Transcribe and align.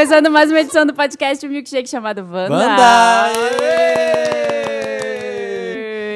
Começando 0.00 0.30
mais 0.30 0.50
uma 0.50 0.58
edição 0.58 0.86
do 0.86 0.94
podcast 0.94 1.46
um 1.46 1.50
Milkshake 1.50 1.86
chamado 1.86 2.20
Wanda. 2.20 2.54
Wanda! 2.54 3.32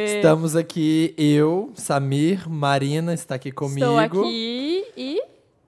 Estamos 0.06 0.56
aqui, 0.56 1.14
eu, 1.18 1.70
Samir, 1.74 2.48
Marina 2.48 3.12
está 3.12 3.34
aqui 3.34 3.52
comigo. 3.52 3.84
Estou 3.84 3.98
aqui 3.98 4.86
e... 4.96 5.20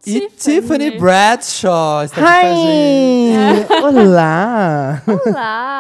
E 0.06 0.31
Tiffany 0.31 0.92
Bradshaw 0.92 2.05
está 2.05 2.23
aqui 2.23 2.47
com 2.47 2.53
a 2.53 2.55
gente. 2.55 3.67
Hi! 3.70 3.83
Olá! 3.84 5.03
Olá! 5.06 5.76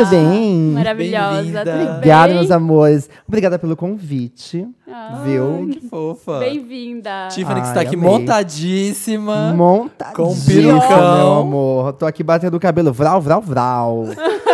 Tudo 0.00 0.10
bem? 0.10 0.56
Maravilhosa, 0.72 1.58
tudo 1.64 1.64
bem? 1.76 1.90
Obrigada, 1.96 2.34
meus 2.34 2.50
amores. 2.50 3.10
Obrigada 3.28 3.58
pelo 3.58 3.76
convite. 3.76 4.66
Ah, 4.90 5.20
viu? 5.24 5.68
Que 5.72 5.80
fofa. 5.88 6.38
Bem-vinda. 6.38 7.28
Tiffany 7.30 7.60
que 7.60 7.66
está 7.68 7.80
aqui 7.82 7.94
amei. 7.96 8.08
montadíssima. 8.10 9.52
Montadíssima, 9.52 10.14
Com 10.16 10.34
perucão. 10.46 11.16
meu 11.18 11.32
amor. 11.40 11.92
Tô 11.92 12.06
aqui 12.06 12.22
batendo 12.22 12.56
o 12.56 12.60
cabelo. 12.60 12.92
Vral, 12.92 13.20
vral, 13.20 13.40
vral. 13.42 14.04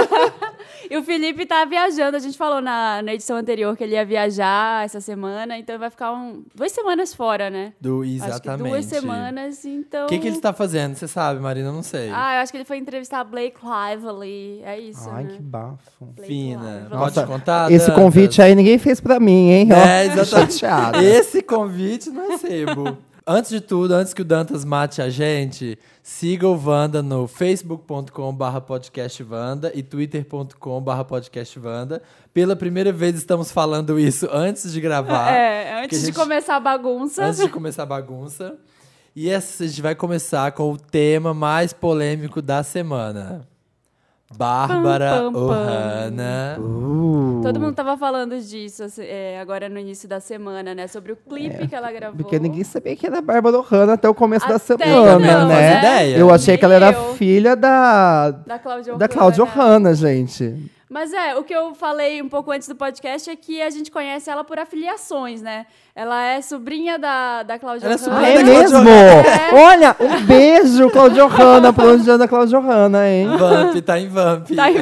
E 0.90 0.96
o 0.96 1.02
Felipe 1.02 1.46
tá 1.46 1.64
viajando. 1.64 2.16
A 2.16 2.20
gente 2.20 2.36
falou 2.36 2.60
na, 2.60 3.02
na 3.02 3.14
edição 3.14 3.36
anterior 3.36 3.76
que 3.76 3.84
ele 3.84 3.94
ia 3.94 4.04
viajar 4.04 4.84
essa 4.84 5.00
semana, 5.00 5.58
então 5.58 5.78
vai 5.78 5.90
ficar 5.90 6.12
um, 6.12 6.44
duas 6.54 6.72
semanas 6.72 7.14
fora, 7.14 7.50
né? 7.50 7.72
Do, 7.80 8.02
Acho 8.02 8.10
que 8.10 8.16
exatamente. 8.16 8.70
duas 8.70 8.84
semanas, 8.84 9.64
então... 9.64 10.06
O 10.06 10.08
que, 10.08 10.18
que 10.18 10.26
ele 10.26 10.36
está 10.36 10.52
fazendo? 10.52 10.94
Você 10.94 11.08
sabe, 11.08 11.40
Marina? 11.40 11.68
Eu 11.68 11.72
não 11.72 11.82
sei. 11.82 12.10
Ah, 12.12 12.36
eu 12.36 12.42
acho 12.42 12.52
que 12.52 12.58
ele 12.58 12.64
foi 12.64 12.78
entrevistar 12.78 13.20
a 13.20 13.24
Blake 13.24 13.58
Lively. 13.62 14.62
É 14.64 14.78
isso, 14.78 15.08
Ai, 15.10 15.24
né? 15.24 15.34
que 15.36 15.42
bafo. 15.42 15.76
Blake 16.00 16.26
Fina. 16.26 16.80
Lively. 16.84 16.98
Pode 16.98 17.26
contar? 17.26 17.72
Esse 17.72 17.90
convite 17.92 18.40
aí 18.40 18.54
ninguém 18.54 18.78
fez 18.78 19.00
pra 19.00 19.18
mim, 19.18 19.50
hein? 19.50 19.68
É, 19.72 20.06
exatamente. 20.06 20.64
Esse 21.04 21.42
convite 21.42 22.10
não 22.10 22.32
é 22.32 22.38
sebo. 22.38 22.96
antes 23.26 23.50
de 23.50 23.60
tudo, 23.60 23.92
antes 23.94 24.14
que 24.14 24.22
o 24.22 24.24
Dantas 24.24 24.64
mate 24.64 25.02
a 25.02 25.10
gente, 25.10 25.78
siga 26.02 26.46
o 26.48 26.56
Wanda 26.62 27.02
no 27.02 27.26
facebook.com.br 27.26 28.60
podcastvanda 28.66 29.72
e 29.74 29.82
twitter.com.br 29.82 31.04
podcastvanda. 31.08 32.02
Pela 32.32 32.54
primeira 32.54 32.92
vez 32.92 33.16
estamos 33.16 33.50
falando 33.50 33.98
isso 33.98 34.28
antes 34.32 34.72
de 34.72 34.80
gravar. 34.80 35.32
É, 35.32 35.82
antes 35.84 35.98
a 35.98 36.00
de 36.00 36.06
gente- 36.06 36.14
começar 36.14 36.56
a 36.56 36.60
bagunça. 36.60 37.24
Antes 37.24 37.40
de 37.40 37.48
começar 37.48 37.82
a 37.82 37.86
bagunça. 37.86 38.54
E 39.14 39.30
essa, 39.30 39.64
a 39.64 39.66
gente 39.66 39.80
vai 39.80 39.94
começar 39.94 40.52
com 40.52 40.70
o 40.72 40.76
tema 40.78 41.32
mais 41.32 41.72
polêmico 41.72 42.42
da 42.42 42.62
semana. 42.62 43.48
Bárbara. 44.34 45.28
Ohana. 45.30 46.56
Uh, 46.58 47.40
Todo 47.42 47.60
mundo 47.60 47.74
tava 47.74 47.96
falando 47.96 48.38
disso 48.40 48.82
assim, 48.84 49.02
é, 49.04 49.38
agora 49.40 49.68
no 49.68 49.78
início 49.78 50.08
da 50.08 50.18
semana, 50.18 50.74
né? 50.74 50.88
Sobre 50.88 51.12
o 51.12 51.16
clipe 51.16 51.68
que 51.68 51.74
ela 51.74 51.92
gravou. 51.92 52.16
Porque 52.16 52.38
ninguém 52.38 52.64
sabia 52.64 52.96
que 52.96 53.06
era 53.06 53.18
a 53.18 53.22
Bárbara 53.22 53.58
Ohana 53.58 53.92
até 53.92 54.08
o 54.08 54.14
começo 54.14 54.48
da 54.48 54.56
Até 54.56 54.76
semana, 54.76 55.24
então, 55.26 55.48
né? 55.48 55.54
Faz 55.54 55.78
ideia. 55.78 56.16
Eu 56.18 56.30
achei 56.30 56.58
que 56.58 56.64
ela 56.64 56.74
era 56.74 56.92
Eu. 56.92 57.14
filha 57.14 57.54
da, 57.54 58.30
Da 58.30 58.58
Cláudia 58.58 58.96
da 58.96 59.08
Cláudia 59.08 59.44
Ohana, 59.44 59.94
gente. 59.94 60.70
Mas 60.88 61.12
é, 61.12 61.34
o 61.34 61.42
que 61.42 61.52
eu 61.52 61.74
falei 61.74 62.22
um 62.22 62.28
pouco 62.28 62.52
antes 62.52 62.68
do 62.68 62.76
podcast 62.76 63.28
é 63.28 63.34
que 63.34 63.60
a 63.60 63.68
gente 63.70 63.90
conhece 63.90 64.30
ela 64.30 64.44
por 64.44 64.56
afiliações, 64.56 65.42
né? 65.42 65.66
Ela 65.96 66.24
é 66.24 66.40
sobrinha 66.40 66.96
da, 66.96 67.42
da 67.42 67.58
Cláudia 67.58 67.86
Ela 67.86 67.94
é 67.94 67.98
sobrinha 67.98 68.28
é 68.28 68.42
da 68.44 68.44
Cláudia 68.44 68.80
mesmo? 68.80 68.88
É. 68.88 69.54
Olha, 69.54 69.96
um 69.98 70.24
beijo, 70.24 70.88
Cláudia 70.90 71.24
onde 71.26 72.10
anda 72.10 72.24
a 72.24 72.28
Cláudia 72.28 72.58
Ohana, 72.58 73.08
hein? 73.08 73.26
Vamp, 73.36 73.76
tá 73.84 73.98
em 73.98 74.08
Vamp. 74.08 74.48
Tá 74.54 74.70
em 74.70 74.76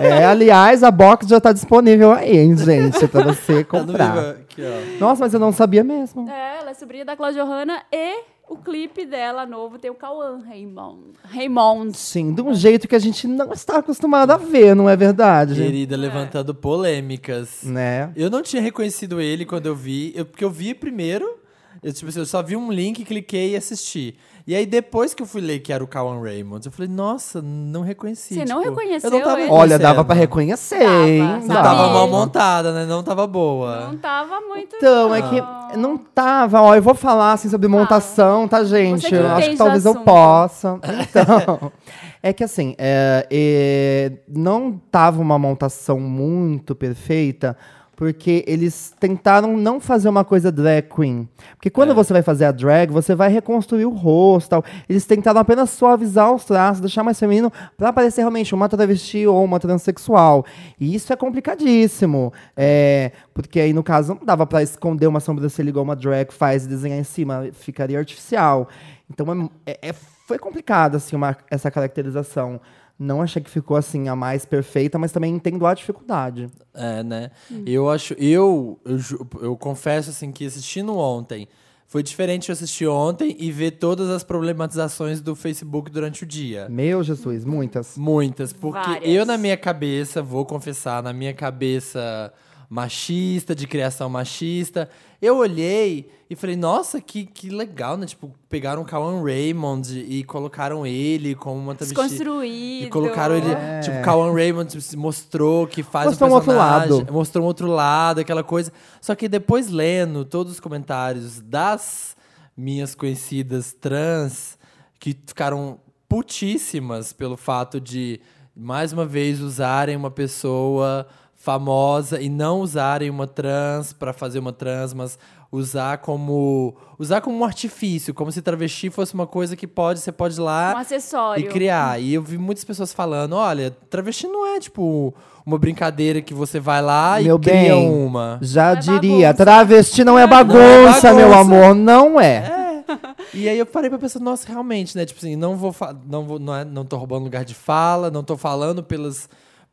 É, 0.00 0.24
aliás, 0.24 0.82
a 0.82 0.90
box 0.90 1.26
já 1.28 1.38
tá 1.38 1.52
disponível 1.52 2.12
aí, 2.12 2.38
hein, 2.38 2.56
gente, 2.56 3.06
pra 3.08 3.22
você 3.24 3.62
Tá 3.62 3.78
no 3.78 3.86
comprar. 3.86 4.14
Viva. 4.14 4.30
Aqui, 4.40 4.62
ó. 4.62 5.00
Nossa, 5.00 5.24
mas 5.24 5.34
eu 5.34 5.40
não 5.40 5.52
sabia 5.52 5.84
mesmo. 5.84 6.26
É, 6.30 6.60
ela 6.60 6.70
é 6.70 6.74
sobrinha 6.74 7.04
da 7.04 7.14
Cláudia 7.14 7.44
Ohana 7.44 7.82
e 7.92 8.20
o 8.50 8.56
clipe 8.56 9.06
dela 9.06 9.46
novo 9.46 9.78
tem 9.78 9.90
o 9.90 9.94
Cauã 9.94 10.40
Raymond. 10.44 11.12
Raymond. 11.22 11.96
Sim, 11.96 12.34
de 12.34 12.42
um 12.42 12.52
jeito 12.52 12.88
que 12.88 12.96
a 12.96 12.98
gente 12.98 13.26
não 13.26 13.52
está 13.52 13.78
acostumado 13.78 14.32
a 14.32 14.36
ver, 14.36 14.74
não 14.74 14.88
é 14.88 14.96
verdade? 14.96 15.54
Querida, 15.54 15.96
levantando 15.96 16.52
polêmicas. 16.54 17.62
Né? 17.62 18.12
Eu 18.16 18.28
não 18.28 18.42
tinha 18.42 18.60
reconhecido 18.60 19.20
ele 19.20 19.44
quando 19.46 19.66
eu 19.66 19.74
vi, 19.74 20.12
eu- 20.16 20.26
porque 20.26 20.44
eu 20.44 20.50
vi 20.50 20.74
primeiro, 20.74 21.38
eu, 21.82 21.92
tipo, 21.92 22.08
assim, 22.08 22.18
eu 22.18 22.26
só 22.26 22.42
vi 22.42 22.56
um 22.56 22.70
link, 22.70 23.04
cliquei 23.04 23.52
e 23.52 23.56
assisti. 23.56 24.16
E 24.46 24.54
aí, 24.54 24.66
depois 24.66 25.14
que 25.14 25.22
eu 25.22 25.26
fui 25.26 25.40
ler 25.40 25.60
que 25.60 25.72
era 25.72 25.82
o 25.82 25.86
Cowan 25.86 26.20
Raymond, 26.20 26.64
eu 26.64 26.72
falei, 26.72 26.90
nossa, 26.90 27.42
não 27.42 27.82
reconheci. 27.82 28.34
Você 28.34 28.44
não 28.44 28.62
tipo, 28.62 28.74
reconheceu 28.74 29.10
eu 29.10 29.18
não 29.18 29.24
tava 29.24 29.40
ele? 29.40 29.50
Olha, 29.50 29.78
dava 29.78 30.04
pra 30.04 30.14
reconhecer, 30.14 30.78
Dava, 30.78 31.08
hein? 31.08 31.22
Não 31.22 31.62
tava 31.62 31.88
mal 31.88 32.08
montada, 32.08 32.72
né? 32.72 32.86
Não 32.86 33.02
tava 33.02 33.26
boa. 33.26 33.86
Não 33.86 33.96
tava 33.96 34.40
muito. 34.40 34.76
Então, 34.76 35.14
é 35.14 35.22
que 35.22 35.42
não 35.76 35.96
tava, 35.96 36.60
ó, 36.60 36.74
eu 36.74 36.82
vou 36.82 36.94
falar 36.94 37.32
assim 37.32 37.48
sobre 37.48 37.68
montação, 37.68 38.48
tá, 38.48 38.64
gente? 38.64 39.02
Você 39.02 39.08
que 39.08 39.16
acho 39.16 39.50
que 39.50 39.56
talvez 39.56 39.84
eu 39.84 39.94
possa. 39.96 40.78
Então, 41.00 41.72
é 42.22 42.32
que 42.32 42.44
assim, 42.44 42.74
é, 42.78 43.26
é, 43.30 44.12
não 44.28 44.80
tava 44.90 45.20
uma 45.20 45.38
montação 45.38 46.00
muito 46.00 46.74
perfeita, 46.74 47.56
porque 48.00 48.42
eles 48.46 48.94
tentaram 48.98 49.58
não 49.58 49.78
fazer 49.78 50.08
uma 50.08 50.24
coisa 50.24 50.50
drag 50.50 50.88
queen. 50.88 51.28
Porque 51.56 51.68
quando 51.68 51.90
É. 51.90 51.94
você 51.94 52.14
vai 52.14 52.22
fazer 52.22 52.46
a 52.46 52.50
drag, 52.50 52.90
você 52.90 53.14
vai 53.14 53.28
reconstruir 53.30 53.84
o 53.84 53.90
rosto, 53.90 54.48
tal. 54.48 54.64
Eles 54.88 55.04
tentaram 55.04 55.38
apenas 55.38 55.68
suavizar 55.68 56.32
os 56.32 56.46
traços, 56.46 56.80
deixar 56.80 57.02
mais 57.04 57.20
feminino, 57.20 57.52
pra 57.76 57.92
parecer 57.92 58.22
realmente 58.22 58.54
uma 58.54 58.70
travesti 58.70 59.26
ou 59.26 59.44
uma 59.44 59.60
transexual. 59.60 60.46
E 60.80 60.94
isso 60.94 61.12
é 61.12 61.16
complicadíssimo. 61.16 62.32
É, 62.56 63.12
porque 63.34 63.60
aí, 63.60 63.74
no 63.74 63.82
caso, 63.82 64.14
não 64.14 64.24
dava 64.24 64.46
pra 64.46 64.62
esconder 64.62 65.06
uma 65.06 65.20
sobrancelha 65.20 65.68
igual 65.68 65.84
uma 65.84 65.94
drag 65.94 66.32
faz 66.32 66.64
e 66.64 66.68
desenhar 66.68 66.98
em 66.98 67.04
cima, 67.04 67.48
ficaria 67.52 67.98
artificial. 67.98 68.66
Então 69.10 69.50
é, 69.66 69.72
é- 69.72 69.88
é- 69.90 69.92
foi 70.26 70.38
complicado 70.38 70.96
assim, 70.96 71.16
uma- 71.16 71.36
essa 71.50 71.70
caracterização. 71.70 72.58
Não 73.02 73.22
achei 73.22 73.40
que 73.40 73.48
ficou 73.48 73.78
assim 73.78 74.08
a 74.10 74.14
mais 74.14 74.44
perfeita, 74.44 74.98
mas 74.98 75.10
também 75.10 75.34
entendo 75.34 75.64
a 75.64 75.72
dificuldade. 75.72 76.50
É, 76.74 77.02
né? 77.02 77.30
Eu 77.64 77.88
acho. 77.88 78.12
Eu, 78.18 78.78
eu, 78.84 78.98
eu 79.40 79.56
confesso 79.56 80.10
assim 80.10 80.30
que 80.30 80.44
assistindo 80.44 80.94
ontem. 80.94 81.48
Foi 81.86 82.02
diferente 82.02 82.50
eu 82.50 82.52
assistir 82.52 82.86
ontem 82.86 83.34
e 83.38 83.50
ver 83.50 83.72
todas 83.72 84.10
as 84.10 84.22
problematizações 84.22 85.22
do 85.22 85.34
Facebook 85.34 85.90
durante 85.90 86.24
o 86.24 86.26
dia. 86.26 86.68
Meu 86.68 87.02
Jesus, 87.02 87.42
muitas. 87.42 87.96
Muitas, 87.96 88.52
porque 88.52 88.78
Várias. 88.78 89.12
eu 89.12 89.24
na 89.24 89.38
minha 89.38 89.56
cabeça, 89.56 90.22
vou 90.22 90.44
confessar, 90.44 91.02
na 91.02 91.12
minha 91.12 91.32
cabeça 91.32 92.32
machista, 92.68 93.54
de 93.54 93.66
criação 93.66 94.10
machista, 94.10 94.88
eu 95.20 95.36
olhei 95.36 96.08
e 96.30 96.36
falei, 96.36 96.56
nossa, 96.56 97.00
que, 97.00 97.26
que 97.26 97.50
legal, 97.50 97.96
né? 97.96 98.06
Tipo, 98.06 98.32
pegaram 98.48 98.82
o 98.82 98.84
Kawan 98.84 99.22
Raymond 99.22 99.98
e 99.98 100.22
colocaram 100.24 100.86
ele 100.86 101.34
como 101.34 101.58
uma 101.60 101.74
travesti. 101.74 101.94
Desconstruído. 101.94 102.86
E 102.86 102.88
colocaram 102.90 103.34
ele, 103.36 103.54
tipo, 103.82 104.00
Kawan 104.02 104.32
Raymond 104.32 104.70
tipo, 104.78 104.98
mostrou 105.00 105.66
que 105.66 105.82
faz 105.82 106.06
Mostrou 106.06 106.28
um 106.28 106.32
um 106.32 106.34
outro 106.36 106.52
personagem, 106.52 106.92
lado. 106.98 107.12
mostrou 107.12 107.44
um 107.44 107.46
outro 107.48 107.66
lado, 107.68 108.20
aquela 108.20 108.44
coisa. 108.44 108.72
Só 109.00 109.14
que 109.14 109.28
depois 109.28 109.68
lendo 109.70 110.24
todos 110.24 110.52
os 110.52 110.60
comentários 110.60 111.40
das 111.40 112.16
minhas 112.56 112.94
conhecidas 112.94 113.72
trans 113.72 114.58
que 114.98 115.16
ficaram 115.26 115.78
putíssimas 116.08 117.12
pelo 117.12 117.36
fato 117.36 117.80
de 117.80 118.20
mais 118.54 118.92
uma 118.92 119.06
vez 119.06 119.40
usarem 119.40 119.96
uma 119.96 120.10
pessoa 120.10 121.06
famosa 121.42 122.20
e 122.20 122.28
não 122.28 122.60
usarem 122.60 123.08
uma 123.08 123.26
trans 123.26 123.94
pra 123.94 124.12
fazer 124.12 124.38
uma 124.38 124.52
trans, 124.52 124.92
mas 124.92 125.18
usar 125.50 125.96
como 125.98 126.76
usar 126.98 127.22
como 127.22 127.38
um 127.38 127.44
artifício, 127.44 128.12
como 128.12 128.30
se 128.30 128.42
travesti 128.42 128.90
fosse 128.90 129.14
uma 129.14 129.26
coisa 129.26 129.56
que 129.56 129.66
pode 129.66 130.00
você 130.00 130.12
pode 130.12 130.36
ir 130.36 130.42
lá 130.42 130.74
Um 130.76 130.78
acessório. 130.80 131.42
e 131.42 131.48
criar. 131.48 131.98
E 131.98 132.12
eu 132.12 132.22
vi 132.22 132.36
muitas 132.36 132.62
pessoas 132.62 132.92
falando, 132.92 133.32
olha, 133.36 133.70
travesti 133.88 134.26
não 134.28 134.46
é 134.54 134.60
tipo 134.60 135.14
uma 135.44 135.58
brincadeira 135.58 136.20
que 136.20 136.34
você 136.34 136.60
vai 136.60 136.82
lá 136.82 137.18
Meu 137.18 137.36
e 137.36 137.38
cria 137.40 137.54
bem, 137.74 137.90
uma. 137.90 138.38
Já 138.42 138.72
é 138.72 138.76
diria, 138.76 139.28
bagunça. 139.28 139.34
travesti 139.34 140.04
não 140.04 140.18
é 140.18 140.26
Não 140.26 140.34
é 140.36 140.44
bagunça, 140.44 141.14
meu 141.14 141.30
bagunça. 141.30 141.40
amor, 141.40 141.74
não 141.74 142.20
é. 142.20 142.84
E 143.32 143.48
aí 143.48 143.58
eu 143.58 143.64
parei 143.64 143.88
pra 143.88 143.98
pensar, 143.98 144.20
nossa, 144.20 144.46
realmente, 144.46 144.94
né? 144.94 145.06
Tipo 145.06 145.20
assim, 145.20 145.36
não 145.36 145.56
vou, 145.56 145.74
não 146.06 146.26
vou, 146.26 146.38
não, 146.38 146.54
é, 146.54 146.64
não 146.66 146.84
tô 146.84 146.98
roubando 146.98 147.24
lugar 147.24 147.44
de 147.46 147.54
fala, 147.54 148.10
não 148.10 148.22
tô 148.22 148.36
falando 148.36 148.82
pelas, 148.82 149.28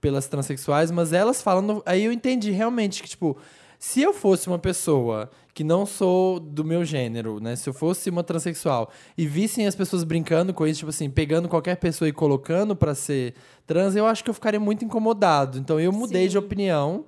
pelas 0.08 0.26
transexuais, 0.26 0.90
mas 0.90 1.12
elas 1.12 1.42
falando, 1.42 1.84
aí 1.86 2.06
eu 2.06 2.14
entendi 2.14 2.50
realmente 2.52 3.04
que, 3.04 3.10
tipo, 3.10 3.36
se 3.78 4.02
eu 4.02 4.14
fosse 4.14 4.48
uma 4.48 4.58
pessoa 4.58 5.30
que 5.54 5.66
não 5.66 5.86
sou 5.86 6.40
do 6.40 6.64
meu 6.64 6.86
gênero, 6.86 7.42
né? 7.42 7.58
Se 7.58 7.68
eu 7.68 7.74
fosse 7.74 8.10
uma 8.10 8.24
transexual 8.24 8.90
e 9.18 9.28
vissem 9.28 9.68
as 9.68 9.76
pessoas 9.76 10.06
brincando 10.06 10.54
com 10.54 10.66
isso, 10.66 10.80
tipo 10.80 10.92
assim, 10.92 11.10
pegando 11.10 11.50
qualquer 11.50 11.76
pessoa 11.76 12.08
e 12.08 12.14
colocando 12.14 12.74
pra 12.74 12.96
ser 12.96 13.34
trans, 13.66 13.98
eu 13.98 14.06
acho 14.06 14.24
que 14.24 14.30
eu 14.30 14.34
ficaria 14.34 14.62
muito 14.62 14.86
incomodado. 14.86 15.58
Então 15.58 15.78
eu 15.78 15.92
mudei 15.92 16.24
Sim. 16.24 16.30
de 16.30 16.38
opinião 16.38 17.04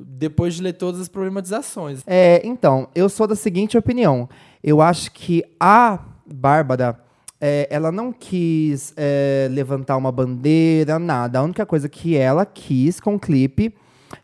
depois 0.00 0.54
de 0.54 0.62
ler 0.62 0.72
todas 0.72 1.02
as 1.02 1.08
problematizações. 1.08 2.02
É, 2.06 2.40
então, 2.46 2.88
eu 2.94 3.10
sou 3.10 3.26
da 3.26 3.36
seguinte 3.36 3.76
opinião. 3.76 4.26
Eu 4.64 4.80
acho 4.80 5.12
que 5.12 5.44
a 5.60 5.98
Bárbara, 6.24 6.98
é, 7.40 7.68
ela 7.70 7.92
não 7.92 8.12
quis 8.12 8.92
é, 8.96 9.48
levantar 9.50 9.96
uma 9.96 10.10
bandeira, 10.10 10.98
nada. 10.98 11.38
A 11.38 11.42
única 11.42 11.64
coisa 11.64 11.88
que 11.88 12.16
ela 12.16 12.44
quis 12.44 13.00
com 13.00 13.14
o 13.14 13.18
clipe 13.18 13.74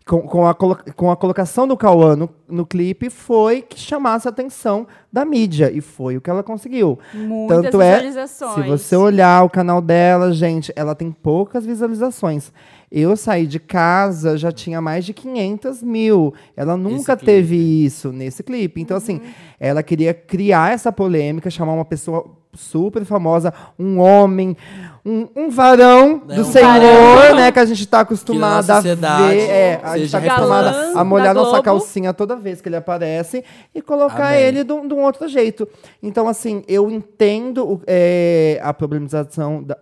com, 0.06 0.20
com, 0.22 0.46
a, 0.46 0.54
com 0.54 1.10
a 1.10 1.16
colocação 1.16 1.66
do 1.66 1.76
Cauã 1.76 2.14
no, 2.14 2.28
no 2.48 2.66
clipe, 2.66 3.08
foi 3.08 3.62
que 3.62 3.78
chamasse 3.78 4.28
a 4.28 4.30
atenção 4.30 4.86
da 5.12 5.24
mídia. 5.24 5.70
E 5.72 5.80
foi 5.80 6.16
o 6.16 6.20
que 6.20 6.28
ela 6.28 6.42
conseguiu. 6.42 6.98
Muitas 7.12 7.62
Tanto 7.62 7.80
é, 7.80 7.94
visualizações. 7.94 8.54
se 8.54 8.62
você 8.62 8.96
olhar 8.96 9.44
o 9.44 9.50
canal 9.50 9.80
dela, 9.80 10.32
gente, 10.32 10.72
ela 10.76 10.94
tem 10.94 11.10
poucas 11.10 11.64
visualizações. 11.64 12.52
Eu 12.90 13.16
saí 13.16 13.46
de 13.46 13.58
casa, 13.58 14.36
já 14.36 14.52
tinha 14.52 14.80
mais 14.80 15.04
de 15.04 15.12
500 15.12 15.82
mil. 15.82 16.34
Ela 16.56 16.76
nunca 16.76 17.16
teve 17.16 17.56
isso 17.56 18.12
nesse 18.12 18.42
clipe. 18.42 18.80
Então, 18.80 18.96
assim, 18.96 19.20
ela 19.58 19.82
queria 19.82 20.14
criar 20.14 20.72
essa 20.72 20.92
polêmica, 20.92 21.50
chamar 21.50 21.72
uma 21.72 21.84
pessoa 21.84 22.43
super 22.56 23.04
famosa, 23.04 23.52
um 23.78 23.98
homem, 23.98 24.56
um, 25.04 25.28
um 25.36 25.50
varão 25.50 26.22
Né, 26.26 26.36
do 26.36 26.42
um 26.42 26.44
Senhor, 26.44 26.66
varão. 26.66 27.36
né? 27.36 27.52
Que 27.52 27.58
a 27.58 27.64
gente 27.64 27.86
tá 27.86 28.00
acostumado 28.00 28.70
a 28.70 28.80
ver. 28.80 28.98
É, 29.02 29.80
a 29.82 29.98
gente 29.98 30.10
tá 30.10 30.18
acostumada 30.18 30.92
a 30.98 31.04
molhar 31.04 31.34
nossa 31.34 31.62
calcinha 31.62 32.12
toda 32.14 32.36
vez 32.36 32.60
que 32.60 32.68
ele 32.68 32.76
aparece 32.76 33.44
e 33.74 33.82
colocar 33.82 34.28
Amém. 34.28 34.40
ele 34.42 34.64
de 34.64 34.72
um, 34.72 35.02
outro 35.02 35.28
jeito. 35.28 35.68
Então, 36.02 36.28
assim, 36.28 36.62
eu 36.66 36.90
entendo 36.90 37.80
é, 37.86 38.60
a 38.62 38.72
problematização 38.72 39.62
da, 39.62 39.76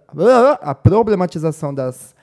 a 0.61 0.75
problematização 0.75 1.73
das, 1.73 2.15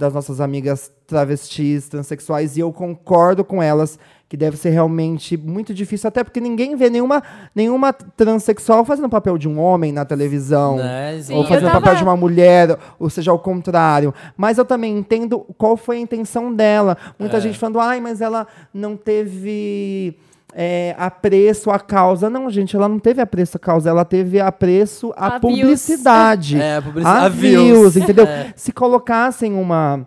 das 0.00 0.14
nossas 0.14 0.40
amigas 0.40 0.90
travestis, 1.06 1.88
transexuais, 1.88 2.56
e 2.56 2.60
eu 2.60 2.72
concordo 2.72 3.44
com 3.44 3.62
elas 3.62 3.98
que 4.28 4.36
deve 4.36 4.56
ser 4.56 4.70
realmente 4.70 5.36
muito 5.36 5.74
difícil, 5.74 6.06
até 6.06 6.22
porque 6.22 6.40
ninguém 6.40 6.76
vê 6.76 6.88
nenhuma, 6.88 7.20
nenhuma 7.54 7.92
transexual 7.92 8.84
fazendo 8.84 9.06
o 9.06 9.10
papel 9.10 9.36
de 9.36 9.48
um 9.48 9.58
homem 9.60 9.90
na 9.92 10.04
televisão. 10.04 10.76
Né? 10.76 11.20
Ou 11.32 11.44
fazendo 11.44 11.64
o 11.64 11.72
tava- 11.72 11.80
papel 11.80 11.96
de 11.96 12.02
uma 12.04 12.16
mulher, 12.16 12.78
ou 12.98 13.10
seja, 13.10 13.32
ao 13.32 13.38
contrário. 13.40 14.14
Mas 14.36 14.56
eu 14.56 14.64
também 14.64 14.96
entendo 14.96 15.40
qual 15.58 15.76
foi 15.76 15.96
a 15.96 16.00
intenção 16.00 16.54
dela. 16.54 16.96
Muita 17.18 17.38
É. 17.38 17.40
gente 17.40 17.58
falando, 17.58 17.80
ai, 17.80 18.00
mas 18.00 18.20
ela 18.20 18.46
não 18.72 18.96
teve 18.96 20.16
é, 20.54 20.94
apreço 20.98 21.70
à 21.70 21.78
causa. 21.78 22.28
Não, 22.30 22.48
gente, 22.50 22.74
ela 22.76 22.88
não 22.88 22.98
teve 22.98 23.20
apreço 23.20 23.56
à 23.56 23.60
causa, 23.60 23.90
ela 23.90 24.04
teve 24.04 24.40
apreço 24.40 25.12
à 25.16 25.26
A 25.36 25.38
views. 25.38 25.40
publicidade. 25.40 26.56
É, 26.60 26.76
a 26.76 26.82
publicidade- 26.82 27.18
A 27.22 27.24
a 27.24 27.28
views, 27.28 27.64
views. 27.64 27.96
entendeu? 27.96 28.26
É. 28.26 28.52
Se 28.56 28.72
colocassem 28.72 29.52
uma 29.54 30.06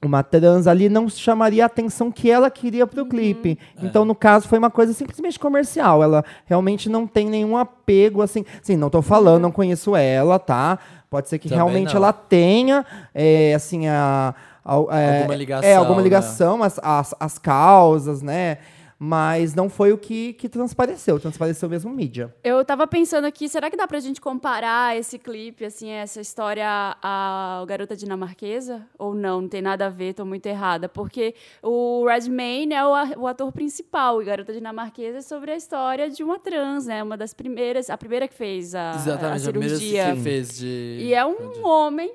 uma 0.00 0.22
trans 0.22 0.68
ali 0.68 0.88
não 0.88 1.08
chamaria 1.08 1.64
a 1.64 1.66
atenção 1.66 2.12
que 2.12 2.30
ela 2.30 2.48
queria 2.48 2.86
para 2.86 3.00
o 3.00 3.02
Uhum. 3.02 3.08
clipe. 3.08 3.58
É. 3.82 3.84
Então, 3.84 4.04
no 4.04 4.14
caso, 4.14 4.46
foi 4.46 4.56
uma 4.56 4.70
coisa 4.70 4.92
simplesmente 4.92 5.36
comercial. 5.40 6.04
Ela 6.04 6.24
realmente 6.46 6.88
não 6.88 7.04
tem 7.04 7.26
nenhum 7.28 7.56
apego, 7.56 8.22
assim. 8.22 8.44
Sim, 8.62 8.76
não 8.76 8.88
tô 8.90 9.02
falando, 9.02 9.42
não 9.42 9.50
conheço 9.50 9.96
ela, 9.96 10.38
tá? 10.38 10.78
Pode 11.10 11.28
ser 11.28 11.40
que 11.40 11.48
Também 11.48 11.64
realmente 11.64 11.94
não. 11.94 11.96
ela 11.96 12.12
tenha, 12.12 12.86
é, 13.12 13.52
assim, 13.54 13.88
a... 13.88 14.36
a- 14.64 14.74
é, 14.96 15.18
Alguma 15.18 15.34
ligação, 15.34 15.68
É, 15.68 15.74
alguma 15.74 15.96
né? 15.96 16.02
ligação, 16.04 16.62
as, 16.62 16.78
as, 16.80 17.14
as 17.18 17.38
causas, 17.38 18.22
né? 18.22 18.58
Mas 18.98 19.54
não 19.54 19.68
foi 19.70 19.92
o 19.92 19.98
que, 19.98 20.32
que 20.32 20.48
transpareceu. 20.48 21.20
Transpareceu 21.20 21.68
mesmo 21.68 21.90
mídia. 21.92 22.34
Eu 22.42 22.64
tava 22.64 22.86
pensando 22.86 23.26
aqui, 23.26 23.48
será 23.48 23.70
que 23.70 23.76
dá 23.76 23.86
pra 23.86 24.00
gente 24.00 24.20
comparar 24.20 24.96
esse 24.96 25.18
clipe, 25.18 25.64
assim, 25.64 25.88
essa 25.88 26.20
história 26.20 26.66
à 27.00 27.64
Garota 27.68 27.94
Dinamarquesa? 27.94 28.84
Ou 28.98 29.14
não, 29.14 29.42
não 29.42 29.48
tem 29.48 29.62
nada 29.62 29.86
a 29.86 29.88
ver, 29.88 30.14
tô 30.14 30.24
muito 30.24 30.46
errada. 30.46 30.88
Porque 30.88 31.34
o 31.62 32.04
Redmayne 32.06 32.74
é 32.74 32.84
o, 32.84 33.20
o 33.20 33.26
ator 33.28 33.52
principal 33.52 34.20
e 34.20 34.24
Garota 34.24 34.52
Dinamarquesa 34.52 35.18
é 35.18 35.22
sobre 35.22 35.52
a 35.52 35.56
história 35.56 36.10
de 36.10 36.24
uma 36.24 36.38
trans, 36.38 36.86
né? 36.86 37.00
Uma 37.00 37.16
das 37.16 37.32
primeiras, 37.32 37.90
a 37.90 37.96
primeira 37.96 38.26
que 38.26 38.34
fez 38.34 38.74
a, 38.74 38.92
a 38.92 38.94
Exatamente, 38.96 39.48
a 39.48 39.50
primeira 39.50 39.76
cirurgia. 39.76 40.14
que 40.16 40.22
fez 40.22 40.58
de. 40.58 40.98
E 41.02 41.14
é 41.14 41.24
um 41.24 41.64
homem. 41.64 42.12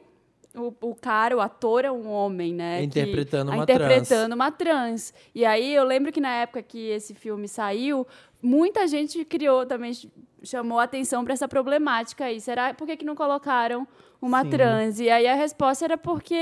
O, 0.55 0.71
o 0.81 0.94
cara, 0.95 1.35
o 1.35 1.41
ator 1.41 1.83
é 1.83 1.91
um 1.91 2.07
homem, 2.09 2.53
né? 2.53 2.77
que- 2.79 2.85
Interpretando 2.85 3.51
ah, 3.51 3.55
uma 3.55 3.63
interpretando 3.63 4.33
uma 4.35 4.51
trans. 4.51 5.11
E 5.33 5.44
aí 5.45 5.73
eu 5.73 5.83
lembro 5.83 6.11
que 6.11 6.21
na 6.21 6.29
época 6.35 6.61
que 6.61 6.89
esse 6.89 7.15
filme 7.15 7.47
saiu, 7.47 8.05
muita 8.41 8.85
gente 8.88 9.25
criou 9.25 9.65
também, 9.65 9.94
ch- 9.94 10.07
chamou 10.44 10.79
atenção 10.79 11.23
para 11.23 11.33
essa 11.33 11.47
problemática 11.47 12.25
aí. 12.25 12.39
Será 12.39 12.71
por 12.73 12.85
que, 12.85 12.97
que 12.97 13.03
não 13.05 13.15
colocaram 13.15 13.88
uma 14.21 14.44
Sim. 14.44 14.50
trans? 14.51 15.00
E 15.00 15.09
aí 15.09 15.25
a 15.27 15.33
resposta 15.33 15.85
era 15.85 15.97
porque 15.97 16.35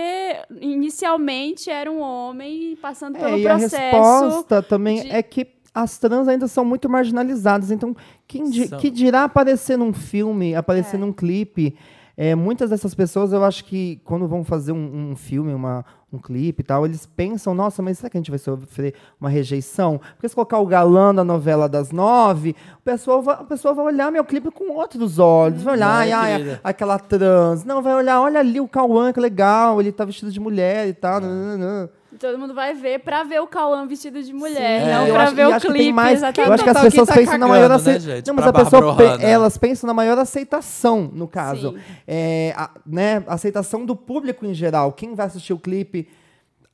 inicialmente 0.60 1.70
era 1.70 1.90
um 1.92 2.02
homem 2.02 2.76
passando 2.82 3.18
pelo 3.18 3.36
É, 3.36 3.40
e 3.40 3.48
a 3.48 3.58
processo. 3.58 3.78
resposta 3.78 4.62
também 4.62 5.04
de- 5.04 5.10
é 5.12 5.24
que 5.24 5.48
as 5.74 5.98
trans 5.98 6.28
ainda 6.28 6.48
são 6.50 6.66
muito 6.66 6.90
marginalizadas. 6.90 7.72
Então, 7.72 7.96
quem 8.28 8.50
di- 8.50 8.68
que 8.78 8.90
dirá 8.90 9.24
aparecer 9.24 9.78
num 9.78 9.94
filme, 9.94 10.54
aparecer 10.54 10.98
É. 10.98 11.00
num 11.00 11.14
clipe? 11.14 11.78
É, 12.24 12.36
muitas 12.36 12.70
dessas 12.70 12.94
pessoas, 12.94 13.34
eu 13.34 13.44
acho 13.44 13.66
que 13.66 14.00
quando 14.06 14.28
vão 14.28 14.44
fazer 14.44 14.72
um, 14.72 15.10
um 15.10 15.16
filme, 15.16 15.52
uma, 15.56 15.84
um 16.14 16.20
clipe 16.20 16.62
e 16.62 16.64
tal, 16.64 16.86
eles 16.86 17.08
pensam, 17.08 17.56
nossa, 17.56 17.82
mas 17.82 17.98
será 17.98 18.12
que 18.12 18.18
a 18.18 18.20
gente 18.20 18.30
vai 18.30 18.38
sofrer 18.38 18.94
uma 19.20 19.28
rejeição? 19.28 20.00
Porque 20.14 20.30
se 20.30 20.36
colocar 20.36 20.60
o 20.60 20.68
galã 20.68 21.16
da 21.16 21.24
novela 21.24 21.68
das 21.68 21.92
nove, 21.92 22.56
o 22.78 22.82
pessoal 22.84 23.24
vai, 23.24 23.34
a 23.34 23.44
pessoa 23.44 23.74
vai 23.74 23.86
olhar 23.86 24.12
meu 24.12 24.24
clipe 24.24 24.52
com 24.52 24.72
outros 24.72 25.18
olhos. 25.18 25.64
Vai 25.64 25.74
olhar, 25.74 25.90
ai, 25.90 26.12
ai, 26.12 26.60
aquela 26.64 27.00
trans. 27.00 27.66
Não, 27.66 27.82
vai 27.82 27.96
olhar, 27.96 28.22
olha 28.22 28.40
ali 28.40 28.60
o 28.60 28.68
Cauã, 28.68 29.12
que 29.12 29.20
legal, 29.20 29.82
ele 29.82 29.92
tá 29.92 30.06
vestido 30.06 30.32
de 30.32 30.40
mulher 30.40 30.88
e 30.88 30.94
tal. 30.94 31.22
nananã. 31.22 31.90
Todo 32.20 32.38
mundo 32.38 32.54
vai 32.54 32.74
ver 32.74 33.00
pra 33.00 33.24
ver 33.24 33.40
o 33.42 33.48
Cauã 33.48 33.88
vestido 33.88 34.22
de 34.22 34.34
mulher, 34.34 34.82
Sim. 34.82 34.88
não 34.92 35.06
É, 35.08 35.12
pra 35.12 35.24
acho- 35.24 35.36
ver 35.36 35.42
e 35.50 35.56
o 35.56 35.60
clipe. 35.62 35.94
mais- 35.94 36.18
exatamente. 36.20 36.48
Eu 36.48 36.54
acho 36.54 36.64
que 36.64 36.70
as 36.70 36.82
pessoas 36.82 37.08
tá 37.08 37.14
pensam 37.16 37.26
na 37.34 37.40
cagando, 37.40 37.50
maior 37.50 37.70
né, 37.70 37.76
aceitação. 37.76 38.16
gente? 38.16 38.28
Não, 38.28 38.34
mas 38.36 38.48
a 38.48 38.54
pessoa 38.54 38.96
pe- 38.98 39.24
elas 39.26 39.58
pensam 39.58 39.88
na 39.88 39.94
maior 39.94 40.18
aceitação, 40.18 41.10
no 41.14 41.28
caso. 41.28 41.76
É, 42.08 42.54
a, 42.58 42.70
né, 42.86 43.24
aceitação 43.28 43.86
do 43.86 43.96
público 43.96 44.46
em 44.46 44.54
geral. 44.54 44.92
Quem 44.92 45.16
vai 45.16 45.26
assistir 45.28 45.54
o 45.54 45.60
clipe 45.60 46.08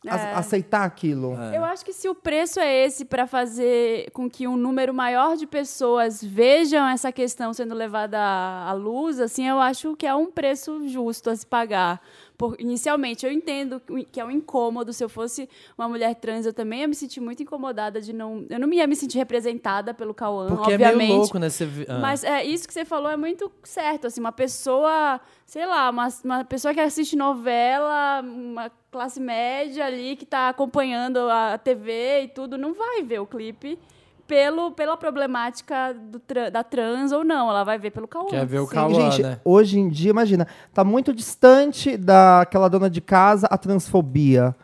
a- 0.07 0.15
É. 0.17 0.33
aceitar 0.35 0.83
aquilo. 0.85 1.38
É. 1.51 1.57
Eu 1.57 1.65
acho 1.65 1.83
que 1.83 1.91
se 1.91 2.07
o 2.07 2.15
preço 2.15 2.59
é 2.59 2.85
esse 2.85 3.03
para 3.03 3.27
fazer 3.27 4.09
com 4.12 4.29
que 4.29 4.47
um 4.47 4.55
número 4.55 4.93
maior 4.93 5.35
de 5.35 5.45
pessoas 5.45 6.23
vejam 6.23 6.88
essa 6.88 7.12
questão 7.12 7.51
sendo 7.53 7.73
levada 7.75 8.17
à 8.17 8.69
à 8.69 8.73
luz, 8.73 9.19
assim, 9.19 9.47
eu 9.47 9.59
acho 9.59 9.95
que 9.97 10.05
é 10.07 10.15
um 10.15 10.31
preço 10.31 10.88
justo 10.88 11.29
a 11.29 11.35
se 11.35 11.45
pagar. 11.45 12.00
Por, 12.38 12.56
inicialmente, 12.60 13.25
eu 13.25 13.32
entendo 13.32 13.82
que 14.12 14.20
é 14.20 14.24
um 14.24 14.29
incômodo. 14.29 14.94
Se 14.94 15.03
eu 15.03 15.10
fosse 15.10 15.50
uma 15.75 15.89
mulher 15.89 16.13
trans, 16.15 16.46
eu 16.46 16.53
também 16.53 16.82
ia 16.82 16.88
me 16.88 16.94
sentir 16.94 17.20
muito 17.20 17.41
incomodada 17.41 18.00
de 18.00 18.13
não. 18.13 18.46
Eu 18.48 18.60
não 18.60 18.72
ia 18.72 18.86
me 18.86 18.96
sentir 18.96 19.17
representada 19.17 19.91
pelo 19.91 20.13
Cauã, 20.13 20.48
Porque 20.48 20.74
obviamente. 20.74 20.94
é 20.94 20.96
meio 20.96 21.15
louco, 21.17 21.39
né? 21.39 21.50
Você 21.50 21.67
ah. 21.88 21.98
Mas 21.98 22.24
é, 22.24 22.44
isso 22.44 22.67
que 22.67 22.74
você 22.74 22.86
falou 22.86 23.10
é 23.10 23.17
muito 23.17 23.51
certo. 23.63 24.06
Assim, 24.06 24.20
uma 24.20 24.32
pessoa, 24.32 25.20
sei 25.48 25.65
lá, 25.65 25.89
uma, 25.89 26.08
uma 26.24 26.46
pessoa 26.46 26.75
que 26.75 26.79
assiste 26.79 27.15
novela, 27.15 28.22
uma 28.22 28.72
classe 28.91 29.20
média 29.20 29.86
ali 29.86 30.15
que 30.15 30.24
está 30.24 30.50
acompanhando 30.50 31.17
a 31.29 31.58
TV 31.58 32.22
e 32.22 32.27
tudo, 32.27 32.56
não 32.56 32.74
vai 32.74 33.01
ver 33.01 33.20
o 33.20 33.25
clipe 33.25 33.79
pelo, 34.27 34.72
pela 34.72 34.98
problemática 34.98 35.93
do 35.93 36.19
tra- 36.19 36.50
da 36.50 36.63
trans 36.63 37.12
ou 37.12 37.24
não. 37.24 37.50
Ela 37.50 37.63
vai 37.63 37.79
ver 37.79 37.91
pelo 37.91 38.07
Cauã. 38.07 38.27
Quer 38.29 38.46
ver 38.46 38.60
o 38.60 38.67
Cauã, 38.67 38.93
gente, 39.12 39.24
né? 39.24 39.39
hoje 39.43 39.79
em 39.79 39.89
dia, 39.89 40.10
imagina, 40.12 40.48
tá 40.74 40.84
muito 40.84 41.13
distante 41.13 41.96
daquela 41.98 42.67
dona 42.69 42.89
de 42.89 43.01
casa 43.01 43.48
a 43.50 43.57
transfobia. 43.57 44.55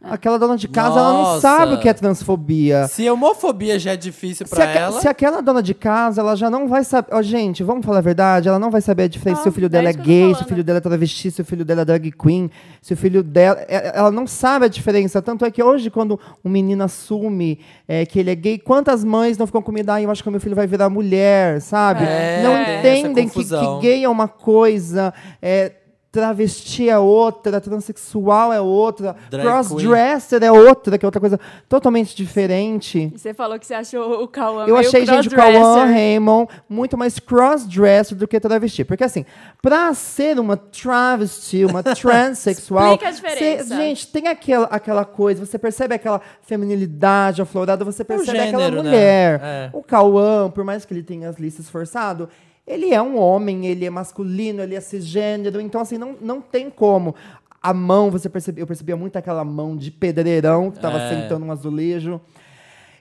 Aquela 0.00 0.38
dona 0.38 0.56
de 0.56 0.68
casa, 0.68 0.96
ela 1.00 1.12
não 1.12 1.22
Nossa. 1.22 1.40
sabe 1.40 1.74
o 1.74 1.80
que 1.80 1.88
é 1.88 1.92
transfobia. 1.92 2.86
Se 2.86 3.06
a 3.08 3.12
homofobia 3.12 3.80
já 3.80 3.92
é 3.94 3.96
difícil 3.96 4.46
Se, 4.46 4.54
pra 4.54 4.64
aque- 4.64 4.78
ela. 4.78 5.00
se 5.00 5.08
aquela 5.08 5.40
dona 5.42 5.60
de 5.60 5.74
casa, 5.74 6.20
ela 6.20 6.36
já 6.36 6.48
não 6.48 6.68
vai 6.68 6.84
saber. 6.84 7.08
Ó, 7.12 7.20
gente, 7.20 7.64
vamos 7.64 7.84
falar 7.84 7.98
a 7.98 8.00
verdade, 8.00 8.48
ela 8.48 8.60
não 8.60 8.70
vai 8.70 8.80
saber 8.80 9.02
a 9.02 9.08
diferença 9.08 9.40
Ah, 9.40 9.42
se 9.42 9.48
o 9.48 9.52
filho 9.52 9.66
é 9.66 9.68
dela 9.68 9.88
é 9.88 9.92
tô 9.92 10.00
gay, 10.02 10.32
se 10.36 10.42
o 10.42 10.44
filho 10.46 10.62
dela 10.62 10.78
é 10.78 10.80
travesti, 10.80 11.32
se 11.32 11.42
o 11.42 11.44
filho 11.44 11.64
dela 11.64 11.80
é 11.82 11.84
drag 11.84 12.12
queen, 12.12 12.48
se 12.80 12.94
o 12.94 12.96
filho 12.96 13.24
dela. 13.24 13.58
é- 13.68 13.90
Ela 13.98 14.12
não 14.12 14.24
sabe 14.24 14.66
a 14.66 14.68
diferença. 14.68 15.20
Tanto 15.20 15.44
é 15.44 15.50
que 15.50 15.60
hoje, 15.60 15.90
quando 15.90 16.18
um 16.44 16.48
menino 16.48 16.84
assume 16.84 17.58
é, 17.88 18.06
que 18.06 18.20
ele 18.20 18.30
é 18.30 18.36
gay, 18.36 18.56
quantas 18.56 19.02
mães 19.02 19.36
não 19.36 19.46
ficam 19.46 19.60
com 19.60 19.72
medo? 19.72 19.90
Ah, 19.90 20.00
eu 20.00 20.10
acho 20.12 20.22
que 20.22 20.28
o 20.28 20.32
meu 20.32 20.40
filho 20.40 20.54
vai 20.54 20.68
virar 20.68 20.88
mulher, 20.88 21.60
sabe? 21.60 22.04
É, 22.04 22.40
não 22.44 22.62
entendem 22.78 23.28
que, 23.28 23.44
que 23.44 23.80
gay 23.80 24.04
é 24.04 24.08
uma 24.08 24.28
coisa. 24.28 25.12
É, 25.42 25.72
Travesti 26.10 26.88
é 26.88 26.98
outra, 26.98 27.60
transexual 27.60 28.50
é 28.50 28.60
outra, 28.60 29.14
crossdresser 29.30 30.42
é 30.42 30.50
outra, 30.50 30.96
que 30.96 31.04
é 31.04 31.06
outra 31.06 31.20
coisa 31.20 31.38
totalmente 31.68 32.16
diferente. 32.16 33.12
E 33.14 33.18
você 33.18 33.34
falou 33.34 33.58
que 33.58 33.66
você 33.66 33.74
achou 33.74 34.22
o 34.22 34.26
Cauã 34.26 34.66
Eu 34.66 34.76
achei, 34.76 35.04
gente, 35.04 35.28
o. 35.28 35.30
Cauã 35.30 35.84
Raymond 35.84 36.50
muito 36.66 36.96
mais 36.96 37.18
crossdresser 37.18 38.16
do 38.16 38.26
que 38.26 38.40
travesti. 38.40 38.84
Porque, 38.84 39.04
assim, 39.04 39.26
pra 39.60 39.92
ser 39.92 40.38
uma 40.38 40.56
travesti, 40.56 41.66
uma 41.66 41.82
transexual... 41.84 42.94
Explica 42.94 43.08
a 43.08 43.12
diferença. 43.12 43.64
cê- 43.64 43.76
gente, 43.76 44.06
tem 44.06 44.28
aquela, 44.28 44.66
aquela 44.66 45.04
coisa, 45.04 45.44
você 45.44 45.58
percebe 45.58 45.94
aquela 45.94 46.22
feminilidade 46.40 47.42
aflorada, 47.42 47.84
você 47.84 48.02
percebe 48.02 48.38
aquela 48.38 48.64
gênero, 48.64 48.82
né? 48.82 48.90
mulher. 48.90 49.40
É. 49.42 49.70
O 49.74 49.82
Cauã, 49.82 50.50
por 50.50 50.64
mais 50.64 50.86
que 50.86 50.94
ele 50.94 51.02
tenha 51.02 51.28
as 51.28 51.38
listas 51.38 51.68
forçado, 51.68 52.30
ele 52.68 52.92
é 52.94 53.00
um 53.02 53.18
homem, 53.18 53.66
ele 53.66 53.84
é 53.86 53.90
masculino, 53.90 54.62
ele 54.62 54.74
é 54.74 54.80
cisgênero, 54.80 55.60
então, 55.60 55.80
assim, 55.80 55.98
não, 55.98 56.14
não 56.20 56.40
tem 56.40 56.68
como... 56.70 57.14
A 57.60 57.74
mão, 57.74 58.08
você 58.08 58.28
percebia, 58.28 58.62
eu 58.62 58.66
percebia 58.68 58.96
muito 58.96 59.16
aquela 59.16 59.44
mão 59.44 59.76
de 59.76 59.90
pedreirão 59.90 60.70
que 60.70 60.78
tava 60.78 60.98
É. 60.98 61.08
sentando 61.10 61.44
um 61.44 61.50
azulejo 61.50 62.20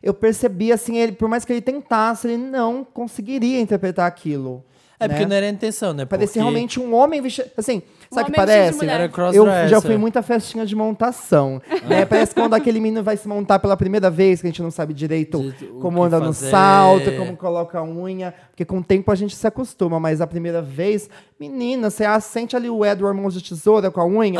eu 0.01 0.13
percebi 0.13 0.71
assim, 0.71 0.97
ele, 0.97 1.11
por 1.11 1.27
mais 1.27 1.43
que 1.43 1.51
ele 1.51 1.61
tentasse, 1.61 2.27
ele 2.27 2.37
não 2.37 2.83
conseguiria 2.83 3.59
interpretar 3.59 4.05
aquilo. 4.07 4.63
É 4.99 5.07
porque 5.07 5.23
né? 5.23 5.27
não 5.29 5.35
era 5.35 5.45
a 5.47 5.49
intenção, 5.49 5.93
né? 5.93 6.05
Parecia 6.05 6.41
Porque- 6.41 6.49
realmente 6.51 6.79
um 6.79 6.93
homem 6.95 7.21
vestido. 7.21 7.49
Assim, 7.57 7.81
sabe 8.11 8.29
o 8.29 8.31
que 8.31 8.37
parece? 8.37 8.85
Eu 9.33 9.45
já 9.67 9.81
fui 9.81 9.95
em 9.95 9.97
muita 9.97 10.21
festinha 10.21 10.65
de 10.65 10.75
montação. 10.75 11.61
né? 11.87 12.05
Parece 12.05 12.33
quando 12.33 12.53
aquele 12.53 12.79
menino 12.79 13.03
vai 13.03 13.17
se 13.17 13.27
montar 13.27 13.59
pela 13.59 13.75
primeira 13.75 14.09
vez, 14.09 14.41
que 14.41 14.47
a 14.47 14.49
gente 14.49 14.61
não 14.61 14.71
sabe 14.71 14.93
direito 14.93 15.39
o 15.39 15.79
como 15.79 16.03
anda 16.03 16.19
no 16.19 16.33
fazer. 16.33 16.51
salto, 16.51 17.11
como 17.17 17.35
coloca 17.35 17.79
a 17.79 17.83
unha. 17.83 18.33
Porque 18.49 18.65
com 18.65 18.79
o 18.79 18.83
tempo 18.83 19.11
a 19.11 19.15
gente 19.15 19.35
se 19.35 19.47
acostuma, 19.47 19.99
mas 19.99 20.21
a 20.21 20.27
primeira 20.27 20.61
vez, 20.61 21.09
menina, 21.39 21.89
você 21.89 22.05
sente 22.21 22.55
ali 22.55 22.69
o 22.69 22.85
Edward 22.85 23.19
Mãos 23.19 23.33
de 23.33 23.43
Tesoura 23.43 23.91
com 23.91 24.01
a 24.01 24.05
unha. 24.05 24.39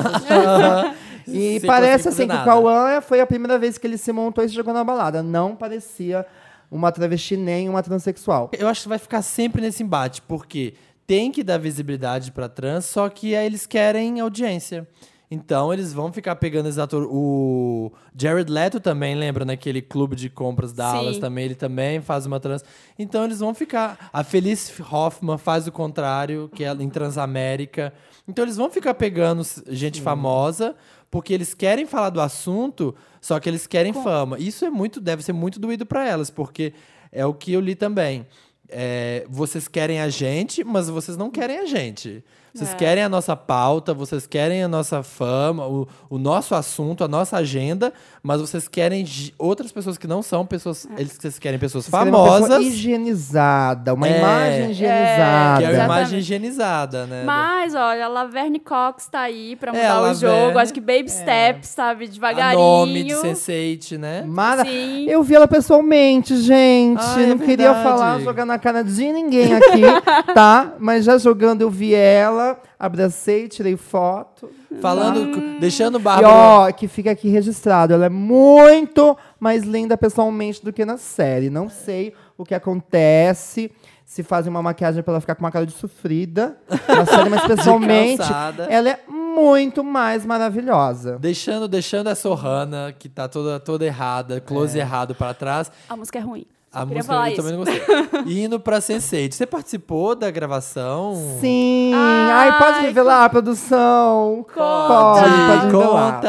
e 1.28 1.62
parece 1.66 2.10
assim 2.10 2.28
que 2.28 2.36
o. 2.36 2.44
Cauã 2.44 3.02
foi 3.02 3.20
a 3.20 3.28
primeira 3.28 3.60
vez 3.60 3.78
que 3.78 3.86
ele 3.86 3.98
se 3.98 4.12
montou 4.12 4.44
e 4.44 4.50
se 4.50 4.56
jogou 4.56 4.74
na 4.74 4.84
balada. 4.84 5.22
Não 5.22 5.56
parecia 5.56 6.26
uma 6.70 6.92
travesti 6.92 7.38
nem 7.38 7.70
uma 7.70 7.82
transexual. 7.82 8.50
Eu 8.58 8.68
acho 8.68 8.84
que 8.84 8.90
vai 8.90 8.98
ficar 8.98 9.22
sempre 9.22 9.62
nesse 9.62 9.84
embate, 9.84 10.22
porque 10.22 10.74
tem 11.08 11.32
que 11.32 11.42
dar 11.42 11.58
visibilidade 11.58 12.32
pra 12.34 12.50
trans, 12.50 12.86
só 12.86 13.08
que 13.08 13.34
aí 13.34 13.46
eles 13.46 13.66
querem 13.66 14.20
audiência. 14.20 14.86
Então 15.30 15.74
eles 15.74 15.92
vão 15.92 16.12
ficar 16.12 16.36
pegando 16.38 16.70
esse 16.70 16.80
ator. 16.80 17.08
O 17.10 17.92
Jared 18.18 18.50
Leto 18.50 18.80
também, 18.80 19.14
lembra, 19.14 19.44
naquele 19.44 19.82
clube 19.82 20.16
de 20.16 20.30
compras 20.30 20.72
Dallas 20.72 21.16
Sim. 21.16 21.22
também, 21.22 21.46
ele 21.46 21.56
também 21.56 22.02
faz 22.02 22.26
uma 22.26 22.40
trans. 22.40 22.64
Então 22.98 23.26
eles 23.26 23.40
vão 23.40 23.54
ficar. 23.54 24.10
A 24.14 24.24
Felice 24.24 24.82
Hoffman 24.82 25.38
faz 25.38 25.68
o 25.68 25.72
contrário, 25.72 26.50
que 26.54 26.64
é 26.64 26.72
em 26.72 26.90
Transamérica. 26.90 27.94
Então 28.28 28.46
eles 28.46 28.56
vão 28.56 28.70
ficar 28.70 28.94
pegando 28.94 29.44
gente 29.68 30.02
famosa, 30.02 30.76
porque 31.12 31.34
eles 31.34 31.54
querem 31.54 31.86
falar 31.86 32.10
do 32.10 32.22
assunto, 32.22 32.96
só 33.20 33.38
que 33.40 33.50
eles 33.50 33.68
querem 33.68 33.94
fama. 33.94 34.40
Isso 34.40 34.64
é 34.64 34.70
muito, 34.70 35.02
deve 35.02 35.24
ser 35.24 35.34
muito 35.34 35.60
doído 35.60 35.86
pra 35.86 36.08
elas, 36.08 36.30
porque 36.30 36.74
é 37.12 37.26
o 37.26 37.34
que 37.34 37.52
eu 37.52 37.60
li 37.60 37.76
também. 37.76 38.26
É, 38.70 39.26
vocês 39.30 39.68
querem 39.68 40.00
a 40.02 40.10
gente, 40.10 40.64
mas 40.64 40.90
vocês 40.90 41.18
não 41.18 41.30
querem 41.30 41.60
a 41.60 41.66
gente. 41.66 42.24
Vocês 42.58 42.74
É. 42.74 42.76
querem 42.76 43.04
a 43.04 43.10
nossa 43.10 43.36
pauta, 43.36 43.94
vocês 43.94 44.26
querem 44.26 44.64
a 44.64 44.68
nossa 44.68 45.04
fama, 45.04 45.68
o, 45.68 45.88
o 46.10 46.18
nosso 46.18 46.56
assunto, 46.56 47.04
a 47.04 47.08
nossa 47.08 47.38
agenda, 47.38 47.94
mas 48.24 48.42
vocês 48.42 48.68
querem 48.68 49.06
outras 49.38 49.72
pessoas 49.72 49.98
que 49.98 50.08
não 50.08 50.22
são 50.22 50.46
pessoas. 50.46 50.88
Eles 50.98 51.16
vocês 51.20 51.38
querem 51.40 51.60
pessoas 51.60 51.86
Vocês 51.86 51.92
querem 51.98 52.14
uma 52.14 52.24
pessoa 52.24 52.42
famosas, 52.50 52.66
higienizada, 52.66 53.94
uma 53.94 54.08
É. 54.08 54.18
imagem 54.20 54.66
que 54.66 54.72
higienizada. 54.72 54.98
é 55.04 55.66
a 55.68 55.72
Exatamente. 55.72 55.84
imagem 55.86 56.20
higienizada, 56.20 57.06
né? 57.06 57.24
Mas, 57.26 57.76
olha, 57.76 58.06
a 58.06 58.08
Laverne 58.08 58.60
Cox 58.60 59.08
tá 59.08 59.22
aí 59.22 59.56
pra 59.56 59.72
É, 59.72 59.76
mudar 59.76 59.92
a 59.94 60.00
o 60.00 60.02
Laverne- 60.04 60.20
jogo. 60.46 60.60
Acho 60.60 60.74
que 60.74 60.82
Baby 60.82 61.10
Steps, 61.10 61.70
sabe? 61.70 62.06
a 62.06 62.08
Devagarinho. 62.08 62.60
nome 62.64 63.04
de 63.04 63.14
Sense8, 63.16 63.98
né? 63.98 64.24
Mara... 64.26 64.64
Sim. 64.66 65.06
Eu 65.10 65.22
vi 65.24 65.36
ela 65.36 65.48
pessoalmente, 65.48 66.36
gente. 66.38 67.02
Ah, 67.02 67.22
é 67.22 67.26
não 67.28 67.38
queria 67.38 67.74
falar, 67.84 68.20
jogar 68.22 68.46
na 68.46 68.58
cara 68.58 68.84
de 68.84 69.12
ninguém 69.12 69.54
aqui, 69.54 69.82
tá? 70.34 70.74
Mas 70.80 71.06
já 71.06 71.18
jogando 71.18 71.62
eu 71.62 71.70
vi 71.70 71.94
ela, 71.94 72.47
abracei, 72.80 73.48
tirei 73.48 73.76
foto. 73.78 74.50
Falando, 74.82 75.60
deixando 75.60 75.96
o 75.96 76.00
E 76.00 76.04
Bárbara. 76.04 76.28
ó, 76.34 76.72
que 76.72 76.88
fica 76.88 77.12
aqui 77.12 77.30
registrado. 77.30 77.94
Ela 77.94 78.06
é 78.06 78.10
muito 78.10 79.18
mais 79.40 79.64
linda 79.64 79.98
pessoalmente 79.98 80.64
do 80.64 80.72
que 80.74 80.86
na 80.86 80.98
série. 80.98 81.50
Não 81.50 81.70
sei 81.70 82.14
o 82.38 82.44
que 82.46 82.54
acontece. 82.54 83.72
Se 84.06 84.24
fazem 84.24 84.50
uma 84.50 84.62
maquiagem 84.64 85.04
pra 85.04 85.14
ela 85.14 85.20
ficar 85.22 85.36
com 85.36 85.44
uma 85.44 85.52
cara 85.52 85.66
de 85.66 85.74
sofrida 85.74 86.58
na 86.88 87.06
série, 87.06 87.30
mas 87.30 87.44
pessoalmente 87.48 88.24
ela 88.70 88.90
é 88.90 89.00
muito 89.10 89.84
mais 89.84 90.26
maravilhosa. 90.26 91.18
Deixando, 91.20 91.68
deixando 91.68 92.08
a 92.08 92.16
Sorrana, 92.16 92.96
que 92.98 93.10
tá 93.10 93.28
toda, 93.28 93.60
toda 93.60 93.86
errada, 93.86 94.40
close 94.40 94.78
errado 94.80 95.14
pra 95.14 95.34
trás. 95.34 95.70
A 95.90 95.96
música 95.98 96.20
é 96.20 96.22
ruim. 96.22 96.46
Só 96.78 96.84
A 96.84 96.86
queria 96.86 96.98
música 96.98 97.14
falar 97.14 97.28
eu 97.30 97.34
isso. 97.34 97.42
também 97.42 97.58
não 97.58 97.66
gostei. 97.66 98.34
E 98.34 98.44
indo 98.46 98.60
pra 98.60 98.80
Sense8. 98.80 99.34
Você 99.34 99.46
participou 99.46 100.16
da 100.16 100.30
gravação? 100.32 101.16
Sim! 101.42 101.92
Ai, 101.94 102.50
Ai, 102.52 102.58
pode 102.58 102.80
revelar 102.86 103.26
a 103.26 103.30
produção? 103.30 104.46
Conta. 104.54 104.88
Pode, 104.88 105.30
pode 105.30 105.66
revelar. 105.66 106.14
Conta! 106.16 106.28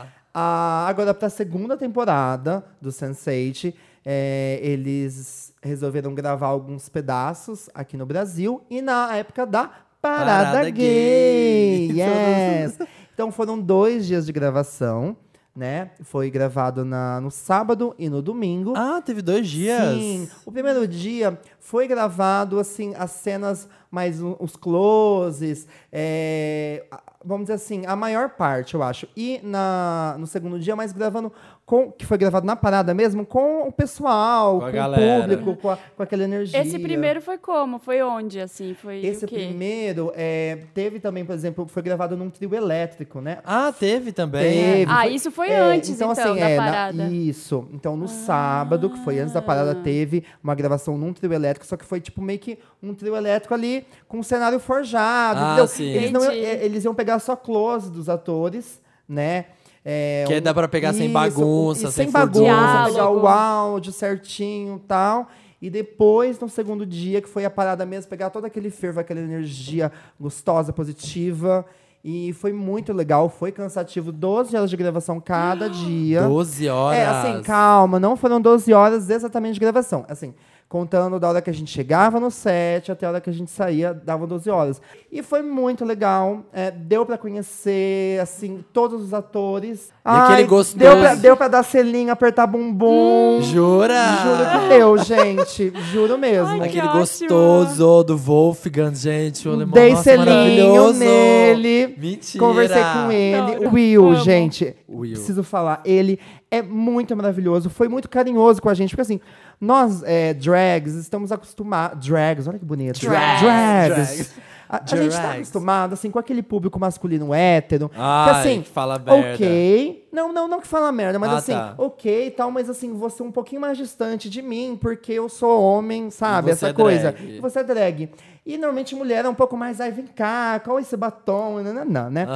Então, 0.00 0.08
a- 0.34 0.86
agora, 0.88 1.14
pra 1.14 1.28
segunda 1.28 1.76
temporada 1.76 2.64
do 2.80 2.90
Sense8, 2.90 3.72
é, 4.04 4.58
eles 4.62 5.52
resolveram 5.62 6.14
gravar 6.14 6.46
alguns 6.48 6.88
pedaços 6.88 7.68
aqui 7.74 7.96
no 7.96 8.06
Brasil 8.06 8.62
e 8.70 8.80
na 8.80 9.16
época 9.16 9.44
da 9.46 9.70
Parada, 10.00 10.24
Parada 10.52 10.70
Gay. 10.70 11.88
Gay. 11.88 12.00
Yes! 12.00 12.78
então 13.12 13.32
foram 13.32 13.58
dois 13.58 14.06
dias 14.06 14.24
de 14.24 14.32
gravação, 14.32 15.16
né? 15.58 15.90
Foi 16.04 16.30
gravado 16.30 16.84
na, 16.84 17.20
no 17.20 17.32
sábado 17.32 17.92
e 17.98 18.08
no 18.08 18.22
domingo. 18.22 18.74
Ah, 18.76 19.02
teve 19.04 19.20
dois 19.20 19.48
dias? 19.48 19.92
Sim. 20.00 20.28
O 20.46 20.52
primeiro 20.52 20.86
dia 20.86 21.36
foi 21.58 21.88
gravado, 21.88 22.60
assim, 22.60 22.94
as 22.96 23.10
cenas 23.10 23.68
mais 23.90 24.22
um- 24.22 24.36
os 24.38 24.54
closes, 24.54 25.66
é, 25.90 26.84
vamos 27.24 27.44
dizer 27.44 27.54
assim, 27.54 27.84
a 27.86 27.96
maior 27.96 28.30
parte, 28.30 28.74
eu 28.74 28.82
acho. 28.82 29.08
E 29.16 29.40
na, 29.42 30.14
no 30.18 30.26
segundo 30.26 30.60
dia, 30.60 30.76
mais 30.76 30.92
gravando 30.92 31.32
com, 31.68 31.92
que 31.92 32.06
foi 32.06 32.16
gravado 32.16 32.46
na 32.46 32.56
parada 32.56 32.94
mesmo, 32.94 33.26
com 33.26 33.68
o 33.68 33.70
pessoal, 33.72 34.54
Com 34.58 34.70
com, 34.72 34.78
o 34.78 34.94
público, 34.94 35.56
com, 35.60 35.68
a- 35.68 35.78
com 35.98 36.02
aquela 36.02 36.24
energia. 36.24 36.58
Esse 36.62 36.78
primeiro 36.78 37.20
foi 37.20 37.36
como? 37.36 37.78
Foi 37.78 38.00
onde, 38.02 38.40
assim? 38.40 38.72
Foi 38.72 39.04
Esse 39.04 39.26
o 39.26 39.28
quê? 39.28 39.34
primeiro 39.36 40.10
é, 40.16 40.60
teve 40.72 40.98
também, 40.98 41.26
por 41.26 41.34
exemplo, 41.34 41.66
foi 41.68 41.82
gravado 41.82 42.16
num 42.16 42.30
trio 42.30 42.54
elétrico, 42.54 43.20
né? 43.20 43.40
Ah, 43.44 43.70
teve 43.78 44.12
também. 44.12 44.42
Teve. 44.78 44.90
Ah, 44.90 45.02
foi- 45.02 45.12
isso 45.12 45.30
foi 45.30 45.48
É, 45.50 45.58
antes, 45.58 45.90
então, 45.90 46.10
assim, 46.10 46.22
da 46.36 46.48
é, 46.48 46.56
na- 46.56 46.64
parada. 46.64 47.04
Ah. 47.04 47.10
isso. 47.10 47.68
Então, 47.74 47.98
no 47.98 48.08
sábado, 48.08 48.88
que 48.88 48.98
foi 49.04 49.18
antes 49.18 49.34
da 49.34 49.42
parada, 49.42 49.74
teve 49.74 50.24
uma 50.42 50.54
gravação 50.54 50.96
num 50.96 51.12
trio 51.12 51.34
elétrico, 51.34 51.66
só 51.66 51.76
que 51.76 51.84
foi 51.84 52.00
tipo 52.00 52.22
meio 52.22 52.38
que 52.38 52.58
um 52.82 52.94
trio 52.94 53.14
elétrico 53.14 53.52
ali 53.52 53.86
com 54.08 54.18
um 54.20 54.22
cenário 54.22 54.58
forjado. 54.58 55.38
Ah, 55.38 55.46
entendeu? 55.48 55.66
sim. 55.68 55.84
Eles, 55.84 56.12
não, 56.12 56.24
é, 56.24 56.64
eles 56.64 56.82
iam 56.86 56.94
pegar 56.94 57.18
só 57.18 57.36
close 57.36 57.90
dos 57.90 58.08
atores, 58.08 58.80
né? 59.06 59.44
É, 59.84 60.24
Que 60.26 60.34
aí 60.34 60.40
dá 60.40 60.52
pra 60.52 60.68
pegar 60.68 60.92
sem 60.92 61.04
isso, 61.04 61.14
bagunça, 61.14 61.88
e 61.88 61.92
sem 61.92 62.04
sem 62.04 62.10
bagunça, 62.10 62.38
pegar 62.86 63.10
o 63.10 63.26
áudio 63.26 63.92
certinho 63.92 64.76
e 64.76 64.86
tal. 64.86 65.28
E 65.60 65.68
depois, 65.68 66.38
no 66.38 66.48
segundo 66.48 66.86
dia, 66.86 67.20
que 67.20 67.28
foi 67.28 67.44
a 67.44 67.50
parada 67.50 67.84
mesmo, 67.84 68.08
pegar 68.08 68.30
todo 68.30 68.44
aquele 68.44 68.70
fervo, 68.70 69.00
aquela 69.00 69.20
energia 69.20 69.90
gostosa, 70.20 70.72
positiva. 70.72 71.64
E 72.04 72.32
foi 72.34 72.52
muito 72.52 72.92
legal, 72.92 73.28
foi 73.28 73.50
cansativo. 73.50 74.12
12 74.12 74.56
horas 74.56 74.70
de 74.70 74.76
gravação 74.76 75.20
cada 75.20 75.66
dia. 75.70 76.22
12 76.22 76.68
horas. 76.68 76.98
É, 76.98 77.06
assim, 77.06 77.42
calma, 77.42 77.98
não 77.98 78.16
foram 78.16 78.40
12 78.40 78.72
horas 78.72 79.10
exatamente 79.10 79.54
de 79.54 79.60
gravação. 79.60 80.04
Assim, 80.08 80.32
contando 80.68 81.18
da 81.18 81.28
hora 81.28 81.40
que 81.40 81.48
a 81.48 81.52
gente 81.52 81.70
chegava 81.70 82.20
no 82.20 82.30
set 82.30 82.92
até 82.92 83.06
a 83.06 83.08
hora 83.08 83.20
que 83.20 83.30
a 83.30 83.32
gente 83.32 83.50
saía, 83.50 83.94
dava 83.94 84.26
12 84.26 84.50
horas. 84.50 84.82
E 85.10 85.22
foi 85.22 85.40
muito 85.40 85.84
legal. 85.84 86.44
é, 86.52 86.70
deu 86.70 87.06
pra 87.06 87.16
conhecer, 87.16 88.20
assim, 88.20 88.62
todos 88.72 89.02
os 89.02 89.14
atores. 89.14 89.90
aquele 90.04 90.44
gostoso. 90.44 90.78
Deu 90.78 90.98
pra, 90.98 91.14
deu 91.14 91.36
pra 91.36 91.48
dar 91.48 91.62
selinho, 91.62 92.12
apertar 92.12 92.46
bumbum. 92.46 93.40
Jura? 93.40 93.94
Juro 94.22 94.60
que 94.60 94.68
deu, 94.68 94.98
gente. 94.98 95.72
Juro 95.90 96.18
mesmo. 96.18 96.48
Ai, 96.48 96.68
que 96.68 96.78
Aquele 96.78 96.92
gostoso 96.92 98.04
do 98.04 98.16
Wolfgang, 98.16 98.94
gente. 98.94 99.48
O 99.48 99.52
alemão, 99.52 99.72
Dei 99.72 99.92
nossa, 99.92 100.02
selinho 100.02 100.92
nele. 100.92 101.94
Mentira. 101.98 102.44
Conversei 102.44 102.82
com 102.82 103.10
ele. 103.10 103.34
Adoro. 103.34 103.68
O 103.68 103.72
Will, 103.72 104.06
Amo. 104.08 104.16
gente, 104.16 104.76
Will. 104.88 105.12
preciso 105.12 105.42
falar. 105.42 105.80
Ele 105.84 106.18
é 106.50 106.60
muito 106.62 107.14
maravilhoso. 107.16 107.70
Foi 107.70 107.88
muito 107.88 108.08
carinhoso 108.08 108.60
com 108.60 108.68
a 108.68 108.74
gente. 108.74 108.90
Porque 108.90 109.02
assim, 109.02 109.20
nós, 109.60 110.02
é, 110.04 110.34
drags, 110.34 110.94
estamos 110.94 111.32
acostumados... 111.32 112.06
Drags, 112.06 112.46
olha 112.46 112.58
que 112.58 112.64
bonito. 112.64 113.00
Drags. 113.00 113.42
Drags. 113.42 113.96
Drags. 113.96 114.34
A, 114.68 114.76
a 114.76 114.78
gente 114.80 115.10
tá 115.10 115.20
Drags. 115.20 115.36
acostumado, 115.36 115.92
assim, 115.94 116.10
com 116.10 116.18
aquele 116.18 116.42
público 116.42 116.78
masculino 116.78 117.32
hétero. 117.32 117.90
Ai, 117.96 118.24
que 118.24 118.38
assim, 118.38 118.62
fala 118.62 118.98
merda. 118.98 119.34
ok. 119.34 120.07
Não, 120.10 120.32
não, 120.32 120.48
não 120.48 120.60
que 120.60 120.66
fala 120.66 120.90
merda, 120.90 121.18
mas 121.18 121.30
Ah, 121.30 121.36
assim, 121.36 121.52
tá. 121.52 121.74
ok 121.76 122.26
e 122.28 122.30
tal, 122.30 122.50
mas 122.50 122.70
assim, 122.70 122.94
você 122.94 123.22
é 123.22 123.26
um 123.26 123.30
pouquinho 123.32 123.60
mais 123.60 123.76
distante 123.76 124.30
de 124.30 124.40
mim, 124.40 124.78
porque 124.80 125.12
eu 125.12 125.28
sou 125.28 125.62
homem, 125.62 126.10
sabe? 126.10 126.50
Essa 126.50 126.68
é 126.68 126.72
coisa. 126.72 127.12
drag. 127.12 127.36
E 127.36 127.40
você 127.40 127.58
é 127.60 127.64
drag. 127.64 128.10
E 128.46 128.56
normalmente 128.56 128.94
mulher 128.94 129.26
é 129.26 129.28
um 129.28 129.34
pouco 129.34 129.54
mais, 129.58 129.78
ai, 129.78 129.90
vem 129.92 130.06
cá, 130.06 130.58
qual 130.64 130.78
é 130.78 130.80
esse 130.80 130.96
batom? 130.96 131.60
Não, 131.62 131.74
não, 131.74 131.84
não, 131.84 132.10
né? 132.10 132.26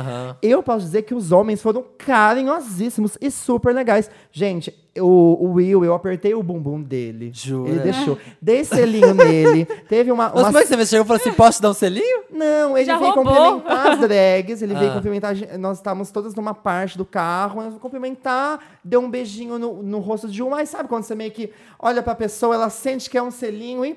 Eu 0.42 0.62
posso 0.62 0.84
dizer 0.84 1.02
que 1.02 1.14
os 1.14 1.32
homens 1.32 1.62
foram 1.62 1.82
carinhosíssimos 1.96 3.16
e 3.20 3.30
super 3.30 3.74
legais. 3.74 4.10
Gente, 4.30 4.74
o, 4.98 5.06
o 5.46 5.52
Will, 5.54 5.82
eu 5.84 5.94
apertei 5.94 6.34
o 6.34 6.42
bumbum 6.42 6.82
dele. 6.82 7.30
Jura? 7.32 7.70
Ele 7.70 7.78
deixou. 7.80 8.18
Dei 8.42 8.62
selinho 8.64 9.14
nele. 9.14 9.64
Teve 9.64 10.12
uma. 10.12 10.24
Mas 10.28 10.34
uma 10.34 10.44
como 10.46 10.58
é 10.58 10.62
que 10.62 10.68
você 10.68 10.86
chegou 10.86 11.04
e 11.04 11.08
falou 11.08 11.20
assim, 11.20 11.32
posso 11.32 11.58
te 11.58 11.62
dar 11.62 11.70
um 11.70 11.74
selinho? 11.74 12.22
não, 12.30 12.76
ele 12.76 12.84
Já 12.86 12.98
veio 12.98 13.12
roubou? 13.12 13.34
cumprimentar 13.60 13.92
as 13.92 13.98
drags, 14.00 14.62
ele 14.62 14.74
veio 14.74 14.90
Ah. 14.90 14.94
cumprimentar. 14.94 15.30
a 15.30 15.34
gente- 15.34 15.56
Nós 15.58 15.78
estávamos 15.78 16.10
todas 16.10 16.34
numa 16.34 16.52
parte 16.52 16.98
do 16.98 17.04
carro, 17.06 17.61
cumprimentar, 17.70 18.60
deu 18.84 19.00
um 19.00 19.10
beijinho 19.10 19.58
no, 19.58 19.82
no 19.82 19.98
rosto 19.98 20.28
de 20.28 20.42
uma, 20.42 20.56
mas 20.56 20.68
sabe 20.68 20.88
quando 20.88 21.04
você 21.04 21.14
meio 21.14 21.30
que 21.30 21.52
olha 21.78 22.02
pra 22.02 22.14
pessoa, 22.14 22.54
ela 22.54 22.70
sente 22.70 23.08
que 23.08 23.16
é 23.16 23.22
um 23.22 23.30
selinho 23.30 23.84
e. 23.84 23.94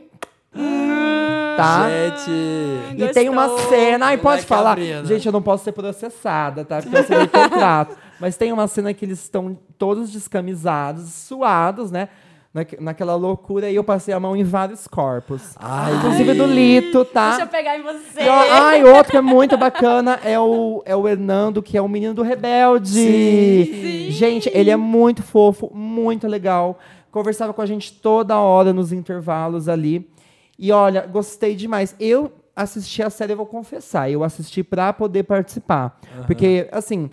tá? 1.57 1.89
Gente. 1.89 3.01
E 3.01 3.07
tem 3.13 3.29
uma 3.29 3.49
cena, 3.69 4.07
ai, 4.07 4.17
pode 4.17 4.45
falar. 4.45 4.73
abrindo. 4.73 5.07
Gente, 5.07 5.25
eu 5.25 5.31
não 5.31 5.41
posso 5.41 5.63
ser 5.63 5.71
processada, 5.71 6.63
tá? 6.63 6.81
Porque 6.81 6.95
eu 6.95 6.99
assinei 7.01 7.27
contrato. 7.27 7.97
Mas 8.19 8.37
tem 8.37 8.51
uma 8.51 8.67
cena 8.67 8.93
que 8.93 9.03
eles 9.03 9.21
estão 9.21 9.57
todos 9.77 10.11
descamisados, 10.11 11.11
suados, 11.13 11.91
né? 11.91 12.09
Naque- 12.55 12.77
naquela 12.81 13.15
loucura, 13.15 13.69
e 13.69 13.75
eu 13.75 13.83
passei 13.83 14.13
a 14.13 14.19
mão 14.19 14.35
em 14.35 14.43
vários 14.43 14.87
corpos. 14.87 15.53
Ai, 15.59 15.93
Inclusive 15.97 16.33
do 16.33 16.45
Lito, 16.45 17.03
tá? 17.05 17.31
Deixa 17.31 17.43
eu 17.43 17.47
pegar 17.49 17.77
em 17.77 17.83
você. 17.83 18.21
E, 18.21 18.27
ó, 18.27 18.45
ai, 18.53 18.83
outro 18.85 19.11
que 19.11 19.17
é 19.17 19.21
muito 19.21 19.57
bacana 19.57 20.19
é 20.23 20.39
o, 20.39 20.81
é 20.85 20.95
o 20.95 21.05
Hernando, 21.07 21.61
que 21.61 21.77
é 21.77 21.81
o 21.81 21.87
menino 21.89 22.13
do 22.13 22.23
Rebelde. 22.23 22.89
Sim. 22.89 24.07
Gente, 24.09 24.49
ele 24.53 24.71
é 24.71 24.75
muito 24.77 25.21
fofo, 25.21 25.69
muito 25.75 26.27
legal. 26.27 26.79
Conversava 27.11 27.53
com 27.53 27.61
a 27.61 27.65
gente 27.65 27.91
toda 27.93 28.37
hora 28.39 28.71
nos 28.73 28.91
intervalos 28.93 29.67
ali. 29.69 30.09
E 30.57 30.71
olha, 30.71 31.01
gostei 31.05 31.55
demais. 31.55 31.93
Eu 31.99 32.31
assisti 32.55 33.03
a 33.03 33.09
série, 33.09 33.33
eu 33.33 33.37
vou 33.37 33.45
confessar, 33.45 34.09
eu 34.09 34.23
assisti 34.23 34.63
pra 34.63 34.93
poder 34.93 35.23
participar. 35.23 35.99
Porque, 36.25 36.69
assim, 36.71 37.09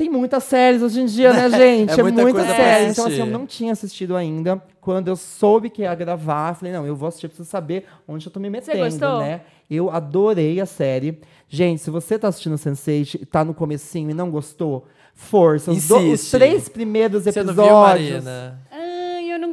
tem 0.00 0.08
muitas 0.08 0.44
séries 0.44 0.80
hoje 0.80 0.98
em 1.00 1.04
dia, 1.04 1.30
né, 1.32 1.50
gente? 1.56 1.92
É 1.98 2.02
muita 2.02 2.22
coisa 2.22 2.42
pra 2.44 2.56
série. 2.56 2.90
Então, 2.90 3.06
assim, 3.06 3.18
eu 3.18 3.26
não 3.26 3.44
tinha 3.46 3.72
assistido 3.72 4.16
ainda. 4.16 4.62
Quando 4.80 5.08
eu 5.08 5.16
soube 5.16 5.68
que 5.68 5.82
ia 5.82 5.94
gravar, 5.94 6.54
falei, 6.54 6.72
não, 6.72 6.86
eu 6.86 6.96
vou 6.96 7.06
assistir, 7.08 7.28
preciso 7.28 7.46
saber 7.48 7.84
onde 8.08 8.26
eu 8.26 8.32
tô 8.32 8.40
me 8.40 8.48
metendo, 8.48 8.78
né? 9.18 9.42
Eu 9.70 9.90
adorei 9.90 10.58
a 10.58 10.64
série. 10.64 11.20
Gente, 11.48 11.82
se 11.82 11.90
você 11.90 12.18
tá 12.18 12.28
assistindo 12.28 12.54
Sense8, 12.56 13.26
tá 13.30 13.44
no 13.44 13.52
comecinho 13.52 14.10
e 14.10 14.14
não 14.14 14.30
gostou, 14.30 14.86
força. 15.14 15.70
Os, 15.70 15.86
do- 15.86 15.98
os 16.12 16.30
três 16.30 16.68
primeiros 16.68 17.24
Você 17.24 17.42
não 17.42 17.52
episódios. 17.52 18.08
viu, 18.08 18.22
Marina? 18.22 18.58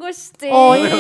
Gostei. 0.08 0.50
Ó, 0.52 0.76
então, 0.76 1.00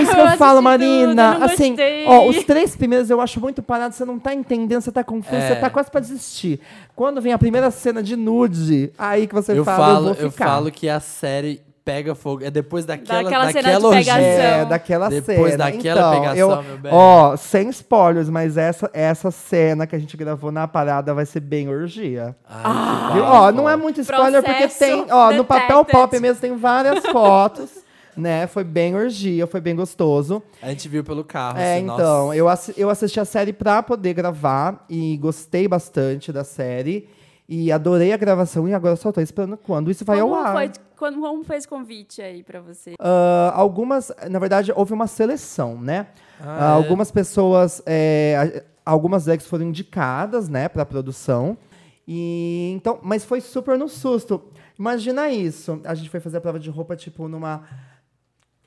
isso 0.00 0.10
que 0.12 0.18
eu 0.20 0.24
assisti 0.24 0.38
falo, 0.38 0.56
tudo, 0.58 0.62
Marina. 0.62 1.32
eu 1.34 1.38
não 1.40 1.46
assim, 1.46 1.68
gostei. 1.70 2.04
ó, 2.06 2.26
os 2.28 2.44
três 2.44 2.76
primeiros 2.76 3.10
eu 3.10 3.20
acho 3.20 3.40
muito 3.40 3.62
parado, 3.62 3.94
você 3.94 4.04
não 4.04 4.18
tá 4.18 4.34
entendendo, 4.34 4.80
você 4.80 4.92
tá 4.92 5.02
confuso, 5.02 5.36
É. 5.36 5.48
você 5.48 5.56
tá 5.56 5.70
quase 5.70 5.90
pra 5.90 6.00
desistir. 6.00 6.60
Quando 6.94 7.20
vem 7.20 7.32
a 7.32 7.38
primeira 7.38 7.70
cena 7.70 8.02
de 8.02 8.16
nude, 8.16 8.92
aí 8.98 9.26
que 9.26 9.34
você 9.34 9.58
Eu 9.58 9.64
fala, 9.64 9.76
falo, 9.94 10.08
eu 10.10 10.14
vou 10.14 10.22
eu 10.24 10.30
falo 10.30 10.70
que 10.70 10.88
a 10.88 11.00
série 11.00 11.62
pega 11.84 12.14
fogo. 12.14 12.44
É 12.44 12.50
depois 12.50 12.84
daquela, 12.84 13.24
Daquela 13.24 13.46
cena 13.50 13.62
de 13.62 13.64
daquela 13.74 13.90
pegação. 13.90 14.22
É, 14.24 14.64
daquela 14.66 15.08
Depois 15.08 15.50
cena. 15.52 15.64
daquela 15.64 16.00
então, 16.00 16.20
pegação, 16.20 16.50
eu, 16.52 16.62
meu 16.62 16.78
bem. 16.78 16.92
Ó, 16.94 17.36
sem 17.36 17.68
spoilers, 17.70 18.28
mas 18.28 18.56
essa, 18.56 18.88
essa 18.92 19.32
cena 19.32 19.84
que 19.84 19.96
a 19.96 19.98
gente 19.98 20.16
gravou 20.16 20.52
na 20.52 20.68
parada 20.68 21.12
vai 21.12 21.26
ser 21.26 21.40
bem 21.40 21.68
orgia. 21.68 22.36
Ai, 22.48 23.18
bafo. 23.18 23.32
Ó, 23.32 23.50
não 23.50 23.68
é 23.68 23.74
muito 23.76 24.00
spoiler 24.00 24.42
porque 24.44 24.58
Processo 24.68 24.78
tem, 24.78 25.06
ó, 25.10 25.32
no 25.32 25.44
papel 25.44 25.78
detected. 25.78 25.92
pop 26.00 26.20
mesmo 26.20 26.40
tem 26.40 26.56
várias 26.56 27.04
fotos, 27.06 27.70
né? 28.16 28.46
Foi 28.46 28.64
bem 28.64 28.94
orgia, 28.94 29.46
foi 29.46 29.60
bem 29.60 29.74
gostoso. 29.76 30.42
A 30.60 30.68
gente 30.70 30.88
viu 30.88 31.02
pelo 31.04 31.24
carro. 31.24 31.58
É, 31.58 31.74
assim, 31.76 31.84
então, 31.84 32.26
nossa. 32.26 32.36
eu, 32.36 32.48
assi- 32.48 32.74
eu 32.76 32.90
assisti 32.90 33.18
a 33.20 33.24
série 33.24 33.52
pra 33.52 33.82
poder 33.82 34.14
gravar 34.14 34.84
e 34.88 35.16
gostei 35.16 35.66
bastante 35.68 36.32
da 36.32 36.44
série. 36.44 37.08
E 37.48 37.70
adorei 37.72 38.12
a 38.12 38.16
gravação 38.16 38.66
e 38.68 38.72
agora 38.72 38.96
só 38.96 39.12
tô 39.12 39.20
esperando 39.20 39.56
quando 39.58 39.90
isso 39.90 40.04
vai 40.04 40.20
como 40.20 40.34
ao 40.34 40.40
ar. 40.44 40.52
Foi, 40.52 40.70
quando, 40.96 41.20
como 41.20 41.44
fez 41.44 41.66
convite 41.66 42.22
aí 42.22 42.42
pra 42.42 42.60
você? 42.60 42.94
Ah, 42.98 43.52
algumas, 43.54 44.10
na 44.30 44.38
verdade, 44.38 44.72
houve 44.74 44.92
uma 44.94 45.06
seleção, 45.06 45.78
né? 45.78 46.06
Ah, 46.40 46.70
Ah, 46.70 46.72
é? 46.72 46.76
Algumas 46.76 47.10
pessoas, 47.10 47.82
é, 47.84 48.64
algumas 48.86 49.24
drags 49.26 49.46
foram 49.46 49.66
indicadas, 49.66 50.48
né, 50.48 50.68
para 50.68 50.86
produção. 50.86 51.58
E 52.06 52.72
então, 52.76 52.98
mas 53.02 53.24
foi 53.24 53.40
super 53.40 53.76
no 53.76 53.88
susto. 53.88 54.42
Imagina 54.78 55.28
isso. 55.28 55.80
A 55.84 55.94
gente 55.94 56.08
foi 56.10 56.20
fazer 56.20 56.38
a 56.38 56.40
prova 56.40 56.58
de 56.58 56.70
roupa 56.70 56.96
tipo 56.96 57.28
numa 57.28 57.62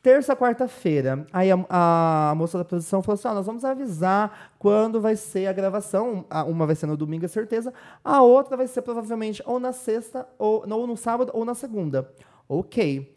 terça, 0.05 0.35
quarta-feira. 0.35 1.25
Aí 1.33 1.49
a, 1.51 1.65
a 1.67 2.35
moça 2.35 2.59
da 2.59 2.63
produção 2.63 3.01
falou 3.01 3.15
assim: 3.15 3.27
ó, 3.27 3.33
nós 3.33 3.47
vamos 3.47 3.65
avisar 3.65 4.51
quando 4.59 5.01
vai 5.01 5.15
ser 5.15 5.47
a 5.47 5.51
gravação. 5.53 6.23
Uma 6.47 6.67
vai 6.67 6.75
ser 6.75 6.85
no 6.85 6.95
domingo, 6.95 7.25
é 7.25 7.27
certeza. 7.27 7.73
A 8.03 8.21
outra 8.21 8.55
vai 8.55 8.67
ser 8.67 8.83
provavelmente 8.83 9.41
ou 9.47 9.59
na 9.59 9.73
sexta, 9.73 10.27
ou, 10.37 10.63
ou 10.69 10.85
no 10.85 10.95
sábado, 10.95 11.31
ou 11.33 11.43
na 11.43 11.55
segunda. 11.55 12.07
Ok. 12.47 13.14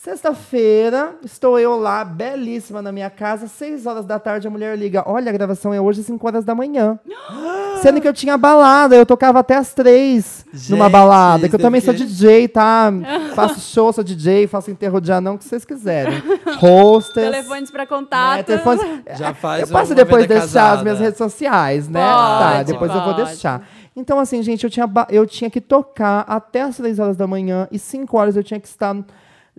Sexta-feira, 0.00 1.16
estou 1.24 1.58
eu 1.58 1.76
lá, 1.76 2.04
belíssima 2.04 2.80
na 2.80 2.92
minha 2.92 3.10
casa, 3.10 3.48
seis 3.48 3.84
horas 3.84 4.04
da 4.06 4.16
tarde, 4.16 4.46
a 4.46 4.50
mulher 4.50 4.78
liga: 4.78 5.02
Olha, 5.04 5.28
a 5.28 5.32
gravação 5.32 5.74
é 5.74 5.80
hoje, 5.80 6.04
cinco 6.04 6.24
horas 6.24 6.44
da 6.44 6.54
manhã. 6.54 7.00
Sendo 7.82 8.00
que 8.00 8.06
eu 8.06 8.12
tinha 8.12 8.38
balada, 8.38 8.94
eu 8.94 9.04
tocava 9.04 9.40
até 9.40 9.56
as 9.56 9.74
três 9.74 10.46
numa 10.70 10.84
Gente, 10.84 10.92
balada. 10.92 11.48
Que 11.48 11.56
eu 11.56 11.58
também 11.58 11.80
sou 11.80 11.92
DJ, 11.92 12.46
tá? 12.46 12.92
faço 13.34 13.58
show, 13.58 13.92
sou 13.92 14.04
DJ, 14.04 14.46
faço 14.46 14.70
enterro 14.70 15.00
de 15.00 15.10
anão, 15.10 15.34
o 15.34 15.38
que 15.38 15.44
vocês 15.44 15.64
quiserem. 15.64 16.22
Hostess. 16.62 17.14
Telefones 17.14 17.70
pra 17.72 17.84
contato. 17.84 18.36
né, 18.36 18.42
telefones- 18.44 18.82
Já 19.18 19.34
faz 19.34 19.62
eu 19.62 19.66
posso 19.68 19.96
depois 19.96 20.28
deixar 20.28 20.42
casada. 20.42 20.76
as 20.76 20.82
minhas 20.84 21.00
redes 21.00 21.18
sociais, 21.18 21.88
né? 21.88 22.00
Pode, 22.00 22.38
tá, 22.38 22.62
depois 22.62 22.90
eu 22.94 23.02
vou 23.02 23.14
pode. 23.14 23.24
deixar. 23.26 23.68
Então, 23.96 24.20
assim, 24.20 24.40
gente, 24.44 24.62
eu 24.62 24.70
tinha, 24.70 24.88
eu 25.10 25.26
tinha 25.26 25.50
que 25.50 25.60
tocar 25.60 26.24
até 26.28 26.62
as 26.62 26.76
três 26.76 27.00
horas 27.00 27.16
da 27.16 27.26
manhã 27.26 27.66
e 27.72 27.80
cinco 27.80 28.16
horas 28.16 28.36
eu 28.36 28.44
tinha 28.44 28.60
que 28.60 28.68
estar 28.68 28.96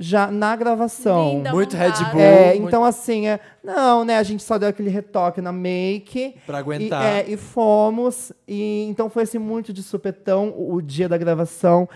já 0.01 0.31
na 0.31 0.55
gravação. 0.55 1.33
Linda 1.33 1.51
Muito 1.51 1.75
Red. 1.75 1.91
Bull. 2.11 2.21
É, 2.21 2.53
muito- 2.55 2.67
então 2.67 2.85
assim, 2.85 3.27
é, 3.27 3.39
não, 3.61 4.05
né, 4.05 4.17
a 4.17 4.23
gente 4.23 4.41
só 4.41 4.57
deu 4.57 4.69
aquele 4.69 4.89
retoque 4.89 5.41
na 5.41 5.51
make. 5.51 6.35
Pra 6.47 6.57
E, 6.57 6.61
aguentar. 6.61 7.03
é, 7.05 7.25
e 7.27 7.35
fomos, 7.35 8.31
e 8.47 8.85
então 8.89 9.09
foi 9.09 9.23
assim 9.23 9.37
muito 9.37 9.73
de 9.73 9.83
supetão 9.83 10.53
o, 10.55 10.75
o 10.75 10.81
dia 10.81 11.09
da 11.09 11.17
gravação. 11.17 11.87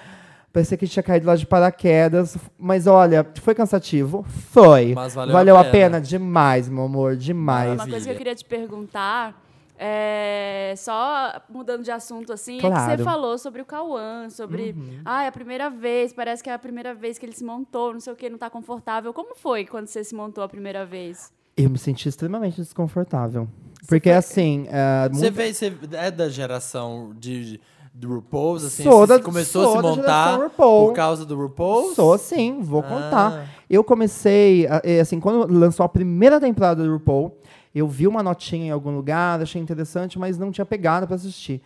Parecia 0.51 0.77
que 0.77 0.87
tinha 0.87 1.01
caído 1.01 1.25
lá 1.25 1.35
de 1.35 1.47
paraquedas, 1.47 2.37
mas 2.59 2.85
olha, 2.85 3.25
foi 3.41 3.55
cansativo? 3.55 4.23
Foi. 4.51 4.93
Mas 4.93 5.15
valeu 5.15 5.55
a 5.57 5.61
a 5.61 5.63
pena. 5.63 5.71
pena. 5.71 6.01
demais, 6.01 6.69
meu 6.69 6.83
amor, 6.83 7.15
demais. 7.15 7.73
Uma 7.73 7.87
coisa 7.87 8.05
que 8.05 8.11
eu 8.11 8.17
queria 8.17 8.35
te 8.35 8.45
perguntar, 8.45 9.42
é, 9.77 10.73
só 10.77 11.41
mudando 11.49 11.83
de 11.83 11.91
assunto 11.91 12.31
assim, 12.31 12.57
é 12.57 12.61
que 12.61 12.67
Claro. 12.67 12.91
Uhum. 12.91 12.97
você 12.97 13.03
falou 13.03 13.37
sobre 13.37 13.61
o 13.61 13.65
Cauã, 13.65 14.29
sobre, 14.29 14.75
ah, 15.05 15.23
é 15.23 15.27
a 15.27 15.31
primeira 15.31 15.69
vez, 15.69 16.13
parece 16.13 16.43
que 16.43 16.49
é 16.49 16.53
a 16.53 16.59
primeira 16.59 16.93
vez 16.93 17.17
que 17.17 17.25
ele 17.25 17.33
se 17.33 17.43
montou, 17.43 17.93
não 17.93 17.99
sei 17.99 18.13
o 18.13 18.15
que, 18.15 18.29
não 18.29 18.37
tá 18.37 18.49
confortável. 18.49 19.13
Como 19.13 19.35
foi 19.35 19.65
quando 19.65 19.87
você 19.87 20.03
se 20.03 20.15
montou 20.15 20.43
a 20.43 20.47
primeira 20.49 20.85
vez? 20.85 21.31
Eu 21.55 21.69
me 21.69 21.77
senti 21.77 22.07
extremamente 22.09 22.55
desconfortável. 22.57 23.47
Porque 23.87 24.09
assim, 24.09 24.65
é, 24.69 25.09
Você 25.09 25.19
muito- 25.21 25.33
vê, 25.35 25.53
você 25.53 25.73
é 25.93 26.09
da 26.09 26.29
geração 26.29 27.11
de, 27.19 27.59
do 27.93 28.15
RuPaul's, 28.15 28.63
assim? 28.63 28.83
Sou 28.83 29.05
você 29.05 29.17
da- 29.17 29.23
começou 29.23 29.63
sou 29.63 29.73
a 29.73 29.81
se 29.81 29.81
montar 29.99 30.35
RuPaul. 30.37 30.87
por 30.87 30.93
causa 30.95 31.25
do 31.25 31.35
RuPaul's? 31.35 31.95
Sou 31.95 32.17
sim, 32.17 32.61
vou 32.61 32.79
Ah. 32.79 32.83
contar. 32.83 33.49
Eu 33.69 33.83
comecei, 33.83 34.65
eh, 34.83 34.99
assim, 35.01 35.19
quando 35.19 35.51
lançou 35.53 35.83
a 35.85 35.89
primeira 35.89 36.39
temporada 36.39 36.83
do 36.83 36.91
RuPaul, 36.93 37.37
eu 37.79 37.87
vi 37.87 38.07
uma 38.07 38.21
notinha 38.23 38.67
em 38.67 38.71
algum 38.71 38.91
lugar, 38.95 39.41
achei 39.41 39.61
interessante, 39.61 40.17
mas 40.19 40.37
não 40.37 40.51
tinha 40.51 40.65
pegado 40.65 41.05
pra 41.07 41.15
assistir. 41.15 41.61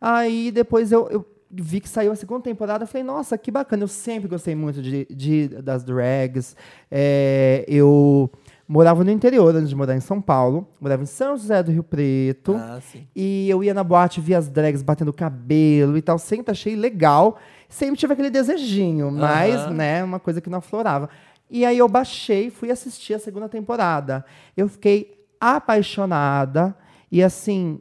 Aí 0.00 0.50
depois 0.50 0.92
eu, 0.92 1.08
eu 1.08 1.24
vi 1.50 1.80
que 1.80 1.88
saiu 1.88 2.12
a 2.12 2.16
segunda 2.16 2.42
temporada, 2.42 2.84
eu 2.84 2.88
falei, 2.88 3.04
nossa, 3.04 3.38
que 3.38 3.50
bacana. 3.50 3.84
Eu 3.84 3.88
sempre 3.88 4.28
gostei 4.28 4.54
muito 4.54 4.82
de, 4.82 5.06
de- 5.10 5.48
das 5.48 5.84
drags. 5.84 6.56
É, 6.90 7.64
eu 7.68 8.30
morava 8.68 9.04
no 9.04 9.10
interior 9.10 9.54
antes 9.54 9.68
de 9.68 9.76
morar 9.76 9.94
em 9.94 10.00
São 10.00 10.20
Paulo, 10.20 10.66
morava 10.80 11.02
em 11.02 11.06
São 11.06 11.36
José 11.36 11.62
do 11.62 11.70
Rio 11.70 11.84
Preto. 11.84 12.54
Ah. 12.56 12.80
E 13.14 13.48
eu 13.48 13.62
ia 13.62 13.72
na 13.72 13.84
boate, 13.84 14.20
via 14.20 14.38
as 14.38 14.48
drags 14.48 14.82
batendo 14.82 15.12
cabelo 15.12 15.96
e 15.96 16.02
tal. 16.02 16.18
Sempre 16.18 16.50
achei 16.50 16.74
legal. 16.74 17.38
Sempre 17.68 17.96
tive 17.96 18.12
aquele 18.12 18.30
desejinho, 18.30 19.10
mas, 19.10 19.68
né, 19.70 20.02
uma 20.04 20.20
coisa 20.20 20.40
que 20.40 20.48
não 20.50 20.58
aflorava. 20.58 21.08
E 21.50 21.64
aí 21.64 21.78
eu 21.78 21.88
baixei, 21.88 22.50
fui 22.50 22.70
assistir 22.70 23.14
a 23.14 23.18
segunda 23.20 23.48
temporada. 23.48 24.24
Eu 24.56 24.68
fiquei 24.68 25.15
apaixonada. 25.40 26.76
E 27.10 27.22
assim, 27.22 27.80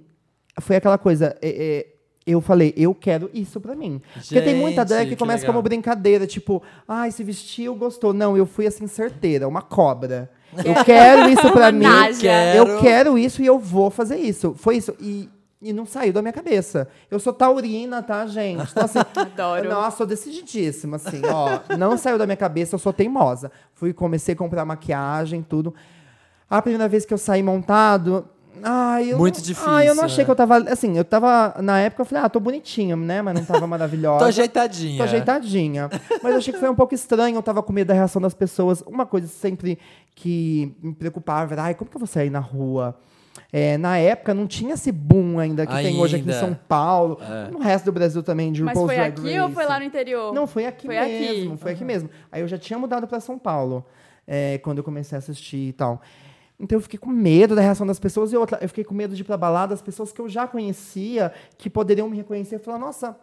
foi 0.61 0.75
aquela 0.75 0.97
coisa. 0.97 1.35
é, 1.41 1.49
é, 1.49 1.95
eu 2.27 2.41
falei, 2.41 2.73
eu 2.75 2.95
quero 2.95 3.29
isso 3.33 3.61
pra 3.61 3.75
mim. 3.75 4.01
Porque 4.15 4.41
tem 4.41 4.55
muita 4.55 4.81
Gente, 4.81 4.87
drag 4.89 5.03
que 5.09 5.09
que 5.11 5.19
começa 5.19 5.41
legal. 5.41 5.53
como 5.53 5.61
brincadeira, 5.61 6.25
tipo, 6.25 6.61
ai, 6.87 7.11
se 7.11 7.23
vestiu, 7.23 7.75
gostou. 7.75 8.13
Não, 8.13 8.35
eu 8.35 8.47
fui 8.47 8.65
assim, 8.65 8.87
certeira, 8.87 9.47
uma 9.47 9.61
cobra. 9.61 10.31
Eu 10.63 10.73
quero 10.83 11.29
isso 11.29 11.51
pra 11.51 11.71
mim. 11.71 11.83
náusea. 11.83 12.55
Eu 12.55 12.79
quero 12.79 13.15
isso 13.15 13.43
e 13.43 13.45
eu 13.45 13.59
vou 13.59 13.91
fazer 13.91 14.15
isso. 14.17 14.55
Foi 14.57 14.77
isso. 14.77 14.95
E, 14.99 15.29
e 15.61 15.71
não 15.71 15.85
saiu 15.85 16.11
da 16.11 16.21
minha 16.23 16.33
cabeça. 16.33 16.87
Eu 17.11 17.19
sou 17.19 17.31
taurina, 17.31 18.01
tá, 18.01 18.25
gente? 18.25 18.71
Então, 18.71 18.85
assim, 18.85 18.99
Adoro. 19.15 19.69
Nossa, 19.69 19.97
sou 19.97 20.07
decididíssima, 20.07 20.95
assim, 20.95 21.21
ó. 21.31 21.75
Não 21.77 21.95
saiu 21.95 22.17
da 22.17 22.25
minha 22.25 22.37
cabeça, 22.37 22.73
eu 22.73 22.79
sou 22.79 22.91
teimosa. 22.91 23.51
Fui, 23.75 23.93
comecei 23.93 24.33
a 24.33 24.37
comprar 24.37 24.65
maquiagem, 24.65 25.43
tudo. 25.47 25.75
A 26.49 26.61
primeira 26.61 26.87
vez 26.87 27.05
que 27.05 27.13
eu 27.13 27.17
saí 27.17 27.41
montado. 27.43 28.27
Ai, 28.63 29.11
eu 29.11 29.17
Muito 29.17 29.35
não- 29.37 29.43
difícil, 29.43 29.69
Ai, 29.69 29.87
eu 29.89 29.93
não 29.93 30.03
achei 30.05 30.19
né? 30.19 30.25
que 30.25 30.31
eu 30.31 30.35
tava. 30.35 30.57
Assim, 30.57 30.97
eu 30.97 31.03
tava. 31.03 31.55
Na 31.61 31.79
época 31.81 32.01
eu 32.01 32.05
falei, 32.05 32.23
ah, 32.23 32.29
tô 32.29 32.39
bonitinha, 32.39 32.95
né? 32.95 33.21
Mas 33.21 33.35
não 33.35 33.45
tava 33.45 33.67
maravilhosa. 33.67 34.19
Tô 34.19 34.25
ajeitadinha. 34.25 34.97
Tô 34.97 35.03
ajeitadinha. 35.03 35.89
Mas 36.23 36.31
eu 36.31 36.37
achei 36.37 36.53
que 36.53 36.59
foi 36.59 36.69
um 36.69 36.75
pouco 36.75 36.95
estranho, 36.95 37.35
eu 37.35 37.43
tava 37.43 37.61
com 37.61 37.73
medo 37.73 37.87
da 37.89 37.93
reação 37.93 38.21
das 38.21 38.33
pessoas. 38.33 38.81
Uma 38.87 39.05
coisa 39.05 39.27
sempre 39.27 39.77
que 40.15 40.73
me 40.81 40.93
preocupava 40.93 41.53
era, 41.53 41.63
ai, 41.63 41.75
como 41.75 41.89
que 41.91 41.97
eu 41.97 41.99
vou 41.99 42.07
sair 42.07 42.29
na 42.29 42.39
rua? 42.39 42.97
É, 43.51 43.77
na 43.77 43.97
época 43.97 44.33
não 44.33 44.47
tinha 44.47 44.73
esse 44.75 44.91
boom 44.91 45.37
ainda 45.39 45.65
que 45.65 45.73
tem 45.73 45.99
hoje 45.99 46.15
aqui 46.15 46.25
em 46.27 46.31
Ainda. 46.33 46.39
São 46.39 46.57
Paulo. 46.67 47.19
É. 47.21 47.51
No 47.51 47.59
resto 47.59 47.85
do 47.85 47.91
Brasil 47.91 48.23
também, 48.23 48.51
de 48.51 48.63
Mas 48.63 48.77
RuPaul's 48.77 48.87
foi 48.97 49.11
Drag 49.11 49.19
aqui 49.27 49.39
ou 49.41 49.49
foi 49.49 49.63
Race. 49.63 49.73
lá 49.73 49.79
no 49.79 49.85
interior? 49.85 50.33
Não, 50.33 50.47
foi 50.47 50.65
aqui 50.65 50.85
Foi 50.87 50.97
aqui. 50.97 51.19
mesmo. 51.19 51.57
Foi 51.57 51.71
aqui 51.73 51.83
mesmo. 51.83 52.09
Aí 52.31 52.41
eu 52.41 52.47
já 52.47 52.57
tinha 52.57 52.79
mudado 52.79 53.05
para 53.07 53.19
São 53.19 53.37
Paulo, 53.37 53.85
é, 54.25 54.57
quando 54.59 54.77
eu 54.79 54.83
comecei 54.83 55.17
a 55.17 55.19
assistir 55.19 55.67
e 55.69 55.73
tal. 55.73 56.01
Então 56.59 56.77
eu 56.77 56.81
fiquei 56.81 56.97
com 56.97 57.09
medo 57.09 57.55
da 57.55 57.61
reação 57.61 57.85
das 57.85 57.99
pessoas. 57.99 58.31
E 58.31 58.37
outra, 58.37 58.57
eu 58.61 58.67
fiquei 58.69 58.83
com 58.83 58.93
medo 58.93 59.15
de 59.15 59.21
ir 59.21 59.25
pra 59.25 59.37
balada, 59.37 59.73
as 59.73 59.81
pessoas 59.81 60.11
que 60.11 60.21
eu 60.21 60.29
já 60.29 60.47
conhecia, 60.47 61.31
que 61.57 61.69
poderiam 61.69 62.09
me 62.09 62.17
reconhecer, 62.17 62.59
falar, 62.59 62.79
nossa, 62.79 63.17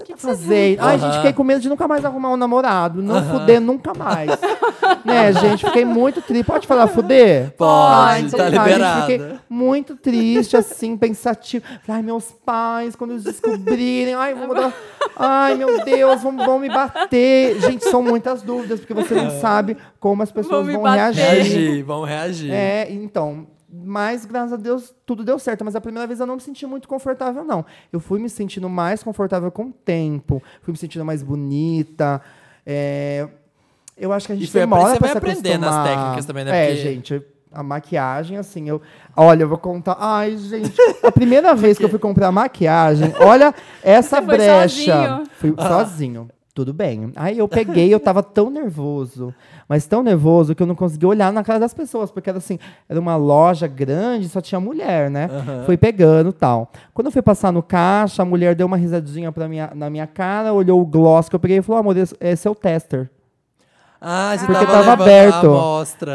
o 0.00 0.04
que, 0.04 0.12
você 0.12 0.26
tá 0.26 0.34
fazendo? 0.34 0.80
Ai, 0.80 0.98
gente, 0.98 1.16
fiquei 1.16 1.32
com 1.32 1.44
medo 1.44 1.60
de 1.60 1.68
nunca 1.68 1.86
mais 1.86 2.04
arrumar 2.04 2.30
um 2.30 2.36
namorado. 2.36 3.02
Não 3.02 3.22
fuder 3.22 3.60
nunca 3.60 3.92
mais. 3.94 4.30
né, 5.04 5.32
gente? 5.32 5.64
Fiquei 5.64 5.84
muito 5.84 6.20
triste. 6.22 6.44
Pode 6.44 6.66
falar 6.66 6.86
fuder? 6.86 7.52
Pode, 7.56 8.26
então 8.26 8.38
tá 8.38 8.50
gente, 8.50 8.58
liberada. 8.58 9.00
Fiquei 9.02 9.38
muito 9.48 9.96
triste, 9.96 10.56
assim, 10.56 10.96
pensativo. 10.96 11.64
Ai, 11.88 12.02
meus 12.02 12.32
pais, 12.44 12.96
quando 12.96 13.12
eles 13.12 13.24
descobrirem, 13.24 14.14
ai, 14.14 14.34
vou 14.34 14.48
mudar. 14.48 14.72
Ai, 15.16 15.54
meu 15.54 15.84
Deus, 15.84 16.22
vão, 16.22 16.36
vão 16.36 16.58
me 16.58 16.68
bater. 16.68 17.60
Gente, 17.60 17.84
são 17.84 18.02
muitas 18.02 18.42
dúvidas, 18.42 18.80
porque 18.80 18.94
você 18.94 19.14
não 19.14 19.30
sabe 19.40 19.76
como 19.98 20.22
as 20.22 20.32
pessoas 20.32 20.66
Vão 20.66 20.82
vão 20.82 20.92
reagir. 20.92 21.22
Reagir, 21.22 21.84
vamos 21.84 22.08
reagir. 22.08 22.52
É, 22.52 22.88
então. 22.90 23.46
Mas, 23.72 24.24
graças 24.24 24.52
a 24.52 24.56
Deus, 24.56 24.92
tudo 25.06 25.22
deu 25.24 25.38
certo. 25.38 25.64
Mas 25.64 25.76
a 25.76 25.80
primeira 25.80 26.06
vez 26.06 26.18
eu 26.18 26.26
não 26.26 26.34
me 26.34 26.40
senti 26.40 26.66
muito 26.66 26.88
confortável, 26.88 27.44
não. 27.44 27.64
Eu 27.92 28.00
fui 28.00 28.18
me 28.18 28.28
sentindo 28.28 28.68
mais 28.68 29.02
confortável 29.02 29.50
com 29.50 29.66
o 29.66 29.72
tempo. 29.72 30.42
Fui 30.62 30.72
me 30.72 30.78
sentindo 30.78 31.04
mais 31.04 31.22
bonita. 31.22 32.20
É, 32.66 33.28
eu 33.96 34.12
acho 34.12 34.26
que 34.26 34.32
a 34.32 34.36
gente 34.36 34.52
demora 34.52 34.90
você 34.94 34.98
pra 34.98 35.06
vai 35.08 35.12
se 35.12 35.18
aprendendo 35.18 35.66
as 35.66 35.86
técnicas 35.86 36.26
também, 36.26 36.44
né? 36.44 36.50
É, 36.50 36.66
Porque- 36.74 36.82
gente, 36.82 37.22
a 37.52 37.62
maquiagem, 37.62 38.36
assim, 38.38 38.68
eu... 38.68 38.80
Olha, 39.16 39.42
eu 39.44 39.48
vou 39.48 39.58
contar... 39.58 39.96
Ai, 40.00 40.36
gente, 40.36 40.72
a 41.02 41.12
primeira 41.12 41.54
vez 41.56 41.78
que 41.78 41.84
eu 41.84 41.88
fui 41.88 41.98
comprar 41.98 42.30
maquiagem, 42.32 43.12
olha 43.20 43.54
essa 43.82 44.20
Você 44.20 44.26
foi 44.26 44.36
brecha. 44.36 44.92
sozinho? 44.92 45.24
Fui 45.32 45.54
sozinho. 45.56 46.28
Tudo 46.60 46.74
bem. 46.74 47.10
Aí 47.16 47.38
eu 47.38 47.48
peguei, 47.48 47.92
eu 47.92 47.98
tava 47.98 48.22
tão 48.22 48.50
nervoso, 48.50 49.34
mas 49.66 49.86
tão 49.86 50.02
nervoso 50.02 50.54
que 50.54 50.62
eu 50.62 50.66
não 50.66 50.74
conseguia 50.74 51.08
olhar 51.08 51.32
na 51.32 51.42
cara 51.42 51.58
das 51.58 51.72
pessoas, 51.72 52.10
porque 52.10 52.28
era 52.28 52.36
assim, 52.36 52.58
era 52.86 53.00
uma 53.00 53.16
loja 53.16 53.66
grande, 53.66 54.28
só 54.28 54.42
tinha 54.42 54.60
mulher, 54.60 55.10
né? 55.10 55.26
Fui 55.64 55.78
pegando 55.78 56.34
tal. 56.34 56.70
Quando 56.92 57.06
eu 57.06 57.12
fui 57.12 57.22
passar 57.22 57.50
no 57.50 57.62
caixa, 57.62 58.20
a 58.20 58.26
mulher 58.26 58.54
deu 58.54 58.66
uma 58.66 58.76
risadinha 58.76 59.32
pra 59.32 59.48
minha, 59.48 59.70
na 59.74 59.88
minha 59.88 60.06
cara, 60.06 60.52
olhou 60.52 60.82
o 60.82 60.84
gloss 60.84 61.30
que 61.30 61.34
eu 61.34 61.40
peguei 61.40 61.56
e 61.56 61.62
falou: 61.62 61.80
amor, 61.80 61.96
esse 61.96 62.46
é 62.46 62.50
o 62.50 62.54
tester. 62.54 63.08
Ah, 64.00 64.34
você 64.34 64.46
Porque 64.46 64.64
tava, 64.64 64.72
tava 64.84 64.92
aberto. 65.02 65.46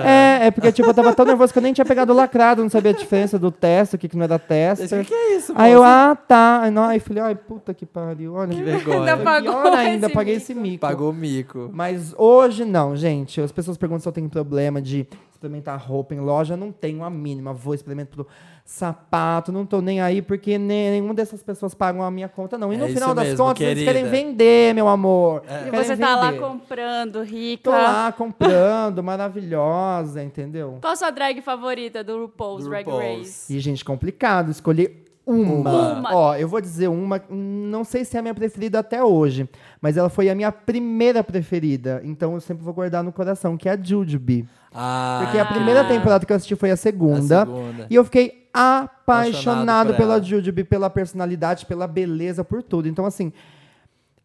É, 0.03 0.47
é 0.47 0.51
porque, 0.51 0.71
tipo, 0.71 0.89
eu 0.89 0.93
tava 0.93 1.13
tão 1.13 1.23
nervoso 1.23 1.53
que 1.53 1.59
eu 1.59 1.63
nem 1.63 1.71
tinha 1.71 1.85
pegado 1.85 2.11
o 2.11 2.15
lacrado, 2.15 2.63
não 2.63 2.69
sabia 2.69 2.89
a 2.91 2.95
diferença 2.95 3.37
do 3.37 3.51
teste, 3.51 3.95
o 3.95 3.99
que, 3.99 4.09
que 4.09 4.17
não 4.17 4.23
era 4.23 4.37
O 4.37 4.39
tester. 4.39 5.01
que, 5.03 5.09
que 5.09 5.13
é 5.13 5.37
isso, 5.37 5.53
Aí 5.55 5.71
eu, 5.71 5.81
moça? 5.81 6.11
ah, 6.11 6.15
tá. 6.15 6.61
Aí, 6.63 6.71
não, 6.71 6.83
aí 6.83 6.99
falei, 6.99 7.21
ai, 7.21 7.35
puta 7.35 7.75
que 7.75 7.85
pariu, 7.85 8.33
olha. 8.33 8.55
Que 8.55 8.63
vergonha. 8.63 8.99
Ainda 8.99 9.17
pagou 9.17 9.61
Pior 9.61 9.73
ainda, 9.73 10.07
esse 10.07 10.15
paguei 10.15 10.33
mico. 10.33 10.43
esse 10.43 10.55
mico. 10.55 10.79
Pagou 10.81 11.11
o 11.11 11.13
mico. 11.13 11.69
Mas 11.71 12.15
hoje 12.17 12.65
não, 12.65 12.95
gente. 12.95 13.39
As 13.39 13.51
pessoas 13.51 13.77
perguntam 13.77 14.01
se 14.01 14.07
eu 14.07 14.13
tenho 14.13 14.29
problema 14.29 14.81
de 14.81 15.07
experimentar 15.31 15.79
roupa 15.79 16.15
em 16.15 16.19
loja. 16.19 16.57
Não 16.57 16.71
tenho 16.71 17.03
a 17.03 17.09
mínima. 17.09 17.53
Vou 17.53 17.75
experimentar 17.75 18.15
pro 18.15 18.27
sapato, 18.67 19.51
não 19.51 19.63
tô 19.63 19.79
nem 19.79 20.01
aí, 20.01 20.23
porque 20.23 20.57
nem, 20.57 20.89
nenhuma 20.89 21.13
dessas 21.13 21.43
pessoas 21.43 21.75
pagam 21.75 22.01
a 22.01 22.09
minha 22.09 22.27
conta, 22.27 22.57
não. 22.57 22.73
E 22.73 22.77
no 22.77 22.85
É 22.85 22.87
final 22.89 23.09
isso 23.09 23.15
das 23.15 23.27
mesmo, 23.27 23.45
contas, 23.45 23.61
eles 23.61 23.83
querida. 23.83 23.93
querem 23.93 24.09
vender, 24.09 24.73
meu 24.73 24.87
amor. 24.87 25.43
E 25.45 25.69
Querem 25.69 25.83
você 25.85 25.95
tá 25.95 26.15
lá 26.15 26.33
comprando, 26.33 27.21
rica. 27.21 27.63
Tô 27.65 27.71
lá 27.71 28.11
comprando, 28.11 29.01
maravilhosa, 29.03 30.23
entendeu? 30.23 30.79
Qual 30.81 30.93
a 30.93 30.95
sua 30.95 31.11
drag 31.11 31.41
favorita 31.41 32.03
do 32.03 32.21
RuPaul's 32.23 32.63
Do 32.63 32.69
Drag 32.71 32.85
RuPaul's. 32.85 33.17
Race? 33.19 33.55
E, 33.55 33.59
gente, 33.59 33.85
complicado 33.85 34.49
escolher 34.49 35.04
uma. 35.25 35.93
Uma. 35.93 36.15
Ó, 36.15 36.35
eu 36.35 36.47
vou 36.47 36.61
dizer 36.61 36.87
uma, 36.87 37.21
não 37.29 37.83
sei 37.83 38.05
se 38.05 38.15
é 38.15 38.19
a 38.19 38.21
minha 38.21 38.33
preferida 38.33 38.79
até 38.79 39.03
hoje, 39.03 39.49
mas 39.81 39.97
ela 39.97 40.09
foi 40.09 40.29
a 40.29 40.35
minha 40.35 40.51
primeira 40.51 41.23
preferida. 41.23 42.01
Então 42.03 42.33
eu 42.35 42.41
sempre 42.41 42.63
vou 42.63 42.73
guardar 42.73 43.03
no 43.03 43.11
coração, 43.11 43.57
que 43.57 43.67
é 43.67 43.73
a 43.73 43.77
Jujubee. 43.81 44.45
Ah, 44.73 45.21
Porque 45.23 45.39
a 45.39 45.45
primeira 45.45 45.83
temporada 45.85 46.25
que 46.25 46.31
eu 46.31 46.35
assisti 46.35 46.55
foi 46.55 46.69
a 46.71 46.75
segunda. 46.77 47.43
A 47.43 47.45
segunda. 47.45 47.87
E 47.89 47.95
eu 47.95 48.03
fiquei 48.03 48.45
Apaixonado 48.57 49.93
pela 49.95 50.15
ela. 50.15 50.23
Jujubee, 50.23 50.63
pela 50.63 50.89
personalidade, 50.89 51.65
pela 51.65 51.87
beleza, 51.87 52.43
por 52.43 52.63
tudo. 52.63 52.87
Então, 52.87 53.05
assim, 53.05 53.33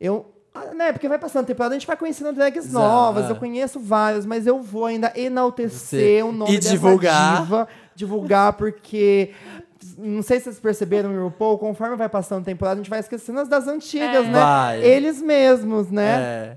eu. 0.01 0.33
ah, 0.55 0.73
Né, 0.75 0.93
porque 0.93 1.09
vai 1.09 1.19
passando 1.19 1.45
a 1.45 1.47
temporada, 1.47 1.75
a 1.75 1.79
gente 1.79 1.87
vai 1.87 1.97
conhecendo 1.97 2.33
drags 2.33 2.65
Exato, 2.67 2.85
novas, 2.85 3.27
é. 3.27 3.31
eu 3.33 3.37
conheço 3.37 3.81
várias, 3.81 4.25
mas 4.25 4.47
eu 4.47 4.63
vou 4.63 4.87
ainda 4.87 5.13
enaltecer 5.17 5.71
Você- 6.19 6.23
o 6.23 6.33
nome 6.33 6.55
e 6.55 6.59
divulgar. 6.59 7.43
diva, 7.43 7.69
divulgar, 7.95 8.53
porque 8.55 9.33
não 9.99 10.23
sei 10.23 10.39
se 10.39 10.45
vocês 10.45 10.61
perceberam 10.61 11.13
em 11.13 11.19
RuPaul, 11.19 11.59
conforme 11.59 11.97
vai 11.97 12.09
passando 12.09 12.43
a 12.43 12.45
temporada, 12.45 12.81
a 12.81 12.83
gente 12.83 12.91
vai 12.91 13.01
esquecendo 13.01 13.41
as 13.41 13.49
das 13.49 13.67
antigas, 13.67 14.27
É. 14.27 14.29
né? 14.31 14.41
Vai. 14.41 14.83
Eles 14.85 15.21
mesmos, 15.23 15.91
né? 15.91 16.21
É. 16.21 16.57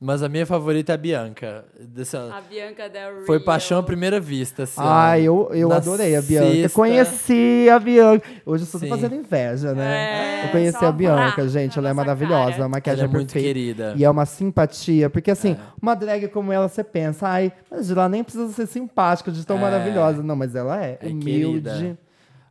Mas 0.00 0.22
a 0.22 0.28
minha 0.28 0.44
favorita 0.44 0.92
é 0.92 0.94
a 0.94 0.98
Bianca. 0.98 1.64
Desse 1.80 2.14
ano. 2.16 2.34
A 2.34 2.40
Bianca 2.40 2.88
Del 2.90 3.16
Rio. 3.18 3.26
Foi 3.26 3.40
paixão 3.40 3.78
à 3.78 3.82
primeira 3.82 4.20
vista. 4.20 4.64
Assim, 4.64 4.80
Ai, 4.82 5.22
eu, 5.22 5.48
eu 5.52 5.68
Na 5.68 5.76
adorei 5.76 6.14
a 6.14 6.20
Bianca. 6.20 6.50
sexta- 6.52 6.74
Conheci 6.76 7.68
a 7.72 7.78
Bianca. 7.78 8.26
Hoje 8.44 8.64
eu 8.64 8.66
só 8.66 8.78
tô 8.78 8.84
Sim. 8.84 8.90
fazendo 8.90 9.14
inveja, 9.14 9.72
né? 9.72 10.42
É, 10.42 10.46
eu 10.46 10.50
conheci 10.50 10.84
a 10.84 10.92
Bianca, 10.92 11.48
gente. 11.48 11.78
Ela 11.78 11.88
é 11.88 11.92
maravilhosa. 11.94 12.50
cara. 12.52 12.64
A 12.64 12.68
maquiagem 12.68 13.04
Ela 13.04 13.10
é 13.10 13.14
muito 13.14 13.32
perfeita. 13.32 13.46
querida. 13.54 13.94
E 13.96 14.04
é 14.04 14.10
uma 14.10 14.26
simpatia. 14.26 15.08
Porque, 15.08 15.30
assim, 15.30 15.52
É. 15.52 15.58
uma 15.80 15.94
drag 15.94 16.28
como 16.28 16.52
ela, 16.52 16.68
você 16.68 16.84
pensa, 16.84 17.26
ai, 17.28 17.50
mas 17.70 17.86
de 17.86 17.94
lá 17.94 18.06
nem 18.08 18.22
precisa 18.22 18.52
ser 18.52 18.66
simpática, 18.66 19.30
de 19.32 19.46
tão 19.46 19.56
É. 19.56 19.60
maravilhosa. 19.60 20.22
Não, 20.22 20.36
mas 20.36 20.54
ela 20.54 20.84
é. 20.84 20.98
É 21.00 21.06
humilde. 21.06 21.70
querida. 21.70 21.98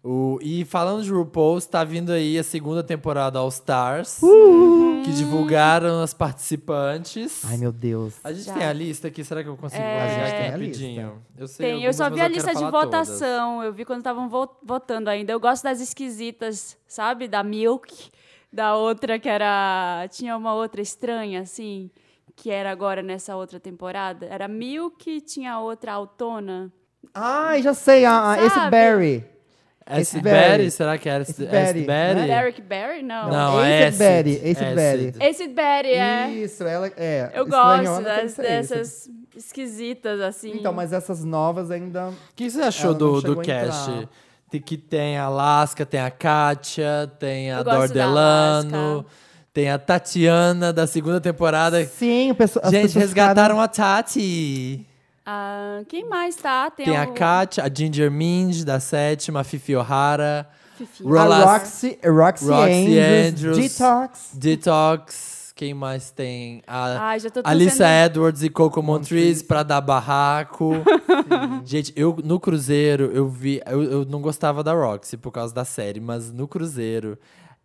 O, 0.06 0.38
e 0.42 0.66
falando 0.66 1.02
de 1.02 1.10
RuPaul, 1.10 1.58
está 1.58 1.82
vindo 1.86 2.12
aí 2.12 2.38
a 2.38 2.44
segunda 2.44 2.84
temporada 2.84 3.40
All 3.40 3.48
Stars, 3.48 4.20
que 5.06 5.14
divulgaram 5.14 6.02
as 6.02 6.14
participantes. 6.14 7.42
Ai, 7.46 7.56
meu 7.56 7.72
Deus. 7.72 8.16
A 8.22 8.34
gente 8.34 8.46
Já. 8.46 8.54
tem 8.54 8.64
a 8.66 8.74
lista 8.74 9.08
aqui, 9.08 9.24
será 9.24 9.42
que 9.42 9.48
eu 9.48 9.56
consigo 9.56 9.82
É. 9.82 10.00
rasgar 10.00 10.28
aqui 10.42 10.50
rapidinho? 10.52 11.22
Eu 11.38 11.48
sei 11.48 11.66
Tem, 11.72 11.84
eu 11.86 11.94
só 11.94 12.10
vi 12.10 12.20
a 12.20 12.28
lista 12.28 12.50
de 12.54 12.60
falar 12.60 12.72
todas. 12.72 13.08
votação. 13.08 13.64
Eu 13.64 13.72
vi 13.72 13.86
quando 13.86 14.00
estavam 14.00 14.28
vo- 14.28 14.54
votando 14.62 15.10
ainda. 15.10 15.32
Eu 15.32 15.40
gosto 15.40 15.64
das 15.64 15.80
esquisitas, 15.80 16.78
sabe? 16.86 17.28
Da 17.30 17.42
Milk, 17.42 18.12
da 18.52 18.76
outra 18.76 19.18
que 19.18 19.30
era. 19.30 20.06
Tinha 20.12 20.36
uma 20.36 20.54
outra 20.54 20.82
estranha, 20.82 21.40
assim, 21.42 21.90
que 22.36 22.50
era 22.52 22.70
agora 22.72 23.02
nessa 23.02 23.38
outra 23.38 23.58
temporada. 23.58 24.26
Era 24.26 24.50
Milk, 24.50 25.22
tinha 25.22 25.60
outra 25.60 25.94
autona. 25.94 26.70
Ai, 27.14 27.62
já 27.62 27.74
sei. 27.74 28.04
A, 28.04 28.32
a, 28.32 28.46
esse? 28.46 28.70
Barry. 28.70 29.32
Esse 30.00 30.22
Berry, 30.22 30.58
Berry. 30.58 30.72
será 30.72 30.98
que 30.98 31.10
era 31.10 31.24
S. 31.24 31.34
Berry, 31.46 31.82
Berry? 31.84 32.20
né? 32.22 32.28
Derek 32.28 32.62
Barry? 32.62 33.04
Não. 33.04 33.30
Não, 33.30 33.58
Acid 33.60 33.72
é 33.72 33.88
Acid. 33.88 33.98
Berry, 34.00 34.36
Acid. 34.52 34.76
Berry. 34.76 35.14
Esse 35.20 35.48
Barry, 35.50 35.90
é. 35.90 36.30
Isso, 36.32 36.64
ela 36.64 36.92
é. 36.96 37.32
Eu 37.34 37.46
gosto 37.46 38.02
das- 38.04 38.36
dessas 38.36 39.10
esquisitas, 39.36 40.22
assim. 40.22 40.54
Então, 40.56 40.72
mas 40.72 40.94
essas 40.94 41.24
novas 41.24 41.70
ainda. 41.72 42.10
O 42.10 42.14
que 42.36 42.50
você 42.50 42.62
achou 42.62 42.92
não 42.92 42.98
do, 42.98 43.22
do 43.22 43.36
cast? 43.42 44.08
que 44.66 44.78
tem 44.78 45.18
a 45.18 45.24
Alaska, 45.24 45.84
tem 45.86 46.00
a 46.00 46.12
Kátia, 46.12 47.12
tem 47.20 47.52
a 47.52 47.64
Dordelano, 47.64 49.04
tem 49.52 49.70
a 49.70 49.80
Tatiana 49.80 50.72
da 50.72 50.86
segunda 50.88 51.20
temporada. 51.20 51.84
Sim, 51.86 52.32
o 52.32 52.36
pessoal. 52.36 52.64
as 52.66 52.72
Gente, 52.72 52.84
pessoas 52.84 53.04
resgataram 53.06 53.60
a 53.60 53.68
Tati. 53.68 54.86
Ah, 55.26 55.82
quem 55.88 56.08
mais 56.08 56.36
tá? 56.36 56.70
Tem, 56.70 56.86
Tem 56.86 56.98
a 56.98 57.08
Kátia, 57.08 57.64
a 57.64 57.70
Ginger 57.74 58.12
Minj 58.12 58.64
da 58.66 58.80
sétima, 58.80 59.40
a 59.42 59.44
Fifi 59.44 59.76
O'Hara, 59.76 60.48
Fifi. 60.78 60.98
ficaram- 61.04 61.18
A 61.18 61.24
Rolas- 61.24 61.46
Roxy, 61.62 62.00
Roxy, 62.06 62.46
Roxy 62.50 63.00
Andrews, 63.00 63.28
Andrews. 63.30 63.58
Detox. 63.58 64.30
Detox. 64.34 65.44
Quem 65.56 65.74
mais 65.74 66.10
tem? 66.10 66.64
A 66.66 67.10
Ai, 67.10 67.20
já 67.20 67.30
tô 67.30 67.40
Alissa 67.44 67.78
torcendo- 67.78 68.06
Edwards 68.06 68.44
e 68.44 68.50
Coco 68.50 68.82
Montrese 68.82 69.44
pra 69.44 69.62
dar 69.62 69.80
barraco. 69.82 70.72
Gente, 71.64 71.94
eu 71.96 72.18
no 72.24 72.40
Cruzeiro, 72.40 73.12
eu 73.14 73.30
vi. 73.30 73.62
Eu, 73.66 73.84
eu 73.84 74.06
não 74.06 74.20
gostava 74.20 74.64
da 74.64 74.74
Roxy 74.74 75.16
por 75.16 75.32
causa 75.32 75.54
da 75.54 75.64
série, 75.64 76.00
mas 76.00 76.32
no 76.32 76.48
Cruzeiro, 76.48 77.18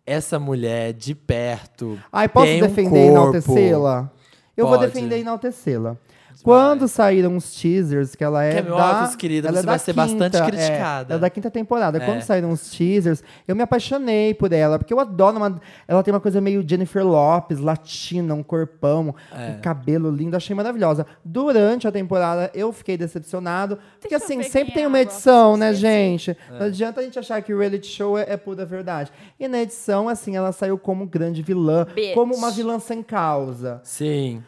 essa 0.05 0.37
mulher 0.39 0.93
de 0.93 1.15
perto. 1.15 1.99
Ai, 2.13 2.29
posso 2.29 2.45
tem 2.45 2.63
um 2.63 2.67
defender 2.67 3.05
e 3.05 3.09
corpo. 3.09 3.21
enaltecê-la? 3.31 4.11
Eu 4.55 4.67
vou 4.67 4.77
Pode. 4.77 4.91
defender 4.91 5.17
e 5.17 5.21
enaltecê-la. 5.21 5.97
Quando 6.43 6.87
saíram 6.87 7.35
os 7.35 7.53
teasers, 7.53 8.15
que 8.15 8.23
ela 8.23 8.43
é 8.43 8.51
Que 8.51 8.57
é 8.57 8.61
meu 8.61 8.75
da... 8.75 8.91
óculos, 8.91 9.15
querida, 9.15 9.47
ela 9.49 9.57
é 9.57 9.61
você 9.61 9.65
da 9.65 9.71
vai 9.71 9.79
ser 9.79 9.93
bastante 9.93 10.37
quinta, 10.37 10.45
criticada. 10.45 11.13
É, 11.13 11.17
é 11.17 11.19
da 11.19 11.29
quinta 11.29 11.51
temporada. 11.51 11.97
É. 11.97 12.05
Quando 12.05 12.21
saíram 12.21 12.51
os 12.51 12.69
teasers, 12.71 13.23
eu 13.47 13.55
me 13.55 13.61
apaixonei 13.61 14.33
por 14.33 14.53
ela, 14.53 14.77
porque 14.79 14.93
eu 14.93 14.99
adoro 14.99 15.37
uma... 15.37 15.61
Ela 15.87 16.01
tem 16.03 16.13
uma 16.13 16.19
coisa 16.19 16.39
meio 16.39 16.63
Jennifer 16.67 17.05
Lopes, 17.05 17.59
latina, 17.59 18.33
um 18.33 18.43
corpão, 18.43 19.13
É. 19.31 19.51
um 19.57 19.61
cabelo 19.61 20.09
lindo, 20.09 20.37
achei 20.37 20.55
maravilhosa. 20.55 21.05
Durante 21.23 21.87
a 21.87 21.91
temporada, 21.91 22.49
eu 22.53 22.71
fiquei 22.71 22.97
decepcionado, 22.97 23.77
porque 23.99 24.17
Deixa 24.17 24.23
assim, 24.25 24.41
sempre 24.43 24.73
tem 24.73 24.83
é 24.83 24.87
uma 24.87 24.99
edição, 24.99 25.57
né, 25.57 25.73
gente? 25.73 26.31
É. 26.31 26.59
Não 26.59 26.65
adianta 26.67 27.01
a 27.01 27.03
gente 27.03 27.19
achar 27.19 27.41
que 27.41 27.53
o 27.53 27.59
reality 27.59 27.87
show 27.87 28.17
é, 28.17 28.25
é 28.29 28.37
pura 28.37 28.65
verdade. 28.65 29.11
E 29.39 29.47
na 29.47 29.59
edição, 29.61 30.07
assim, 30.07 30.35
ela 30.35 30.51
saiu 30.51 30.77
como 30.77 31.05
grande 31.05 31.41
vilã, 31.41 31.85
Bitch. 31.93 32.13
como 32.13 32.35
uma 32.35 32.49
vilã 32.51 32.79
sem 32.79 33.03
causa. 33.03 33.81
Sim. 33.83 34.41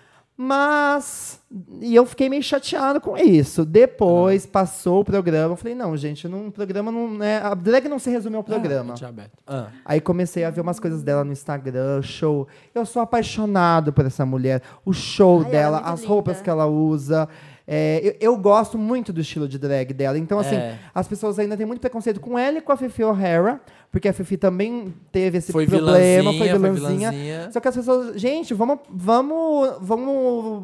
Mas. 0.43 1.39
E 1.81 1.93
eu 1.93 2.03
fiquei 2.03 2.27
meio 2.27 2.41
chateado 2.41 2.99
com 2.99 3.15
isso. 3.15 3.63
Depois 3.63 4.43
passou 4.43 5.01
o 5.01 5.05
programa. 5.05 5.53
Eu 5.53 5.55
falei, 5.55 5.75
não, 5.75 5.95
gente, 5.95 6.27
num 6.27 6.49
programa 6.49 6.91
não. 6.91 7.13
Né, 7.13 7.39
a 7.43 7.53
drag 7.53 7.87
não 7.87 7.99
se 7.99 8.09
resume 8.09 8.37
ao 8.37 8.43
programa. 8.43 8.93
Ah, 8.93 8.95
tinha 8.95 9.09
aberto. 9.09 9.37
Ah. 9.45 9.67
Aí 9.85 10.01
comecei 10.01 10.43
a 10.43 10.49
ver 10.49 10.61
umas 10.61 10.79
coisas 10.79 11.03
dela 11.03 11.23
no 11.23 11.31
Instagram, 11.31 12.01
show. 12.01 12.47
Eu 12.73 12.87
sou 12.87 13.03
apaixonado 13.03 13.93
por 13.93 14.03
essa 14.03 14.25
mulher. 14.25 14.63
O 14.83 14.91
show 14.93 15.41
Ai, 15.41 15.47
é 15.47 15.51
dela, 15.51 15.77
muito 15.77 15.93
as 15.93 15.99
linda. 15.99 16.11
roupas 16.11 16.41
que 16.41 16.49
ela 16.49 16.65
usa. 16.65 17.29
É, 17.73 18.01
eu, 18.03 18.31
eu 18.33 18.37
gosto 18.37 18.77
muito 18.77 19.13
do 19.13 19.21
estilo 19.21 19.47
de 19.47 19.57
drag 19.57 19.93
dela. 19.93 20.17
Então, 20.17 20.37
assim, 20.39 20.55
É. 20.57 20.77
as 20.93 21.07
pessoas 21.07 21.39
ainda 21.39 21.55
têm 21.55 21.65
muito 21.65 21.79
preconceito 21.79 22.19
com 22.19 22.37
ela 22.37 22.57
e 22.57 22.61
com 22.61 22.69
a 22.73 22.75
Fifi 22.75 23.01
O'Hara, 23.01 23.61
porque 23.89 24.09
a 24.09 24.13
Fifi 24.13 24.35
também 24.35 24.93
teve 25.09 25.37
esse 25.37 25.53
Foi 25.53 25.65
problema, 25.65 26.31
vilãzinha, 26.33 26.37
foi 26.37 26.59
foi 26.59 26.71
vilãzinha. 26.71 27.49
Só 27.53 27.61
que 27.61 27.67
as 27.69 27.75
pessoas, 27.77 28.19
gente, 28.19 28.53
vamos, 28.53 28.79
vamos, 28.89 29.69
vamos 29.79 30.63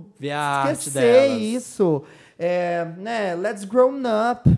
esquecer 0.73 1.29
isso. 1.37 2.03
É, 2.37 2.85
né, 2.97 3.35
let's 3.35 3.63
grown 3.63 4.01
up. 4.31 4.57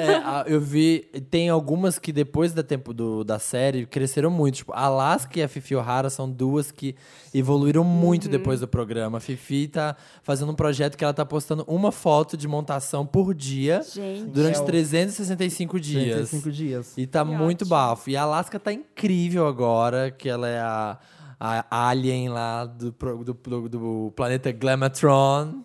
É, 0.00 0.14
a- 0.16 0.44
eu 0.46 0.60
vi. 0.60 1.00
Tem 1.30 1.48
algumas 1.48 1.98
que 1.98 2.12
depois 2.12 2.52
da 2.52 2.62
tempo 2.62 2.92
do, 2.92 3.22
da 3.24 3.38
série 3.38 3.86
cresceram 3.86 4.30
muito. 4.30 4.56
Tipo, 4.56 4.72
a 4.72 4.80
Alaska 4.82 5.38
e 5.38 5.42
a 5.42 5.48
Fifi 5.48 5.74
O'Hara 5.76 6.10
são 6.10 6.30
duas 6.30 6.70
que 6.72 6.94
evoluíram 7.34 7.84
muito 7.84 8.28
depois 8.28 8.60
do 8.60 8.68
programa. 8.68 9.18
A 9.18 9.20
Fifi 9.20 9.68
tá 9.68 9.96
fazendo 10.22 10.52
um 10.52 10.54
projeto 10.54 10.96
que 10.96 11.04
ela 11.04 11.14
tá 11.14 11.24
postando 11.24 11.64
uma 11.66 11.92
foto 11.92 12.36
de 12.36 12.48
montação 12.48 13.06
por 13.06 13.34
dia 13.34 13.82
Gente. 13.82 14.24
durante 14.30 14.58
É 14.58 14.62
o- 14.62 14.64
365 14.64 15.78
dias. 15.80 16.14
35 16.30 16.50
dias. 16.50 16.92
E 16.96 17.06
tá 17.06 17.24
Que 17.24 17.30
muito 17.30 17.62
ótimo. 17.62 17.70
bafo. 17.70 18.10
E 18.10 18.16
a 18.16 18.22
Alaska 18.22 18.58
tá 18.58 18.72
incrível 18.72 19.46
agora, 19.46 20.10
que 20.10 20.28
ela 20.28 20.48
é 20.48 20.58
a, 20.58 20.98
a 21.38 21.88
alien 21.88 22.28
lá 22.30 22.64
do, 22.64 22.90
do, 22.90 23.34
do, 23.34 23.68
do 23.68 24.12
planeta 24.16 24.50
Glamatron. 24.52 25.62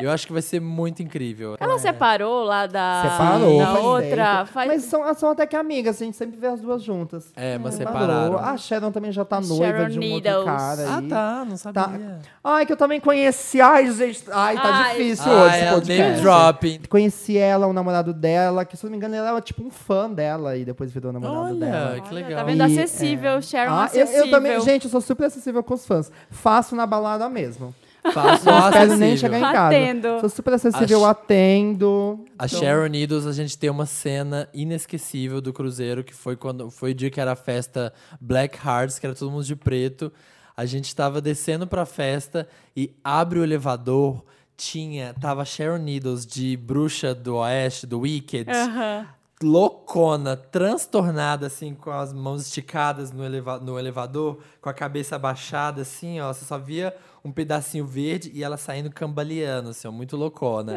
Eu 0.00 0.10
acho 0.10 0.26
que 0.26 0.32
vai 0.32 0.42
ser 0.42 0.60
muito 0.60 1.02
incrível. 1.02 1.56
Ela 1.60 1.78
separou 1.78 2.42
lá 2.44 2.66
da, 2.66 3.02
Separou, 3.02 3.58
da 3.58 3.72
outra. 3.80 4.46
Faz... 4.46 4.68
Mas 4.68 4.82
são, 4.84 5.14
são 5.14 5.30
até 5.30 5.46
que 5.46 5.54
amigas, 5.56 6.00
a 6.00 6.04
gente 6.04 6.16
sempre 6.16 6.38
vê 6.38 6.46
as 6.46 6.60
duas 6.60 6.82
juntas. 6.82 7.32
É, 7.36 7.58
mas 7.58 7.74
Separou. 7.74 8.00
separaram. 8.00 8.38
A 8.38 8.56
Sharon 8.56 8.90
também 8.90 9.12
já 9.12 9.24
tá 9.24 9.40
noiva 9.40 9.64
Sharon 9.64 9.88
de 9.88 9.98
um 9.98 10.00
Needles. 10.00 10.34
outro 10.36 10.52
cara 10.56 10.82
Ah, 10.88 10.98
aí. 10.98 11.08
tá, 11.08 11.44
não 11.48 11.56
sabia. 11.56 12.20
Ai, 12.42 12.66
que 12.66 12.72
eu 12.72 12.76
também 12.76 12.98
conheci. 13.00 13.60
Ai, 13.60 13.90
gente. 13.92 14.24
Ai, 14.32 14.56
tá 14.56 14.62
Ai. 14.64 14.90
difícil 14.96 15.30
Ah, 15.32 15.42
hoje 15.44 15.54
é 15.56 15.60
esse 15.64 15.74
podcast. 15.74 16.02
name 16.02 16.20
dropping. 16.22 16.80
Conheci 16.88 17.38
ela, 17.38 17.66
o 17.66 17.72
namorado 17.72 18.12
dela, 18.14 18.64
que 18.64 18.76
se 18.76 18.84
eu 18.84 18.88
não 18.88 18.92
me 18.92 18.96
engano, 18.96 19.14
ele 19.14 19.26
era 19.26 19.40
tipo 19.40 19.62
um 19.62 19.70
fã 19.70 20.10
dela 20.10 20.56
e 20.56 20.64
depois 20.64 20.90
virou 20.92 21.12
namorado 21.12 21.38
Olha, 21.56 21.66
dela. 21.66 22.00
que 22.00 22.08
Olha, 22.08 22.14
legal. 22.14 22.38
Tá 22.38 22.44
vendo? 22.44 22.60
E, 22.60 22.62
Acessível, 22.80 23.42
Sharon 23.42 23.72
Ah, 23.72 23.90
eu, 23.92 24.02
acessível. 24.04 24.24
eu 24.26 24.30
também, 24.30 24.60
gente, 24.60 24.84
eu 24.84 24.90
sou 24.90 25.00
super 25.00 25.26
acessível 25.26 25.62
com 25.62 25.74
os 25.74 25.86
fãs. 25.86 26.10
Faço 26.30 26.74
na 26.74 26.86
balada 26.86 27.28
mesmo. 27.28 27.74
Faço 28.12 28.44
Não 28.44 28.58
espero 28.68 28.96
nem 28.96 29.12
acessível. 29.12 29.16
chegar 29.18 29.38
em 29.38 29.40
casa. 29.52 29.66
Atendo. 29.66 30.20
Sou 30.20 30.28
super 30.28 30.52
acessível, 30.54 30.98
eu 31.00 31.04
A- 31.06 31.10
atendo. 31.10 32.24
A 32.38 32.46
Então, 32.46 32.60
Sharon 32.60 32.86
Needles, 32.86 33.26
a 33.26 33.32
gente 33.32 33.56
tem 33.56 33.70
uma 33.70 33.86
cena 33.86 34.48
inesquecível 34.52 35.40
do 35.40 35.52
Cruzeiro, 35.52 36.04
que 36.04 36.14
foi 36.14 36.36
quando 36.36 36.70
foi 36.70 36.90
o 36.90 36.94
dia 36.94 37.10
que 37.10 37.20
era 37.20 37.32
a 37.32 37.36
festa 37.36 37.92
Black 38.20 38.58
Hearts, 38.64 38.98
que 38.98 39.06
era 39.06 39.14
todo 39.14 39.30
mundo 39.30 39.44
de 39.44 39.56
preto. 39.56 40.12
A 40.56 40.66
gente 40.66 40.84
estava 40.86 41.20
descendo 41.20 41.66
pra 41.66 41.84
festa 41.86 42.46
e 42.76 42.94
abre 43.02 43.38
o 43.38 43.42
elevador, 43.42 44.22
tinha, 44.56 45.12
tava 45.20 45.42
a 45.42 45.44
Sharon 45.44 45.78
Needles 45.78 46.24
de 46.24 46.56
bruxa 46.56 47.12
do 47.14 47.36
oeste, 47.36 47.86
do 47.86 48.00
Wicked, 48.00 48.48
Aham. 48.50 49.06
loucona, 49.42 50.36
transtornada, 50.36 51.46
assim, 51.48 51.74
com 51.74 51.90
as 51.90 52.12
mãos 52.12 52.42
esticadas 52.42 53.10
no, 53.12 53.24
eleva 53.24 53.58
no 53.58 53.78
elevador, 53.78 54.38
com 54.60 54.68
a 54.68 54.74
cabeça 54.74 55.16
abaixada, 55.16 55.82
assim, 55.82 56.20
ó. 56.20 56.32
Você 56.32 56.44
só 56.44 56.58
via 56.58 56.94
um 57.24 57.32
pedacinho 57.32 57.86
verde 57.86 58.30
e 58.34 58.44
ela 58.44 58.56
saindo 58.58 58.90
cambaleando, 58.90 59.70
assim, 59.70 59.88
ó, 59.88 59.90
muito 59.90 60.14
loucona. 60.16 60.74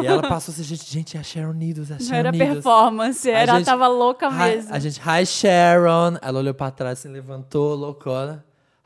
e 0.00 0.06
ela 0.06 0.22
passou 0.28 0.52
assim, 0.52 0.62
gente, 0.62 0.84
gente, 0.90 1.16
é 1.16 1.20
a 1.20 1.22
Sharon 1.22 1.52
Needles, 1.52 1.90
é 1.90 1.94
a 1.94 1.98
Não 1.98 2.04
Sharon 2.06 2.18
era 2.20 2.30
Needles. 2.32 2.52
performance, 2.54 3.28
era, 3.30 3.56
gente- 3.56 3.64
tava 3.66 3.88
louca 3.88 4.28
Hi- 4.28 4.50
mesmo. 4.56 4.74
A 4.74 4.78
gente, 4.78 5.00
hi 5.00 5.26
Sharon. 5.26 6.16
Ela 6.22 6.38
olhou 6.38 6.54
pra 6.54 6.70
trás, 6.70 7.00
se 7.00 7.08
levantou, 7.08 7.74
loucona. 7.74 8.44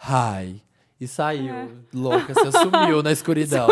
Hi. 0.08 0.62
E 1.00 1.08
saiu, 1.08 1.52
É. 1.52 1.68
louca, 1.92 2.32
assim, 2.32 2.52
sumiu 2.52 3.02
na 3.02 3.10
escuridão. 3.12 3.66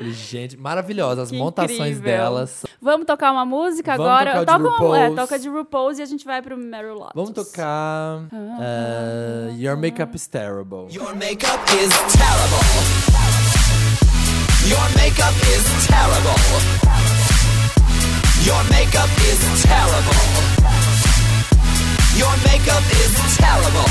Gente, 0.00 0.56
maravilhosa. 0.58 1.22
As 1.22 1.30
Que 1.30 1.38
montações 1.38 1.96
incrível. 1.96 2.02
delas. 2.02 2.64
Vamos 2.80 3.06
tocar 3.06 3.32
uma 3.32 3.44
música 3.46 3.96
Vamos 3.96 4.06
agora? 4.12 4.38
tocar 4.40 4.60
o 4.60 4.62
de 4.62 4.68
toca, 4.70 4.84
um- 4.84 4.94
é, 4.94 5.10
toca 5.10 5.38
de 5.38 5.48
RuPaul's 5.48 5.98
e 5.98 6.02
a 6.02 6.06
gente 6.06 6.24
vai 6.24 6.42
pro 6.42 6.56
Meryl 6.58 6.94
Lotus. 6.94 7.12
Vamos 7.14 7.30
tocar 7.30 8.18
uh, 8.30 9.56
Your 9.58 9.76
Makeup 9.78 10.14
is 10.14 10.26
Terrible. 10.28 10.86
Your 10.90 11.14
makeup 11.16 11.58
is 11.74 11.90
terrible. 12.12 12.60
Your 14.68 14.88
makeup 14.94 15.34
is 15.48 15.64
terrible. 15.88 16.40
Your 18.44 18.62
makeup 18.70 19.10
is 19.26 19.62
terrible. 19.62 20.20
Your 22.16 22.36
makeup 22.44 22.84
is 23.00 23.36
terrible. 23.36 23.88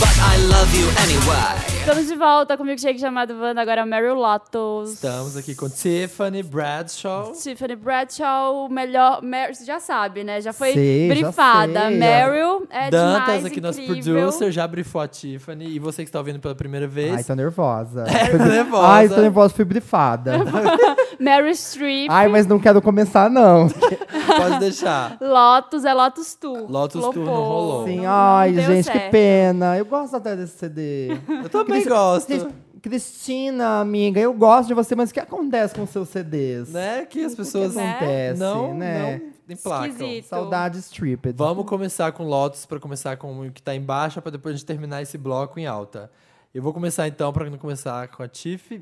But 0.00 0.16
I 0.18 0.36
love 0.48 0.74
you 0.74 0.88
anyway. 1.04 1.73
Estamos 1.86 2.06
de 2.08 2.14
volta 2.16 2.56
com 2.56 2.62
o 2.62 2.66
milkshake 2.66 2.98
chamado 2.98 3.34
Wanda, 3.38 3.60
agora 3.60 3.82
é 3.82 3.84
o 3.84 3.86
Meryl 3.86 4.14
Lotus. 4.14 4.94
Estamos 4.94 5.36
aqui 5.36 5.54
com 5.54 5.68
Tiffany 5.68 6.42
Bradshaw. 6.42 7.32
Tiffany 7.32 7.76
Bradshaw, 7.76 8.64
o 8.64 8.68
melhor. 8.70 9.22
Mer 9.22 9.54
você 9.54 9.66
já 9.66 9.78
sabe, 9.78 10.24
né? 10.24 10.40
Já 10.40 10.54
foi 10.54 10.72
Sei, 10.72 11.08
já 11.08 11.14
brifada. 11.14 11.80
sei. 11.88 11.98
Meryl 11.98 12.66
é 12.70 12.88
Dantas, 12.90 13.20
demais, 13.26 13.44
aqui 13.44 13.60
nosso 13.60 13.82
producer, 13.82 14.50
já 14.50 14.66
brifou 14.66 15.02
a 15.02 15.06
Tiffany. 15.08 15.66
E 15.74 15.78
você 15.78 16.02
que 16.04 16.08
está 16.08 16.18
ouvindo 16.20 16.38
pela 16.40 16.54
primeira 16.54 16.88
vez. 16.88 17.16
Ai, 17.16 17.24
tô 17.24 17.34
nervosa. 17.34 18.04
tô 18.32 18.38
nervosa. 18.44 18.86
Ai, 18.88 19.08
tô 19.10 19.20
nervosa, 19.20 19.52
fui 19.54 19.64
brifada. 19.66 20.38
Meryl 21.20 21.54
Streep. 21.54 22.08
Ai, 22.10 22.28
mas 22.28 22.46
não 22.46 22.58
quero 22.58 22.80
começar, 22.80 23.28
não. 23.28 23.68
Pode 24.26 24.58
deixar. 24.58 25.18
Lotus 25.20 25.84
é 25.84 25.92
Lotus 25.92 26.34
Tour. 26.34 26.64
Lotus 26.66 27.00
Tour 27.00 27.14
não 27.14 27.24
rolou. 27.34 27.86
Sim, 27.86 28.00
Não- 28.00 28.10
ai, 28.10 28.52
não 28.52 28.62
gente, 28.62 28.86
que 28.90 28.98
certo. 28.98 29.10
pena. 29.10 29.76
Eu 29.76 29.84
gosto 29.84 30.16
até 30.16 30.34
desse 30.34 30.56
CD. 30.58 31.08
Eu 31.42 31.48
também 31.50 31.73
gosto. 31.82 32.32
Gente, 32.32 32.54
Cristina, 32.80 33.80
amiga, 33.80 34.20
eu 34.20 34.32
gosto 34.34 34.68
de 34.68 34.74
você, 34.74 34.94
mas 34.94 35.10
o 35.10 35.14
que 35.14 35.20
acontece 35.20 35.74
com 35.74 35.86
seus 35.86 36.10
CDs? 36.10 36.68
Né? 36.68 37.06
Que 37.06 37.24
as 37.24 37.34
pessoas 37.34 37.72
que 37.72 37.80
acontece, 37.80 38.38
não, 38.38 38.74
né? 38.74 39.22
não 39.46 39.54
emplacam. 39.54 39.88
Esquisito. 39.88 40.28
Saudade 40.28 40.78
Stripped. 40.78 41.36
Vamos 41.36 41.64
começar 41.66 42.12
com 42.12 42.24
Lotus 42.24 42.66
para 42.66 42.78
começar 42.78 43.16
com 43.16 43.46
o 43.46 43.50
que 43.50 43.62
tá 43.62 43.74
embaixo 43.74 44.20
para 44.20 44.32
depois 44.32 44.54
a 44.54 44.58
gente 44.58 44.66
terminar 44.66 45.02
esse 45.02 45.16
bloco 45.16 45.58
em 45.58 45.66
alta. 45.66 46.10
Eu 46.54 46.62
vou 46.62 46.72
começar 46.72 47.08
então 47.08 47.32
para 47.32 47.48
não 47.48 47.58
começar 47.58 48.06
com 48.08 48.22
a 48.22 48.28
Tiff. 48.28 48.80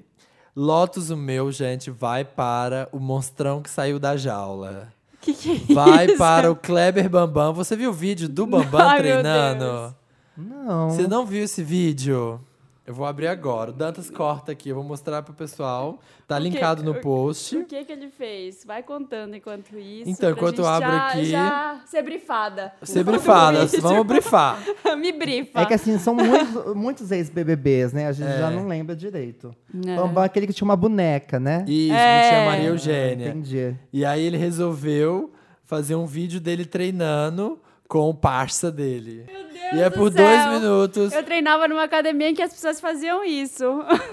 Lotus 0.54 1.10
o 1.10 1.16
meu, 1.16 1.50
gente, 1.50 1.90
vai 1.90 2.24
para 2.24 2.88
o 2.92 2.98
monstrão 2.98 3.62
que 3.62 3.70
saiu 3.70 3.98
da 3.98 4.16
jaula. 4.16 4.92
Que 5.20 5.32
que 5.32 5.64
é 5.70 5.74
Vai 5.74 6.06
isso? 6.06 6.18
para 6.18 6.50
o 6.50 6.56
Kleber 6.56 7.08
Bambam. 7.08 7.54
Você 7.54 7.76
viu 7.76 7.90
o 7.90 7.92
vídeo 7.92 8.28
do 8.28 8.44
Bambam 8.44 8.80
Ai, 8.80 9.00
meu 9.00 9.12
treinando? 9.12 9.64
Deus. 9.64 9.92
Não. 10.36 10.90
Você 10.90 11.06
não 11.06 11.24
viu 11.24 11.44
esse 11.44 11.62
vídeo? 11.62 12.40
Eu 12.84 12.92
vou 12.92 13.06
abrir 13.06 13.28
agora. 13.28 13.70
O 13.70 13.72
Dantas 13.72 14.10
corta 14.10 14.50
aqui, 14.50 14.70
eu 14.70 14.74
vou 14.74 14.82
mostrar 14.82 15.22
pro 15.22 15.32
pessoal. 15.32 16.00
Tá 16.26 16.36
que- 16.36 16.42
linkado 16.42 16.82
no 16.82 16.90
o- 16.92 17.00
post. 17.00 17.56
O 17.56 17.64
que 17.64 17.84
que 17.84 17.92
ele 17.92 18.08
fez? 18.08 18.64
Vai 18.64 18.82
contando 18.82 19.36
enquanto 19.36 19.78
isso. 19.78 20.10
Então, 20.10 20.30
enquanto 20.32 20.58
eu 20.58 20.66
abro 20.66 20.90
já, 20.90 21.06
aqui- 21.08 21.24
Já 21.26 21.80
ser 21.86 22.02
brifada. 22.02 22.72
Ser 22.82 23.04
isso. 23.64 23.80
vamos 23.80 24.04
brifar. 24.04 24.58
Me 24.98 25.12
brifa. 25.12 25.60
É 25.60 25.64
que 25.66 25.74
assim, 25.74 25.96
são 25.96 26.12
muitos, 26.14 26.74
muitos 26.74 27.12
ex-BBBs, 27.12 27.92
né? 27.92 28.08
A 28.08 28.12
gente 28.12 28.28
É. 28.30 28.38
já 28.38 28.50
não 28.50 28.66
lembra 28.66 28.96
direito. 28.96 29.54
É. 29.86 29.94
Bambam 29.96 30.22
é 30.24 30.26
aquele 30.26 30.48
que 30.48 30.52
tinha 30.52 30.64
uma 30.64 30.76
boneca, 30.76 31.38
né? 31.38 31.64
Isso, 31.68 31.94
É. 31.94 32.22
que 32.22 32.28
tinha 32.30 32.44
Maria 32.46 32.68
Eugênia. 32.68 33.28
Entendi. 33.28 33.76
E 33.92 34.04
aí 34.04 34.24
ele 34.24 34.36
resolveu 34.36 35.32
fazer 35.64 35.94
um 35.94 36.04
vídeo 36.06 36.40
dele 36.40 36.64
treinando 36.64 37.60
com 37.86 38.10
o 38.10 38.14
parça 38.14 38.72
dele. 38.72 39.24
Deus 39.26 39.51
e 39.74 39.80
é 39.82 39.90
por 39.90 40.12
céu. 40.12 40.24
dois 40.26 40.60
minutos. 40.60 41.12
Eu 41.12 41.22
treinava 41.22 41.66
numa 41.68 41.82
academia 41.84 42.28
em 42.30 42.34
que 42.34 42.42
as 42.42 42.52
pessoas 42.52 42.80
faziam 42.80 43.24
isso. 43.24 43.64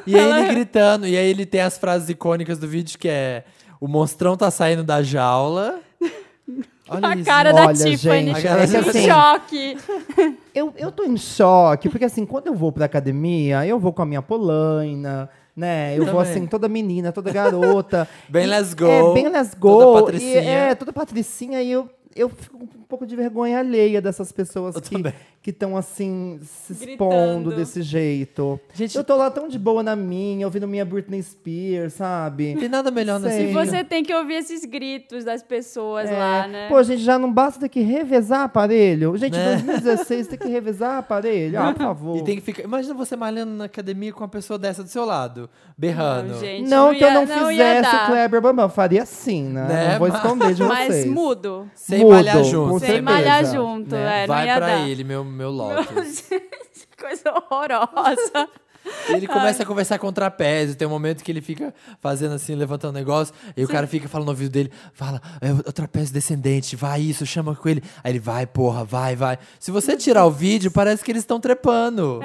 E 0.08 0.16
aí 0.18 0.30
ele 0.44 0.54
gritando. 0.54 1.08
E 1.08 1.18
aí 1.18 1.30
ele 1.30 1.46
tem 1.46 1.62
as 1.62 1.78
frases 1.78 2.10
icônicas 2.10 2.58
do 2.58 2.68
vídeo 2.68 2.98
que 2.98 3.08
é 3.10 3.44
o 3.80 3.88
monstrão 3.88 4.36
tá 4.36 4.50
saindo 4.52 4.84
da 4.84 5.02
jaula. 5.04 5.80
Olha 6.92 7.10
a 7.10 7.16
isso. 7.16 7.26
cara 7.26 7.54
da 7.54 7.66
Olha, 7.68 7.74
Tiffany. 7.76 8.26
gente, 8.34 8.38
A 8.40 8.42
cara 8.42 8.62
é 8.62 8.64
assim, 8.64 9.08
choque. 9.08 9.78
Eu, 10.56 10.74
eu 10.76 10.92
tô 10.92 11.04
em 11.06 11.16
choque, 11.16 11.88
porque 11.88 12.04
assim, 12.04 12.26
quando 12.26 12.48
eu 12.48 12.56
vou 12.56 12.72
pra 12.72 12.84
academia, 12.86 13.66
eu 13.66 13.80
vou 13.80 13.94
com 13.94 14.02
a 14.02 14.06
minha 14.06 14.22
polaina, 14.22 15.30
né? 15.56 15.94
Eu 15.96 16.04
vou 16.06 16.16
Também. 16.16 16.32
assim, 16.32 16.48
toda 16.48 16.68
menina, 16.68 17.12
toda 17.14 17.32
garota. 17.32 18.10
Bem 18.28 18.44
E- 18.46 18.48
let's 18.48 18.74
go. 18.74 18.86
É, 18.88 19.14
bem 19.14 19.30
let's 19.30 19.54
go. 19.54 19.70
Toda 19.80 20.00
e, 20.00 20.04
patricinha. 20.04 20.42
é, 20.42 20.76
toda 20.76 20.92
patricinha. 20.92 21.62
E 21.62 21.72
eu, 21.72 21.90
eu 22.16 22.28
fico 22.30 22.58
com 22.58 22.66
um 22.66 22.84
pouco 22.90 23.06
de 23.06 23.16
vergonha 23.16 23.60
alheia 23.60 24.02
dessas 24.02 24.32
pessoas 24.34 24.76
Eu 24.76 24.82
que 24.82 24.90
também. 24.90 25.14
Que 25.42 25.52
estão 25.52 25.78
assim, 25.78 26.38
se 26.44 26.74
Gritando. 26.74 26.92
expondo 26.92 27.56
desse 27.56 27.82
jeito. 27.82 28.60
Gente- 28.74 28.98
eu 28.98 29.04
tô 29.06 29.16
lá 29.16 29.32
tão 29.32 29.48
de 29.48 29.58
boa 29.58 29.82
na 29.82 29.96
minha, 29.96 30.46
ouvindo 30.46 30.68
minha 30.68 30.84
Britney 30.84 31.24
Spears, 31.24 31.94
sabe? 31.94 32.54
Não 32.54 32.60
tem 32.60 32.70
nada 32.70 32.92
melhor 32.92 33.20
nessa 33.22 33.36
Sei. 33.38 33.50
E 33.50 33.54
você 33.54 33.84
tem 33.84 34.04
que 34.04 34.14
ouvir 34.14 34.34
esses 34.36 34.66
gritos 34.66 35.24
das 35.24 35.42
pessoas 35.42 36.10
É, 36.10 36.18
lá, 36.18 36.48
né? 36.48 36.68
Pô, 36.68 36.84
gente, 36.84 37.02
já 37.02 37.18
não 37.18 37.32
basta 37.32 37.60
ter 37.62 37.70
que 37.70 37.80
revezar 37.82 38.42
aparelho. 38.42 39.16
Gente, 39.16 39.38
Né? 39.38 39.56
2016 39.56 40.28
tem 40.28 40.38
que 40.38 40.48
revezar 40.50 40.98
aparelho. 40.98 41.58
Ah, 41.58 41.72
por 41.74 41.84
favor. 41.84 42.18
E 42.18 42.24
tem 42.24 42.36
que 42.36 42.42
ficar. 42.42 42.64
Imagina 42.64 42.94
você 42.94 43.16
malhando 43.16 43.54
na 43.54 43.66
academia 43.66 44.12
com 44.12 44.20
uma 44.22 44.28
pessoa 44.28 44.60
dessa 44.60 44.84
do 44.84 44.90
seu 44.90 45.06
lado, 45.06 45.50
berrando. 45.78 46.34
Não, 46.34 46.40
gente. 46.40 46.70
Não, 46.70 46.94
que 46.94 47.02
eu 47.04 47.12
não, 47.12 47.24
ia 47.52 47.78
fizesse 47.80 47.96
o 47.96 48.06
Kleber 48.08 48.42
Bambam. 48.42 48.70
Faria 48.70 49.04
assim, 49.04 49.44
né? 49.44 49.68
Né? 49.68 49.92
Não 49.94 50.00
vou 50.00 50.08
esconder 50.10 50.54
de 50.54 50.64
Mas 50.64 50.88
vocês. 50.88 51.06
mudo. 51.06 51.70
Sem 51.74 52.00
Mudo, 52.00 52.12
malhar 52.16 52.44
junto. 52.44 52.70
Sem 52.80 52.80
certeza. 52.80 53.02
malhar 53.02 53.46
junto, 53.46 53.92
né? 53.96 54.24
é, 54.24 54.28
não 54.28 54.36
Vai 54.36 54.46
ia 54.48 54.56
pra 54.58 54.66
dar. 54.68 54.90
ele, 54.90 55.04
meu, 55.04 55.29
meu 55.30 55.50
Lotus. 55.52 56.24
Coisa 57.00 57.32
horrorosa. 57.34 58.50
Ele 59.10 59.28
começa 59.28 59.64
a 59.64 59.66
conversar 59.66 60.00
com 60.00 60.08
o 60.08 60.12
trapézio. 60.12 60.76
Tem 60.76 60.88
um 60.88 60.92
momento 60.92 61.24
que 61.24 61.32
ele 61.32 61.42
fica 61.42 61.74
fazendo 62.00 62.34
assim, 62.36 62.56
levantando 62.56 62.92
um 62.92 62.98
negócio. 63.00 63.34
E 63.56 63.64
o 63.64 63.68
cara 63.68 63.86
fica 63.86 64.08
falando 64.08 64.28
no 64.28 64.32
ouvido 64.32 64.52
dele: 64.52 64.72
fala, 64.94 65.22
é 65.42 65.52
o 65.52 65.72
trapézio 65.72 66.14
descendente, 66.14 66.76
vai 66.76 67.02
isso, 67.02 67.26
chama 67.26 67.56
com 67.56 67.68
ele. 67.70 67.84
Aí 68.04 68.12
ele 68.14 68.20
vai, 68.20 68.48
porra, 68.48 68.84
vai, 68.84 69.16
vai. 69.16 69.38
Se 69.60 69.70
você 69.70 69.96
tirar 69.98 70.26
o 70.26 70.32
vídeo, 70.32 70.72
parece 70.72 71.04
que 71.04 71.12
eles 71.12 71.24
estão 71.24 71.40
trepando. 71.40 72.20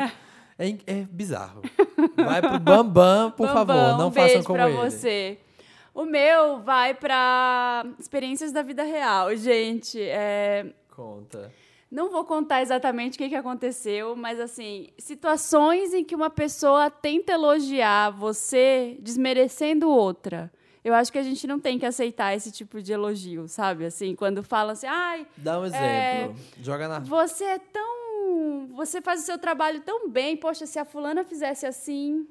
É, 0.58 0.68
in- 0.68 0.78
é 0.86 1.02
bizarro. 1.10 1.60
Vai 2.16 2.40
pro 2.40 2.58
Bambam, 2.60 3.30
por 3.32 3.48
Bambam, 3.48 3.66
favor, 3.66 3.98
não 3.98 4.08
um 4.08 4.12
façam 4.12 4.42
como 4.44 4.58
pra 4.58 4.70
ele. 4.70 4.78
você. 4.78 5.38
O 5.92 6.04
meu 6.04 6.60
vai 6.60 6.94
pra 6.94 7.84
experiências 7.98 8.52
da 8.52 8.62
vida 8.62 8.84
real, 8.84 9.34
gente. 9.36 10.00
É, 10.00 10.66
Conta. 10.94 11.50
Não 11.90 12.10
vou 12.10 12.24
contar 12.24 12.62
exatamente 12.62 13.14
o 13.14 13.18
que, 13.18 13.28
que 13.28 13.36
aconteceu, 13.36 14.16
mas 14.16 14.40
assim, 14.40 14.88
situações 14.98 15.94
em 15.94 16.02
que 16.04 16.14
uma 16.14 16.30
pessoa 16.30 16.90
tenta 16.90 17.32
elogiar 17.32 18.10
você 18.10 18.96
desmerecendo 19.00 19.88
outra. 19.88 20.50
Eu 20.82 20.92
acho 20.92 21.10
que 21.10 21.18
a 21.18 21.22
gente 21.22 21.46
não 21.46 21.58
tem 21.58 21.78
que 21.78 21.86
aceitar 21.86 22.34
esse 22.34 22.50
tipo 22.52 22.82
de 22.82 22.92
elogio, 22.92 23.48
sabe? 23.48 23.86
Assim, 23.86 24.14
quando 24.14 24.42
falam 24.42 24.72
assim, 24.72 24.86
ai, 24.86 25.26
Dá 25.36 25.58
um 25.58 25.64
exemplo. 25.64 25.82
É, 25.84 26.30
Joga 26.62 26.88
na. 26.88 26.98
você 26.98 27.44
é 27.44 27.58
tão. 27.58 28.68
Você 28.74 29.00
faz 29.00 29.22
o 29.22 29.24
seu 29.24 29.38
trabalho 29.38 29.80
tão 29.80 30.10
bem, 30.10 30.36
poxa, 30.36 30.66
se 30.66 30.78
a 30.78 30.84
fulana 30.84 31.24
fizesse 31.24 31.64
assim. 31.64 32.26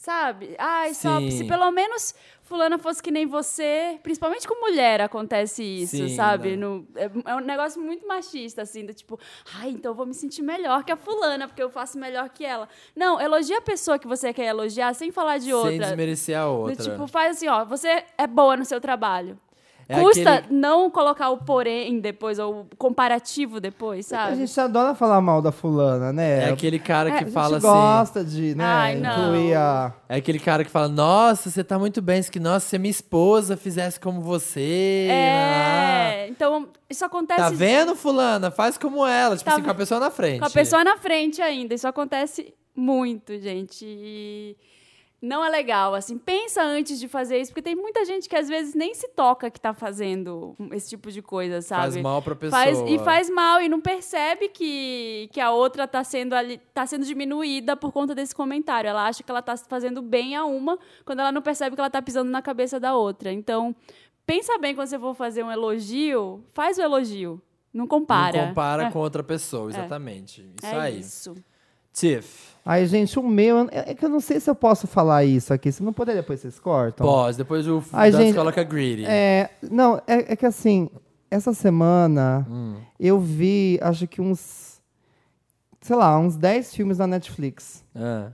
Sabe? 0.00 0.54
Ai, 0.58 0.94
só 0.94 1.18
Sim. 1.20 1.30
se 1.30 1.44
pelo 1.44 1.70
menos 1.70 2.14
fulana 2.44 2.78
fosse 2.78 3.02
que 3.02 3.10
nem 3.10 3.26
você. 3.26 4.00
Principalmente 4.02 4.48
com 4.48 4.58
mulher 4.58 4.98
acontece 5.02 5.62
isso, 5.62 5.94
Sim, 5.98 6.16
sabe? 6.16 6.52
né? 6.52 6.56
No, 6.56 6.88
é, 6.96 7.10
é 7.26 7.36
um 7.36 7.40
negócio 7.40 7.78
muito 7.82 8.08
machista, 8.08 8.62
assim, 8.62 8.86
do 8.86 8.94
tipo, 8.94 9.20
ai, 9.56 9.68
então 9.68 9.90
eu 9.90 9.94
vou 9.94 10.06
me 10.06 10.14
sentir 10.14 10.40
melhor 10.40 10.84
que 10.84 10.90
a 10.90 10.96
fulana, 10.96 11.46
porque 11.46 11.62
eu 11.62 11.68
faço 11.68 11.98
melhor 11.98 12.30
que 12.30 12.46
ela. 12.46 12.66
Não, 12.96 13.20
elogia 13.20 13.58
a 13.58 13.60
pessoa 13.60 13.98
que 13.98 14.06
você 14.06 14.32
quer 14.32 14.46
elogiar 14.46 14.94
sem 14.94 15.12
falar 15.12 15.36
de 15.36 15.52
outra. 15.52 15.70
Sem 15.70 15.80
desmerecer 15.80 16.38
a 16.38 16.44
Do 16.46 16.52
outra. 16.52 16.82
tipo, 16.82 17.06
faz 17.06 17.36
assim, 17.36 17.48
ó, 17.48 17.66
você 17.66 18.02
é 18.16 18.26
boa 18.26 18.56
no 18.56 18.64
seu 18.64 18.80
trabalho. 18.80 19.38
É 19.92 20.00
Custa 20.00 20.34
aquele- 20.34 20.54
não 20.56 20.88
colocar 20.88 21.30
o 21.30 21.38
porém 21.38 21.98
depois, 21.98 22.38
ou 22.38 22.60
o 22.60 22.66
comparativo 22.78 23.58
depois, 23.58 24.12
A 24.12 24.16
sabe? 24.26 24.36
gente 24.36 24.60
adora 24.60 24.94
falar 24.94 25.20
mal 25.20 25.42
da 25.42 25.50
fulana, 25.50 26.12
né? 26.12 26.44
É 26.44 26.50
aquele 26.50 26.78
cara 26.78 27.08
É, 27.08 27.12
que 27.12 27.18
a 27.18 27.26
gente 27.26 27.32
fala 27.34 27.56
a 27.56 27.60
gente 27.60 27.66
assim. 27.68 27.76
gosta 27.76 28.24
de, 28.24 28.54
né, 28.54 28.64
Ai, 28.64 28.96
não. 28.96 29.10
incluir 29.34 29.54
a... 29.56 29.92
É 30.08 30.16
aquele 30.16 30.38
cara 30.38 30.64
que 30.64 30.70
fala, 30.70 30.86
nossa, 30.88 31.50
você 31.50 31.64
tá 31.64 31.76
muito 31.76 32.00
bem. 32.00 32.20
Isso 32.20 32.30
que, 32.30 32.38
nossa, 32.38 32.68
se 32.68 32.76
a 32.76 32.78
minha 32.78 32.90
esposa 32.90 33.56
fizesse 33.56 33.98
como 33.98 34.20
você. 34.20 35.08
ah." 35.10 36.12
É, 36.14 36.28
então 36.28 36.68
isso 36.88 37.04
acontece 37.04 37.40
Tá 37.40 37.50
vendo, 37.50 37.96
fulana? 37.96 38.50
Faz 38.50 38.78
como 38.78 39.04
ela. 39.04 39.36
Tipo 39.36 39.50
Tá 39.50 39.56
assim, 39.56 39.64
com 39.64 39.70
a 39.70 39.74
pessoa 39.74 39.98
na 40.00 40.10
frente. 40.10 40.38
com 40.40 40.46
a 40.46 40.50
pessoa 40.50 40.84
na 40.84 40.96
frente 40.98 41.42
ainda. 41.42 41.74
Isso 41.74 41.88
acontece 41.88 42.54
muito, 42.76 43.36
gente. 43.40 43.84
E 43.84 44.56
não 45.22 45.44
é 45.44 45.48
legal, 45.50 45.94
assim. 45.94 46.16
Pensa 46.16 46.62
antes 46.62 46.98
de 46.98 47.06
fazer 47.06 47.38
isso, 47.40 47.50
porque 47.52 47.60
tem 47.62 47.74
muita 47.76 48.04
gente 48.04 48.28
que 48.28 48.34
às 48.34 48.48
vezes 48.48 48.74
nem 48.74 48.94
se 48.94 49.06
toca 49.08 49.50
que 49.50 49.60
tá 49.60 49.74
fazendo 49.74 50.56
esse 50.72 50.88
tipo 50.88 51.10
de 51.10 51.20
coisa, 51.20 51.60
sabe? 51.60 51.82
Faz 51.92 51.96
mal 51.98 52.22
pra 52.22 52.34
pessoa. 52.34 52.62
Faz- 52.62 52.78
e 52.88 52.98
faz 53.00 53.28
mal 53.28 53.60
e 53.60 53.68
não 53.68 53.80
percebe 53.80 54.48
que, 54.48 55.28
que 55.32 55.40
a 55.40 55.50
outra 55.50 55.86
tá 55.86 56.02
sendo 56.02 56.32
ali, 56.34 56.58
tá 56.72 56.86
sendo 56.86 57.04
diminuída 57.04 57.76
por 57.76 57.92
conta 57.92 58.14
desse 58.14 58.34
comentário. 58.34 58.88
Ela 58.88 59.06
acha 59.06 59.22
que 59.22 59.30
ela 59.30 59.42
tá 59.42 59.56
fazendo 59.56 60.00
bem 60.00 60.34
a 60.36 60.44
uma, 60.44 60.78
quando 61.04 61.20
ela 61.20 61.30
não 61.32 61.42
percebe 61.42 61.76
que 61.76 61.80
ela 61.80 61.90
tá 61.90 62.00
pisando 62.00 62.30
na 62.30 62.40
cabeça 62.40 62.80
da 62.80 62.94
outra. 62.96 63.30
Então, 63.32 63.76
pensa 64.24 64.56
bem 64.58 64.74
quando 64.74 64.88
você 64.88 64.98
for 64.98 65.14
fazer 65.14 65.42
um 65.42 65.50
elogio, 65.52 66.42
faz 66.52 66.78
o 66.78 66.82
elogio. 66.82 67.40
Não 67.72 67.86
compara. 67.86 68.36
Não 68.40 68.48
compara 68.48 68.82
É. 68.84 68.90
com 68.90 68.98
outra 68.98 69.22
pessoa, 69.22 69.70
exatamente. 69.70 70.40
Isso 70.62 70.74
é 70.74 70.78
aí. 70.80 70.98
isso. 70.98 71.34
Tiff, 71.92 72.50
Ai, 72.64 72.86
gente, 72.86 73.18
o 73.18 73.22
meu... 73.22 73.68
É 73.70 73.90
é 73.90 73.94
que 73.94 74.04
eu 74.04 74.08
não 74.08 74.20
sei 74.20 74.38
se 74.38 74.48
eu 74.48 74.54
posso 74.54 74.86
falar 74.86 75.24
isso 75.24 75.52
aqui. 75.52 75.72
Se 75.72 75.82
não 75.82 75.92
puder, 75.92 76.14
depois 76.14 76.40
vocês 76.40 76.58
cortam. 76.58 77.06
pós. 77.06 77.36
Depois 77.36 77.66
o 77.66 77.82
Ai, 77.92 78.12
gente, 78.12 78.36
coloca 78.36 78.62
greedy. 78.62 79.04
É, 79.06 79.50
não, 79.70 79.96
é, 80.06 80.32
é 80.32 80.36
que 80.36 80.46
assim, 80.46 80.88
essa 81.30 81.52
semana 81.54 82.46
Hum. 82.50 82.76
eu 82.98 83.18
vi, 83.18 83.78
acho 83.82 84.06
que 84.06 84.20
uns, 84.20 84.80
sei 85.80 85.96
lá, 85.96 86.18
uns 86.18 86.36
10 86.36 86.74
filmes 86.74 86.98
na 86.98 87.06
Netflix. 87.06 87.82
Ah. 87.94 88.28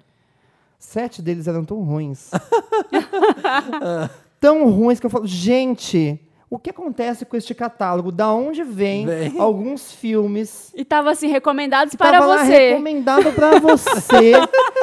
Sete 0.78 1.22
deles 1.22 1.46
eram 1.48 1.64
tão 1.64 1.82
ruins. 1.82 2.30
tão 4.40 4.70
ruins 4.70 5.00
que 5.00 5.06
eu 5.06 5.10
falo, 5.10 5.26
gente, 5.26 6.20
o 6.48 6.58
que 6.58 6.70
acontece 6.70 7.24
com 7.24 7.36
este 7.36 7.54
catálogo? 7.54 8.12
Da 8.12 8.32
onde 8.32 8.62
vem, 8.62 9.04
Vem. 9.06 9.34
alguns 9.40 9.90
filmes 9.92 10.72
E 10.76 10.84
tava 10.84 11.10
assim, 11.10 11.26
recomendados 11.28 11.90
que 11.90 11.96
para 11.96 12.12
tava 12.20 12.26
lá 12.26 12.44
você. 12.44 12.68
recomendado 12.70 13.32
pra 13.32 13.58
você. 13.60 14.32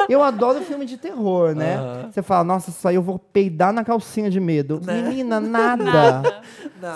eu 0.08 0.22
adoro 0.22 0.60
filme 0.62 0.84
de 0.84 0.96
terror, 0.98 1.54
né? 1.54 2.08
Você 2.10 2.20
fala, 2.22 2.44
nossa, 2.44 2.70
isso 2.70 2.86
aí 2.86 2.94
eu 2.96 3.02
vou 3.02 3.18
peidar 3.18 3.72
na 3.72 3.82
calcinha 3.82 4.28
de 4.30 4.38
medo. 4.40 4.78
Né? 4.84 5.02
Menina, 5.02 5.40
nada. 5.40 5.84
Nada. 5.84 6.42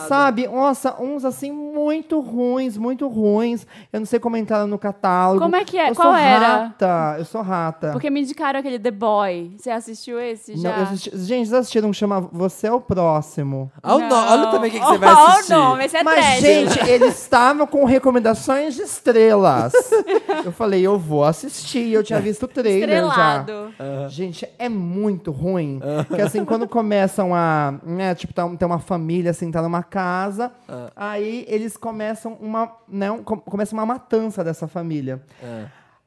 Sabe? 0.07 0.47
Nossa, 0.47 1.01
uns 1.03 1.25
assim 1.25 1.51
muito 1.51 2.21
ruins, 2.21 2.77
muito 2.77 3.09
ruins. 3.09 3.67
Eu 3.93 4.01
não 4.01 4.07
sei 4.07 4.19
como 4.21 4.37
entraram 4.37 4.67
no 4.67 4.79
catálogo. 4.79 5.41
Como 5.41 5.57
é 5.57 5.65
que 5.65 5.79
é? 5.79 5.91
Eu 5.91 5.95
Qual 5.95 6.09
sou 6.09 6.17
era? 6.17 6.47
rata. 6.59 7.15
Eu 7.19 7.25
sou 7.25 7.41
rata. 7.41 7.93
Porque 7.93 8.11
me 8.11 8.21
indicaram 8.21 8.61
aquele 8.61 8.79
The 8.79 8.91
Boy. 8.91 9.55
Você 9.59 9.71
assistiu 9.71 10.21
esse 10.21 10.53
Não, 10.57 10.61
já? 10.63 10.77
eu 10.77 10.83
assisti- 10.83 11.11
Gente, 11.19 11.47
vocês 11.49 11.53
assistiram 11.55 11.89
um 11.89 11.91
que 11.93 11.97
chama 11.97 12.21
Você 12.33 12.67
é 12.67 12.73
o 12.73 12.81
Próximo. 12.81 13.71
Olha, 13.83 14.05
o 14.05 14.09
Não. 14.09 14.58
Também 14.59 14.71
o 14.71 14.73
que, 14.73 14.81
que 14.81 14.87
você 14.87 14.99
vai 14.99 15.15
Olha 15.15 15.29
assistir. 15.33 15.53
o 15.53 15.57
nome, 15.59 15.85
esse 15.85 15.97
é 15.97 16.03
Mas, 16.03 16.15
trash. 16.15 16.41
gente, 16.41 16.89
eles 16.91 17.21
estavam 17.23 17.67
com 17.67 17.85
recomendações 17.85 18.75
de 18.75 18.83
estrelas. 18.83 19.73
eu 20.45 20.53
falei, 20.53 20.87
eu 20.87 20.99
vou 20.99 21.25
assistir. 21.25 21.93
Eu 21.93 22.03
tinha 22.03 22.21
visto 22.21 22.43
o 22.45 22.49
trailer 22.49 22.89
já. 23.07 23.41
Estrelado. 23.41 23.75
Gente, 24.09 24.49
é 24.59 24.69
muito 24.69 25.31
ruim. 25.31 25.81
Que 26.15 26.21
assim, 26.21 26.45
quando 26.45 26.67
começam 26.69 27.35
a. 27.35 27.75
Né, 27.83 28.15
tipo, 28.15 28.33
tá, 28.33 28.47
tem 28.57 28.67
uma 28.67 28.79
família 28.79 29.31
assim, 29.31 29.51
tá 29.51 29.63
numa 29.63 29.83
casa. 29.83 30.53
Aí 30.97 31.45
eles 31.49 31.77
começam 31.77 32.37
uma. 32.41 32.71
Né, 32.89 33.11
um- 33.11 33.23
com- 33.23 33.39
começa 33.39 33.75
uma 33.75 33.87
matança 33.87 34.43
dessa 34.45 34.67
família. 34.69 35.23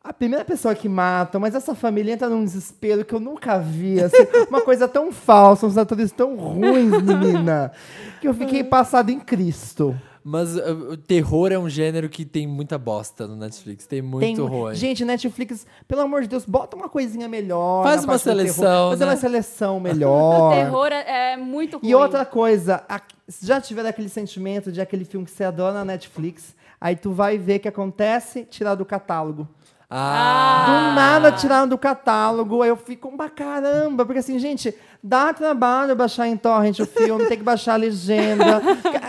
A 0.03 0.11
primeira 0.11 0.43
pessoa 0.43 0.73
que 0.73 0.89
matam, 0.89 1.39
mas 1.39 1.53
essa 1.53 1.75
família 1.75 2.13
entra 2.13 2.27
num 2.27 2.43
desespero 2.43 3.05
que 3.05 3.13
eu 3.13 3.19
nunca 3.19 3.59
vi. 3.59 4.01
Assim, 4.01 4.17
uma 4.49 4.61
coisa 4.61 4.87
tão 4.87 5.11
falsa, 5.11 5.67
uns 5.67 5.77
atores 5.77 6.11
tão 6.11 6.35
ruins, 6.35 6.89
menina. 7.03 7.71
Que 8.21 8.27
eu 8.27 8.33
fiquei 8.33 8.63
passada 8.63 9.11
em 9.11 9.19
Cristo. 9.19 9.99
Mas 10.23 10.55
uh, 10.55 10.91
o 10.91 10.97
terror 10.97 11.51
é 11.51 11.57
um 11.57 11.67
gênero 11.67 12.07
que 12.07 12.23
tem 12.23 12.45
muita 12.45 12.77
bosta 12.77 13.25
no 13.27 13.35
Netflix. 13.35 13.87
Tem 13.87 14.03
muito 14.03 14.23
Tem- 14.23 14.35
ruim. 14.35 14.75
Gente, 14.75 15.03
Netflix, 15.03 15.65
pelo 15.87 16.01
amor 16.01 16.21
de 16.21 16.27
Deus, 16.27 16.45
bota 16.45 16.75
uma 16.75 16.87
coisinha 16.87 17.27
melhor. 17.27 17.83
Faz 17.83 18.03
uma 18.05 18.19
terror. 18.19 18.37
seleção, 18.37 18.89
Fazer 18.91 19.05
né? 19.05 19.11
uma 19.11 19.17
seleção 19.17 19.79
melhor. 19.81 20.51
O 20.51 20.55
terror 20.55 20.87
é, 20.91 21.33
é 21.33 21.37
muito 21.37 21.79
ruim. 21.79 21.89
E 21.89 21.95
outra 21.95 22.23
coisa, 22.23 22.83
a- 22.87 23.01
já 23.41 23.59
tiver 23.59 23.83
aquele 23.83 24.09
sentimento 24.09 24.71
de 24.71 24.79
aquele 24.79 25.05
filme 25.05 25.25
que 25.25 25.31
você 25.31 25.43
adora 25.43 25.73
na 25.73 25.85
Netflix, 25.85 26.55
aí 26.79 26.95
tu 26.95 27.11
vai 27.11 27.39
ver 27.39 27.57
o 27.57 27.59
que 27.61 27.67
acontece, 27.67 28.43
tirar 28.43 28.75
do 28.75 28.85
catálogo. 28.85 29.47
Ah, 29.93 30.65
Do 30.67 30.95
nada 30.95 31.31
tiraram 31.33 31.67
do 31.67 31.77
catálogo, 31.77 32.61
aí 32.61 32.69
eu 32.69 32.77
fico 32.77 33.11
pra 33.17 33.29
caramba, 33.29 34.05
porque 34.05 34.19
assim, 34.19 34.39
gente, 34.39 34.73
dá 35.03 35.33
trabalho 35.33 35.93
baixar 35.97 36.27
em 36.29 36.37
torrent 36.37 36.79
o 36.79 36.85
filme, 36.85 37.25
tem 37.25 37.37
que 37.37 37.43
baixar 37.43 37.73
a 37.73 37.75
legenda. 37.75 38.61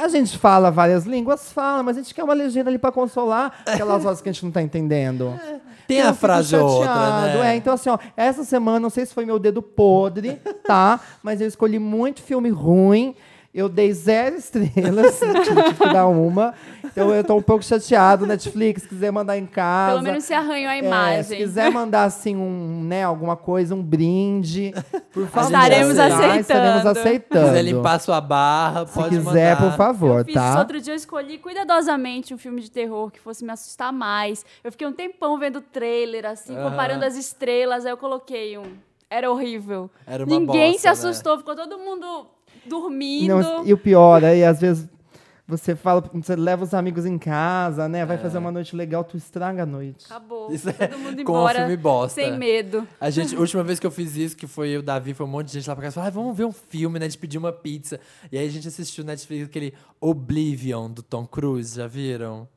A 0.02 0.08
gente 0.08 0.36
fala 0.36 0.72
várias 0.72 1.04
línguas, 1.04 1.52
fala, 1.52 1.84
mas 1.84 1.96
a 1.96 2.00
gente 2.02 2.12
quer 2.12 2.24
uma 2.24 2.34
legenda 2.34 2.68
ali 2.68 2.78
pra 2.78 2.90
consolar 2.90 3.62
aquelas 3.64 4.02
vozes 4.02 4.20
que 4.20 4.28
a 4.28 4.32
gente 4.32 4.44
não 4.44 4.50
tá 4.50 4.60
entendendo. 4.60 5.38
tem 5.86 6.00
Eu 6.00 6.08
a 6.08 6.14
frase 6.14 6.56
ou 6.56 6.68
outra, 6.68 7.20
né? 7.20 7.52
É, 7.52 7.56
então 7.56 7.74
assim, 7.74 7.88
ó, 7.88 7.96
essa 8.16 8.42
semana, 8.42 8.80
não 8.80 8.90
sei 8.90 9.06
se 9.06 9.14
foi 9.14 9.24
meu 9.24 9.38
dedo 9.38 9.62
podre, 9.62 10.40
tá? 10.66 10.98
Mas 11.22 11.40
eu 11.40 11.46
escolhi 11.46 11.78
muito 11.78 12.20
filme 12.22 12.50
ruim. 12.50 13.14
Eu 13.54 13.68
dei 13.68 13.92
zero 13.92 14.34
estrelas, 14.36 15.20
tive 15.44 15.74
que 15.74 15.92
dar 15.92 16.06
uma. 16.06 16.54
Então 16.84 17.14
eu 17.14 17.22
tô 17.22 17.36
um 17.36 17.42
pouco 17.42 17.62
chateado. 17.62 18.26
Netflix, 18.26 18.82
se 18.84 18.88
quiser 18.88 19.10
mandar 19.12 19.36
em 19.36 19.44
casa. 19.44 19.92
Pelo 19.92 20.02
menos 20.04 20.24
se 20.24 20.32
arranhou 20.32 20.70
a 20.70 20.74
É, 20.76 20.78
imagem. 20.78 21.22
se 21.24 21.36
quiser 21.36 21.70
mandar 21.70 22.04
assim 22.04 22.34
um, 22.34 22.82
né, 22.84 23.04
alguma 23.04 23.36
coisa, 23.36 23.74
um 23.74 23.82
brinde, 23.82 24.72
por 25.12 25.26
favor. 25.26 25.46
Estaremos 25.52 25.96
tá? 25.96 26.06
aceitando. 26.06 26.40
Estaremos 26.40 26.82
Se 26.82 26.88
aceitando. 26.88 27.46
quiser 27.48 27.62
limpar 27.62 28.00
sua 28.00 28.20
barra, 28.22 28.86
Se 28.86 28.94
pode 28.94 29.18
quiser, 29.18 29.54
mandar. 29.54 29.70
por 29.70 29.76
favor, 29.76 30.18
Eu 30.20 30.24
fiz 30.24 30.34
tá? 30.34 30.48
isso 30.48 30.58
outro 30.58 30.80
dia, 30.80 30.92
eu 30.94 30.96
escolhi 30.96 31.36
cuidadosamente 31.36 32.32
um 32.32 32.38
filme 32.38 32.60
de 32.62 32.70
terror 32.70 33.10
que 33.10 33.20
fosse 33.20 33.44
me 33.44 33.52
assustar 33.52 33.92
mais. 33.92 34.46
Eu 34.64 34.72
fiquei 34.72 34.86
um 34.86 34.92
tempão 34.94 35.38
vendo 35.38 35.56
o 35.56 35.60
trailer, 35.62 36.24
assim, 36.24 36.56
Aham. 36.56 36.70
comparando 36.70 37.04
as 37.04 37.16
estrelas. 37.16 37.84
Aí 37.84 37.92
eu 37.92 37.98
coloquei 37.98 38.56
um. 38.56 38.64
Era 39.10 39.30
horrível. 39.30 39.90
Era 40.06 40.24
uma 40.24 40.38
Ninguém 40.38 40.72
bosta, 40.72 40.80
se 40.80 40.88
assustou, 40.88 41.36
ficou 41.36 41.54
todo 41.54 41.78
mundo 41.78 42.26
dormindo. 42.66 43.38
Não, 43.38 43.66
e 43.66 43.72
o 43.72 43.78
pior, 43.78 44.24
aí 44.24 44.44
às 44.44 44.60
vezes 44.60 44.88
você 45.46 45.74
fala, 45.74 46.02
você 46.14 46.36
leva 46.36 46.64
os 46.64 46.72
amigos 46.72 47.04
em 47.04 47.18
casa, 47.18 47.88
né? 47.88 48.06
Vai 48.06 48.16
fazer 48.16 48.38
uma 48.38 48.50
noite 48.50 48.74
legal, 48.74 49.04
tu 49.04 49.16
estraga 49.16 49.64
a 49.64 49.66
noite. 49.66 50.06
Acabou. 50.06 50.50
Isso 50.52 50.68
é 50.68 50.72
todo 50.72 50.98
mundo 50.98 51.24
com 51.24 51.32
um 51.32 51.36
embora. 51.36 51.58
filme 51.58 51.76
bosta. 51.76 52.22
Sem 52.22 52.38
medo. 52.38 52.86
A 53.00 53.10
gente, 53.10 53.36
a 53.36 53.38
última 53.40 53.62
vez 53.62 53.78
que 53.78 53.86
eu 53.86 53.90
fiz 53.90 54.16
isso, 54.16 54.36
que 54.36 54.46
foi 54.46 54.70
eu, 54.70 54.80
o 54.80 54.82
Davi, 54.82 55.12
foi 55.12 55.26
um 55.26 55.28
monte 55.28 55.48
de 55.48 55.54
gente 55.54 55.68
lá 55.68 55.74
pra 55.74 55.84
casa, 55.84 55.94
falou, 55.94 56.06
ah, 56.06 56.10
vamos 56.10 56.36
ver 56.36 56.44
um 56.44 56.52
filme, 56.52 56.98
né? 56.98 57.06
A 57.06 57.08
gente 57.08 57.18
pediu 57.18 57.40
uma 57.40 57.52
pizza. 57.52 58.00
E 58.30 58.38
aí 58.38 58.46
a 58.46 58.50
gente 58.50 58.66
assistiu 58.66 59.04
Netflix 59.04 59.46
aquele 59.46 59.74
Oblivion, 60.00 60.88
do 60.90 61.02
Tom 61.02 61.26
Cruise, 61.26 61.76
já 61.76 61.86
viram? 61.86 62.48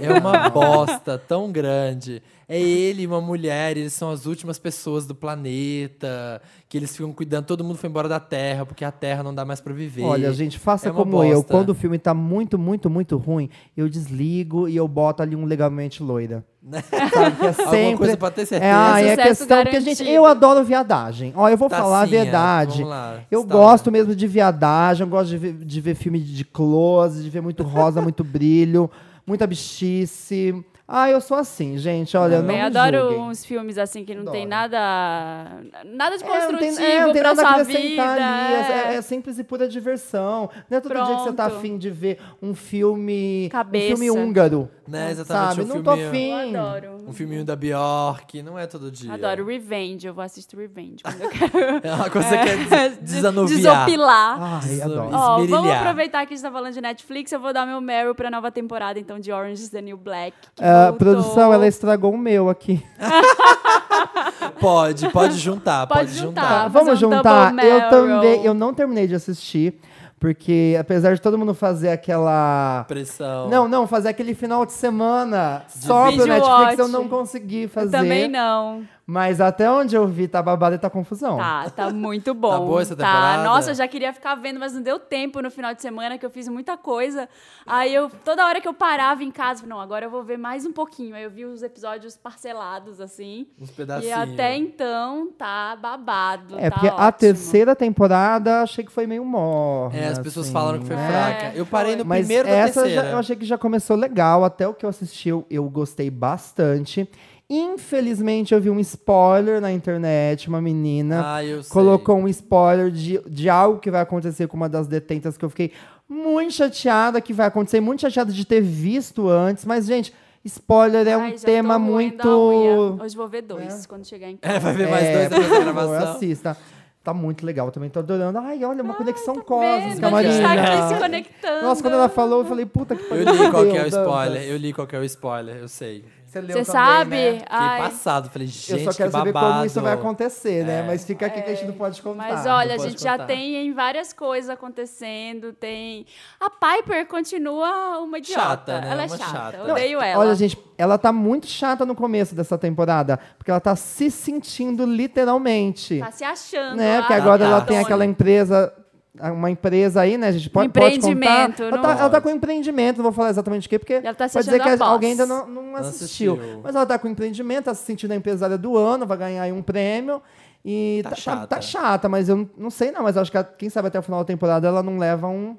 É 0.00 0.12
uma 0.12 0.48
bosta 0.50 1.18
tão 1.18 1.50
grande. 1.50 2.22
É 2.46 2.60
ele 2.60 3.02
e 3.02 3.06
uma 3.06 3.22
mulher, 3.22 3.74
eles 3.76 3.94
são 3.94 4.10
as 4.10 4.26
últimas 4.26 4.58
pessoas 4.58 5.06
do 5.06 5.14
planeta, 5.14 6.42
que 6.68 6.76
eles 6.76 6.94
ficam 6.94 7.10
cuidando, 7.10 7.46
todo 7.46 7.64
mundo 7.64 7.78
foi 7.78 7.88
embora 7.88 8.06
da 8.06 8.20
Terra, 8.20 8.66
porque 8.66 8.84
a 8.84 8.92
Terra 8.92 9.22
não 9.22 9.34
dá 9.34 9.46
mais 9.46 9.62
pra 9.62 9.72
viver. 9.72 10.02
Olha, 10.02 10.30
gente, 10.32 10.58
faça 10.58 10.90
É 10.90 10.92
como 10.92 11.24
eu. 11.24 11.36
bosta. 11.36 11.50
Quando 11.52 11.70
o 11.70 11.74
filme 11.74 11.98
tá 11.98 12.12
muito, 12.12 12.58
muito, 12.58 12.90
muito 12.90 13.16
ruim, 13.16 13.48
eu 13.74 13.88
desligo 13.88 14.68
e 14.68 14.76
eu 14.76 14.86
boto 14.86 15.22
ali 15.22 15.34
um 15.34 15.46
legalmente 15.46 16.02
loira. 16.02 16.44
Sabe? 17.12 17.36
Que 17.36 17.46
é 17.46 17.52
sempre. 17.52 17.78
Alguma 17.78 17.96
coisa 17.98 18.16
pra 18.18 18.30
ter 18.30 18.46
certeza. 18.46 18.70
É, 18.70 18.74
ah, 18.74 19.00
é 19.00 19.10
Sucesso 19.10 19.28
questão, 19.28 19.62
porque, 19.62 19.80
gente, 19.80 19.98
garantido. 19.98 20.10
eu 20.10 20.26
adoro 20.26 20.64
viadagem. 20.64 21.32
Ó, 21.36 21.48
eu 21.48 21.56
vou 21.56 21.70
falar 21.70 21.98
a 21.98 22.00
Tassinha, 22.02 22.22
verdade. 22.24 22.82
Eu 23.30 23.40
Stala. 23.40 23.60
gosto 23.60 23.90
mesmo 23.90 24.14
de 24.14 24.26
viadagem, 24.26 25.04
eu 25.04 25.10
gosto 25.10 25.30
de 25.30 25.38
ver, 25.38 25.52
de 25.54 25.80
ver 25.80 25.94
filme 25.94 26.20
de 26.20 26.44
close, 26.44 27.22
de 27.22 27.30
ver 27.30 27.40
muito 27.40 27.62
rosa, 27.62 28.00
muito 28.02 28.22
brilho, 28.24 28.90
muita 29.26 29.46
bichice. 29.46 30.54
Ah, 30.86 31.08
eu 31.10 31.18
sou 31.20 31.36
assim, 31.38 31.78
gente. 31.78 32.14
Olha, 32.16 32.36
não 32.36 32.42
Também 32.42 32.56
me 32.58 32.62
adoro 32.62 32.98
julguem. 33.10 33.20
uns 33.30 33.44
filmes 33.44 33.78
assim 33.78 34.04
que 34.04 34.14
não 34.14 34.30
tem 34.30 34.42
Adoro. 34.44 34.50
nada. 34.50 35.48
Nada 35.86 36.18
de 36.18 36.24
É, 36.24 36.26
não 36.26 36.34
construtivo 36.34 36.76
tem, 36.76 36.86
é, 36.86 37.00
não 37.06 37.12
tem 37.12 37.22
pra 37.22 37.34
nada 37.34 37.60
a 37.60 37.62
vida. 37.62 37.78
ali. 38.12 38.22
É, 38.54 38.92
é. 38.92 38.94
é 38.96 39.02
simples 39.02 39.38
e 39.38 39.44
pura 39.44 39.66
diversão. 39.66 40.50
Não 40.68 40.76
é 40.78 40.80
todo 40.82 40.92
dia 40.94 41.02
que 41.16 41.22
você 41.22 41.32
tá 41.32 41.44
Pronto. 41.46 41.58
afim 41.58 41.78
de 41.78 41.88
ver 41.90 42.18
um 42.42 42.54
filme. 42.54 43.48
Cabeça. 43.50 43.94
Um 43.94 43.96
filme 43.96 44.10
húngaro. 44.10 44.68
Né, 44.86 45.12
exatamente. 45.12 45.54
Sabe? 45.56 45.62
um 45.62 45.74
não 45.76 45.82
tô 45.82 45.90
afim. 45.92 46.52
Eu 46.52 46.60
adoro. 46.60 46.96
Um 47.08 47.12
filminho 47.14 47.42
da 47.42 47.56
Bjork, 47.56 48.42
não 48.42 48.58
é 48.58 48.66
todo 48.66 48.90
dia. 48.90 49.14
Adoro 49.14 49.46
Revenge. 49.46 50.06
Eu 50.06 50.12
vou 50.12 50.22
assistir 50.22 50.56
Revenge 50.56 51.02
quando 51.02 51.22
eu 51.22 51.30
quero. 51.30 51.54
É 51.82 51.94
uma 51.94 52.10
coisa 52.10 52.28
que 52.28 52.74
é 52.74 52.88
des- 52.90 52.98
desanuviar. 52.98 53.86
Desopilar. 53.86 54.60
Ai, 54.62 54.82
adoro. 54.82 55.08
Ó, 55.14 55.44
vamos 55.46 55.70
aproveitar 55.70 56.26
que 56.26 56.34
a 56.34 56.36
gente 56.36 56.44
tá 56.44 56.52
falando 56.52 56.74
de 56.74 56.80
Netflix. 56.82 57.32
Eu 57.32 57.40
vou 57.40 57.52
dar 57.54 57.64
meu 57.66 57.80
Meryl 57.80 58.14
pra 58.14 58.30
nova 58.30 58.50
temporada, 58.50 58.98
então, 58.98 59.18
de 59.18 59.32
Orange 59.32 59.62
is 59.62 59.70
the 59.70 59.80
New 59.80 59.96
Black. 59.96 60.36
que 60.54 60.62
A 60.88 60.92
produção, 60.92 61.52
ela 61.52 61.66
estragou 61.66 62.12
o 62.12 62.18
meu 62.18 62.48
aqui. 62.48 62.82
Pode, 64.60 65.08
pode 65.10 65.38
juntar, 65.38 65.86
pode, 65.86 66.00
Pode 66.06 66.18
juntar. 66.18 66.42
juntar. 66.42 66.68
Vamos 66.68 66.92
um 66.94 66.96
juntar. 66.96 67.64
Eu 67.64 67.88
também. 67.90 68.44
Eu 68.44 68.54
não 68.54 68.72
terminei 68.72 69.06
de 69.06 69.14
assistir. 69.14 69.78
Porque 70.18 70.74
apesar 70.80 71.14
de 71.14 71.20
todo 71.20 71.36
mundo 71.36 71.52
fazer 71.52 71.90
aquela. 71.90 72.84
Pressão. 72.88 73.48
Não, 73.50 73.68
não, 73.68 73.86
fazer 73.86 74.08
aquele 74.08 74.34
final 74.34 74.64
de 74.64 74.72
semana 74.72 75.64
só 75.68 76.10
pro 76.10 76.24
Netflix 76.24 76.78
eu 76.78 76.84
watch. 76.86 76.92
não 76.92 77.08
consegui 77.08 77.64
Eu 77.64 77.68
fazer. 77.68 77.90
também 77.90 78.26
não. 78.26 78.82
Mas 79.06 79.38
até 79.38 79.70
onde 79.70 79.94
eu 79.94 80.06
vi, 80.06 80.26
tá 80.26 80.40
babado 80.42 80.76
e 80.76 80.78
tá 80.78 80.88
confusão. 80.88 81.36
Tá, 81.36 81.68
tá 81.68 81.90
muito 81.92 82.32
bom. 82.32 82.50
Tá 82.50 82.58
boa 82.58 82.80
essa 82.82 82.96
Tá, 82.96 83.04
temporada? 83.04 83.42
nossa, 83.44 83.70
eu 83.72 83.74
já 83.74 83.86
queria 83.86 84.12
ficar 84.14 84.34
vendo, 84.34 84.58
mas 84.58 84.72
não 84.72 84.80
deu 84.80 84.98
tempo 84.98 85.42
no 85.42 85.50
final 85.50 85.74
de 85.74 85.82
semana, 85.82 86.16
que 86.16 86.24
eu 86.24 86.30
fiz 86.30 86.48
muita 86.48 86.76
coisa. 86.78 87.28
Aí 87.66 87.94
eu, 87.94 88.08
toda 88.24 88.46
hora 88.46 88.60
que 88.62 88.68
eu 88.68 88.72
parava 88.72 89.22
em 89.22 89.30
casa, 89.30 89.60
eu 89.60 89.64
falei, 89.64 89.70
não, 89.74 89.80
agora 89.80 90.06
eu 90.06 90.10
vou 90.10 90.22
ver 90.22 90.38
mais 90.38 90.64
um 90.64 90.72
pouquinho. 90.72 91.14
Aí 91.14 91.22
eu 91.22 91.30
vi 91.30 91.44
os 91.44 91.62
episódios 91.62 92.16
parcelados, 92.16 92.98
assim. 93.00 93.46
Uns 93.60 93.68
E 93.68 93.72
pedacinhos. 93.74 94.16
até 94.32 94.56
então, 94.56 95.30
tá 95.36 95.76
babado. 95.76 96.58
É, 96.58 96.70
tá 96.70 96.76
porque 96.76 96.88
a 96.88 96.94
ótimo. 96.94 97.12
terceira 97.12 97.76
temporada 97.76 98.62
achei 98.62 98.84
que 98.84 98.90
foi 98.92 99.06
meio 99.06 99.24
morna. 99.24 99.98
É, 99.98 100.08
as 100.08 100.18
pessoas 100.18 100.46
assim. 100.46 100.52
falaram 100.54 100.78
que 100.78 100.86
foi 100.86 100.96
É. 100.96 101.06
fraca. 101.08 101.52
Eu 101.56 101.66
parei 101.66 101.92
foi. 101.92 102.02
no 102.02 102.08
Mas 102.08 102.20
primeiro 102.20 102.48
da 102.48 102.54
essa 102.54 102.80
terceira. 102.82 103.02
já- 103.08 103.10
eu 103.12 103.18
achei 103.18 103.36
que 103.36 103.44
já 103.44 103.58
começou 103.58 103.96
legal. 103.96 104.44
Até 104.44 104.66
o 104.66 104.72
que 104.72 104.86
eu 104.86 104.88
assisti, 104.90 105.28
eu, 105.28 105.44
eu 105.50 105.68
gostei 105.68 106.08
bastante. 106.10 107.06
Infelizmente, 107.48 108.54
eu 108.54 108.60
vi 108.60 108.70
um 108.70 108.80
spoiler 108.80 109.60
na 109.60 109.70
internet. 109.72 110.48
Uma 110.48 110.60
menina 110.60 111.22
Ah, 111.36 111.44
eu 111.44 111.62
sei. 111.62 111.72
colocou 111.72 112.16
um 112.16 112.28
spoiler 112.28 112.90
de, 112.90 113.20
de 113.28 113.48
algo 113.48 113.78
que 113.78 113.90
vai 113.90 114.00
acontecer 114.00 114.46
com 114.48 114.56
uma 114.56 114.68
das 114.68 114.86
detentas 114.86 115.36
que 115.36 115.44
eu 115.44 115.50
fiquei 115.50 115.72
muito 116.08 116.52
chateada 116.54 117.20
que 117.20 117.32
vai 117.32 117.46
acontecer. 117.46 117.80
Muito 117.80 118.00
chateada 118.00 118.32
de 118.32 118.44
ter 118.46 118.60
visto 118.60 119.28
antes. 119.28 119.64
Mas, 119.64 119.86
gente, 119.86 120.12
spoiler 120.44 121.06
é 121.06 121.16
um 121.16 121.20
Ai, 121.22 121.36
já 121.38 121.44
tema 121.46 121.78
muito... 121.78 122.28
Hoje 122.28 123.16
vou 123.16 123.28
ver 123.28 123.42
dois, 123.42 123.86
quando 123.86 124.06
chegar 124.06 124.28
em 124.30 124.36
casa. 124.36 124.54
É, 124.56 124.58
vai 124.60 124.72
ver 124.74 124.88
mais 124.88 125.04
É, 125.04 125.28
dois 125.28 125.30
depois 125.30 125.50
da 125.50 125.60
gravação. 125.72 126.12
Assista. 126.14 126.56
Tá 127.02 127.12
muito 127.12 127.44
legal, 127.44 127.70
também 127.70 127.90
tô 127.90 127.98
adorando. 127.98 128.38
Ai, 128.38 128.64
olha, 128.64 128.82
uma 128.82 128.94
conexão 128.94 129.34
Vendo, 129.34 129.44
cósmica, 129.44 129.76
a 129.76 130.22
gente 130.22 130.40
tá 130.40 130.52
aqui 130.54 130.62
Marina. 130.70 130.88
se 130.88 130.94
conectando. 131.02 131.62
Nossa, 131.66 131.82
quando 131.82 131.92
ela 131.92 132.08
falou, 132.08 132.40
eu 132.40 132.46
falei, 132.46 132.64
puta 132.64 132.96
que 132.96 133.02
Eu 133.04 133.08
pariu. 133.10 133.30
li 133.30 133.50
qual 133.50 133.66
que 133.66 133.76
é 133.76 133.82
o 133.82 133.86
spoiler. 133.88 134.42
Eu 134.44 134.56
li 134.56 134.72
qual 134.72 134.86
que 134.86 134.96
é 134.96 134.98
o 134.98 135.04
spoiler, 135.04 135.56
eu 135.56 135.68
sei. 135.68 136.02
Você 136.34 136.40
leu 136.40 136.64
Você 136.64 136.72
também, 136.72 136.94
sabe? 136.96 137.16
né? 137.16 137.32
Fiquei 137.38 137.46
Ai, 137.50 137.80
passado. 137.80 138.28
Falei, 138.30 138.48
gente, 138.48 138.72
Eu 138.72 138.78
só 138.80 138.92
quero 138.96 139.10
que 139.10 139.16
saber 139.16 139.32
babado. 139.32 139.52
como 139.54 139.66
isso 139.66 139.80
vai 139.80 139.92
acontecer, 139.92 140.64
né? 140.64 140.80
É. 140.80 140.82
Mas 140.82 141.04
fica 141.04 141.26
aqui 141.26 141.40
que 141.42 141.50
a 141.50 141.54
gente 141.54 141.66
não 141.66 141.74
pode 141.74 142.02
contar. 142.02 142.16
Mas 142.28 142.46
olha, 142.46 142.74
a 142.74 142.78
gente 142.78 143.00
já 143.00 143.12
contar. 143.12 143.26
tem 143.26 143.72
várias 143.72 144.12
coisas 144.12 144.50
acontecendo. 144.50 145.52
Tem. 145.52 146.06
A 146.40 146.50
Piper 146.50 147.06
continua 147.06 147.98
uma 148.00 148.18
idiota. 148.18 148.40
Chata, 148.42 148.80
né? 148.80 148.90
Ela 148.90 149.02
é 149.02 149.06
Uma 149.06 149.16
chata. 149.16 149.30
chata. 149.30 149.56
Eu 149.58 149.66
Não, 149.68 149.74
odeio 149.74 150.00
ela. 150.00 150.20
Olha, 150.20 150.34
gente, 150.34 150.58
ela 150.76 150.98
tá 150.98 151.12
muito 151.12 151.46
chata 151.46 151.86
no 151.86 151.94
começo 151.94 152.34
dessa 152.34 152.58
temporada, 152.58 153.18
porque 153.38 153.50
ela 153.50 153.60
tá 153.60 153.76
se 153.76 154.10
sentindo 154.10 154.84
literalmente. 154.84 156.00
Tá 156.00 156.10
se 156.10 156.24
achando. 156.24 156.76
né? 156.76 156.98
Porque 157.00 157.12
agora 157.14 157.44
ela 157.44 157.60
tem 157.60 157.78
aquela 157.78 158.04
empresa, 158.04 158.72
uma 159.20 159.50
empresa 159.50 160.00
aí, 160.00 160.18
né? 160.18 160.28
A 160.28 160.32
gente 160.32 160.50
pode, 160.50 160.68
Um 160.68 160.70
pode 160.72 160.84
contar. 160.96 160.96
empreendimento, 161.10 161.62
Ela 161.62 161.78
tá, 161.78 161.90
ela 161.98 162.10
tá 162.10 162.20
com 162.20 162.28
um 162.28 162.32
empreendimento, 162.32 162.96
não 162.96 163.04
vou 163.04 163.12
falar 163.12 163.30
exatamente 163.30 163.66
o 163.66 163.70
quê, 163.70 163.78
porque 163.78 163.94
Ela 163.94 164.14
tá 164.14 164.28
pode 164.28 164.44
dizer 164.44 164.60
que 164.60 164.68
a 164.68 164.84
alguém 164.86 165.12
ainda 165.12 165.24
não, 165.26 165.46
não 165.46 165.76
assistiu. 165.76 166.34
assistiu. 166.34 166.60
Mas 166.62 166.74
ela 166.74 166.84
tá 166.84 166.98
com 166.98 167.06
um 167.06 167.10
empreendimento, 167.12 167.66
tá 167.66 167.74
se 167.74 167.84
sentindo 167.84 168.12
a 168.12 168.16
empresária 168.16 168.58
do 168.58 168.76
ano, 168.76 169.06
vai 169.06 169.16
ganhar 169.16 169.42
aí 169.42 169.52
um 169.52 169.62
prêmio. 169.62 170.20
E 170.64 171.00
Tá 171.02 171.10
tá, 171.10 171.16
tá- 171.16 171.20
chata. 171.22 171.46
tá 171.46 171.60
chata, 171.60 172.08
mas 172.08 172.28
eu 172.28 172.48
não- 172.56 172.70
sei 172.70 172.90
não, 172.90 173.02
mas 173.02 173.16
eu 173.16 173.22
acho 173.22 173.30
que 173.30 173.42
quem 173.58 173.68
sabe 173.68 173.88
até 173.88 173.98
o 173.98 174.02
final 174.02 174.20
da 174.20 174.24
temporada 174.24 174.66
ela 174.66 174.82
não 174.82 174.96
leva 174.98 175.28
um, 175.28 175.56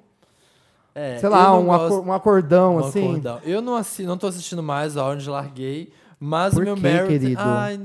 É, 0.93 1.18
sei 1.20 1.28
eu 1.28 1.32
lá, 1.32 1.58
um, 1.58 1.66
gosto- 1.66 1.86
acor- 1.86 2.08
um 2.08 2.12
acordão, 2.14 2.76
um 2.76 2.80
assim. 2.80 3.03
acordão. 3.10 3.39
Eu 3.43 3.62
não, 3.62 3.76
assi 3.76 4.03
não 4.03 4.18
tô 4.18 4.28
assistindo 4.28 4.64
mais 4.64 4.97
a 4.97 5.06
Orange 5.06 5.30
Larguei, 5.30 5.91
mas 6.20 6.53
Por 6.53 6.64
o 6.64 6.66
meu 6.66 6.76
Meryl... 6.78 7.08
querido? 7.08 7.41
Ai, 7.41 7.80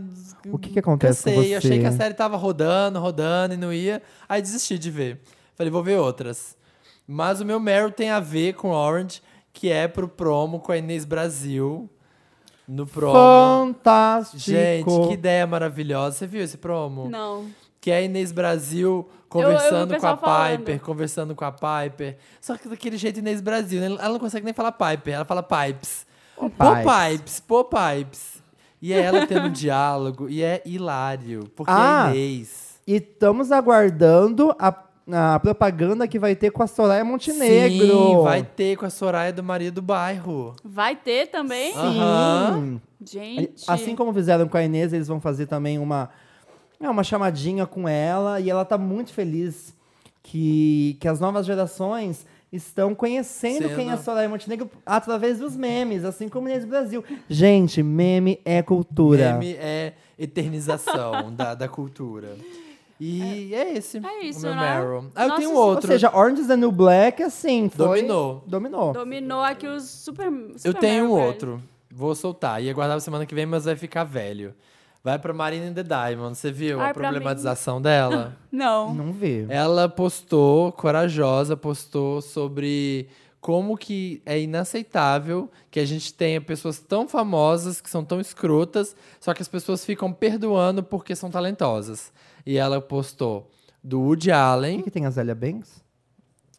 O 0.50 0.56
que 0.58 0.70
que 0.70 0.78
acontece 0.78 1.24
com 1.24 1.30
cansei, 1.30 1.54
achei 1.54 1.70
você? 1.72 1.78
que 1.80 1.86
a 1.86 1.92
série 1.92 2.14
tava 2.14 2.36
rodando, 2.38 2.98
rodando 2.98 3.52
e 3.52 3.56
não 3.58 3.70
ia. 3.72 4.00
Aí 4.26 4.40
desisti 4.40 4.78
de 4.78 4.90
ver. 4.90 5.20
Falei, 5.60 5.70
vou 5.70 5.82
ver 5.82 5.98
outras. 5.98 6.56
Mas 7.06 7.38
o 7.42 7.44
meu 7.44 7.60
Meryl 7.60 7.90
tem 7.90 8.08
a 8.08 8.18
ver 8.18 8.54
com 8.54 8.70
Orange, 8.70 9.20
que 9.52 9.70
é 9.70 9.86
pro 9.86 10.08
promo 10.08 10.58
com 10.58 10.72
a 10.72 10.78
Inês 10.78 11.04
Brasil. 11.04 11.86
No 12.66 12.86
promo. 12.86 13.12
Fantástico. 13.12 14.38
Gente, 14.38 14.86
que 15.08 15.12
ideia 15.12 15.46
maravilhosa. 15.46 16.16
Você 16.16 16.26
viu 16.26 16.40
esse 16.42 16.56
promo? 16.56 17.10
Não. 17.10 17.44
Que 17.78 17.90
é 17.90 17.98
a 17.98 18.00
Inês 18.00 18.32
Brasil 18.32 18.88
eu- 18.88 19.00
o 19.00 19.24
conversando 19.28 19.88
com 19.88 19.92
a 19.92 19.96
pessoal 19.96 20.16
falando. 20.16 20.58
Piper, 20.60 20.80
conversando 20.80 21.34
com 21.34 21.44
a 21.44 21.52
Piper. 21.52 22.16
Só 22.40 22.56
que 22.56 22.66
daquele 22.66 22.96
jeito 22.96 23.18
Inês 23.18 23.42
Brasil, 23.42 23.80
né? 23.82 23.86
Ela 23.86 24.08
não 24.14 24.18
consegue 24.18 24.46
nem 24.46 24.54
falar 24.54 24.72
Piper, 24.72 25.12
ela 25.14 25.24
fala 25.26 25.42
Pipes. 25.42 26.06
Pô 26.36 26.48
Pipes. 26.48 27.10
Pipes, 27.18 27.40
pô 27.40 27.64
Pipes. 27.66 28.42
E 28.80 28.94
é 28.94 29.02
ela 29.02 29.26
tendo 29.26 29.48
um 29.48 29.52
diálogo, 29.52 30.26
e 30.26 30.42
é 30.42 30.62
hilário, 30.64 31.44
porque 31.54 31.70
Ah. 31.70 32.06
é 32.08 32.16
Inês. 32.16 32.80
E 32.86 32.94
estamos 32.94 33.52
aguardando 33.52 34.54
a, 34.58 34.74
a 35.12 35.38
propaganda 35.40 36.06
que 36.08 36.18
vai 36.18 36.34
ter 36.36 36.50
com 36.50 36.62
a 36.62 36.66
Soraya 36.66 37.04
Montenegro. 37.04 37.86
Sim, 37.86 38.22
vai 38.22 38.42
ter 38.42 38.76
com 38.76 38.86
a 38.86 38.90
Soraya 38.90 39.32
do 39.32 39.42
Maria 39.42 39.70
do 39.72 39.82
Bairro. 39.82 40.54
Vai 40.64 40.96
ter 40.96 41.26
também? 41.28 41.72
Aham. 41.76 42.80
Gente. 43.04 43.64
Assim 43.66 43.96
como 43.96 44.12
fizeram 44.12 44.48
com 44.48 44.56
a 44.56 44.62
Inês, 44.62 44.92
eles 44.92 45.08
vão 45.08 45.20
fazer 45.20 45.46
também 45.46 45.78
uma, 45.78 46.10
é, 46.80 46.88
uma 46.88 47.02
chamadinha 47.02 47.66
com 47.66 47.88
ela. 47.88 48.40
E 48.40 48.50
ela 48.50 48.64
tá 48.64 48.76
muito 48.76 49.12
feliz 49.12 49.74
que, 50.22 50.96
que 51.00 51.08
as 51.08 51.18
novas 51.20 51.46
gerações 51.46 52.26
estão 52.52 52.94
conhecendo 52.94 53.68
Sendo- 53.68 53.76
quem 53.76 53.90
é 53.90 53.92
a 53.92 53.96
Soraya 53.96 54.28
Montenegro 54.28 54.68
através 54.84 55.38
dos 55.38 55.56
memes, 55.56 56.04
assim 56.04 56.28
como 56.28 56.48
Inês 56.48 56.64
Brasil. 56.64 57.02
Gente, 57.28 57.82
meme 57.82 58.40
é 58.44 58.60
cultura. 58.60 59.32
Meme 59.34 59.54
é 59.54 59.94
eternização 60.18 61.30
da, 61.34 61.54
da 61.54 61.68
cultura. 61.68 62.36
E 63.00 63.54
é, 63.54 63.72
esse 63.78 63.98
É 64.04 64.24
isso, 64.24 64.40
o 64.40 64.42
meu 64.42 64.54
né? 64.54 64.78
Meryl. 64.78 65.10
Ah, 65.14 65.22
eu 65.24 65.28
Nossa, 65.28 65.40
tenho 65.40 65.54
ou 65.54 65.62
Ou 65.62 65.68
outro. 65.70 65.86
seja, 65.86 66.14
Orange 66.14 66.42
is 66.42 66.46
the 66.48 66.56
New 66.56 66.70
Black, 66.70 67.22
assim, 67.22 67.70
foi... 67.70 67.86
Dominou. 68.02 68.44
Dominou. 68.46 68.92
Dominou 68.92 69.42
aqui 69.42 69.66
os 69.66 69.84
super. 69.88 70.26
Eu 70.26 70.58
super 70.58 70.78
tenho 70.80 71.06
um 71.06 71.14
Meryl, 71.14 71.26
outro. 71.26 71.62
Vou 71.90 72.14
soltar. 72.14 72.62
Ia 72.62 72.72
guardar 72.74 72.96
pra 72.96 73.00
semana 73.00 73.24
que 73.24 73.34
vem, 73.34 73.46
mas 73.46 73.64
vai 73.64 73.74
ficar 73.74 74.04
velho. 74.04 74.54
Vai 75.02 75.18
pra 75.18 75.32
Marina 75.32 75.66
and 75.66 75.72
the 75.72 75.82
Diamond. 75.82 76.36
Você 76.36 76.52
viu 76.52 76.78
Ai, 76.78 76.90
a 76.90 76.94
pra 76.94 77.08
mim. 77.08 77.14
problematização 77.14 77.80
dela? 77.80 78.36
Não. 78.52 78.94
Não 78.94 79.12
vê. 79.14 79.46
Ela 79.48 79.88
postou, 79.88 80.70
corajosa, 80.72 81.56
postou 81.56 82.20
sobre 82.20 83.08
como 83.40 83.78
que 83.78 84.20
é 84.26 84.38
inaceitável 84.38 85.50
que 85.70 85.80
a 85.80 85.86
gente 85.86 86.12
tenha 86.12 86.38
pessoas 86.40 86.78
tão 86.78 87.08
famosas, 87.08 87.80
que 87.80 87.88
são 87.88 88.04
tão 88.04 88.20
escrotas, 88.20 88.94
só 89.18 89.32
que 89.32 89.40
as 89.40 89.48
pessoas 89.48 89.82
ficam 89.82 90.12
perdoando 90.12 90.82
porque 90.82 91.16
são 91.16 91.30
talentosas. 91.30 92.12
E 92.46 92.56
ela 92.56 92.80
postou 92.80 93.50
do 93.82 94.00
Woody 94.00 94.30
O 94.30 94.34
Allen. 94.34 94.78
que, 94.78 94.84
que 94.84 94.90
tem 94.90 95.06
a 95.06 95.10
Zélia 95.10 95.34
Banks? 95.34 95.80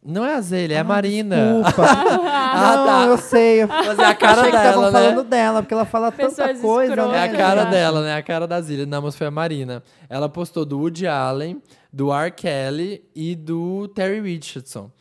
Não 0.04 0.26
é 0.26 0.34
a 0.34 0.42
Zélia, 0.42 0.78
é 0.78 0.80
a 0.80 0.84
Marina. 0.84 1.62
Desculpa. 1.64 1.90
Ah, 2.54 2.76
não, 2.76 2.86
tá. 2.86 3.06
eu 3.06 3.18
sei. 3.18 3.66
Mas 3.66 3.98
é 3.98 4.04
a 4.04 4.14
cara 4.14 4.42
Achei 4.42 4.52
que 4.52 4.58
estavam 4.58 4.82
dela, 4.82 4.92
né? 4.92 5.00
falando 5.10 5.24
dela, 5.30 5.62
porque 5.62 5.74
ela 5.74 5.86
fala 5.86 6.12
tanta 6.12 6.28
Pessoas 6.50 6.60
coisa, 6.60 6.92
escrotas. 6.92 7.14
né? 7.14 7.18
É 7.20 7.24
a 7.30 7.38
cara 7.38 7.64
dela, 7.64 8.02
né? 8.04 8.16
A 8.16 8.22
cara 8.22 8.46
da 8.46 8.60
Zília. 8.60 8.86
Não, 8.86 9.02
mas 9.02 9.16
foi 9.16 9.28
a 9.28 9.32
Marina. 9.32 9.82
Ela 10.10 10.28
postou 10.28 10.66
do 10.66 10.78
Woody 10.80 11.08
Allen, 11.08 11.62
do 11.94 12.12
R. 12.12 12.30
Kelly 12.32 13.06
e 13.16 13.36
do 13.38 13.88
Terry 13.96 14.20
Richardson. 14.20 14.92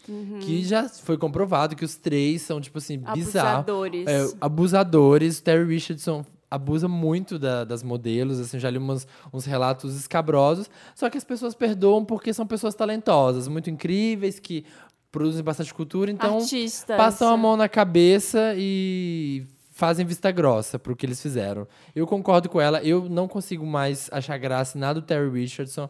Que 0.42 0.62
já 0.64 0.88
foi 0.88 1.18
comprovado 1.18 1.74
que 1.74 1.84
os 1.84 1.96
três 1.96 2.42
são, 2.42 2.60
tipo 2.60 2.78
assim, 2.78 2.98
bizarros. 2.98 3.34
Abusadores. 3.68 4.06
É, 4.06 4.28
abusadores. 4.40 5.38
O 5.38 5.42
Terry 5.42 5.64
Richardson 5.64 6.24
abusa 6.50 6.88
muito 6.88 7.38
da- 7.38 7.64
das 7.64 7.82
modelos, 7.82 8.40
assim, 8.40 8.58
já 8.58 8.68
li 8.68 8.78
umas- 8.78 9.06
uns 9.32 9.44
relatos 9.44 9.94
escabrosos. 9.94 10.68
Só 10.94 11.08
que 11.08 11.16
as 11.16 11.24
pessoas 11.24 11.54
perdoam 11.54 12.04
porque 12.04 12.32
são 12.34 12.46
pessoas 12.46 12.74
talentosas, 12.74 13.46
muito 13.46 13.70
incríveis, 13.70 14.40
que 14.40 14.64
produzem 15.12 15.42
bastante 15.44 15.72
cultura. 15.72 16.10
Então, 16.10 16.38
Artistas. 16.38 16.96
passam 16.96 17.32
a 17.32 17.36
mão 17.36 17.56
na 17.56 17.68
cabeça 17.68 18.54
e 18.56 19.44
fazem 19.72 20.04
vista 20.04 20.30
grossa 20.30 20.78
pro 20.78 20.94
que 20.96 21.06
eles 21.06 21.22
fizeram. 21.22 21.66
Eu 21.94 22.06
concordo 22.06 22.48
com 22.48 22.60
ela, 22.60 22.82
eu 22.82 23.08
não 23.08 23.26
consigo 23.28 23.64
mais 23.64 24.08
achar 24.12 24.36
graça 24.38 24.76
em 24.76 24.80
nada 24.80 25.00
do 25.00 25.06
Terry 25.06 25.30
Richardson. 25.30 25.88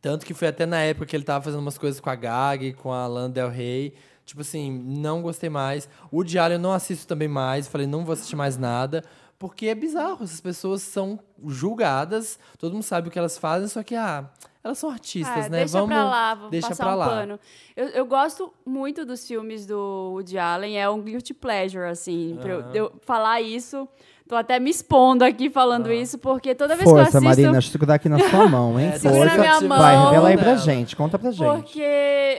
Tanto 0.00 0.24
que 0.24 0.32
foi 0.32 0.48
até 0.48 0.64
na 0.64 0.78
época 0.80 1.06
que 1.06 1.16
ele 1.16 1.24
tava 1.24 1.44
fazendo 1.44 1.60
umas 1.60 1.76
coisas 1.76 2.00
com 2.00 2.08
a 2.08 2.14
Gag, 2.14 2.72
com 2.74 2.92
a 2.92 3.06
Lana 3.06 3.28
Del 3.28 3.48
Rey. 3.50 3.92
Tipo 4.24 4.42
assim, 4.42 4.70
não 4.70 5.22
gostei 5.22 5.50
mais. 5.50 5.88
O 6.10 6.22
Diário 6.22 6.54
eu 6.54 6.58
não 6.58 6.72
assisto 6.72 7.06
também 7.06 7.28
mais. 7.28 7.66
Falei, 7.66 7.86
não 7.86 8.04
vou 8.04 8.12
assistir 8.12 8.36
mais 8.36 8.56
nada. 8.56 9.02
Porque 9.38 9.66
é 9.66 9.74
bizarro. 9.74 10.24
Essas 10.24 10.40
pessoas 10.40 10.82
são 10.82 11.18
julgadas. 11.46 12.38
Todo 12.58 12.72
mundo 12.72 12.82
sabe 12.82 13.08
o 13.08 13.10
que 13.10 13.18
elas 13.18 13.38
fazem. 13.38 13.68
Só 13.68 13.82
que, 13.82 13.94
ah, 13.94 14.28
elas 14.64 14.78
são 14.78 14.90
artistas, 14.90 15.46
É, 15.46 15.48
né? 15.48 15.58
Deixa 15.60 15.78
Vamos, 15.78 15.94
pra 15.94 16.04
lá, 16.04 16.34
vamos 16.34 16.50
deixa 16.50 16.68
passar 16.68 16.84
pra 16.84 16.94
um 16.94 16.98
lá. 16.98 17.06
pano. 17.08 17.40
Eu, 17.76 17.86
eu 17.88 18.06
gosto 18.06 18.52
muito 18.66 19.04
dos 19.06 19.26
filmes 19.26 19.64
do 19.64 20.10
Woody 20.14 20.36
Allen, 20.38 20.78
é 20.80 20.90
um 20.90 21.00
guilty 21.00 21.32
pleasure, 21.32 21.84
assim, 21.88 22.36
pra 22.40 22.50
eu, 22.52 22.60
eu 22.74 22.92
falar 23.02 23.40
isso. 23.40 23.88
Tô 24.28 24.36
até 24.36 24.60
me 24.60 24.68
expondo 24.68 25.24
aqui 25.24 25.48
falando 25.48 25.90
isso, 25.90 26.18
porque 26.18 26.54
toda 26.54 26.74
vez 26.76 26.82
que 26.84 26.90
eu 26.90 27.02
Força, 27.02 27.16
assisto... 27.16 27.24
Marina, 27.24 27.62
segura 27.62 27.94
aqui 27.94 28.10
na 28.10 28.18
sua 28.28 28.46
mão, 28.46 28.78
hein? 28.78 28.88
É, 28.92 28.98
na 28.98 28.98
Força. 29.10 29.38
minha 29.38 29.60
Vai, 29.60 29.96
mão. 29.96 30.04
revela 30.10 30.28
aí 30.28 30.36
pra 30.36 30.56
gente, 30.56 30.94
conta 30.94 31.18
pra 31.18 31.30
gente. 31.30 31.62
Porque 31.62 31.80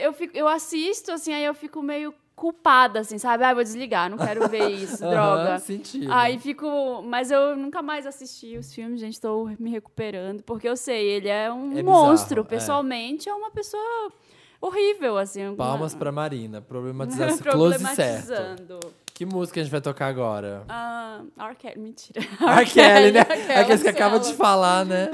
eu, 0.00 0.12
fico, 0.12 0.36
eu 0.36 0.46
assisto, 0.46 1.10
assim, 1.10 1.32
aí 1.32 1.44
eu 1.44 1.52
fico 1.54 1.82
meio 1.82 2.14
culpada, 2.40 3.00
assim, 3.00 3.18
sabe? 3.18 3.44
Ah, 3.44 3.52
vou 3.52 3.62
desligar, 3.62 4.08
não 4.08 4.16
quero 4.16 4.48
ver 4.48 4.70
isso, 4.72 4.96
droga. 4.98 5.58
sentido. 5.58 6.10
Aí 6.10 6.38
fico. 6.38 7.02
Mas 7.04 7.30
eu 7.30 7.54
nunca 7.54 7.82
mais 7.82 8.06
assisti 8.06 8.56
os 8.56 8.72
filmes, 8.74 8.98
gente, 8.98 9.20
tô 9.20 9.50
me 9.58 9.70
recuperando, 9.70 10.42
porque 10.42 10.66
eu 10.66 10.74
sei, 10.74 11.06
ele 11.06 11.28
é 11.28 11.52
um 11.52 11.66
É 11.72 11.82
bizarro, 11.82 11.84
monstro. 12.06 12.40
é. 12.40 12.44
Pessoalmente, 12.44 13.28
é. 13.28 13.34
uma 13.34 13.50
pessoa 13.50 14.10
horrível, 14.58 15.18
assim. 15.18 15.54
Palmas 15.54 15.92
uma- 15.92 15.98
pra 15.98 16.10
Marina. 16.10 16.62
Problematizar 16.62 17.28
close 17.44 17.78
certo. 17.94 18.26
Problematizando. 18.26 18.80
Que 19.12 19.26
música 19.26 19.60
a 19.60 19.62
gente 19.62 19.70
vai 19.70 19.82
tocar 19.82 20.06
agora? 20.06 20.64
Ah, 20.66 21.20
R. 21.38 21.54
Kelly, 21.56 21.78
mentira. 21.78 22.20
Kelly, 22.72 23.12
né? 23.12 23.20
Aqueles 23.60 23.82
que 23.82 23.88
acaba 23.88 24.18
de 24.18 24.32
falar, 24.32 24.86
né? 24.86 25.10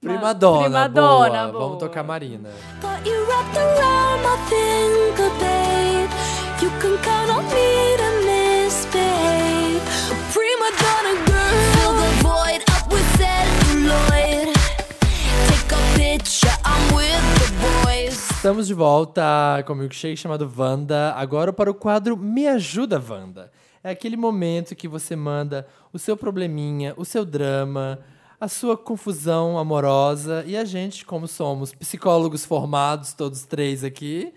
Prima 0.00 0.32
dona, 0.34 0.62
Prima 0.64 0.88
boa. 0.88 1.28
dona, 1.28 1.48
boa. 1.48 1.64
Vamos 1.64 1.78
tocar 1.78 2.04
Marina. 2.04 2.50
Estamos 18.36 18.66
de 18.68 18.74
volta 18.74 19.62
com 19.66 19.72
o 19.72 19.76
milkshake 19.76 20.16
chamado 20.16 20.50
Wanda. 20.56 21.12
Agora 21.16 21.52
para 21.52 21.70
o 21.70 21.74
quadro 21.74 22.16
Me 22.16 22.46
Ajuda, 22.46 23.02
Wanda. 23.08 23.50
É 23.82 23.90
aquele 23.90 24.16
momento 24.16 24.74
que 24.76 24.86
você 24.86 25.16
manda 25.16 25.66
o 25.92 25.98
seu 25.98 26.16
probleminha, 26.16 26.94
o 26.96 27.04
seu 27.04 27.24
drama, 27.24 27.98
a 28.40 28.48
sua 28.48 28.76
confusão 28.76 29.58
amorosa. 29.58 30.44
E 30.46 30.56
a 30.56 30.64
gente, 30.64 31.04
como 31.04 31.26
somos 31.26 31.72
psicólogos 31.74 32.44
formados, 32.44 33.12
todos 33.12 33.44
três 33.44 33.82
aqui, 33.82 34.32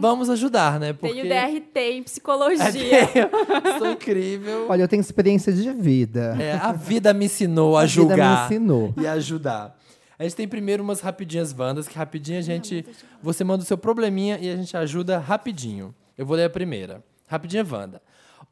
vamos 0.00 0.30
ajudar, 0.30 0.78
né? 0.78 0.92
Porque 0.92 1.14
Tenho 1.22 1.28
DRT 1.28 1.78
em 1.80 2.02
psicologia. 2.02 2.64
É, 2.64 3.78
Sou 3.78 3.90
incrível. 3.90 4.66
Olha, 4.68 4.82
eu 4.82 4.88
tenho 4.88 5.00
experiência 5.00 5.52
de 5.52 5.70
vida. 5.72 6.36
É, 6.40 6.52
a 6.52 6.72
vida 6.72 7.12
me 7.12 7.26
ensinou 7.26 7.76
a, 7.76 7.82
A 7.82 7.86
vida 7.86 8.02
me 8.02 8.08
julgar 8.08 8.44
ensinou. 8.52 8.94
e 8.96 9.06
a 9.06 9.12
ajudar. 9.12 9.76
A 10.18 10.22
gente 10.22 10.34
tem 10.36 10.48
primeiro 10.48 10.82
umas 10.82 11.00
rapidinhas 11.00 11.54
Wandas, 11.56 11.86
que 11.86 11.96
rapidinho 11.96 12.38
a 12.38 12.42
gente. 12.42 12.86
Você 13.22 13.44
manda 13.44 13.62
o 13.62 13.66
seu 13.66 13.76
probleminha 13.76 14.38
e 14.40 14.50
a 14.50 14.56
gente 14.56 14.74
ajuda 14.76 15.18
rapidinho. 15.18 15.94
Eu 16.16 16.24
vou 16.24 16.36
ler 16.36 16.44
a 16.44 16.50
primeira. 16.50 17.04
Rapidinha 17.26 17.66
Wanda. 17.70 18.00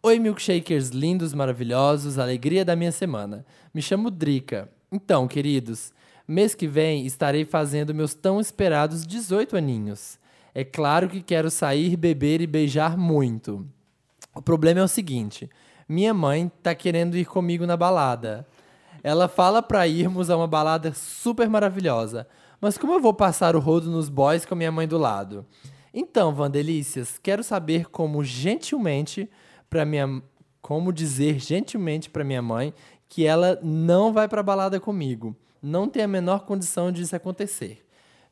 Oi, 0.06 0.18
milkshakers 0.18 0.90
lindos, 0.90 1.32
maravilhosos, 1.32 2.18
alegria 2.18 2.62
da 2.62 2.76
minha 2.76 2.92
semana. 2.92 3.42
Me 3.72 3.80
chamo 3.80 4.10
Drica. 4.10 4.68
Então, 4.92 5.26
queridos, 5.26 5.94
mês 6.28 6.54
que 6.54 6.66
vem 6.66 7.06
estarei 7.06 7.46
fazendo 7.46 7.94
meus 7.94 8.12
tão 8.12 8.38
esperados 8.38 9.06
18 9.06 9.56
aninhos. 9.56 10.18
É 10.54 10.62
claro 10.62 11.08
que 11.08 11.22
quero 11.22 11.50
sair, 11.50 11.96
beber 11.96 12.42
e 12.42 12.46
beijar 12.46 12.98
muito. 12.98 13.66
O 14.34 14.42
problema 14.42 14.80
é 14.80 14.82
o 14.82 14.88
seguinte: 14.88 15.48
minha 15.88 16.12
mãe 16.12 16.52
tá 16.62 16.74
querendo 16.74 17.16
ir 17.16 17.24
comigo 17.24 17.64
na 17.64 17.74
balada. 17.74 18.46
Ela 19.02 19.26
fala 19.26 19.62
pra 19.62 19.88
irmos 19.88 20.28
a 20.28 20.36
uma 20.36 20.46
balada 20.46 20.92
super 20.92 21.48
maravilhosa. 21.48 22.28
Mas 22.60 22.76
como 22.76 22.92
eu 22.92 23.00
vou 23.00 23.14
passar 23.14 23.56
o 23.56 23.58
rodo 23.58 23.90
nos 23.90 24.10
boys 24.10 24.44
com 24.44 24.54
minha 24.54 24.70
mãe 24.70 24.86
do 24.86 24.98
lado? 24.98 25.46
Então, 25.94 26.34
Vandelícias, 26.34 27.18
quero 27.22 27.42
saber 27.42 27.88
como 27.88 28.22
gentilmente 28.22 29.30
para 29.74 29.84
minha 29.84 30.22
como 30.62 30.92
dizer 30.92 31.40
gentilmente 31.40 32.08
pra 32.08 32.22
minha 32.22 32.40
mãe 32.40 32.72
que 33.08 33.26
ela 33.26 33.58
não 33.60 34.12
vai 34.12 34.28
pra 34.28 34.40
balada 34.40 34.78
comigo. 34.78 35.36
Não 35.60 35.88
tem 35.88 36.04
a 36.04 36.08
menor 36.08 36.44
condição 36.44 36.92
disso 36.92 37.16
acontecer. 37.16 37.84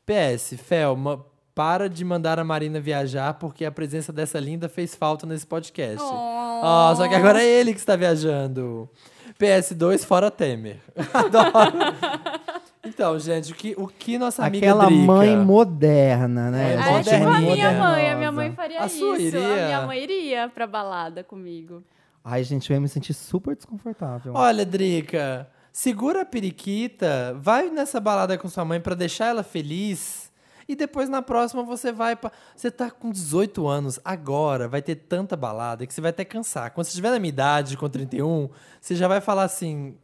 PS, 0.05 0.55
Felma, 0.57 1.25
para 1.53 1.89
de 1.89 2.05
mandar 2.05 2.39
a 2.39 2.45
Marina 2.45 2.79
viajar 2.79 3.33
porque 3.33 3.65
a 3.65 3.71
presença 3.71 4.13
dessa 4.13 4.39
linda 4.39 4.69
fez 4.69 4.95
falta 4.95 5.27
nesse 5.27 5.45
podcast. 5.45 6.01
Oh, 6.01 6.95
só 6.95 7.09
que 7.09 7.15
agora 7.15 7.43
é 7.43 7.45
ele 7.45 7.73
que 7.73 7.79
está 7.79 7.97
viajando. 7.97 8.89
PS2 9.37 10.05
fora 10.05 10.31
Temer. 10.31 10.79
Adoro. 11.13 12.52
Então, 12.85 13.17
gente, 13.17 13.51
o 13.51 13.55
que, 13.55 13.73
o 13.77 13.87
que 13.87 14.17
nossa 14.17 14.45
amiga 14.45 14.67
Aquela 14.67 14.85
Drica- 14.87 15.01
mãe 15.05 15.37
moderna, 15.37 16.51
né? 16.51 16.73
É, 16.73 16.99
É, 16.99 17.03
tipo 17.03 17.15
a 17.29 17.39
minha 17.39 17.71
mãe. 17.71 18.11
A 18.11 18.15
minha 18.17 18.31
mãe 18.31 18.51
faria 18.51 18.81
A 18.81 18.85
isso. 18.87 19.15
iria? 19.15 19.39
A 19.39 19.65
minha 19.65 19.81
mãe 19.87 20.03
iria 20.03 20.49
pra 20.49 20.67
balada 20.67 21.23
comigo. 21.23 21.81
Ai, 22.23 22.43
gente, 22.43 22.69
eu 22.69 22.75
ia 22.75 22.81
me 22.81 22.89
sentir 22.89 23.13
super 23.13 23.55
desconfortável. 23.55 24.33
Olha, 24.35 24.65
Drica, 24.65 25.47
segura 25.71 26.21
a 26.21 26.25
periquita, 26.25 27.35
vai 27.39 27.69
nessa 27.69 27.99
balada 27.99 28.37
com 28.37 28.47
sua 28.49 28.65
mãe 28.65 28.79
pra 28.81 28.95
deixar 28.95 29.27
ela 29.27 29.43
feliz. 29.43 30.31
E 30.67 30.75
depois 30.75 31.09
na 31.09 31.21
próxima 31.21 31.63
você 31.63 31.91
vai 31.91 32.15
pra. 32.15 32.31
Você 32.55 32.71
tá 32.71 32.89
com 32.89 33.11
18 33.11 33.67
anos, 33.67 33.99
agora 34.03 34.67
vai 34.67 34.81
ter 34.81 34.95
tanta 34.95 35.35
balada 35.35 35.85
que 35.85 35.93
você 35.93 35.99
vai 35.99 36.09
até 36.11 36.23
cansar. 36.23 36.71
Quando 36.71 36.85
você 36.85 36.91
estiver 36.91 37.11
na 37.11 37.19
minha 37.19 37.29
idade, 37.29 37.75
com 37.77 37.89
31, 37.89 38.49
você 38.79 38.95
já 38.95 39.07
vai 39.09 39.19
falar 39.19 39.43
assim: 39.43 39.95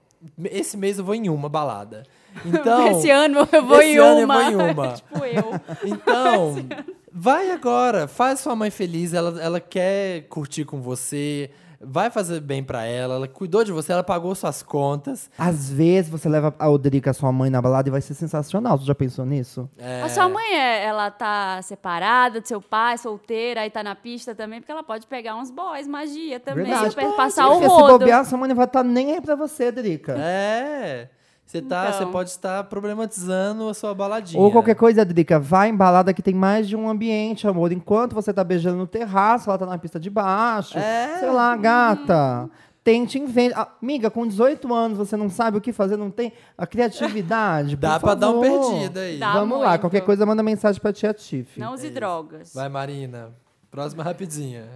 esse 0.45 0.78
mês 0.78 0.97
eu 0.99 1.05
vou 1.05 1.15
em 1.15 1.30
uma 1.30 1.49
balada. 1.49 2.03
Então. 2.45 2.88
esse 2.88 3.09
ano 3.09 3.47
eu 3.51 3.65
vou 3.65 3.82
esse 3.82 3.93
em 3.93 3.97
ano 3.97 4.20
eu 4.20 4.26
uma. 4.26 4.34
vou 4.36 4.51
em 4.51 4.72
uma. 4.72 4.93
tipo 4.93 5.26
eu. 5.26 5.61
Então, 5.84 6.55
vai 7.11 7.51
agora, 7.51 8.07
faz 8.07 8.39
sua 8.39 8.55
mãe 8.55 8.70
feliz, 8.70 9.13
ela, 9.13 9.41
ela 9.41 9.59
quer 9.59 10.22
curtir 10.30 10.63
com 10.63 10.80
você, 10.80 11.49
vai 11.82 12.09
fazer 12.09 12.39
bem 12.41 12.63
pra 12.63 12.84
ela, 12.86 13.15
ela 13.15 13.27
cuidou 13.27 13.63
de 13.63 13.71
você, 13.71 13.91
ela 13.93 14.03
pagou 14.03 14.34
suas 14.36 14.61
contas. 14.61 15.30
Às 15.38 15.69
vezes 15.69 16.09
você 16.11 16.27
leva 16.27 16.53
a 16.59 16.69
Odrica, 16.69 17.13
sua 17.13 17.32
mãe, 17.32 17.49
na 17.49 17.61
balada 17.61 17.88
e 17.88 17.91
vai 17.91 18.01
ser 18.01 18.13
sensacional. 18.13 18.77
Você 18.77 18.86
já 18.86 18.95
pensou 18.95 19.25
nisso? 19.25 19.69
É, 19.77 20.01
A 20.01 20.09
sua 20.09 20.27
mãe, 20.27 20.53
é, 20.55 20.84
ela 20.86 21.09
tá 21.09 21.61
separada 21.61 22.41
do 22.41 22.47
seu 22.47 22.61
pai, 22.61 22.97
solteira, 22.97 23.61
aí 23.61 23.69
tá 23.69 23.82
na 23.84 23.95
pista 23.95 24.36
também, 24.36 24.59
porque 24.59 24.71
ela 24.71 24.84
pode 24.84 25.07
pegar 25.07 25.36
uns 25.36 25.49
boys, 25.51 25.88
magia 25.88 26.39
também, 26.39 26.65
Verdade. 26.65 26.89
super- 26.91 27.15
passar 27.15 27.47
o 27.47 27.51
Porque 27.53 27.69
se 27.69 27.75
rodo. 27.75 27.99
bobear, 27.99 28.25
sua 28.25 28.38
mãe 28.38 28.49
não 28.49 28.55
vai 28.55 28.65
estar 28.65 28.84
nem 28.84 29.13
aí 29.13 29.21
pra 29.21 29.36
você, 29.36 29.71
Drica. 29.71 30.15
É. 30.19 31.07
Você 31.49 31.63
tá, 31.63 31.87
Então. 31.87 31.97
você 31.97 32.05
pode 32.05 32.29
estar 32.29 32.63
problematizando 32.65 33.67
a 33.67 33.73
sua 33.73 33.91
baladinha. 33.95 34.39
Ou 34.39 34.51
qualquer 34.51 34.75
coisa, 34.75 35.03
Drica, 35.03 35.39
vai 35.39 35.69
em 35.69 35.75
balada 35.75 36.13
que 36.13 36.21
tem 36.21 36.35
mais 36.35 36.67
de 36.67 36.75
um 36.75 36.87
ambiente, 36.87 37.47
amor. 37.47 37.71
Enquanto 37.71 38.13
você 38.13 38.31
tá 38.31 38.43
beijando 38.43 38.77
no 38.77 38.85
terraço, 38.85 39.49
ela 39.49 39.57
tá 39.57 39.65
na 39.65 39.75
pista 39.75 39.99
de 39.99 40.11
baixo. 40.11 40.77
É. 40.77 41.17
Sei 41.17 41.31
lá, 41.31 41.57
gata. 41.57 42.47
Tente 42.83 43.17
inventar. 43.17 43.63
Ah, 43.63 43.77
Amiga, 43.81 44.11
com 44.11 44.27
18 44.27 44.71
anos 44.71 44.99
você 44.99 45.17
não 45.17 45.27
sabe 45.27 45.57
o 45.57 45.61
que 45.61 45.73
fazer, 45.73 45.97
não 45.97 46.11
tem 46.11 46.31
a 46.55 46.67
criatividade. 46.67 47.75
Dá 47.75 47.99
por 47.99 48.05
pra 48.05 48.13
dar 48.13 48.29
um 48.29 48.41
perdido 48.41 48.99
aí. 48.99 49.17
Dá. 49.17 49.33
Vamos 49.33 49.59
lá, 49.59 49.69
muito. 49.69 49.81
qualquer 49.81 50.01
coisa 50.01 50.27
manda 50.27 50.43
mensagem 50.43 50.79
pra 50.79 50.93
tia 50.93 51.15
Tiff. 51.15 51.59
Não 51.59 51.73
use 51.73 51.89
drogas. 51.89 52.53
Vai, 52.53 52.69
Marina. 52.69 53.31
Próxima 53.71 54.03
rapidinha. 54.03 54.67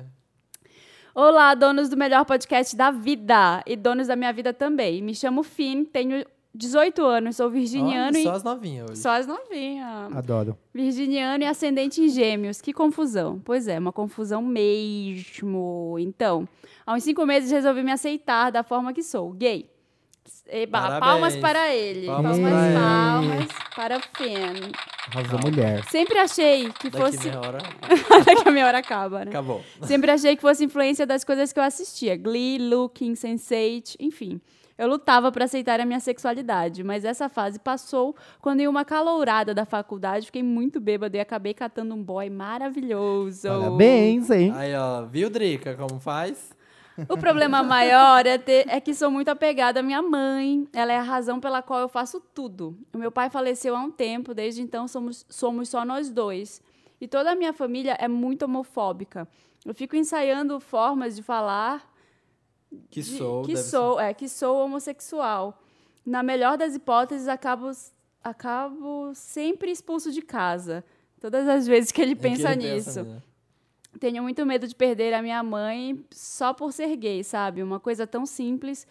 Olá, 1.13 1.53
donos 1.53 1.87
do 1.89 1.95
melhor 1.95 2.25
podcast 2.25 2.75
da 2.75 2.89
vida 2.89 3.61
e 3.67 3.75
donos 3.75 4.07
da 4.07 4.15
minha 4.15 4.33
vida 4.33 4.51
também. 4.51 5.03
Me 5.03 5.13
chamo 5.13 5.43
Finn, 5.43 5.85
tenho 5.85 6.25
18 6.55 7.01
anos, 7.03 7.35
sou 7.35 7.49
virginiano 7.49 8.15
Olha, 8.15 8.19
e. 8.19 8.23
só 8.23 8.31
as 8.33 8.43
novinhas 8.43 8.89
hoje. 8.91 9.01
Só 9.01 9.09
as 9.11 9.25
novinhas. 9.25 10.15
Adoro. 10.15 10.57
Virginiano 10.73 11.43
e 11.43 11.47
ascendente 11.47 12.01
em 12.01 12.09
gêmeos. 12.09 12.61
Que 12.61 12.71
confusão. 12.71 13.41
Pois 13.43 13.67
é, 13.67 13.79
uma 13.79 13.91
confusão 13.91 14.41
mesmo. 14.41 15.95
Então, 15.99 16.47
há 16.85 16.93
uns 16.93 17.03
cinco 17.03 17.25
meses 17.25 17.49
resolvi 17.51 17.81
me 17.83 17.91
aceitar 17.91 18.51
da 18.51 18.63
forma 18.63 18.93
que 18.93 19.01
sou, 19.01 19.31
gay. 19.31 19.69
Eba, 20.47 20.79
Parabéns. 20.79 20.99
palmas 20.99 21.35
para 21.37 21.73
ele. 21.75 22.05
Palmas 22.07 22.37
Palmas, 22.39 22.51
para 22.53 22.67
ele. 22.67 22.79
palmas 22.79 23.47
para 23.75 23.99
Fen. 23.99 24.71
Arrasou 25.11 25.39
mulher. 25.43 25.83
Sempre 25.89 26.17
achei 26.19 26.71
que 26.73 26.89
Daqui 26.89 26.97
fosse. 27.17 27.27
meia 27.27 27.39
hora, 27.39 27.57
Daqui 28.25 28.47
a 28.47 28.51
meia 28.51 28.67
hora 28.67 28.77
acaba, 28.77 29.25
né? 29.25 29.31
acabou. 29.31 29.61
Sempre 29.81 30.11
achei 30.11 30.35
que 30.35 30.41
fosse 30.41 30.63
influência 30.63 31.05
das 31.05 31.23
coisas 31.23 31.51
que 31.51 31.59
eu 31.59 31.63
assistia. 31.63 32.15
Glee, 32.15 32.57
Looking, 32.57 33.13
Sense8, 33.13 33.95
enfim. 33.99 34.39
Eu 34.77 34.87
lutava 34.87 35.31
para 35.31 35.45
aceitar 35.45 35.79
a 35.79 35.85
minha 35.85 35.99
sexualidade, 35.99 36.83
mas 36.83 37.05
essa 37.05 37.29
fase 37.29 37.59
passou 37.59 38.15
quando 38.41 38.61
em 38.61 38.67
uma 38.67 38.83
calourada 38.83 39.53
da 39.53 39.65
faculdade 39.65 40.25
fiquei 40.25 40.41
muito 40.43 40.79
bêbada 40.79 41.15
e 41.15 41.19
acabei 41.19 41.53
catando 41.53 41.93
um 41.93 42.03
boy 42.03 42.29
maravilhoso. 42.29 43.47
Parabéns, 43.47 44.29
hein? 44.31 44.51
Aí, 44.55 44.73
ó, 44.75 45.03
viu, 45.05 45.29
Drica, 45.29 45.75
como 45.75 45.99
faz? 45.99 46.51
O 47.09 47.17
problema 47.17 47.63
maior 47.63 48.25
é, 48.25 48.37
ter- 48.37 48.65
é 48.67 48.79
que 48.79 48.93
sou 48.93 49.09
muito 49.09 49.29
apegada 49.29 49.79
à 49.79 49.83
minha 49.83 50.01
mãe. 50.01 50.67
Ela 50.71 50.93
é 50.93 50.97
a 50.97 51.01
razão 51.03 51.39
pela 51.39 51.61
qual 51.61 51.79
eu 51.79 51.89
faço 51.89 52.19
tudo. 52.19 52.77
O 52.93 52.97
meu 52.97 53.11
pai 53.11 53.29
faleceu 53.29 53.75
há 53.75 53.79
um 53.79 53.89
tempo, 53.91 54.33
desde 54.33 54.61
então 54.61 54.87
somos, 54.87 55.25
somos 55.29 55.69
só 55.69 55.83
nós 55.83 56.09
dois. 56.11 56.61
E 57.01 57.07
toda 57.07 57.31
a 57.31 57.35
minha 57.35 57.51
família 57.51 57.97
é 57.99 58.07
muito 58.07 58.45
homofóbica. 58.45 59.27
Eu 59.65 59.73
fico 59.73 59.95
ensaiando 59.95 60.59
formas 60.59 61.15
de 61.15 61.23
falar 61.23 61.83
Que 62.89 63.01
de- 63.01 63.17
sou, 63.17 63.43
que 63.43 63.57
sou, 63.57 63.99
é, 63.99 64.13
que 64.13 64.27
sou 64.29 64.63
homossexual. 64.65 65.59
Na 66.05 66.21
melhor 66.23 66.57
das 66.57 66.75
hipóteses, 66.75 67.27
acabo, 67.27 67.71
acabo 68.23 69.11
sempre 69.13 69.71
expulso 69.71 70.11
de 70.11 70.21
casa. 70.21 70.83
Todas 71.19 71.47
as 71.47 71.65
vezes 71.67 71.91
que 71.91 72.01
ele 72.01 72.15
ser. 72.15 72.27
É 72.27 72.29
que 72.29 72.35
pensa 72.37 72.51
ele 72.53 72.73
nisso. 72.73 73.03
né? 73.03 73.21
Tenho 73.99 74.23
muito 74.23 74.45
medo 74.45 74.67
de 74.67 74.75
perder 74.75 75.13
a 75.13 75.21
minha 75.21 75.41
mãe 75.43 76.03
só 76.11 76.53
por 76.53 76.73
ser 76.73 76.95
gay, 76.95 77.23
sabe? 77.23 77.61
Uma 77.61 77.79
coisa 77.79 78.05
tão 78.07 78.25
simples. 78.25 78.87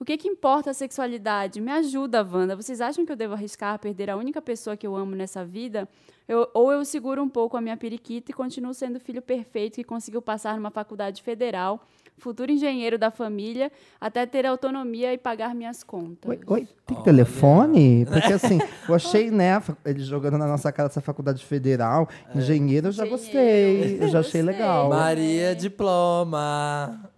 O 0.00 0.04
que, 0.04 0.16
que 0.16 0.28
importa 0.28 0.70
a 0.70 0.74
sexualidade? 0.74 1.60
Me 1.60 1.70
ajuda, 1.72 2.22
Wanda. 2.22 2.56
Vocês 2.56 2.80
acham 2.80 3.04
que 3.04 3.10
eu 3.12 3.16
devo 3.16 3.34
arriscar 3.34 3.78
perder 3.78 4.08
a 4.10 4.16
única 4.16 4.40
pessoa 4.40 4.76
que 4.76 4.86
eu 4.86 4.94
amo 4.96 5.14
nessa 5.14 5.44
vida? 5.44 5.88
Eu- 6.26 6.48
ou 6.54 6.72
eu 6.72 6.84
seguro 6.84 7.22
um 7.22 7.28
pouco 7.28 7.56
a 7.56 7.60
minha 7.60 7.76
periquita 7.76 8.30
e 8.30 8.34
continuo 8.34 8.72
sendo 8.72 8.96
o 8.96 9.00
filho 9.00 9.20
perfeito 9.20 9.74
que 9.74 9.84
conseguiu 9.84 10.22
passar 10.22 10.56
numa 10.56 10.70
faculdade 10.70 11.22
federal, 11.22 11.84
futuro 12.18 12.50
engenheiro 12.52 12.98
da 12.98 13.10
família, 13.10 13.70
até 14.00 14.26
ter 14.26 14.44
autonomia 14.44 15.12
e 15.14 15.18
pagar 15.18 15.54
minhas 15.54 15.82
contas. 15.82 16.28
Oi, 16.30 16.40
oi, 16.46 16.68
tem 16.86 16.96
Olha. 16.96 17.04
telefone? 17.04 18.04
Porque 18.06 18.32
assim, 18.32 18.58
eu 18.88 18.94
achei, 18.94 19.30
né, 19.30 19.62
ele 19.84 20.00
jogando 20.00 20.36
na 20.36 20.46
nossa 20.46 20.70
cara 20.72 20.88
essa 20.88 21.00
faculdade 21.00 21.44
federal, 21.44 22.08
engenheiro, 22.34 22.88
eu 22.88 22.92
já 22.92 23.04
Engenheiro. 23.06 23.24
gostei. 23.24 23.98
Eu 24.02 24.08
já 24.08 24.20
achei 24.20 24.42
Gostei. 24.42 24.42
legal. 24.42 24.88
Maria 24.90 25.54
Diploma. 25.54 27.10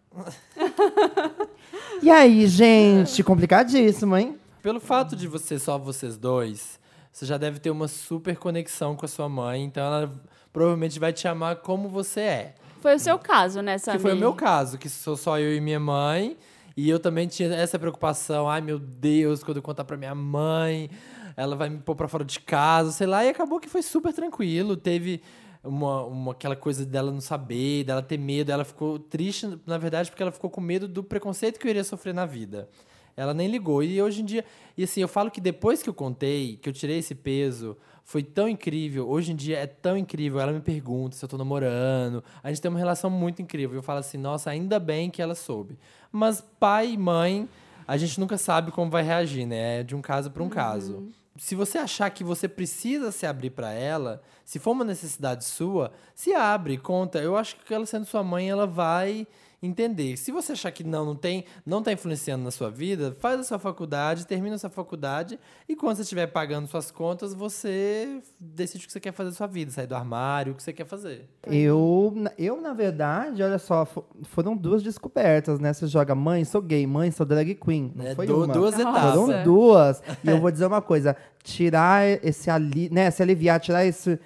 E 2.03 2.11
aí, 2.11 2.46
gente, 2.46 3.22
complicadíssimo, 3.22 4.16
hein? 4.16 4.36
Pelo 4.62 4.80
fato 4.80 5.14
de 5.16 5.26
você 5.26 5.59
só 5.59 5.78
vocês 5.78 6.16
dois, 6.16 6.78
você 7.12 7.24
já 7.26 7.36
deve 7.38 7.59
ter 7.59 7.70
uma 7.70 7.88
super 7.88 8.36
conexão 8.36 8.94
com 8.96 9.05
a 9.05 9.09
sua 9.09 9.28
mãe, 9.28 9.62
então 9.64 9.82
ela 9.84 10.12
provavelmente 10.53 10.98
vai 10.98 11.12
te 11.12 11.26
amar 11.28 11.57
como 11.57 11.88
você 11.88 12.20
é. 12.20 12.55
Foi 12.81 12.95
o 12.95 12.99
seu 12.99 13.18
caso, 13.18 13.61
né, 13.62 13.74
Que 13.74 13.81
Samir? 13.81 14.01
foi 14.01 14.14
o 14.14 14.16
meu 14.16 14.33
caso, 14.33 14.78
que 14.78 14.89
sou 14.89 15.16
só 15.16 15.39
eu 15.39 15.55
e 15.55 15.61
minha 15.61 15.81
mãe. 15.81 16.37
E 16.76 16.89
eu 16.89 16.99
também 16.99 17.26
tinha 17.28 17.53
essa 17.55 17.78
preocupação. 17.78 18.49
Ai, 18.49 18.61
meu 18.61 18.78
Deus, 18.78 19.43
quando 19.43 19.59
eu 19.59 19.62
contar 19.62 19.85
pra 19.85 19.97
minha 19.97 20.14
mãe, 20.14 20.89
ela 21.37 21.55
vai 21.55 21.68
me 21.68 21.78
pôr 21.78 21.95
pra 21.95 22.09
fora 22.09 22.24
de 22.24 22.41
casa, 22.41 22.91
sei 22.93 23.07
lá. 23.07 23.24
E 23.24 23.28
acabou 23.28 23.61
que 23.61 23.68
foi 23.68 23.83
super 23.83 24.12
tranquilo. 24.14 24.76
Teve 24.76 25.20
uma, 25.62 26.05
uma, 26.05 26.33
aquela 26.33 26.57
coisa 26.57 26.87
dela 26.87 27.11
não 27.12 27.20
saber, 27.20 27.85
dela 27.85 28.01
ter 28.01 28.16
medo. 28.18 28.51
Ela 28.51 28.64
ficou 28.64 28.99
triste, 28.99 29.59
na 29.66 29.76
verdade, 29.76 30.11
porque 30.11 30.22
ela 30.22 30.33
ficou 30.33 30.49
com 30.49 30.61
medo 30.61 30.89
do 30.89 31.03
preconceito 31.03 31.59
que 31.59 31.66
eu 31.66 31.70
iria 31.70 31.85
sofrer 31.85 32.14
na 32.14 32.24
vida. 32.24 32.68
Ela 33.16 33.35
nem 33.35 33.49
ligou. 33.49 33.83
E 33.83 34.01
hoje 34.01 34.22
em 34.22 34.24
dia. 34.24 34.45
E 34.78 34.85
assim, 34.85 35.03
eu 35.03 35.09
falo 35.09 35.31
que 35.31 35.41
depois 35.41 35.83
que 35.83 35.91
eu 35.91 35.95
contei, 35.95 36.57
que 36.57 36.68
eu 36.68 36.72
tirei 36.72 36.99
esse 36.99 37.14
peso, 37.14 37.76
foi 38.11 38.24
tão 38.24 38.48
incrível. 38.48 39.08
Hoje 39.08 39.30
em 39.30 39.36
dia 39.36 39.56
é 39.58 39.68
tão 39.68 39.96
incrível. 39.96 40.40
Ela 40.40 40.50
me 40.50 40.58
pergunta 40.58 41.14
se 41.14 41.24
eu 41.24 41.28
tô 41.28 41.38
namorando. 41.38 42.24
A 42.42 42.48
gente 42.48 42.61
tem 42.61 42.68
uma 42.68 42.76
relação 42.76 43.08
muito 43.08 43.40
incrível. 43.40 43.76
Eu 43.76 43.84
falo 43.84 44.00
assim, 44.00 44.18
nossa, 44.18 44.50
ainda 44.50 44.80
bem 44.80 45.08
que 45.08 45.22
ela 45.22 45.36
soube. 45.36 45.78
Mas 46.11 46.40
pai 46.58 46.90
e 46.94 46.98
mãe, 46.98 47.48
a 47.86 47.96
gente 47.96 48.18
nunca 48.18 48.36
sabe 48.36 48.72
como 48.72 48.90
vai 48.90 49.04
reagir, 49.04 49.46
né? 49.46 49.78
É 49.78 49.82
de 49.84 49.94
um 49.94 50.02
caso 50.02 50.28
para 50.28 50.42
um 50.42 50.48
caso. 50.48 51.08
Se 51.36 51.54
você 51.54 51.78
achar 51.78 52.11
que 52.11 52.24
você 52.24 52.48
precisa 52.48 53.12
se 53.12 53.26
abrir 53.26 53.50
para 53.50 53.72
ela, 53.72 54.20
se 54.44 54.58
for 54.58 54.72
uma 54.72 54.84
necessidade 54.84 55.44
sua, 55.44 55.92
se 56.12 56.34
abre, 56.34 56.78
conta. 56.78 57.20
Eu 57.20 57.36
acho 57.36 57.54
que 57.64 57.72
ela 57.72 57.86
sendo 57.86 58.06
sua 58.06 58.24
mãe, 58.24 58.50
ela 58.50 58.66
vai 58.66 59.24
entender. 59.62 60.16
Se 60.16 60.32
você 60.32 60.52
achar 60.52 60.70
que 60.72 60.82
não, 60.82 61.04
não 61.04 61.14
tem, 61.14 61.44
não 61.66 61.82
tá 61.82 61.92
influenciando 61.92 62.42
na 62.44 62.50
sua 62.50 62.70
vida, 62.70 63.14
faz 63.20 63.38
a 63.40 63.44
sua 63.44 63.58
faculdade, 63.58 64.26
termina 64.26 64.56
a 64.56 64.58
sua 64.58 64.70
faculdade 64.70 65.38
e 65.68 65.76
quando 65.76 65.96
você 65.96 66.02
estiver 66.02 66.26
pagando 66.28 66.66
suas 66.66 66.90
contas, 66.90 67.34
você 67.34 68.20
decide 68.38 68.84
o 68.84 68.86
que 68.86 68.92
você 68.92 69.00
quer 69.00 69.12
fazer 69.12 69.30
da 69.30 69.36
sua 69.36 69.46
vida, 69.46 69.70
sair 69.70 69.86
do 69.86 69.94
armário, 69.94 70.52
o 70.52 70.56
que 70.56 70.62
você 70.62 70.72
quer 70.72 70.86
fazer. 70.86 71.28
Eu, 71.46 72.12
na- 72.16 72.32
eu, 72.38 72.61
na 72.61 72.72
verdade, 72.72 73.42
olha 73.42 73.58
só, 73.58 73.84
fo- 73.84 74.04
foram 74.24 74.56
duas 74.56 74.82
descobertas, 74.82 75.58
né? 75.61 75.72
Você 75.72 75.86
joga 75.86 76.14
mãe, 76.14 76.44
sou 76.44 76.62
gay, 76.62 76.86
mãe, 76.86 77.11
sou 77.11 77.26
drag 77.26 77.54
queen. 77.54 77.92
Não 77.94 78.06
É, 78.06 78.14
foi 78.14 78.26
du- 78.26 78.44
uma. 78.44 78.52
duas 78.54 78.78
etapas. 78.78 79.14
Foram 79.14 79.42
duas. 79.44 80.02
E 80.24 80.28
eu 80.30 80.40
vou 80.40 80.50
dizer 80.50 80.66
uma 80.66 80.80
coisa: 80.80 81.14
tirar 81.42 82.06
esse 82.24 82.48
ali, 82.50 82.88
né? 82.90 83.11
Se 83.11 83.22
aliviar, 83.22 83.61
tirar 83.61 83.84
esse, 83.84 84.18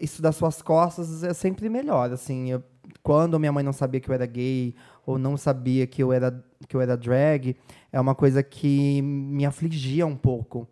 isso 0.00 0.22
das 0.22 0.36
suas 0.36 0.62
costas 0.62 1.22
é 1.24 1.34
sempre 1.34 1.68
melhor. 1.68 2.10
Assim, 2.12 2.50
eu- 2.50 2.62
quando 3.08 3.40
minha 3.40 3.50
mãe 3.50 3.64
não 3.64 3.72
sabia 3.72 4.00
que 4.00 4.10
eu 4.10 4.14
era 4.14 4.26
gay 4.26 4.74
ou 5.06 5.18
não 5.18 5.34
sabia 5.38 5.86
que 5.86 6.02
eu 6.02 6.12
era 6.12 6.44
que 6.68 6.76
eu 6.76 6.80
era 6.82 6.94
drag, 6.94 7.56
é 7.90 7.98
uma 7.98 8.14
coisa 8.14 8.42
que 8.42 9.00
me 9.00 9.46
afligia 9.46 10.06
um 10.06 10.14
pouco. 10.14 10.68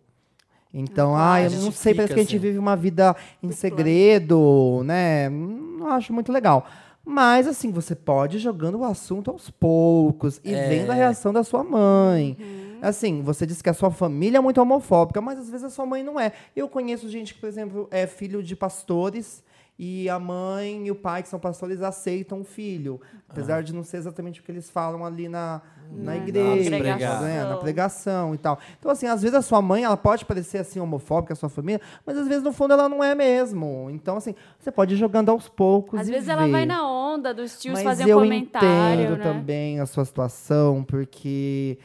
Então, 0.71 1.15
Ah, 1.15 1.33
ah, 1.33 1.41
eu 1.43 1.49
não 1.49 1.71
sei, 1.71 1.95
parece 1.95 2.13
que 2.13 2.19
a 2.19 2.23
gente 2.23 2.35
assim. 2.35 2.45
vive 2.45 2.59
uma 2.59 2.75
vida 2.75 3.15
em 3.41 3.51
segredo, 3.51 4.83
né? 4.85 5.29
Não 5.29 5.87
acho 5.87 6.13
muito 6.13 6.31
legal. 6.31 6.67
Mas, 7.03 7.47
assim, 7.47 7.71
você 7.71 7.95
pode 7.95 8.37
ir 8.37 8.39
jogando 8.39 8.77
o 8.79 8.83
assunto 8.83 9.31
aos 9.31 9.49
poucos 9.49 10.39
e 10.43 10.53
É. 10.53 10.69
vendo 10.69 10.91
a 10.91 10.93
reação 10.93 11.33
da 11.33 11.43
sua 11.43 11.63
mãe. 11.63 12.37
Assim, 12.83 13.23
você 13.23 13.47
disse 13.47 13.63
que 13.63 13.69
a 13.69 13.73
sua 13.73 13.89
família 13.89 14.37
é 14.37 14.41
muito 14.41 14.61
homofóbica, 14.61 15.19
mas 15.21 15.39
às 15.39 15.49
vezes 15.49 15.63
a 15.63 15.69
sua 15.71 15.87
mãe 15.87 16.03
não 16.03 16.19
é. 16.19 16.33
Eu 16.55 16.67
conheço 16.69 17.09
gente 17.09 17.33
que, 17.33 17.39
por 17.39 17.47
exemplo, 17.49 17.87
é 17.89 18.05
filho 18.05 18.43
de 18.43 18.55
pastores 18.55 19.41
e 19.79 20.09
a 20.09 20.17
mãe 20.19 20.87
e 20.87 20.91
o 20.91 20.95
pai, 20.95 21.21
que 21.21 21.29
são 21.29 21.39
pastores, 21.39 21.81
aceitam 21.81 22.41
o 22.41 22.43
filho. 22.43 22.99
Apesar 23.29 23.61
de 23.61 23.73
não 23.75 23.83
ser 23.83 23.97
exatamente 23.97 24.39
o 24.39 24.43
que 24.43 24.51
eles 24.51 24.69
falam 24.69 25.05
ali 25.05 25.27
na, 25.29 25.61
na, 25.91 26.03
Na 26.03 26.17
igreja, 26.17 26.69
pregação. 26.77 27.21
né? 27.21 27.43
na 27.43 27.57
pregação 27.57 28.33
e 28.33 28.37
tal. 28.37 28.57
Então, 28.79 28.89
assim, 28.89 29.05
às 29.05 29.21
vezes 29.21 29.35
a 29.37 29.41
sua 29.41 29.61
mãe, 29.61 29.83
ela 29.83 29.97
pode 29.97 30.25
parecer 30.25 30.57
assim 30.59 30.79
homofóbica, 30.79 31.33
a 31.33 31.35
sua 31.35 31.49
família, 31.49 31.79
mas 32.05 32.17
às 32.17 32.27
vezes 32.27 32.41
no 32.43 32.51
fundo 32.51 32.73
ela 32.73 32.87
não 32.89 33.03
é 33.03 33.13
mesmo. 33.13 33.89
Então, 33.91 34.17
assim, 34.17 34.33
você 34.57 34.71
pode 34.71 34.95
ir 34.95 34.97
jogando 34.97 35.29
aos 35.29 35.47
poucos 35.49 35.99
Às 35.99 36.07
vezes 36.09 36.27
ela 36.29 36.45
ver. 36.45 36.51
vai 36.51 36.65
na 36.65 36.87
onda 36.89 37.33
dos 37.33 37.59
tios 37.59 37.73
Mas 37.75 37.83
fazer 37.83 38.05
um 38.05 38.07
eu 38.09 38.19
comentário, 38.19 39.01
entendo 39.03 39.17
né? 39.17 39.23
também 39.23 39.79
a 39.79 39.85
sua 39.85 40.05
situação, 40.05 40.83
porque 40.83 41.77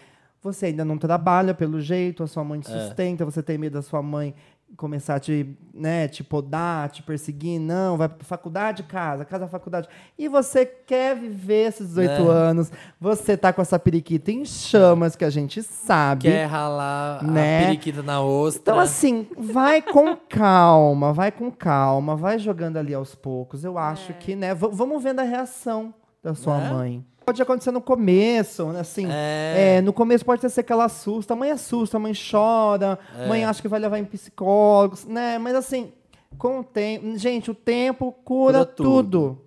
você 0.43 0.66
ainda 0.66 0.84
não 0.84 0.97
trabalha 0.99 1.55
pelo 1.55 1.80
jeito, 1.80 2.22
a 2.22 2.26
sua 2.26 2.43
mãe 2.43 2.61
te 2.61 2.72
É. 2.72 2.78
sustenta, 2.86 3.24
você 3.24 3.43
tem 3.43 3.59
medo 3.59 3.74
da 3.74 3.82
sua 3.82 4.03
mãe 4.03 4.34
começar 4.76 5.16
a 5.16 5.20
te, 5.20 5.56
né, 5.72 6.08
te 6.08 6.24
podar, 6.24 6.88
te 6.90 7.02
perseguir, 7.02 7.60
não, 7.60 7.96
vai 7.96 8.08
pra 8.08 8.24
faculdade, 8.24 8.82
casa, 8.82 9.24
casa, 9.24 9.46
faculdade. 9.46 9.88
E 10.18 10.28
você 10.28 10.64
quer 10.64 11.14
viver 11.16 11.68
esses 11.68 11.88
18 11.88 12.10
É. 12.10 12.16
anos, 12.28 12.72
você 13.00 13.36
tá 13.36 13.52
com 13.52 13.60
essa 13.62 13.78
periquita 13.78 14.32
em 14.32 14.44
chamas, 14.44 15.14
que 15.14 15.24
a 15.24 15.30
gente 15.30 15.62
sabe. 15.62 16.22
Quer 16.22 16.46
ralar 16.46 17.22
Né? 17.22 17.58
a 17.58 17.66
periquita 17.66 18.02
na 18.02 18.20
ostra. 18.20 18.60
Então, 18.62 18.78
assim, 18.80 19.26
vai 19.38 19.80
com 19.82 20.16
calma, 20.16 21.12
vai 21.12 21.30
com 21.30 21.50
calma, 21.50 22.16
vai 22.16 22.38
jogando 22.38 22.76
ali 22.78 22.94
aos 22.94 23.14
poucos. 23.14 23.62
Eu 23.64 23.78
acho 23.78 24.12
que, 24.14 24.34
né, 24.34 24.54
vamos 24.54 25.02
vendo 25.02 25.20
a 25.20 25.24
reação 25.24 25.94
da 26.22 26.34
sua 26.34 26.58
Né? 26.58 26.70
mãe. 26.70 27.06
Pode 27.32 27.40
acontecer 27.40 27.70
no 27.70 27.80
começo, 27.80 28.66
né, 28.66 28.80
assim. 28.80 29.06
É. 29.10 29.76
é, 29.78 29.80
no 29.80 29.90
começo 29.90 30.22
pode 30.22 30.46
ser 30.50 30.62
que 30.62 30.70
ela 30.70 30.84
assusta, 30.84 31.32
a 31.32 31.36
mãe 31.36 31.50
assusta, 31.50 31.96
a 31.96 32.00
mãe 32.00 32.12
chora, 32.12 32.98
a 33.16 33.22
É. 33.22 33.26
mãe 33.26 33.42
acha 33.42 33.62
que 33.62 33.68
vai 33.68 33.80
levar 33.80 33.98
em 33.98 34.04
psicólogos, 34.04 35.06
né? 35.06 35.38
Mas 35.38 35.54
assim, 35.54 35.90
com 36.36 36.60
o 36.60 36.64
tempo. 36.64 37.16
Gente, 37.18 37.50
o 37.50 37.54
tempo 37.54 38.12
cura, 38.22 38.58
Cura 38.58 38.66
tudo. 38.66 39.02
tudo. 39.02 39.38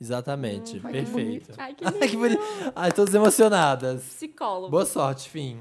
Exatamente, 0.00 0.80
Ai, 0.82 0.92
que 0.92 0.98
perfeito. 0.98 1.12
bonito. 1.12 1.52
Ai, 1.58 1.74
que 1.74 1.84
Ai, 2.02 2.08
que 2.08 2.16
bonito. 2.16 2.42
Ai, 2.74 2.90
todas 2.92 3.14
emocionadas. 3.14 4.02
Psicólogo. 4.02 4.70
Boa 4.70 4.86
sorte, 4.86 5.28
fim. 5.28 5.58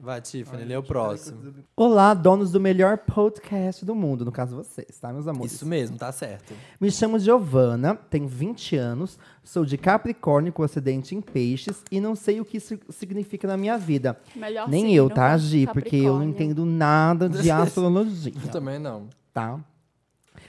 Vai, 0.00 0.20
Tiffany, 0.20 0.64
lê 0.64 0.76
o 0.76 0.82
próximo. 0.82 1.52
Olá, 1.74 2.14
donos 2.14 2.52
do 2.52 2.60
melhor 2.60 2.98
podcast 2.98 3.84
do 3.84 3.96
mundo, 3.96 4.24
no 4.24 4.30
caso 4.30 4.54
vocês, 4.54 4.96
tá, 5.00 5.12
meus 5.12 5.26
amores? 5.26 5.52
Isso 5.52 5.66
mesmo, 5.66 5.98
tá 5.98 6.12
certo. 6.12 6.54
Me 6.80 6.88
chamo 6.88 7.18
Giovana, 7.18 7.96
tenho 8.08 8.28
20 8.28 8.76
anos, 8.76 9.18
sou 9.42 9.64
de 9.64 9.76
Capricórnio 9.76 10.52
com 10.52 10.62
acidente 10.62 11.16
em 11.16 11.20
peixes 11.20 11.82
e 11.90 12.00
não 12.00 12.14
sei 12.14 12.40
o 12.40 12.44
que 12.44 12.58
isso 12.58 12.78
significa 12.90 13.48
na 13.48 13.56
minha 13.56 13.76
vida. 13.76 14.16
Melhor 14.36 14.68
Nem 14.68 14.94
eu, 14.94 15.10
tá, 15.10 15.36
Gi? 15.36 15.66
Porque 15.66 15.96
eu 15.96 16.14
não 16.14 16.24
entendo 16.24 16.64
nada 16.64 17.28
de 17.28 17.50
astrologia, 17.50 18.32
Eu 18.40 18.50
também 18.52 18.78
não. 18.78 19.08
tá? 19.34 19.58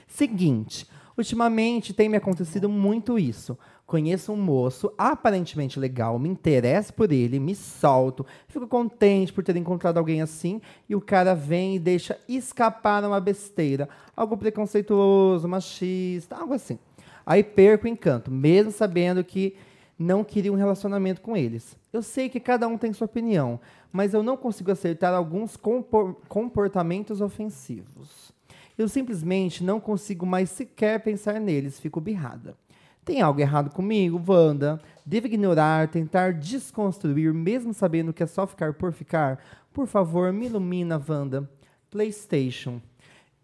Seguinte, 0.06 0.86
Ultimamente 1.20 1.92
tem 1.92 2.08
me 2.08 2.16
acontecido 2.16 2.66
muito 2.66 3.18
isso. 3.18 3.58
Conheço 3.90 4.32
um 4.32 4.36
moço 4.36 4.94
aparentemente 4.96 5.80
legal, 5.80 6.16
me 6.16 6.28
interesso 6.28 6.94
por 6.94 7.10
ele, 7.10 7.40
me 7.40 7.56
solto, 7.56 8.24
fico 8.46 8.64
contente 8.68 9.32
por 9.32 9.42
ter 9.42 9.56
encontrado 9.56 9.98
alguém 9.98 10.22
assim, 10.22 10.60
e 10.88 10.94
o 10.94 11.00
cara 11.00 11.34
vem 11.34 11.74
e 11.74 11.78
deixa 11.80 12.16
escapar 12.28 13.04
uma 13.04 13.20
besteira, 13.20 13.88
algo 14.16 14.36
preconceituoso, 14.36 15.48
machista, 15.48 16.36
algo 16.36 16.54
assim. 16.54 16.78
Aí 17.26 17.42
perco 17.42 17.84
o 17.84 17.88
encanto, 17.88 18.30
mesmo 18.30 18.70
sabendo 18.70 19.24
que 19.24 19.56
não 19.98 20.22
queria 20.22 20.52
um 20.52 20.56
relacionamento 20.56 21.20
com 21.20 21.36
eles. 21.36 21.76
Eu 21.92 22.00
sei 22.00 22.28
que 22.28 22.38
cada 22.38 22.68
um 22.68 22.78
tem 22.78 22.92
sua 22.92 23.06
opinião, 23.06 23.58
mas 23.90 24.14
eu 24.14 24.22
não 24.22 24.36
consigo 24.36 24.70
acertar 24.70 25.12
alguns 25.12 25.56
compor- 25.56 26.14
comportamentos 26.28 27.20
ofensivos. 27.20 28.30
Eu 28.78 28.88
simplesmente 28.88 29.64
não 29.64 29.80
consigo 29.80 30.24
mais 30.24 30.48
sequer 30.48 31.00
pensar 31.02 31.40
neles, 31.40 31.80
fico 31.80 32.00
birrada. 32.00 32.54
Tem 33.04 33.20
algo 33.20 33.40
errado 33.40 33.70
comigo, 33.70 34.22
Wanda? 34.26 34.80
Devo 35.04 35.26
ignorar, 35.26 35.88
tentar 35.88 36.34
desconstruir, 36.34 37.32
mesmo 37.32 37.72
sabendo 37.72 38.12
que 38.12 38.22
é 38.22 38.26
só 38.26 38.46
ficar 38.46 38.74
por 38.74 38.92
ficar? 38.92 39.42
Por 39.72 39.86
favor, 39.86 40.32
me 40.32 40.46
ilumina, 40.46 41.02
Wanda. 41.08 41.48
PlayStation. 41.90 42.80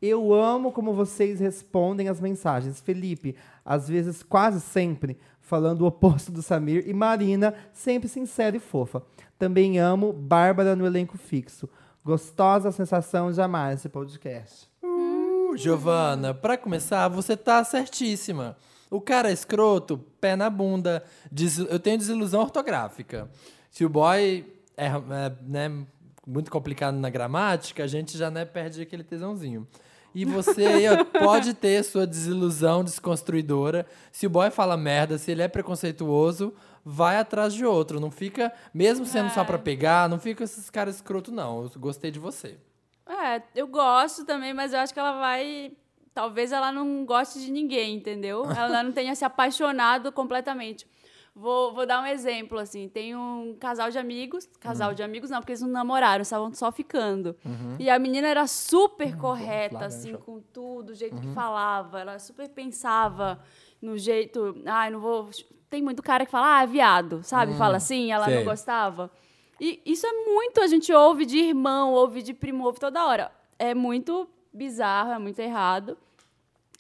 Eu 0.01 0.33
amo 0.35 0.71
como 0.71 0.93
vocês 0.93 1.41
respondem 1.41 2.09
as 2.09 2.21
mensagens. 2.21 2.81
Felipe, 2.81 3.35
às 3.65 3.89
vezes 3.89 4.23
quase 4.23 4.61
sempre, 4.61 5.19
falando 5.41 5.83
o 5.83 5.87
oposto 5.87 6.31
do 6.31 6.43
Samir. 6.43 6.85
E 6.87 6.93
Marina, 6.93 7.55
sempre 7.73 8.09
sincera 8.09 8.57
e 8.57 8.61
fofa. 8.61 9.03
Também 9.39 9.79
amo 9.79 10.13
Bárbara 10.13 10.77
no 10.77 10.87
elenco 10.87 11.17
fixo. 11.17 11.69
Gostosa 12.05 12.71
sensação 12.71 13.33
de 13.33 13.41
amar 13.41 13.75
esse 13.75 13.89
podcast. 13.89 14.69
Uh, 14.85 15.57
Giovana, 15.57 16.35
pra 16.35 16.57
começar, 16.57 17.09
você 17.09 17.37
tá 17.37 17.65
certíssima. 17.65 18.57
O 18.91 19.01
cara 19.01 19.31
é 19.31 19.33
escroto, 19.33 19.99
pé 20.21 20.37
na 20.37 20.49
bunda. 20.49 21.03
Des- 21.31 21.59
Eu 21.59 21.79
tenho 21.79 21.99
desilusão 21.99 22.41
ortográfica. 22.43 23.29
Se 23.71 23.85
o 23.85 23.89
boy 23.89 24.47
é, 24.77 24.87
é, 24.87 24.93
né, 25.43 25.87
muito 26.27 26.51
complicado 26.51 26.97
na 26.97 27.11
gramática, 27.11 27.83
a 27.85 27.87
gente 27.87 28.17
já 28.17 28.31
né, 28.31 28.45
perde 28.45 28.81
aquele 28.83 29.03
tesãozinho. 29.05 29.67
E 30.15 30.25
você 30.25 30.65
pode 31.19 31.53
ter 31.53 31.83
sua 31.85 32.07
desilusão 32.07 32.83
desconstruidora. 32.85 33.85
Se 34.13 34.27
o 34.27 34.31
boy 34.31 34.51
fala 34.51 34.77
merda, 34.77 35.19
se 35.19 35.31
ele 35.31 35.43
é 35.43 35.49
preconceituoso, 35.49 36.55
vai 36.85 37.17
atrás 37.19 37.53
de 37.53 37.67
outro. 37.67 38.01
Não 38.01 38.11
fica, 38.11 38.53
mesmo 38.73 39.05
sendo 39.05 39.31
só 39.31 39.45
pra 39.45 39.59
pegar, 39.59 40.09
não 40.09 40.19
fica 40.19 40.45
esses 40.45 40.71
caras 40.71 40.97
escroto, 40.97 41.31
não. 41.33 41.65
Eu 41.65 41.71
gostei 41.81 42.11
de 42.11 42.19
você. 42.19 42.57
É, 43.07 43.43
eu 43.55 43.67
gosto 43.69 44.25
também, 44.25 44.55
mas 44.55 44.73
eu 44.73 44.79
acho 44.81 44.93
que 44.95 44.99
ela 45.01 45.19
vai. 45.19 45.73
Talvez 46.17 46.51
ela 46.51 46.73
não 46.73 47.05
goste 47.05 47.39
de 47.39 47.51
ninguém, 47.51 47.97
entendeu? 47.97 48.47
Ela 48.57 48.83
não 48.83 48.91
tenha 48.91 49.15
se 49.15 49.23
apaixonado 49.23 50.11
completamente. 50.11 50.87
Vou, 51.35 51.75
vou 51.75 51.85
dar 51.85 52.03
um 52.03 52.07
exemplo, 52.07 52.59
assim. 52.59 52.89
Tem 52.89 53.15
um 53.15 53.55
casal 53.61 53.91
de 53.91 53.99
amigos. 53.99 54.49
Casal 54.59 54.95
de 54.95 55.03
amigos 55.03 55.29
não, 55.29 55.41
porque 55.41 55.53
eles 55.53 55.61
não 55.61 55.69
namoraram, 55.69 56.23
estavam 56.23 56.55
só 56.55 56.73
ficando. 56.73 57.37
E 57.79 57.91
a 57.91 57.99
menina 57.99 58.27
era 58.29 58.47
super 58.47 59.15
correta, 59.19 59.85
assim, 59.85 60.15
com 60.15 60.41
tudo, 60.41 60.93
o 60.93 60.95
jeito 60.95 61.21
que 61.21 61.29
falava. 61.35 62.01
Ela 62.01 62.19
super 62.19 62.49
pensava 62.49 63.39
no 63.83 63.99
jeito. 63.99 64.57
Ai, 64.65 64.89
não 64.89 65.01
vou. 65.01 65.29
Tem 65.69 65.83
muito 65.83 66.03
cara 66.03 66.25
que 66.25 66.33
fala, 66.33 66.61
ah, 66.61 66.65
viado, 66.65 67.23
sabe? 67.25 67.53
Fala 67.59 67.77
assim, 67.77 68.11
ela 68.11 68.25
sei. 68.25 68.37
não 68.37 68.45
gostava. 68.45 69.11
E 69.61 69.83
isso 69.85 70.07
é 70.07 70.13
muito, 70.25 70.63
a 70.63 70.67
gente 70.67 70.91
ouve 70.95 71.27
de 71.27 71.37
irmão, 71.37 71.93
ouve 71.93 72.23
de 72.23 72.33
primo, 72.33 72.65
ouve 72.65 72.81
toda 72.81 73.05
hora. 73.05 73.31
É 73.59 73.75
muito 73.75 74.27
bizarro, 74.51 75.13
é 75.13 75.19
muito 75.19 75.39
errado. 75.41 75.99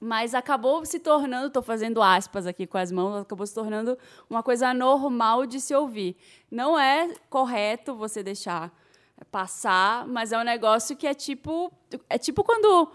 Mas 0.01 0.35
acabou 0.35 0.85
se 0.85 0.99
tornando, 0.99 1.47
estou 1.47 1.63
fazendo 1.63 2.03
aspas 2.03 2.47
aqui 2.47 2.67
com 2.67 2.77
as 2.77 2.93
mãos, 2.93 3.23
acabou 3.23 3.47
se 3.47 3.55
tornando 3.55 3.97
uma 4.29 4.43
coisa 4.43 4.75
normal 4.75 5.47
de 5.47 5.61
se 5.61 5.75
ouvir. 5.75 6.17
Não 6.51 6.79
é 6.79 7.15
correto 7.31 7.95
você 7.95 8.23
deixar 8.23 8.71
passar, 9.31 10.07
mas 10.07 10.33
é 10.33 10.39
um 10.39 10.45
negócio 10.45 10.97
que 10.97 11.07
é 11.07 11.15
tipo. 11.15 11.73
É 12.09 12.19
tipo 12.19 12.45
quando 12.45 12.91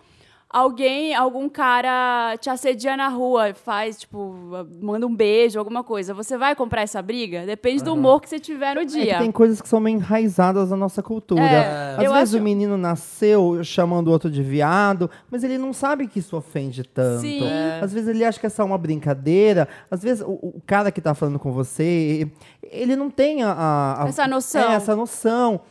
alguém, 0.51 1.15
algum 1.15 1.47
cara 1.47 2.35
te 2.37 2.49
assedia 2.49 2.97
na 2.97 3.07
rua, 3.07 3.53
faz, 3.53 3.99
tipo, 4.01 4.35
manda 4.81 5.07
um 5.07 5.15
beijo, 5.15 5.57
alguma 5.57 5.83
coisa. 5.83 6.13
Você 6.13 6.37
vai 6.37 6.55
comprar 6.55 6.81
essa 6.81 7.01
briga? 7.01 7.45
Depende 7.45 7.83
do 7.83 7.93
humor 7.93 8.19
que 8.21 8.27
você 8.29 8.39
tiver 8.39 8.75
no 8.75 8.81
É 8.81 8.85
dia. 8.85 9.13
que 9.13 9.19
tem 9.19 9.31
coisas 9.31 9.61
que 9.61 9.67
são 9.69 9.79
meio 9.79 9.95
enraizadas 9.97 10.69
na 10.69 10.75
nossa 10.77 11.01
cultura. 11.01 11.41
É, 11.41 11.91
Às 11.93 11.97
vezes 12.11 12.33
acho- 12.33 12.37
o 12.37 12.41
menino 12.41 12.77
nasceu 12.77 13.63
chamando 13.63 14.07
o 14.07 14.11
outro 14.11 14.29
de 14.29 14.43
viado, 14.43 15.09
mas 15.29 15.43
ele 15.43 15.57
não 15.57 15.71
sabe 15.71 16.07
que 16.07 16.19
isso 16.19 16.35
ofende 16.35 16.83
tanto. 16.83 17.21
Sim. 17.21 17.43
É. 17.45 17.79
Às 17.81 17.93
vezes 17.93 18.09
ele 18.09 18.25
acha 18.25 18.39
que 18.39 18.45
é 18.45 18.49
só 18.49 18.65
uma 18.65 18.77
brincadeira. 18.77 19.67
Às 19.89 20.03
vezes 20.03 20.21
o, 20.21 20.31
o 20.31 20.61
cara 20.65 20.91
que 20.91 20.99
tá 20.99 21.13
falando 21.15 21.39
com 21.39 21.51
você, 21.51 22.29
ele 22.61 22.95
não 22.95 23.09
tem 23.09 23.41
a, 23.43 23.51
a- 23.51 24.03
a- 24.03 24.07
Essa 24.09 24.27
noção. 24.27 24.71
É, 24.71 24.75
essa 24.75 24.95
noção. 24.95 25.61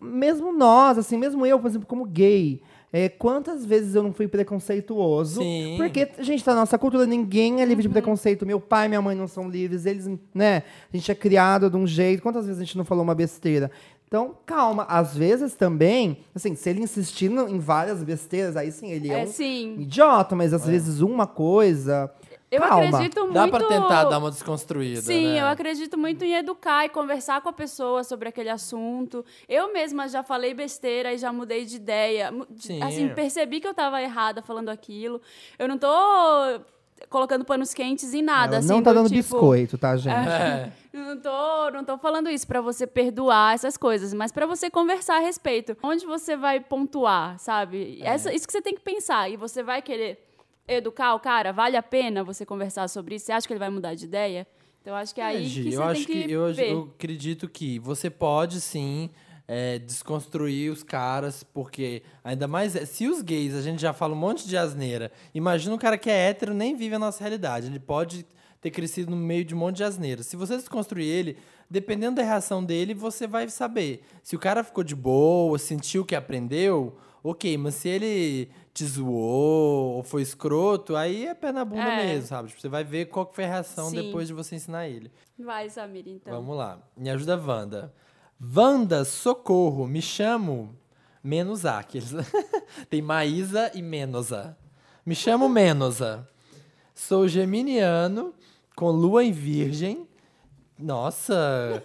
Mesmo 0.00 0.52
nós, 0.56 0.96
assim, 0.96 1.16
mesmo 1.18 1.44
eu, 1.44 1.58
por 1.58 1.66
exemplo, 1.68 1.86
como 1.86 2.04
gay. 2.04 2.62
É, 2.92 3.08
quantas 3.08 3.64
vezes 3.66 3.94
eu 3.94 4.02
não 4.02 4.12
fui 4.12 4.26
preconceituoso? 4.26 5.40
Sim. 5.42 5.74
Porque, 5.76 6.08
gente, 6.20 6.46
na 6.46 6.54
nossa 6.54 6.78
cultura, 6.78 7.06
ninguém 7.06 7.60
é 7.60 7.64
livre 7.64 7.74
Uhum. 7.86 7.88
de 7.88 7.88
preconceito. 7.88 8.46
Meu 8.46 8.60
pai 8.60 8.86
e 8.86 8.88
minha 8.88 9.02
mãe 9.02 9.14
não 9.16 9.28
são 9.28 9.48
livres. 9.48 9.84
Eles, 9.86 10.08
né? 10.34 10.62
A 10.92 10.96
gente 10.96 11.10
é 11.10 11.14
criado 11.14 11.68
de 11.70 11.76
um 11.76 11.86
jeito. 11.86 12.22
Quantas 12.22 12.46
vezes 12.46 12.60
a 12.60 12.64
gente 12.64 12.76
não 12.78 12.84
falou 12.84 13.04
uma 13.04 13.14
besteira? 13.14 13.70
Então, 14.06 14.34
calma. 14.46 14.84
Às 14.88 15.14
vezes 15.14 15.54
também, 15.54 16.18
assim, 16.34 16.54
se 16.54 16.70
ele 16.70 16.80
insistir 16.82 17.30
em 17.30 17.58
várias 17.58 18.02
besteiras, 18.02 18.56
aí 18.56 18.72
sim, 18.72 18.90
ele 18.90 19.10
é, 19.10 19.20
É, 19.20 19.24
um 19.24 19.26
sim. 19.26 19.76
idiota. 19.80 20.34
Mas 20.34 20.54
às 20.54 20.66
vezes 20.66 21.00
uma 21.00 21.26
coisa... 21.26 22.10
Eu 22.50 22.62
calma. 22.62 22.88
acredito 22.88 23.20
muito. 23.20 23.34
Dá 23.34 23.46
pra 23.48 23.64
tentar 23.66 24.04
dar 24.04 24.18
uma 24.18 24.30
desconstruída, 24.30 25.02
Sim, 25.02 25.34
né? 25.34 25.42
eu 25.42 25.46
acredito 25.46 25.98
muito 25.98 26.24
em 26.24 26.34
educar 26.34 26.86
e 26.86 26.88
conversar 26.88 27.40
com 27.42 27.48
a 27.50 27.52
pessoa 27.52 28.02
sobre 28.02 28.28
aquele 28.28 28.48
assunto. 28.48 29.24
Eu 29.46 29.72
mesma 29.72 30.08
já 30.08 30.22
falei 30.22 30.54
besteira 30.54 31.12
e 31.12 31.18
já 31.18 31.30
mudei 31.32 31.66
de 31.66 31.76
ideia. 31.76 32.32
Sim. 32.56 32.82
Assim, 32.82 33.08
percebi 33.10 33.60
que 33.60 33.66
eu 33.66 33.72
estava 33.72 34.00
errada 34.00 34.40
falando 34.40 34.70
aquilo. 34.70 35.20
Eu 35.58 35.68
não 35.68 35.76
tô 35.76 35.88
colocando 37.10 37.44
panos 37.44 37.72
quentes 37.74 38.12
em 38.14 38.22
nada, 38.22 38.56
Ela 38.56 38.58
assim. 38.58 38.68
não 38.68 38.82
tá 38.82 38.92
do 38.92 38.96
dando 38.96 39.08
tipo, 39.08 39.18
biscoito, 39.22 39.78
tá, 39.78 39.94
gente? 39.98 40.14
É. 40.16 40.72
Não 40.92 41.16
tô, 41.20 41.70
não 41.70 41.84
tô 41.84 41.98
falando 41.98 42.28
isso 42.28 42.46
pra 42.46 42.60
você 42.60 42.86
perdoar 42.86 43.54
essas 43.54 43.76
coisas, 43.76 44.12
mas 44.14 44.32
pra 44.32 44.46
você 44.46 44.70
conversar 44.70 45.16
a 45.16 45.20
respeito. 45.20 45.76
Onde 45.82 46.06
você 46.06 46.36
vai 46.36 46.60
pontuar, 46.60 47.38
sabe? 47.38 48.00
É. 48.02 48.08
Essa, 48.08 48.32
isso 48.32 48.46
que 48.46 48.52
você 48.52 48.62
tem 48.62 48.74
que 48.74 48.80
pensar. 48.80 49.30
E 49.30 49.36
você 49.36 49.62
vai 49.62 49.80
querer 49.82 50.27
educar 50.68 51.14
o 51.14 51.20
cara? 51.20 51.52
Vale 51.52 51.76
a 51.76 51.82
pena 51.82 52.22
você 52.22 52.44
conversar 52.44 52.88
sobre 52.88 53.14
isso? 53.14 53.26
Você 53.26 53.32
acha 53.32 53.46
que 53.46 53.52
ele 53.52 53.58
vai 53.58 53.70
mudar 53.70 53.94
de 53.94 54.04
ideia? 54.04 54.46
Então, 54.80 54.94
acho 54.94 55.14
que 55.14 55.20
é 55.20 55.24
aí 55.24 55.44
Gi, 55.44 55.64
que 55.64 55.74
eu 55.74 55.82
acho 55.82 56.06
que, 56.06 56.24
que, 56.24 56.32
eu, 56.32 56.50
eu 56.50 56.92
acredito 56.94 57.48
que 57.48 57.78
você 57.78 58.08
pode 58.08 58.60
sim 58.60 59.10
é, 59.46 59.78
desconstruir 59.78 60.70
os 60.70 60.82
caras, 60.82 61.42
porque 61.42 62.02
ainda 62.22 62.46
mais 62.46 62.76
é, 62.76 62.84
se 62.84 63.08
os 63.08 63.22
gays 63.22 63.54
a 63.54 63.62
gente 63.62 63.80
já 63.80 63.92
fala 63.92 64.14
um 64.14 64.18
monte 64.18 64.46
de 64.46 64.56
asneira. 64.56 65.10
Imagina 65.34 65.74
um 65.74 65.78
cara 65.78 65.96
que 65.96 66.10
é 66.10 66.28
hétero 66.28 66.52
nem 66.52 66.76
vive 66.76 66.94
a 66.94 66.98
nossa 66.98 67.20
realidade. 67.20 67.66
Ele 67.66 67.80
pode 67.80 68.26
ter 68.60 68.70
crescido 68.70 69.10
no 69.10 69.16
meio 69.16 69.44
de 69.44 69.54
um 69.54 69.58
monte 69.58 69.76
de 69.76 69.84
asneira. 69.84 70.22
Se 70.22 70.36
você 70.36 70.56
desconstruir 70.56 71.06
ele, 71.06 71.38
dependendo 71.70 72.16
da 72.16 72.22
reação 72.22 72.62
dele, 72.62 72.92
você 72.92 73.26
vai 73.26 73.48
saber. 73.48 74.02
Se 74.22 74.36
o 74.36 74.38
cara 74.38 74.64
ficou 74.64 74.84
de 74.84 74.94
boa, 74.94 75.58
sentiu 75.58 76.04
que 76.04 76.14
aprendeu, 76.14 76.96
ok, 77.22 77.56
mas 77.58 77.74
se 77.74 77.88
ele 77.88 78.50
te 78.72 78.84
zoou 78.84 79.96
ou 79.96 80.02
foi 80.02 80.22
escroto, 80.22 80.94
aí 80.96 81.26
é 81.26 81.34
pé 81.34 81.50
na 81.52 81.64
bunda 81.64 81.82
É. 81.82 82.06
mesmo, 82.06 82.26
sabe? 82.28 82.48
Tipo, 82.48 82.60
você 82.60 82.68
vai 82.68 82.84
ver 82.84 83.06
qual 83.06 83.26
que 83.26 83.34
foi 83.34 83.44
a 83.44 83.48
reação 83.48 83.90
Sim. 83.90 83.96
depois 84.06 84.28
de 84.28 84.34
você 84.34 84.54
ensinar 84.56 84.86
ele. 84.88 85.10
Vai, 85.38 85.68
Samir, 85.68 86.04
então. 86.06 86.32
Vamos 86.32 86.56
lá. 86.56 86.78
Me 86.96 87.10
ajuda, 87.10 87.36
Wanda. 87.36 87.94
Wanda, 88.40 89.04
socorro, 89.04 89.86
me 89.86 90.00
chamo 90.00 90.76
que 91.82 91.98
eles- 91.98 92.12
Tem 92.88 93.02
Maísa 93.02 93.70
e 93.74 93.82
Menosa. 93.82 94.56
Me 95.04 95.14
chamo 95.14 95.48
Menosa. 95.48 96.28
Sou 96.94 97.26
geminiano, 97.28 98.32
com 98.76 98.90
lua 98.90 99.24
em 99.24 99.32
virgem. 99.32 100.06
Nossa! 100.78 101.82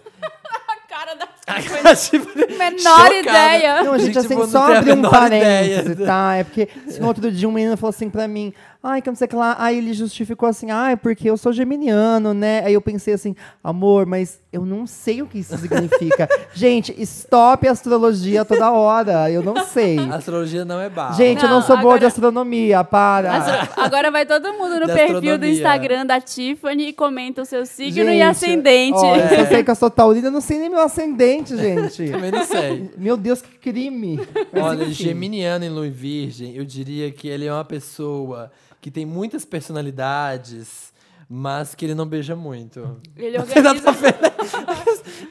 A 0.68 0.76
cara 0.88 1.14
da 1.14 1.26
Tipo, 1.26 1.33
menor 2.58 2.78
chocada. 2.78 3.14
ideia. 3.14 3.82
Não, 3.82 3.92
a 3.92 3.98
gente, 3.98 4.06
Gente, 4.14 4.18
assim, 4.18 4.28
tipo, 4.28 4.46
só 4.46 4.60
não 4.60 4.66
tem 4.66 4.74
a 4.76 4.78
abrir 4.78 4.92
um 4.92 4.96
menor 4.96 5.10
parêntese, 5.10 5.90
ideia. 5.92 6.06
tá? 6.06 6.36
É 6.36 6.44
porque 6.44 6.68
no 7.00 7.06
outro 7.06 7.30
dia 7.30 7.48
um 7.48 7.52
menino 7.52 7.76
falou 7.76 7.90
assim 7.90 8.08
pra 8.08 8.26
mim, 8.26 8.52
ai, 8.84 9.00
que 9.00 9.08
não 9.08 9.16
sei 9.16 9.24
o 9.24 9.28
que 9.30 9.34
lá. 9.36 9.56
Aí 9.58 9.78
ele 9.78 9.92
justificou 9.94 10.48
assim, 10.48 10.70
ai, 10.70 10.94
porque 10.96 11.28
eu 11.28 11.36
sou 11.38 11.52
geminiano, 11.52 12.34
né? 12.34 12.62
Aí 12.64 12.74
eu 12.74 12.80
pensei 12.82 13.14
assim, 13.14 13.34
amor, 13.62 14.04
mas 14.06 14.38
eu 14.52 14.64
não 14.66 14.86
sei 14.86 15.22
o 15.22 15.26
que 15.26 15.38
isso 15.38 15.56
significa. 15.58 16.28
gente, 16.54 16.94
stop 17.02 17.66
a 17.66 17.72
astrologia 17.72 18.44
toda 18.44 18.70
hora, 18.70 19.30
eu 19.30 19.42
não 19.42 19.64
sei. 19.64 19.98
Astrologia 19.98 20.64
não 20.64 20.78
é 20.80 20.88
barra. 20.90 21.14
Gente, 21.14 21.42
eu 21.42 21.48
não 21.48 21.56
Não, 21.60 21.62
sou 21.66 21.76
boa 21.78 21.94
de 21.98 22.04
agora- 22.04 22.06
astronomia, 22.08 22.84
para. 22.84 23.68
Agora 23.76 24.10
vai 24.10 24.26
todo 24.26 24.52
mundo 24.52 24.78
no 24.80 24.86
De 24.86 24.92
perfil 24.92 25.12
do 25.12 25.18
astronomia. 25.18 25.50
Instagram 25.52 26.06
da 26.06 26.20
Tiffany 26.20 26.88
e 26.88 26.92
comenta 26.92 27.42
o 27.42 27.44
seu 27.46 27.64
signo 27.64 28.02
e 28.10 28.18
Gente, 28.18 28.22
ascendente. 28.22 28.98
Olha, 28.98 29.28
se 29.28 29.34
eu 29.40 29.46
sei 29.46 29.62
que 29.64 29.70
eu 29.70 29.74
sou 29.74 29.90
taurina, 29.90 30.28
eu 30.28 30.32
não 30.32 30.40
sei 30.42 30.58
nem 30.58 30.68
meu 30.68 30.80
ascendente, 30.82 31.56
gente. 31.56 32.10
Também 32.10 32.30
não 32.30 32.44
sei. 32.44 32.90
Meu 32.98 33.16
Deus, 33.16 33.40
que 33.40 33.56
crime. 33.58 34.20
Mas, 34.52 34.62
Olha, 34.62 34.82
enfim. 34.84 34.92
geminiano 34.92 35.64
em 35.64 35.68
lua 35.70 35.86
em 35.86 35.90
virgem, 35.90 36.54
eu 36.54 36.64
diria 36.64 37.10
que 37.10 37.26
ele 37.28 37.46
é 37.46 37.52
uma 37.52 37.64
pessoa 37.64 38.50
que 38.84 38.90
tem 38.90 39.06
muitas 39.06 39.46
personalidades, 39.46 40.92
mas 41.26 41.74
que 41.74 41.86
ele 41.86 41.94
não 41.94 42.04
beija 42.04 42.36
muito. 42.36 43.00
Ele 43.16 43.38
organiza. 43.38 43.70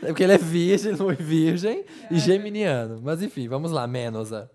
É 0.02 0.08
porque 0.10 0.24
ele 0.24 0.34
é 0.34 0.38
virgem, 0.40 0.94
não 0.94 1.12
é 1.12 1.14
virgem 1.14 1.86
e 2.10 2.18
geminiano. 2.18 3.00
Mas 3.04 3.22
enfim, 3.22 3.48
vamos 3.48 3.70
lá, 3.70 3.86
Menosa. 3.86 4.50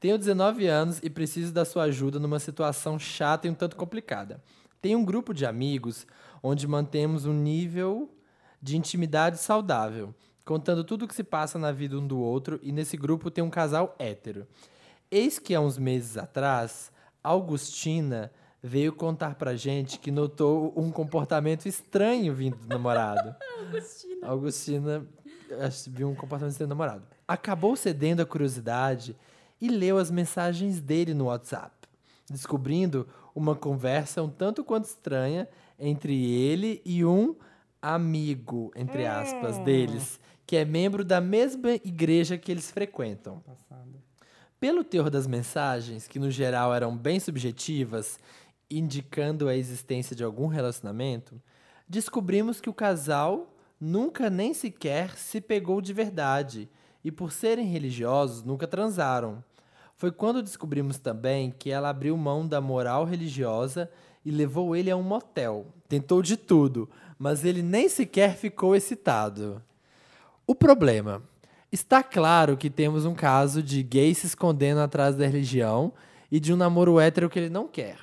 Tenho 0.00 0.18
19 0.18 0.66
anos 0.66 0.98
e 1.04 1.08
preciso 1.08 1.52
da 1.52 1.64
sua 1.64 1.84
ajuda 1.84 2.18
numa 2.18 2.40
situação 2.40 2.98
chata 2.98 3.46
e 3.46 3.50
um 3.50 3.54
tanto 3.54 3.76
complicada. 3.76 4.42
Tenho 4.80 4.98
um 4.98 5.04
grupo 5.04 5.32
de 5.32 5.46
amigos 5.46 6.04
onde 6.42 6.66
mantemos 6.66 7.24
um 7.24 7.32
nível 7.32 8.10
de 8.60 8.76
intimidade 8.76 9.38
saudável, 9.38 10.12
contando 10.44 10.82
tudo 10.82 11.04
o 11.04 11.08
que 11.08 11.14
se 11.14 11.22
passa 11.22 11.60
na 11.60 11.70
vida 11.70 11.96
um 11.96 12.04
do 12.04 12.18
outro, 12.18 12.58
e 12.60 12.72
nesse 12.72 12.96
grupo 12.96 13.30
tem 13.30 13.44
um 13.44 13.50
casal 13.50 13.94
hétero. 14.00 14.48
Eis 15.08 15.38
que 15.38 15.54
há 15.54 15.60
uns 15.60 15.78
meses 15.78 16.16
atrás, 16.16 16.91
Augustina 17.22 18.32
veio 18.62 18.92
contar 18.92 19.34
pra 19.34 19.56
gente 19.56 19.98
que 19.98 20.10
notou 20.10 20.72
um 20.76 20.90
comportamento 20.90 21.66
estranho 21.66 22.34
vindo 22.34 22.56
do 22.56 22.68
namorado. 22.68 23.34
Augustina 24.22 25.06
acho, 25.60 25.90
viu 25.90 26.08
um 26.08 26.14
comportamento 26.14 26.52
estranho 26.52 26.68
do 26.68 26.74
namorado. 26.74 27.04
Acabou 27.26 27.76
cedendo 27.76 28.22
à 28.22 28.26
curiosidade 28.26 29.16
e 29.60 29.68
leu 29.68 29.98
as 29.98 30.10
mensagens 30.10 30.80
dele 30.80 31.14
no 31.14 31.26
WhatsApp, 31.26 31.72
descobrindo 32.30 33.08
uma 33.34 33.54
conversa 33.54 34.22
um 34.22 34.28
tanto 34.28 34.64
quanto 34.64 34.84
estranha 34.84 35.48
entre 35.78 36.30
ele 36.30 36.80
e 36.84 37.04
um 37.04 37.34
amigo, 37.80 38.70
entre 38.76 39.06
aspas, 39.06 39.58
deles, 39.58 40.20
que 40.46 40.56
é 40.56 40.64
membro 40.64 41.04
da 41.04 41.20
mesma 41.20 41.72
igreja 41.72 42.38
que 42.38 42.52
eles 42.52 42.70
frequentam. 42.70 43.42
Pelo 44.62 44.84
teor 44.84 45.10
das 45.10 45.26
mensagens, 45.26 46.06
que 46.06 46.20
no 46.20 46.30
geral 46.30 46.72
eram 46.72 46.96
bem 46.96 47.18
subjetivas, 47.18 48.16
indicando 48.70 49.48
a 49.48 49.56
existência 49.56 50.14
de 50.14 50.22
algum 50.22 50.46
relacionamento, 50.46 51.42
descobrimos 51.88 52.60
que 52.60 52.70
o 52.70 52.72
casal 52.72 53.52
nunca 53.80 54.30
nem 54.30 54.54
sequer 54.54 55.18
se 55.18 55.40
pegou 55.40 55.80
de 55.80 55.92
verdade 55.92 56.68
e, 57.02 57.10
por 57.10 57.32
serem 57.32 57.66
religiosos, 57.66 58.44
nunca 58.44 58.68
transaram. 58.68 59.42
Foi 59.96 60.12
quando 60.12 60.40
descobrimos 60.40 60.96
também 60.96 61.50
que 61.50 61.68
ela 61.68 61.88
abriu 61.88 62.16
mão 62.16 62.46
da 62.46 62.60
moral 62.60 63.04
religiosa 63.04 63.90
e 64.24 64.30
levou 64.30 64.76
ele 64.76 64.92
a 64.92 64.96
um 64.96 65.02
motel. 65.02 65.74
Tentou 65.88 66.22
de 66.22 66.36
tudo, 66.36 66.88
mas 67.18 67.44
ele 67.44 67.64
nem 67.64 67.88
sequer 67.88 68.36
ficou 68.36 68.76
excitado. 68.76 69.60
O 70.46 70.54
problema. 70.54 71.31
Está 71.72 72.02
claro 72.02 72.54
que 72.56 72.68
temos 72.68 73.06
um 73.06 73.14
caso 73.14 73.62
de 73.62 73.82
gay 73.82 74.14
se 74.14 74.26
escondendo 74.26 74.80
atrás 74.80 75.16
da 75.16 75.26
religião 75.26 75.90
e 76.30 76.38
de 76.38 76.52
um 76.52 76.56
namoro 76.56 77.00
hétero 77.00 77.30
que 77.30 77.38
ele 77.38 77.48
não 77.48 77.66
quer. 77.66 77.96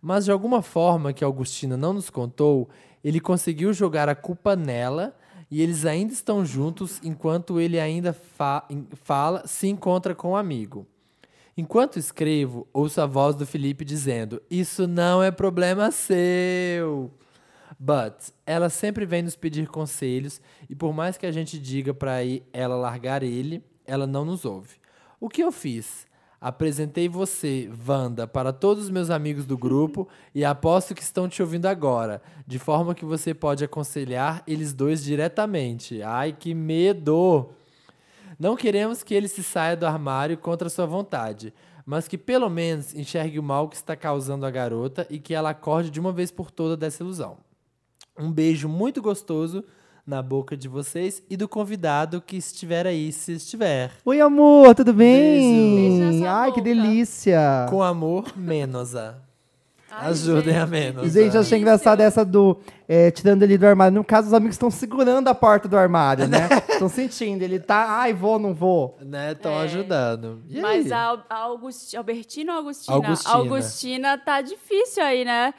Mas 0.00 0.24
de 0.24 0.32
alguma 0.32 0.62
forma 0.62 1.12
que 1.12 1.22
Augustina 1.22 1.76
não 1.76 1.92
nos 1.92 2.08
contou, 2.08 2.70
ele 3.04 3.20
conseguiu 3.20 3.74
jogar 3.74 4.08
a 4.08 4.14
culpa 4.14 4.56
nela 4.56 5.14
e 5.50 5.60
eles 5.60 5.84
ainda 5.84 6.12
estão 6.14 6.46
juntos 6.46 6.98
enquanto 7.02 7.60
ele 7.60 7.78
ainda 7.78 8.14
fa- 8.14 8.66
fala, 9.04 9.42
se 9.46 9.68
encontra 9.68 10.14
com 10.14 10.30
um 10.30 10.36
amigo. 10.36 10.86
Enquanto 11.56 11.98
escrevo, 11.98 12.66
ouço 12.72 13.02
a 13.02 13.06
voz 13.06 13.36
do 13.36 13.44
Felipe 13.44 13.84
dizendo: 13.84 14.40
Isso 14.50 14.86
não 14.86 15.22
é 15.22 15.30
problema 15.30 15.90
seu. 15.90 17.10
But 17.82 18.34
ela 18.44 18.68
sempre 18.68 19.06
vem 19.06 19.22
nos 19.22 19.36
pedir 19.36 19.66
conselhos 19.66 20.38
e 20.68 20.74
por 20.74 20.92
mais 20.92 21.16
que 21.16 21.24
a 21.24 21.32
gente 21.32 21.58
diga 21.58 21.94
para 21.94 22.18
ela 22.52 22.76
largar 22.76 23.22
ele, 23.22 23.64
ela 23.86 24.06
não 24.06 24.22
nos 24.22 24.44
ouve. 24.44 24.76
O 25.18 25.30
que 25.30 25.42
eu 25.42 25.50
fiz? 25.50 26.06
Apresentei 26.38 27.08
você, 27.08 27.70
Wanda, 27.88 28.26
para 28.26 28.52
todos 28.52 28.84
os 28.84 28.90
meus 28.90 29.08
amigos 29.08 29.46
do 29.46 29.56
grupo 29.56 30.06
e 30.34 30.44
aposto 30.44 30.94
que 30.94 31.02
estão 31.02 31.26
te 31.26 31.40
ouvindo 31.40 31.64
agora, 31.64 32.20
de 32.46 32.58
forma 32.58 32.94
que 32.94 33.04
você 33.04 33.32
pode 33.32 33.64
aconselhar 33.64 34.42
eles 34.46 34.74
dois 34.74 35.02
diretamente. 35.02 36.02
Ai, 36.02 36.36
que 36.38 36.52
medo! 36.52 37.48
Não 38.38 38.56
queremos 38.56 39.02
que 39.02 39.14
ele 39.14 39.28
se 39.28 39.42
saia 39.42 39.76
do 39.76 39.86
armário 39.86 40.36
contra 40.36 40.68
sua 40.68 40.84
vontade, 40.84 41.54
mas 41.86 42.06
que 42.06 42.18
pelo 42.18 42.50
menos 42.50 42.94
enxergue 42.94 43.38
o 43.38 43.42
mal 43.42 43.70
que 43.70 43.76
está 43.76 43.96
causando 43.96 44.44
a 44.44 44.50
garota 44.50 45.06
e 45.08 45.18
que 45.18 45.32
ela 45.34 45.50
acorde 45.50 45.90
de 45.90 45.98
uma 45.98 46.12
vez 46.12 46.30
por 46.30 46.50
toda 46.50 46.76
dessa 46.76 47.02
ilusão. 47.02 47.38
Um 48.20 48.30
beijo 48.30 48.68
muito 48.68 49.00
gostoso 49.00 49.64
na 50.06 50.20
boca 50.22 50.56
de 50.56 50.68
vocês 50.68 51.22
e 51.30 51.36
do 51.36 51.48
convidado 51.48 52.20
que 52.20 52.36
estiver 52.36 52.86
aí, 52.86 53.12
se 53.12 53.32
estiver. 53.32 53.92
Oi, 54.04 54.20
amor, 54.20 54.74
tudo 54.74 54.92
bem? 54.92 55.98
Beijo 55.98 56.18
sua 56.18 56.32
Ai, 56.40 56.52
que 56.52 56.60
boca. 56.60 56.74
delícia. 56.74 57.66
Com 57.70 57.82
amor, 57.82 58.32
Menosa. 58.36 59.18
Ai, 59.90 60.10
Ajudem 60.10 60.56
a. 60.56 60.66
Menosa. 60.66 61.08
Gente, 61.08 61.34
eu 61.34 61.40
achei 61.40 61.58
engraçado 61.58 62.00
essa 62.00 62.24
do 62.24 62.58
é, 62.88 63.10
tirando 63.10 63.42
ele 63.42 63.56
do 63.58 63.66
armário. 63.66 63.94
No 63.94 64.04
caso, 64.04 64.28
os 64.28 64.34
amigos 64.34 64.54
estão 64.54 64.70
segurando 64.70 65.26
a 65.28 65.34
porta 65.34 65.66
do 65.66 65.76
armário, 65.76 66.28
né? 66.28 66.48
Estão 66.70 66.88
sentindo. 66.88 67.42
Ele 67.42 67.58
tá, 67.58 67.86
ai, 68.00 68.12
vou, 68.14 68.38
não 68.38 68.54
vou. 68.54 68.96
Né, 69.02 69.32
estão 69.32 69.52
É. 69.52 69.62
ajudando. 69.64 70.42
E 70.48 70.60
Mas 70.60 70.86
aí? 70.86 70.92
a, 70.92 71.22
a 71.28 71.36
August, 71.40 71.94
Albertina 71.94 72.52
ou 72.52 72.58
Augustina? 72.58 72.94
Augustina. 72.96 73.34
Augustina 73.34 74.18
tá 74.18 74.40
difícil 74.40 75.02
aí, 75.02 75.24
né? 75.24 75.52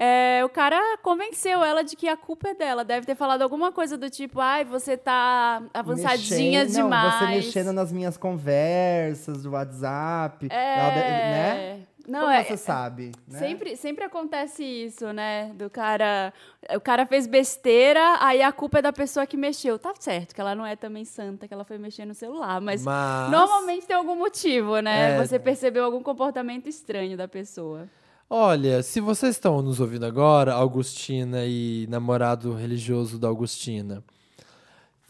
É, 0.00 0.42
o 0.44 0.48
cara 0.48 0.80
convenceu 1.02 1.64
ela 1.64 1.82
de 1.82 1.96
que 1.96 2.08
a 2.08 2.16
culpa 2.16 2.50
é 2.50 2.54
dela. 2.54 2.84
Deve 2.84 3.04
ter 3.04 3.16
falado 3.16 3.42
alguma 3.42 3.72
coisa 3.72 3.98
do 3.98 4.08
tipo, 4.08 4.38
ai, 4.40 4.64
você 4.64 4.96
tá 4.96 5.60
avançadinha 5.74 6.60
Mexendo- 6.60 6.84
demais. 6.84 7.12
Não, 7.14 7.18
você 7.18 7.34
mexendo 7.34 7.72
nas 7.72 7.92
minhas 7.92 8.16
conversas 8.16 9.42
do 9.42 9.50
WhatsApp. 9.50 10.46
É, 10.50 10.78
ela 10.78 10.94
né? 10.94 11.80
Não, 12.06 12.20
Como 12.20 12.32
é, 12.32 12.42
você 12.42 12.56
sabe? 12.56 13.12
né? 13.26 13.38
Sempre, 13.38 13.76
sempre 13.76 14.02
acontece 14.04 14.64
isso, 14.64 15.12
né? 15.12 15.50
Do 15.56 15.68
cara. 15.68 16.32
O 16.74 16.80
cara 16.80 17.04
fez 17.04 17.26
besteira, 17.26 18.16
aí 18.20 18.40
a 18.40 18.50
culpa 18.50 18.78
é 18.78 18.82
da 18.82 18.92
pessoa 18.92 19.26
que 19.26 19.36
mexeu. 19.36 19.78
Tá 19.78 19.92
certo, 19.98 20.34
que 20.34 20.40
ela 20.40 20.54
não 20.54 20.64
é 20.64 20.74
também 20.74 21.04
santa, 21.04 21.46
que 21.46 21.52
ela 21.52 21.64
foi 21.64 21.76
mexer 21.76 22.06
no 22.06 22.14
celular. 22.14 22.62
Mas, 22.62 22.82
Mas- 22.82 23.30
normalmente 23.30 23.86
tem 23.86 23.94
algum 23.94 24.14
motivo, 24.16 24.78
né? 24.80 25.16
É. 25.16 25.26
Você 25.26 25.38
percebeu 25.38 25.84
algum 25.84 26.02
comportamento 26.02 26.66
estranho 26.66 27.14
da 27.14 27.28
pessoa. 27.28 27.86
Olha, 28.30 28.82
se 28.82 29.00
vocês 29.00 29.36
estão 29.36 29.62
nos 29.62 29.80
ouvindo 29.80 30.04
agora, 30.04 30.52
Augustina 30.52 31.44
e 31.46 31.86
namorado 31.88 32.52
religioso 32.54 33.18
da 33.18 33.28
Augustina. 33.28 34.04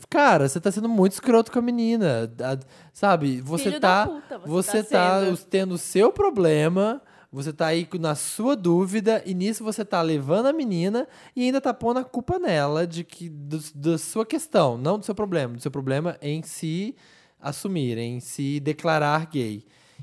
Cara, 0.08 0.48
você 0.48 0.60
tá 0.60 0.70
sendo 0.70 0.88
muito 0.88 1.12
escroto 1.12 1.50
com 1.50 1.58
a 1.58 1.62
menina. 1.62 2.32
a- 2.40 2.58
Sabe? 2.92 3.40
Você 3.40 3.64
Filho 3.64 3.80
tá. 3.80 4.06
puta, 4.06 4.38
você 4.38 4.82
você 4.82 4.82
tá 4.84 5.20
tá 5.20 5.36
tendo 5.50 5.74
o 5.74 5.78
seu 5.78 6.12
problema. 6.12 7.02
Você 7.30 7.52
tá 7.52 7.66
aí 7.66 7.86
na 8.00 8.14
sua 8.14 8.56
dúvida, 8.56 9.22
e 9.26 9.34
nisso 9.34 9.62
você 9.62 9.84
tá 9.84 10.00
levando 10.00 10.46
a 10.46 10.52
menina 10.52 11.06
e 11.36 11.42
ainda 11.44 11.60
tá 11.60 11.74
pondo 11.74 11.98
a 11.98 12.04
culpa 12.04 12.38
nela 12.38 12.86
de 12.86 13.04
que 13.04 13.28
da 13.74 13.98
sua 13.98 14.24
questão, 14.24 14.78
não 14.78 14.98
do 14.98 15.04
seu 15.04 15.14
problema, 15.14 15.54
do 15.54 15.60
seu 15.60 15.70
problema 15.70 16.16
em 16.22 16.42
se 16.42 16.96
assumir, 17.38 17.98
em 17.98 18.18
se 18.18 18.60
declarar 18.60 19.26
gay. 19.26 19.62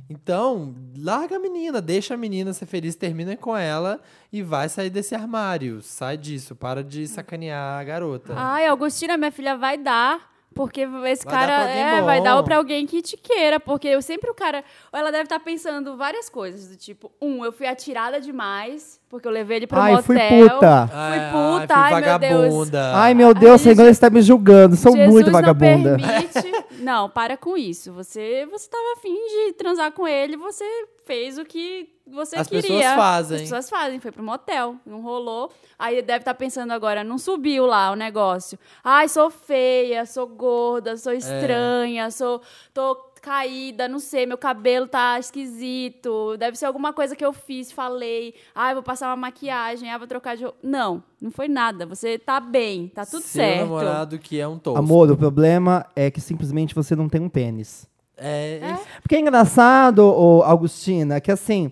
Então, 0.10 0.76
larga 0.98 1.38
a 1.38 1.39
menina, 1.39 1.82
deixa 1.82 2.14
a 2.14 2.18
menina 2.18 2.54
ser 2.54 2.66
feliz, 2.68 2.96
termina 2.96 3.36
com 3.36 3.58
ela 3.58 4.00
e 4.32 4.43
vai 4.43 4.70
sair 4.70 4.89
desse 4.89 5.16
armário. 5.16 5.82
Sai 5.82 6.16
disso, 6.18 6.56
para 6.56 6.84
de 6.84 7.08
sacanear 7.08 7.80
a 7.80 7.84
garota. 7.84 8.34
Ai, 8.36 8.68
Augustina, 8.68 9.18
minha 9.18 9.32
filha, 9.32 9.58
vai 9.58 9.78
dar. 9.78 10.36
Porque 10.54 10.88
esse 11.08 11.26
Vai 11.26 11.34
cara 11.34 11.70
é, 11.70 12.00
bom. 12.00 12.06
vai 12.06 12.24
dar 12.24 12.41
pra 12.41 12.56
alguém 12.56 12.86
que 12.86 13.02
te 13.02 13.18
queira. 13.18 13.60
Porque 13.60 13.89
eu 13.89 14.02
sempre 14.02 14.30
o 14.30 14.34
cara. 14.34 14.64
Ou 14.93 14.98
ela 14.98 15.12
deve 15.12 15.24
estar 15.24 15.38
pensando 15.41 15.98
várias 15.98 16.30
coisas. 16.30 16.70
Do 16.70 16.78
tipo, 16.78 17.12
um, 17.22 17.43
eu 17.43 17.52
fui 17.52 17.68
atirada 17.68 18.22
demais, 18.22 18.98
porque 19.10 19.28
eu 19.28 19.34
levei 19.34 19.58
ele 19.58 19.68
pro 19.68 19.78
Ai, 19.78 19.91
motel. 19.91 20.04
fui 20.06 20.16
puta. 20.18 20.88
Fui 20.88 20.98
Ai, 20.98 21.20
puta, 21.32 21.76
ai, 21.76 21.93
ai, 21.93 22.02
fui 22.02 22.02
meu 22.10 22.20
Deus. 22.20 22.32
vagabunda. 22.41 22.96
Ai, 22.96 23.14
meu 23.14 23.34
Deus, 23.34 23.60
Senhor, 23.60 23.76
gente- 23.76 23.89
está 23.89 24.10
me 24.10 24.22
julgando. 24.22 24.78
Sou 24.78 24.93
Jesus 24.96 25.12
muito 25.12 25.26
não 25.26 25.34
vagabunda. 25.34 25.98
permite. 25.98 26.56
Não, 26.86 27.10
para 27.10 27.36
com 27.36 27.58
isso. 27.58 27.92
Você 27.94 28.46
você 28.46 28.70
tava 28.70 28.94
afim 28.98 29.16
de 29.28 29.54
transar 29.54 29.92
com 29.92 30.08
ele, 30.08 30.38
você 30.38 30.64
fez 31.04 31.38
o 31.40 31.44
que 31.44 31.90
você 32.06 32.36
As 32.36 32.48
queria. 32.48 32.62
pessoas 32.62 32.96
fazem. 32.96 33.36
As 33.38 33.42
pessoas 33.42 33.70
fazem. 33.70 34.00
Foi 34.00 34.12
pro 34.12 34.22
motel, 34.24 34.76
não 34.86 35.02
rolou. 35.02 35.52
Aí 35.80 36.02
deve 36.04 36.20
estar 36.20 36.36
pensando 36.36 36.72
agora, 36.72 37.04
não 37.04 37.18
subiu 37.18 37.66
lá 37.66 37.92
o 37.92 37.96
negócio. 37.96 38.60
Ai, 38.84 39.10
sou 39.10 39.32
feia, 39.32 40.06
sou 40.06 40.28
gorda, 40.28 40.92
É. 40.92 40.98
sou 40.98 41.14
estranha, 41.14 42.12
sou 42.12 42.42
tô 42.74 42.96
caída, 43.26 43.88
não 43.88 43.97
sei, 43.97 44.28
meu 44.28 44.38
cabelo 44.38 44.88
tá 44.88 45.17
esquisito. 45.19 46.38
Deve 46.38 46.55
ser 46.55 46.67
alguma 46.67 46.93
coisa 46.93 47.15
que 47.15 47.26
eu 47.26 47.34
fiz, 47.34 47.71
falei. 47.71 48.36
Ai, 48.53 48.76
vou 48.76 48.84
passar 48.84 49.09
uma 49.09 49.15
maquiagem, 49.15 49.89
ai, 49.89 49.97
vou 49.97 50.07
trocar 50.07 50.38
de 50.38 50.43
roupa. 50.43 50.59
Não, 50.61 51.03
não 51.19 51.32
foi 51.32 51.47
nada. 51.47 51.88
Você 51.88 52.19
tá 52.19 52.39
bem, 52.39 52.88
tá 52.88 53.03
tudo 53.03 53.23
Seu 53.23 53.41
certo. 53.41 53.61
namorado 53.61 54.19
que 54.19 54.39
é 54.39 54.47
um 54.47 54.59
tosco. 54.59 54.78
Amor, 54.78 55.09
o 55.09 55.17
problema 55.17 55.88
é 55.95 56.11
que 56.11 56.21
simplesmente 56.21 56.76
você 56.76 56.95
não 56.95 57.09
tem 57.09 57.19
um 57.19 57.30
pênis. 57.30 57.88
É, 58.15 58.59
Porque 59.01 59.15
é 59.15 59.19
engraçado, 59.19 59.99
ô, 59.99 60.43
Augustina, 60.43 61.19
que 61.19 61.32
assim, 61.32 61.71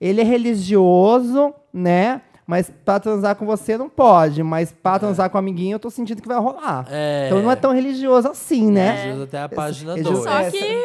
ele 0.00 0.22
é 0.22 0.24
religioso, 0.24 1.52
né? 1.72 2.22
Mas 2.46 2.70
pra 2.84 3.00
transar 3.00 3.36
com 3.36 3.46
você 3.46 3.78
não 3.78 3.88
pode. 3.88 4.42
Mas 4.42 4.70
pra 4.70 4.98
transar 4.98 5.30
com 5.30 5.36
o 5.36 5.38
amiguinho 5.38 5.76
eu 5.76 5.78
tô 5.78 5.88
sentindo 5.88 6.20
que 6.20 6.28
vai 6.28 6.38
rolar. 6.38 6.86
É. 6.90 7.26
Então 7.26 7.42
não 7.42 7.50
é 7.50 7.56
tão 7.56 7.72
religioso 7.72 8.28
assim, 8.28 8.70
né? 8.70 8.90
Religioso 8.96 9.22
até 9.24 9.42
a 9.42 9.48
página 9.48 9.94
2. 9.96 10.18
Só 10.18 10.38
É, 10.40 10.50
que 10.50 10.80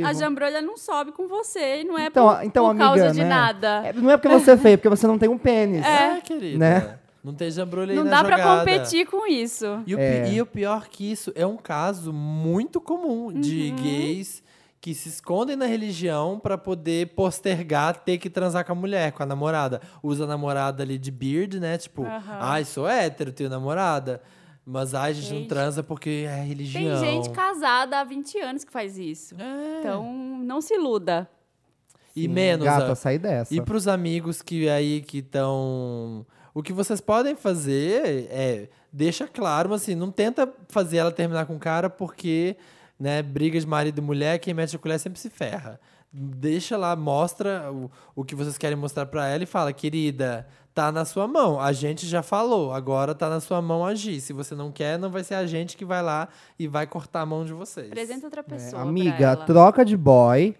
o- 0.00 0.06
a 0.06 0.12
jambrolha 0.12 0.62
não 0.62 0.76
sobe 0.76 1.10
com 1.10 1.26
você 1.26 1.80
e 1.80 1.84
não 1.84 1.98
é 1.98 2.06
Então, 2.06 2.28
por, 2.36 2.44
então 2.44 2.64
por 2.66 2.70
amiga, 2.70 2.84
causa 2.86 3.10
de 3.10 3.22
né? 3.22 3.28
nada. 3.28 3.82
É, 3.86 3.92
não 3.92 4.10
é 4.12 4.16
porque 4.16 4.28
você 4.28 4.52
é 4.52 4.56
feio, 4.56 4.74
é 4.74 4.76
porque 4.76 4.88
você 4.88 5.06
não 5.08 5.18
tem 5.18 5.28
um 5.28 5.38
pênis. 5.38 5.84
É, 5.84 6.20
querida. 6.20 6.58
Né? 6.58 6.98
Não 7.24 7.32
tem 7.34 7.50
jambrolha 7.50 7.90
aí 7.92 7.96
Não 7.96 8.04
na 8.04 8.10
dá 8.10 8.24
pra 8.24 8.36
jogada. 8.36 8.58
competir 8.60 9.06
com 9.06 9.26
isso. 9.26 9.80
E 9.86 9.94
o, 9.94 9.98
É. 9.98 10.28
e 10.32 10.40
o 10.40 10.46
pior 10.46 10.88
que 10.88 11.10
isso 11.10 11.32
é 11.36 11.46
um 11.46 11.56
caso 11.56 12.12
muito 12.12 12.80
comum 12.80 13.32
de 13.32 13.70
Uhum. 13.70 13.76
gays 13.82 14.42
que 14.82 14.92
se 14.94 15.08
escondem 15.08 15.54
na 15.54 15.64
religião 15.64 16.38
pra 16.40 16.58
poder 16.58 17.14
postergar 17.14 17.96
ter 18.04 18.18
que 18.18 18.28
transar 18.28 18.64
com 18.66 18.72
a 18.72 18.74
mulher, 18.74 19.12
com 19.12 19.22
a 19.22 19.26
namorada. 19.26 19.80
Usa 20.02 20.24
a 20.24 20.26
namorada 20.26 20.82
ali 20.82 20.98
de 20.98 21.10
beard, 21.12 21.54
né? 21.60 21.78
Tipo, 21.78 22.02
Aham. 22.04 22.38
ai, 22.40 22.64
sou 22.64 22.88
hétero, 22.88 23.30
tenho 23.32 23.48
namorada. 23.48 24.20
Mas 24.66 24.92
ai, 24.92 25.10
a 25.10 25.14
gente, 25.14 25.30
não 25.30 25.38
Gente. 25.38 25.48
transa 25.48 25.82
porque 25.84 26.24
é 26.28 26.34
Tem 26.36 26.46
religião. 26.46 26.98
gente 26.98 27.30
casada 27.30 28.00
há 28.00 28.04
20 28.04 28.38
anos 28.40 28.64
que 28.64 28.72
faz 28.72 28.98
isso. 28.98 29.34
É. 29.40 29.78
Então, 29.80 30.12
não 30.44 30.60
se 30.60 30.74
iluda. 30.74 31.28
E 32.14 32.26
menos. 32.26 32.64
Gata, 32.64 32.90
a- 32.92 32.94
sai 32.96 33.18
dessa. 33.18 33.54
E 33.54 33.60
pros 33.60 33.86
amigos 33.88 34.42
que 34.42 34.68
aí 34.68 35.00
que 35.00 35.18
estão. 35.18 36.26
O 36.52 36.62
que 36.62 36.72
vocês 36.72 37.00
podem 37.00 37.34
fazer 37.36 38.26
é. 38.30 38.68
Deixa 38.92 39.26
claro, 39.26 39.70
mas 39.70 39.82
assim, 39.82 39.94
não 39.94 40.10
tenta 40.10 40.52
fazer 40.68 40.98
ela 40.98 41.10
terminar 41.12 41.46
com 41.46 41.54
o 41.56 41.58
cara 41.58 41.88
porque, 41.88 42.56
né, 43.02 43.20
briga 43.20 43.58
de 43.58 43.66
marido 43.66 43.98
e 43.98 44.00
mulher, 44.00 44.38
quem 44.38 44.54
mete 44.54 44.76
a 44.76 44.78
colher 44.78 44.98
sempre 45.00 45.18
se 45.18 45.28
ferra. 45.28 45.80
Deixa 46.12 46.76
lá, 46.76 46.94
mostra 46.94 47.72
o, 47.72 47.90
o 48.14 48.24
que 48.24 48.34
vocês 48.36 48.56
querem 48.56 48.76
mostrar 48.76 49.06
pra 49.06 49.26
ela 49.26 49.42
e 49.42 49.46
fala, 49.46 49.72
querida, 49.72 50.46
tá 50.72 50.92
na 50.92 51.04
sua 51.04 51.26
mão. 51.26 51.58
A 51.58 51.72
gente 51.72 52.06
já 52.06 52.22
falou, 52.22 52.72
agora 52.72 53.12
tá 53.14 53.28
na 53.28 53.40
sua 53.40 53.60
mão 53.60 53.84
agir. 53.84 54.20
Se 54.20 54.32
você 54.32 54.54
não 54.54 54.70
quer, 54.70 54.98
não 54.98 55.10
vai 55.10 55.24
ser 55.24 55.34
a 55.34 55.46
gente 55.46 55.76
que 55.76 55.84
vai 55.84 56.00
lá 56.02 56.28
e 56.58 56.68
vai 56.68 56.86
cortar 56.86 57.22
a 57.22 57.26
mão 57.26 57.44
de 57.44 57.52
vocês. 57.52 57.88
Apresenta 57.88 58.26
outra 58.26 58.40
É, 58.40 58.44
pessoa. 58.44 58.82
pra 58.82 58.82
amiga, 58.82 59.24
ela. 59.32 59.36
troca 59.36 59.84
de 59.84 59.96
boy, 59.96 60.54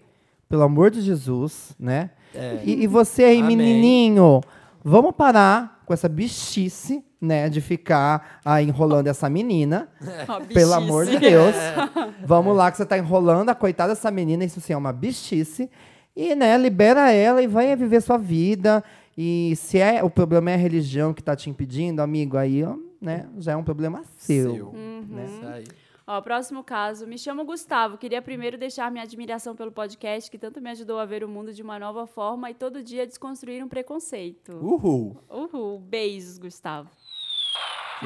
pelo 0.49 0.63
amor 0.63 0.91
de 0.91 1.01
Jesus, 1.01 1.73
né? 1.79 2.09
É. 2.35 2.59
E, 2.65 2.83
e 2.83 2.87
você 2.87 3.23
aí, 3.23 3.39
Amém. 3.41 3.55
menininho, 3.55 4.41
vamos 4.83 5.13
parar 5.15 5.81
com 5.85 5.93
essa 5.93 6.09
bichice, 6.09 7.03
né? 7.19 7.49
De 7.49 7.61
ficar 7.61 8.39
aí 8.43 8.67
enrolando 8.67 9.07
essa 9.07 9.29
menina. 9.29 9.89
Pelo 10.53 10.73
amor 10.73 11.05
de. 11.05 11.17
Deus. 11.17 11.55
Vamos 12.25 12.55
lá, 12.55 12.71
que 12.71 12.77
você 12.77 12.85
tá 12.85 12.97
enrolando 12.97 13.49
a 13.49 13.55
coitada 13.55 13.93
dessa 13.93 14.11
menina, 14.11 14.43
isso 14.43 14.59
sim 14.59 14.73
é 14.73 14.77
uma 14.77 14.91
bichice. 14.91 15.69
E, 16.15 16.35
né, 16.35 16.57
libera 16.57 17.11
ela 17.11 17.41
e 17.41 17.47
vai 17.47 17.75
viver 17.75 18.01
sua 18.01 18.17
vida. 18.17 18.83
E 19.17 19.53
se 19.55 19.77
é 19.77 20.03
o 20.03 20.09
problema 20.09 20.51
é 20.51 20.53
a 20.55 20.57
religião 20.57 21.13
que 21.13 21.23
tá 21.23 21.35
te 21.35 21.49
impedindo, 21.49 22.01
amigo, 22.01 22.37
aí, 22.37 22.63
ó, 22.63 22.75
né, 22.99 23.27
já 23.37 23.53
é 23.53 23.55
um 23.55 23.63
problema 23.63 24.03
seu. 24.17 24.55
Seu. 24.55 24.67
Uhum. 24.67 25.25
Isso 25.25 25.45
aí. 25.47 25.63
Ó, 26.05 26.21
próximo 26.21 26.63
caso. 26.63 27.07
Me 27.07 27.17
chamo 27.17 27.45
Gustavo. 27.45 27.97
Queria 27.97 28.21
primeiro 28.21 28.57
deixar 28.57 28.91
minha 28.91 29.03
admiração 29.03 29.55
pelo 29.55 29.71
podcast, 29.71 30.29
que 30.29 30.37
tanto 30.37 30.59
me 30.59 30.69
ajudou 30.69 30.99
a 30.99 31.05
ver 31.05 31.23
o 31.23 31.29
mundo 31.29 31.53
de 31.53 31.61
uma 31.61 31.79
nova 31.79 32.05
forma 32.05 32.51
e 32.51 32.53
todo 32.53 32.83
dia 32.83 33.07
desconstruir 33.07 33.63
um 33.63 33.69
preconceito. 33.69 34.51
Uhul. 34.53 35.17
Uhul. 35.29 35.79
Beijos, 35.79 36.37
Gustavo. 36.37 36.89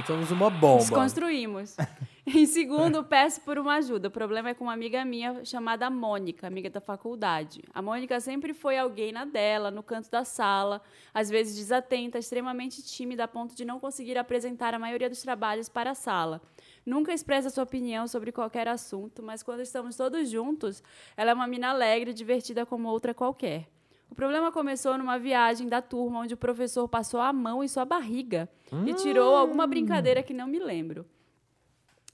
Somos 0.05 0.29
uma 0.29 0.49
bomba. 0.49 0.79
Desconstruímos. 0.79 1.75
em 2.27 2.45
segundo, 2.45 3.03
peço 3.03 3.41
por 3.41 3.57
uma 3.57 3.77
ajuda. 3.77 4.09
O 4.09 4.11
problema 4.11 4.49
é 4.49 4.53
com 4.53 4.65
uma 4.65 4.73
amiga 4.73 5.03
minha 5.03 5.43
chamada 5.43 5.89
Mônica, 5.89 6.45
amiga 6.45 6.69
da 6.69 6.79
faculdade. 6.79 7.63
A 7.73 7.81
Mônica 7.81 8.19
sempre 8.19 8.53
foi 8.53 8.77
alguém 8.77 9.11
na 9.11 9.25
dela, 9.25 9.71
no 9.71 9.81
canto 9.81 10.11
da 10.11 10.23
sala, 10.23 10.81
às 11.11 11.29
vezes 11.29 11.55
desatenta, 11.55 12.19
extremamente 12.19 12.83
tímida, 12.83 13.23
a 13.23 13.27
ponto 13.27 13.55
de 13.55 13.65
não 13.65 13.79
conseguir 13.79 14.19
apresentar 14.19 14.73
a 14.75 14.79
maioria 14.79 15.09
dos 15.09 15.21
trabalhos 15.21 15.67
para 15.67 15.91
a 15.91 15.95
sala. 15.95 16.41
Nunca 16.87 17.11
expressa 17.11 17.49
sua 17.49 17.65
opinião 17.65 18.07
sobre 18.07 18.31
qualquer 18.31 18.65
assunto, 18.65 19.21
mas 19.21 19.43
quando 19.43 19.59
estamos 19.59 19.97
todos 19.97 20.29
juntos, 20.29 20.81
ela 21.17 21.31
é 21.31 21.33
uma 21.33 21.45
mina 21.45 21.71
alegre 21.71 22.11
e 22.11 22.13
divertida 22.13 22.65
como 22.65 22.87
outra 22.87 23.13
qualquer. 23.13 23.67
O 24.09 24.15
problema 24.15 24.53
começou 24.53 24.97
numa 24.97 25.19
viagem 25.19 25.67
da 25.67 25.81
turma 25.81 26.19
onde 26.19 26.33
o 26.33 26.37
professor 26.37 26.87
passou 26.87 27.19
a 27.19 27.33
mão 27.33 27.61
em 27.61 27.67
sua 27.67 27.83
barriga 27.83 28.47
e 28.85 28.93
tirou 28.93 29.35
alguma 29.35 29.67
brincadeira 29.67 30.23
que 30.23 30.33
não 30.33 30.47
me 30.47 30.59
lembro. 30.59 31.05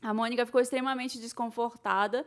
A 0.01 0.11
Mônica 0.11 0.43
ficou 0.43 0.59
extremamente 0.59 1.19
desconfortada, 1.19 2.25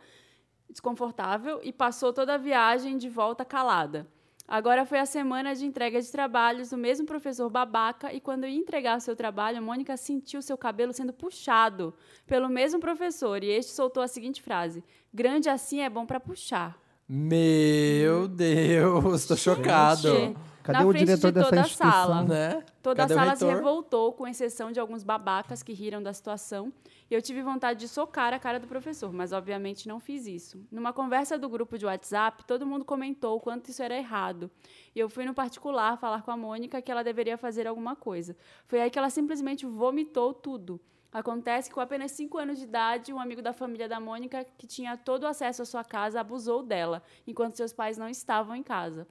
desconfortável 0.70 1.58
e 1.64 1.72
passou 1.72 2.12
toda 2.12 2.34
a 2.34 2.38
viagem 2.38 2.96
de 2.96 3.08
volta 3.08 3.44
calada. 3.44 4.06
Agora 4.48 4.86
foi 4.86 5.00
a 5.00 5.06
semana 5.06 5.54
de 5.54 5.66
entrega 5.66 6.00
de 6.00 6.10
trabalhos 6.10 6.70
do 6.70 6.76
mesmo 6.76 7.04
professor 7.04 7.50
babaca 7.50 8.12
e 8.12 8.20
quando 8.20 8.46
ia 8.46 8.56
entregar 8.56 9.00
seu 9.00 9.16
trabalho, 9.16 9.60
Mônica 9.60 9.96
sentiu 9.96 10.40
seu 10.40 10.56
cabelo 10.56 10.92
sendo 10.92 11.12
puxado 11.12 11.92
pelo 12.26 12.48
mesmo 12.48 12.78
professor 12.78 13.42
e 13.42 13.48
este 13.48 13.72
soltou 13.72 14.02
a 14.02 14.08
seguinte 14.08 14.40
frase: 14.40 14.84
"Grande 15.12 15.48
assim 15.48 15.80
é 15.80 15.90
bom 15.90 16.06
para 16.06 16.20
puxar". 16.20 16.78
Meu 17.08 18.28
Deus, 18.28 19.26
tô 19.26 19.36
chocado. 19.36 20.08
Gente, 20.08 20.38
Cadê 20.66 20.78
na 20.80 20.84
o 20.84 20.90
frente 20.90 21.04
diretor 21.06 21.28
de 21.28 21.34
dessa 21.34 21.48
toda 21.50 21.60
a 21.60 21.64
sala. 21.64 22.22
Né? 22.24 22.64
Toda 22.82 23.02
Cadê 23.02 23.12
a 23.12 23.16
o 23.16 23.18
sala 23.20 23.36
se 23.36 23.44
revoltou, 23.44 24.12
com 24.12 24.26
exceção 24.26 24.72
de 24.72 24.80
alguns 24.80 25.04
babacas 25.04 25.62
que 25.62 25.72
riram 25.72 26.02
da 26.02 26.12
situação, 26.12 26.72
e 27.10 27.14
eu 27.14 27.22
tive 27.22 27.42
vontade 27.42 27.80
de 27.80 27.88
socar 27.88 28.34
a 28.34 28.38
cara 28.38 28.58
do 28.58 28.66
professor, 28.66 29.12
mas 29.12 29.32
obviamente 29.32 29.86
não 29.86 30.00
fiz 30.00 30.26
isso. 30.26 30.66
Numa 30.70 30.92
conversa 30.92 31.38
do 31.38 31.48
grupo 31.48 31.78
de 31.78 31.86
WhatsApp, 31.86 32.44
todo 32.44 32.66
mundo 32.66 32.84
comentou 32.84 33.36
o 33.36 33.40
quanto 33.40 33.70
isso 33.70 33.82
era 33.82 33.96
errado. 33.96 34.50
E 34.94 34.98
eu 34.98 35.08
fui 35.08 35.24
no 35.24 35.34
particular 35.34 35.96
falar 35.98 36.22
com 36.22 36.30
a 36.30 36.36
Mônica 36.36 36.82
que 36.82 36.90
ela 36.90 37.04
deveria 37.04 37.36
fazer 37.36 37.66
alguma 37.66 37.94
coisa. 37.94 38.36
Foi 38.66 38.80
aí 38.80 38.90
que 38.90 38.98
ela 38.98 39.10
simplesmente 39.10 39.64
vomitou 39.64 40.34
tudo. 40.34 40.80
Acontece 41.12 41.68
que, 41.68 41.74
com 41.74 41.80
apenas 41.80 42.10
5 42.12 42.36
anos 42.36 42.58
de 42.58 42.64
idade, 42.64 43.12
um 43.12 43.20
amigo 43.20 43.40
da 43.40 43.52
família 43.52 43.88
da 43.88 43.98
Mônica, 43.98 44.44
que 44.58 44.66
tinha 44.66 44.96
todo 44.96 45.22
o 45.22 45.26
acesso 45.26 45.62
à 45.62 45.64
sua 45.64 45.84
casa, 45.84 46.20
abusou 46.20 46.62
dela, 46.62 47.02
enquanto 47.26 47.56
seus 47.56 47.72
pais 47.72 47.96
não 47.96 48.08
estavam 48.08 48.54
em 48.54 48.62
casa. 48.62 49.06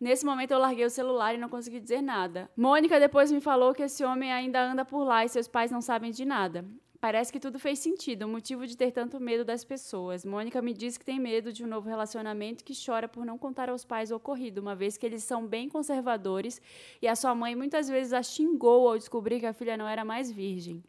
Nesse 0.00 0.24
momento 0.24 0.52
eu 0.52 0.60
larguei 0.60 0.84
o 0.84 0.90
celular 0.90 1.34
e 1.34 1.38
não 1.38 1.48
consegui 1.48 1.80
dizer 1.80 2.00
nada. 2.00 2.48
Mônica 2.56 3.00
depois 3.00 3.32
me 3.32 3.40
falou 3.40 3.74
que 3.74 3.82
esse 3.82 4.04
homem 4.04 4.32
ainda 4.32 4.62
anda 4.62 4.84
por 4.84 5.02
lá 5.02 5.24
e 5.24 5.28
seus 5.28 5.48
pais 5.48 5.72
não 5.72 5.80
sabem 5.80 6.12
de 6.12 6.24
nada. 6.24 6.64
Parece 7.00 7.32
que 7.32 7.40
tudo 7.40 7.58
fez 7.58 7.80
sentido, 7.80 8.24
o 8.24 8.28
motivo 8.28 8.66
de 8.66 8.76
ter 8.76 8.92
tanto 8.92 9.20
medo 9.20 9.44
das 9.44 9.64
pessoas. 9.64 10.24
Mônica 10.24 10.62
me 10.62 10.72
disse 10.72 10.98
que 10.98 11.04
tem 11.04 11.18
medo 11.18 11.52
de 11.52 11.64
um 11.64 11.68
novo 11.68 11.88
relacionamento 11.88 12.64
que 12.64 12.74
chora 12.74 13.08
por 13.08 13.24
não 13.24 13.38
contar 13.38 13.68
aos 13.68 13.84
pais 13.84 14.10
o 14.10 14.16
ocorrido, 14.16 14.60
uma 14.60 14.74
vez 14.74 14.96
que 14.96 15.06
eles 15.06 15.24
são 15.24 15.46
bem 15.46 15.68
conservadores 15.68 16.60
e 17.02 17.08
a 17.08 17.16
sua 17.16 17.34
mãe 17.34 17.56
muitas 17.56 17.88
vezes 17.88 18.12
a 18.12 18.22
xingou 18.22 18.88
ao 18.88 18.98
descobrir 18.98 19.40
que 19.40 19.46
a 19.46 19.52
filha 19.52 19.76
não 19.76 19.88
era 19.88 20.04
mais 20.04 20.30
virgem. 20.30 20.82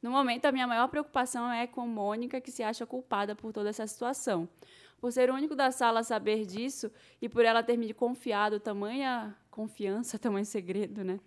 No 0.00 0.10
momento, 0.10 0.44
a 0.44 0.52
minha 0.52 0.66
maior 0.66 0.86
preocupação 0.88 1.50
é 1.50 1.66
com 1.66 1.86
Mônica, 1.86 2.40
que 2.40 2.52
se 2.52 2.62
acha 2.62 2.86
culpada 2.86 3.34
por 3.34 3.52
toda 3.52 3.70
essa 3.70 3.86
situação. 3.86 4.48
Por 5.00 5.12
ser 5.12 5.30
o 5.30 5.34
único 5.34 5.54
da 5.54 5.70
sala 5.70 6.00
a 6.00 6.02
saber 6.02 6.44
disso 6.44 6.90
e 7.22 7.28
por 7.28 7.44
ela 7.44 7.62
ter 7.62 7.76
me 7.76 7.92
confiado 7.92 8.58
tamanha 8.58 9.36
confiança, 9.50 10.18
tamanho 10.20 10.44
segredo, 10.44 11.04
né? 11.04 11.20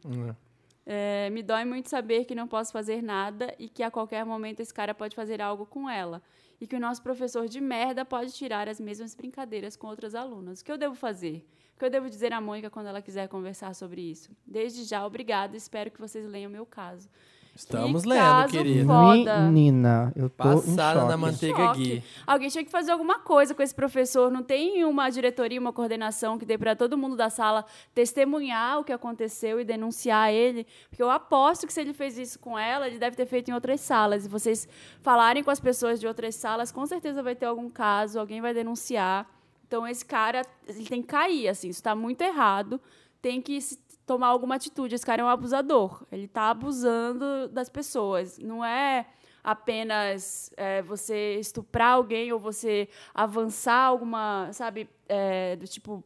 É, 0.85 1.29
me 1.29 1.43
dói 1.43 1.63
muito 1.63 1.89
saber 1.89 2.25
que 2.25 2.33
não 2.33 2.47
posso 2.47 2.71
fazer 2.71 3.01
nada 3.01 3.53
e 3.59 3.69
que 3.69 3.83
a 3.83 3.91
qualquer 3.91 4.25
momento 4.25 4.59
esse 4.59 4.73
cara 4.73 4.93
pode 4.93 5.15
fazer 5.15 5.41
algo 5.41 5.65
com 5.65 5.89
ela. 5.89 6.21
E 6.59 6.67
que 6.67 6.75
o 6.75 6.79
nosso 6.79 7.01
professor 7.01 7.47
de 7.47 7.59
merda 7.59 8.05
pode 8.05 8.33
tirar 8.33 8.67
as 8.67 8.79
mesmas 8.79 9.15
brincadeiras 9.15 9.75
com 9.75 9.87
outras 9.87 10.13
alunas. 10.13 10.61
O 10.61 10.65
que 10.65 10.71
eu 10.71 10.77
devo 10.77 10.95
fazer? 10.95 11.47
O 11.75 11.79
que 11.79 11.85
eu 11.85 11.89
devo 11.89 12.09
dizer 12.09 12.31
à 12.33 12.39
Mônica 12.39 12.69
quando 12.69 12.87
ela 12.87 13.01
quiser 13.01 13.27
conversar 13.27 13.73
sobre 13.73 14.01
isso? 14.01 14.29
Desde 14.45 14.83
já, 14.83 15.05
obrigada. 15.05 15.57
Espero 15.57 15.89
que 15.89 15.99
vocês 15.99 16.25
leiam 16.25 16.49
o 16.49 16.51
meu 16.51 16.65
caso. 16.65 17.09
Estamos 17.53 18.03
Que 18.03 18.09
lendo, 18.09 18.19
caso 18.21 18.57
foda. 18.87 19.39
Menina, 19.41 20.13
eu 20.15 20.29
tô 20.29 20.35
Passada 20.43 20.71
em 20.71 20.75
choque. 20.95 21.07
na 21.09 21.17
manteiga. 21.17 21.73
Gui. 21.73 22.03
Alguém 22.25 22.49
tinha 22.49 22.63
que 22.63 22.71
fazer 22.71 22.91
alguma 22.91 23.19
coisa 23.19 23.53
com 23.53 23.61
esse 23.61 23.75
professor. 23.75 24.31
Não 24.31 24.41
tem 24.41 24.83
uma 24.85 25.09
diretoria, 25.09 25.59
uma 25.59 25.73
coordenação 25.73 26.39
que 26.39 26.45
dê 26.45 26.57
para 26.57 26.75
todo 26.75 26.97
mundo 26.97 27.15
da 27.15 27.29
sala 27.29 27.65
testemunhar 27.93 28.79
o 28.79 28.83
que 28.83 28.91
aconteceu 28.93 29.59
e 29.59 29.65
denunciar 29.65 30.31
ele. 30.31 30.65
Porque 30.89 31.03
eu 31.03 31.11
aposto 31.11 31.67
que 31.67 31.73
se 31.73 31.81
ele 31.81 31.93
fez 31.93 32.17
isso 32.17 32.39
com 32.39 32.57
ela, 32.57 32.87
ele 32.87 32.97
deve 32.97 33.15
ter 33.15 33.25
feito 33.25 33.51
em 33.51 33.53
outras 33.53 33.81
salas. 33.81 34.25
E 34.25 34.29
vocês 34.29 34.67
falarem 35.01 35.43
com 35.43 35.51
as 35.51 35.59
pessoas 35.59 35.99
de 35.99 36.07
outras 36.07 36.35
salas, 36.35 36.71
com 36.71 36.85
certeza 36.85 37.21
vai 37.21 37.35
ter 37.35 37.45
algum 37.45 37.69
caso, 37.69 38.19
alguém 38.19 38.41
vai 38.41 38.53
denunciar. 38.53 39.27
Então 39.67 39.87
esse 39.87 40.03
cara, 40.05 40.41
ele 40.67 40.85
tem 40.85 41.01
que 41.01 41.07
cair, 41.09 41.47
assim, 41.47 41.69
isso 41.69 41.79
está 41.79 41.93
muito 41.95 42.21
errado. 42.21 42.79
Tem 43.21 43.41
que 43.41 43.61
se- 43.61 43.77
tomar 44.05 44.27
alguma 44.27 44.55
atitude. 44.55 44.95
Esse 44.95 45.05
cara 45.05 45.21
é 45.21 45.25
um 45.25 45.29
abusador. 45.29 46.05
Ele 46.11 46.25
está 46.25 46.49
abusando 46.49 47.47
das 47.49 47.69
pessoas. 47.69 48.37
Não 48.39 48.63
é 48.63 49.05
apenas 49.43 50.51
é, 50.55 50.81
você 50.81 51.35
estuprar 51.39 51.93
alguém 51.93 52.31
ou 52.31 52.39
você 52.39 52.87
avançar 53.13 53.85
alguma, 53.85 54.49
sabe, 54.53 54.89
é, 55.07 55.55
do 55.55 55.67
tipo 55.67 56.03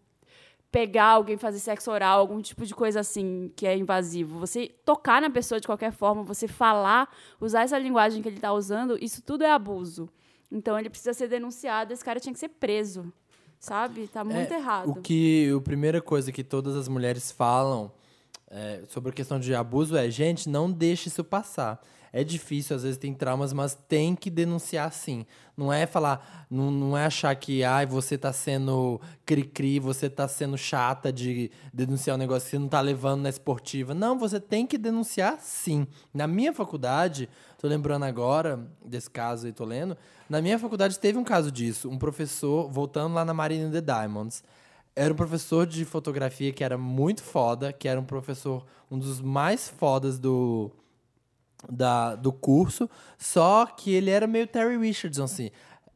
pegar 0.72 1.06
alguém, 1.06 1.38
fazer 1.38 1.60
sexo 1.60 1.89
oral, 1.89 2.20
algum 2.20 2.41
tipo 2.41 2.66
de 2.66 2.76
coisa 2.76 3.00
assim 3.00 3.50
que 3.56 3.66
é 3.66 3.78
invasivo. 3.78 4.39
Você 4.39 4.68
tocar 4.84 5.22
na 5.22 5.30
pessoa 5.30 5.60
de 5.60 5.68
qualquer 5.68 5.91
forma, 5.91 6.22
você 6.22 6.50
falar, 6.50 7.10
usar 7.39 7.62
essa 7.62 7.78
linguagem 7.78 8.22
que 8.22 8.28
ele 8.28 8.36
está 8.36 8.52
usando, 8.52 9.02
isso 9.02 9.22
tudo 9.22 9.46
é 9.46 9.52
abuso. 9.52 10.10
Então 10.52 10.78
ele 10.78 10.89
precisa 10.89 11.14
ser 11.14 11.30
denunciado, 11.30 11.93
esse 11.93 12.04
cara 12.04 12.20
tinha 12.20 12.34
que 12.34 12.39
ser 12.39 12.50
preso. 12.50 13.12
Sabe? 13.60 14.08
Tá 14.08 14.24
muito 14.24 14.53
É, 14.53 14.58
errado. 14.58 14.89
O 14.91 14.95
que 14.95 15.51
a 15.56 15.62
primeira 15.62 16.01
coisa 16.01 16.32
que 16.32 16.43
todas 16.43 16.76
as 16.76 16.88
mulheres 16.88 17.32
falam 17.32 17.91
é, 18.49 18.82
sobre 18.88 19.10
a 19.10 19.14
questão 19.14 19.39
de 19.39 19.53
abuso 19.56 19.97
é, 19.97 20.10
gente, 20.10 20.47
não 20.49 20.72
deixe 20.72 21.10
isso 21.10 21.24
passar. 21.24 21.82
É 22.16 22.24
difícil, 22.24 22.78
às 22.78 22.84
vezes 22.84 22.97
tem 22.97 23.13
traumas, 23.13 23.51
mas 23.51 23.78
tem 23.89 24.16
que 24.16 24.30
denunciar 24.30 24.89
sim. 24.93 25.26
Não 25.57 25.72
é 25.72 25.86
falar, 25.86 26.47
não, 26.49 26.72
não 26.72 26.97
é 26.97 27.05
achar 27.05 27.36
que 27.36 27.61
ai, 27.61 27.86
você 27.86 28.18
tá 28.18 28.32
sendo 28.32 29.01
cri-cri, 29.26 29.82
você 29.82 30.09
tá 30.09 30.26
sendo 30.26 30.57
chata 30.57 31.11
de 31.11 31.51
denunciar 31.74 32.16
um 32.16 32.18
negócio 32.18 32.45
que 32.45 32.51
você 32.51 32.57
não 32.59 32.70
tá 32.70 32.80
levando 32.80 33.24
na 33.24 33.28
esportiva. 33.28 33.93
Não, 33.93 34.18
você 34.18 34.39
tem 34.39 34.66
que 34.66 34.78
denunciar 34.78 35.39
sim. 35.41 35.86
Na 36.13 36.26
minha 36.26 36.53
faculdade, 36.53 37.28
tô 37.57 37.68
lembrando 37.68 38.05
agora 38.05 38.66
desse 38.86 39.09
caso 39.09 39.47
aí, 39.47 39.51
tô 39.51 39.66
lendo, 39.66 39.97
na 40.30 40.41
minha 40.41 40.57
faculdade 40.57 40.97
teve 40.97 41.18
um 41.18 41.24
caso 41.26 41.51
disso. 41.51 41.89
Um 41.89 41.97
professor, 41.97 42.72
voltando 42.72 43.13
lá 43.13 43.26
na 43.26 43.34
Marina 43.34 43.70
The 43.70 43.82
Diamonds, 43.82 44.41
era 44.95 45.13
um 45.13 45.18
professor 45.18 45.68
de 45.68 45.84
fotografia 45.84 46.53
que 46.53 46.63
era 46.63 46.78
muito 46.78 47.22
foda, 47.22 47.74
que 47.74 47.89
era 47.89 47.99
um 47.99 48.05
professor, 48.05 48.66
um 48.89 48.97
dos 48.97 49.20
mais 49.20 49.68
fodas 49.68 50.18
do, 50.18 50.72
da, 51.70 52.16
do 52.16 52.32
curso, 52.32 52.89
só 53.18 53.66
que 53.66 53.91
ele 53.93 54.09
era 54.09 54.28
meio 54.28 54.47
Terry 54.47 54.78
Richardson, 54.78 55.24
assim. 55.24 55.49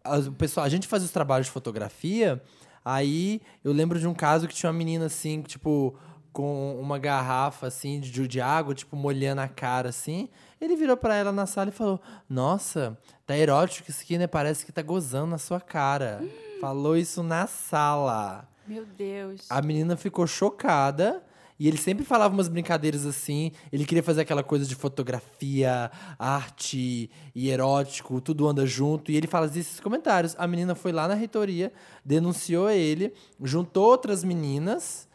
As- 0.03 0.27
O 0.27 0.31
pessoal, 0.31 0.65
a 0.65 0.69
gente 0.69 0.87
fazia 0.87 1.05
os 1.05 1.11
trabalhos 1.11 1.47
de 1.47 1.51
fotografia, 1.53 2.41
aí 2.83 3.41
eu 3.63 3.71
lembro 3.73 3.99
de 3.99 4.07
um 4.07 4.13
caso 4.13 4.47
que 4.47 4.53
tinha 4.55 4.69
uma 4.71 4.77
menina, 4.77 5.05
assim, 5.05 5.41
tipo, 5.41 5.95
com 6.31 6.79
uma 6.79 6.97
garrafa, 6.99 7.67
assim, 7.67 7.99
de, 7.99 8.27
de 8.27 8.39
água, 8.41 8.73
tipo, 8.73 8.95
molhando 8.95 9.41
a 9.41 9.47
cara, 9.47 9.89
assim. 9.89 10.29
Ele 10.61 10.75
virou 10.75 10.95
pra 10.97 11.15
ela 11.15 11.31
na 11.31 11.45
sala 11.45 11.69
e 11.69 11.73
falou, 11.73 11.99
nossa, 12.29 12.97
tá 13.25 13.35
erótico 13.37 13.89
isso 13.89 14.01
aqui, 14.03 14.17
né? 14.17 14.27
Parece 14.27 14.65
que 14.65 14.71
tá 14.71 14.81
gozando 14.81 15.27
na 15.31 15.37
sua 15.37 15.59
cara. 15.59 16.21
Falou 16.61 16.97
isso 16.97 17.23
na 17.23 17.47
sala. 17.47 18.47
Meu 18.67 18.85
Deus. 18.85 19.45
A 19.49 19.61
menina 19.61 19.95
ficou 19.95 20.27
chocada. 20.27 21.23
E 21.59 21.67
ele 21.67 21.77
sempre 21.77 22.05
falava 22.05 22.33
umas 22.33 22.47
brincadeiras 22.47 23.05
assim. 23.05 23.51
Ele 23.71 23.83
queria 23.85 24.01
fazer 24.01 24.21
aquela 24.21 24.41
coisa 24.41 24.65
de 24.65 24.75
fotografia, 24.75 25.91
arte 26.17 27.11
e 27.35 27.49
erótico, 27.49 28.21
tudo 28.21 28.47
anda 28.47 28.65
junto. 28.65 29.11
E 29.11 29.17
ele 29.17 29.27
fazia 29.27 29.61
esses 29.61 29.79
comentários. 29.79 30.35
A 30.39 30.47
menina 30.47 30.73
foi 30.73 30.93
lá 30.93 31.07
na 31.07 31.13
reitoria, 31.15 31.71
denunciou 32.05 32.69
ele, 32.69 33.13
juntou 33.43 33.83
outras 33.85 34.23
meninas 34.23 35.07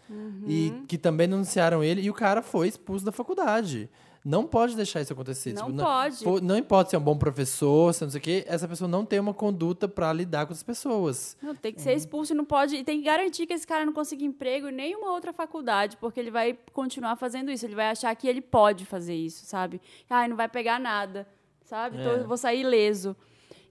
e 0.47 0.72
que 0.86 0.99
também 0.99 1.28
denunciaram 1.28 1.82
ele. 1.82 2.03
E 2.03 2.11
o 2.11 2.14
cara 2.14 2.42
foi 2.42 2.68
expulso 2.68 3.05
da 3.05 3.12
faculdade. 3.12 3.88
Não 4.25 4.47
pode 4.47 4.75
deixar 4.75 5.03
isso 5.03 5.12
acontecer. 5.12 5.53
Não 5.53 5.66
Tipo, 5.66 5.83
pode. 5.83 6.16
fo- 6.25 6.41
Não 6.41 6.57
importa 6.57 6.89
se 6.91 6.97
é 6.97 6.99
um 6.99 7.03
bom 7.03 7.16
professor, 7.16 7.93
se 7.93 8.03
não 8.03 8.11
sei 8.11 8.18
o 8.18 8.22
quê, 8.22 8.45
essa 8.49 8.66
pessoa 8.66 8.89
não 8.89 9.05
tem 9.05 9.20
uma 9.20 9.35
conduta 9.35 9.87
pra 9.87 10.11
lidar 10.14 10.47
com 10.47 10.53
as 10.55 10.62
pessoas. 10.62 11.37
Não, 11.43 11.55
tem 11.55 11.75
que 11.75 11.83
ser 11.83 11.93
expulso 11.93 12.33
e 12.33 12.37
não 12.37 12.45
pode. 12.45 12.75
E 12.75 12.83
tem 12.83 12.99
que 13.01 13.05
garantir 13.05 13.47
que 13.47 13.53
esse 13.53 13.66
cara 13.66 13.85
não 13.85 13.93
consiga 13.93 14.25
emprego 14.25 14.68
em 14.68 14.72
nenhuma 14.72 15.12
outra 15.12 15.31
faculdade, 15.33 15.99
porque 15.99 16.18
ele 16.18 16.31
vai 16.31 16.59
continuar 16.72 17.16
fazendo 17.16 17.51
isso. 17.51 17.66
Ele 17.66 17.75
vai 17.75 17.91
achar 17.91 18.14
que 18.16 18.27
ele 18.27 18.41
pode 18.41 18.87
fazer 18.87 19.14
isso, 19.14 19.45
sabe? 19.45 19.79
Ai, 20.09 20.27
não 20.27 20.37
vai 20.37 20.49
pegar 20.49 20.81
nada, 20.81 21.29
sabe? 21.62 21.99
Então 21.99 22.12
É. 22.12 22.20
eu 22.20 22.27
vou 22.27 22.39
sair 22.39 22.61
ileso. 22.62 23.14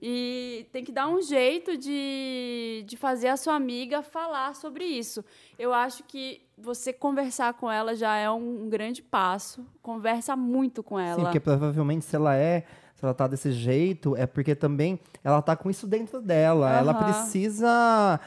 E 0.06 0.66
tem 0.70 0.84
que 0.84 0.92
dar 0.92 1.08
um 1.08 1.22
jeito 1.22 1.78
de, 1.78 2.84
de 2.86 2.94
fazer 2.94 3.28
a 3.28 3.38
sua 3.38 3.54
amiga 3.54 4.02
falar 4.02 4.54
sobre 4.54 4.84
isso. 4.84 5.24
Eu 5.58 5.72
acho 5.72 6.04
que 6.04 6.42
você 6.58 6.92
conversar 6.92 7.54
com 7.54 7.72
ela 7.72 7.94
já 7.94 8.14
é 8.14 8.30
um, 8.30 8.64
um 8.64 8.68
grande 8.68 9.00
passo. 9.00 9.66
Conversa 9.80 10.36
muito 10.36 10.82
com 10.82 10.98
ela. 10.98 11.14
Sim, 11.16 11.22
porque 11.22 11.40
provavelmente 11.40 12.04
se 12.04 12.14
ela 12.14 12.36
é, 12.36 12.66
se 12.94 13.02
ela 13.02 13.14
tá 13.14 13.26
desse 13.26 13.50
jeito, 13.50 14.14
é 14.14 14.26
porque 14.26 14.54
também 14.54 15.00
ela 15.24 15.40
tá 15.40 15.56
com 15.56 15.70
isso 15.70 15.86
dentro 15.86 16.20
dela. 16.20 16.70
Ela 16.70 16.92
Aham. 16.92 17.04
precisa. 17.04 18.20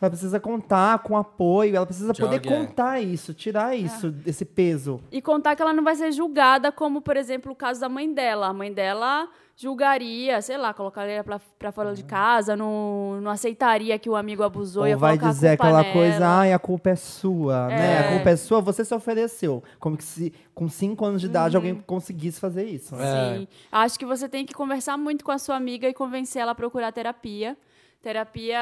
Ela 0.00 0.10
precisa 0.10 0.40
contar 0.40 1.00
com 1.00 1.14
apoio, 1.14 1.76
ela 1.76 1.86
precisa 1.86 2.14
Jogue, 2.14 2.20
poder 2.20 2.36
é. 2.36 2.58
contar 2.58 3.00
isso, 3.00 3.34
tirar 3.34 3.76
isso, 3.76 4.12
esse 4.26 4.46
peso. 4.46 4.98
E 5.12 5.20
contar 5.20 5.54
que 5.54 5.60
ela 5.62 5.74
não 5.74 5.84
vai 5.84 5.94
ser 5.94 6.10
julgada, 6.10 6.72
como, 6.72 7.02
por 7.02 7.18
exemplo, 7.18 7.52
o 7.52 7.54
caso 7.54 7.80
da 7.80 7.88
mãe 7.88 8.12
dela. 8.12 8.48
A 8.48 8.52
mãe 8.52 8.72
dela 8.72 9.28
julgaria, 9.56 10.40
sei 10.42 10.56
lá, 10.56 10.72
colocaria 10.74 11.22
pra, 11.22 11.40
pra 11.58 11.70
fora 11.70 11.94
de 11.94 12.02
casa, 12.04 12.56
não, 12.56 13.20
não 13.20 13.30
aceitaria 13.30 13.98
que 13.98 14.08
o 14.10 14.16
amigo 14.16 14.42
abusou. 14.42 14.86
ia 14.86 14.94
Ou 14.94 15.00
vai 15.00 15.16
dizer 15.18 15.56
culpa 15.56 15.64
aquela 15.64 15.82
nela. 15.82 15.92
coisa, 15.92 16.26
ai, 16.26 16.52
a 16.52 16.58
culpa 16.58 16.90
é 16.90 16.96
sua, 16.96 17.68
né? 17.68 17.98
A 17.98 18.00
É. 18.02 18.12
culpa 18.16 18.30
é 18.30 18.36
sua, 18.36 18.60
você 18.60 18.84
se 18.84 18.94
ofereceu. 18.94 19.62
Como 19.78 19.96
que 19.96 20.04
se 20.04 20.32
com 20.54 20.68
cinco 20.68 21.04
anos 21.04 21.20
de 21.20 21.26
idade 21.26 21.56
Uhum. 21.56 21.62
alguém 21.62 21.82
conseguisse 21.86 22.40
fazer 22.40 22.64
isso. 22.64 22.94
É. 22.96 23.38
Sim. 23.38 23.48
Acho 23.70 23.98
que 23.98 24.04
você 24.06 24.28
tem 24.28 24.44
que 24.44 24.54
conversar 24.54 24.96
muito 24.96 25.24
com 25.24 25.30
a 25.32 25.38
sua 25.38 25.56
amiga 25.56 25.88
e 25.88 25.94
convencer 25.94 26.42
ela 26.42 26.52
a 26.52 26.54
procurar 26.54 26.90
terapia. 26.92 27.56
Terapia 28.02 28.58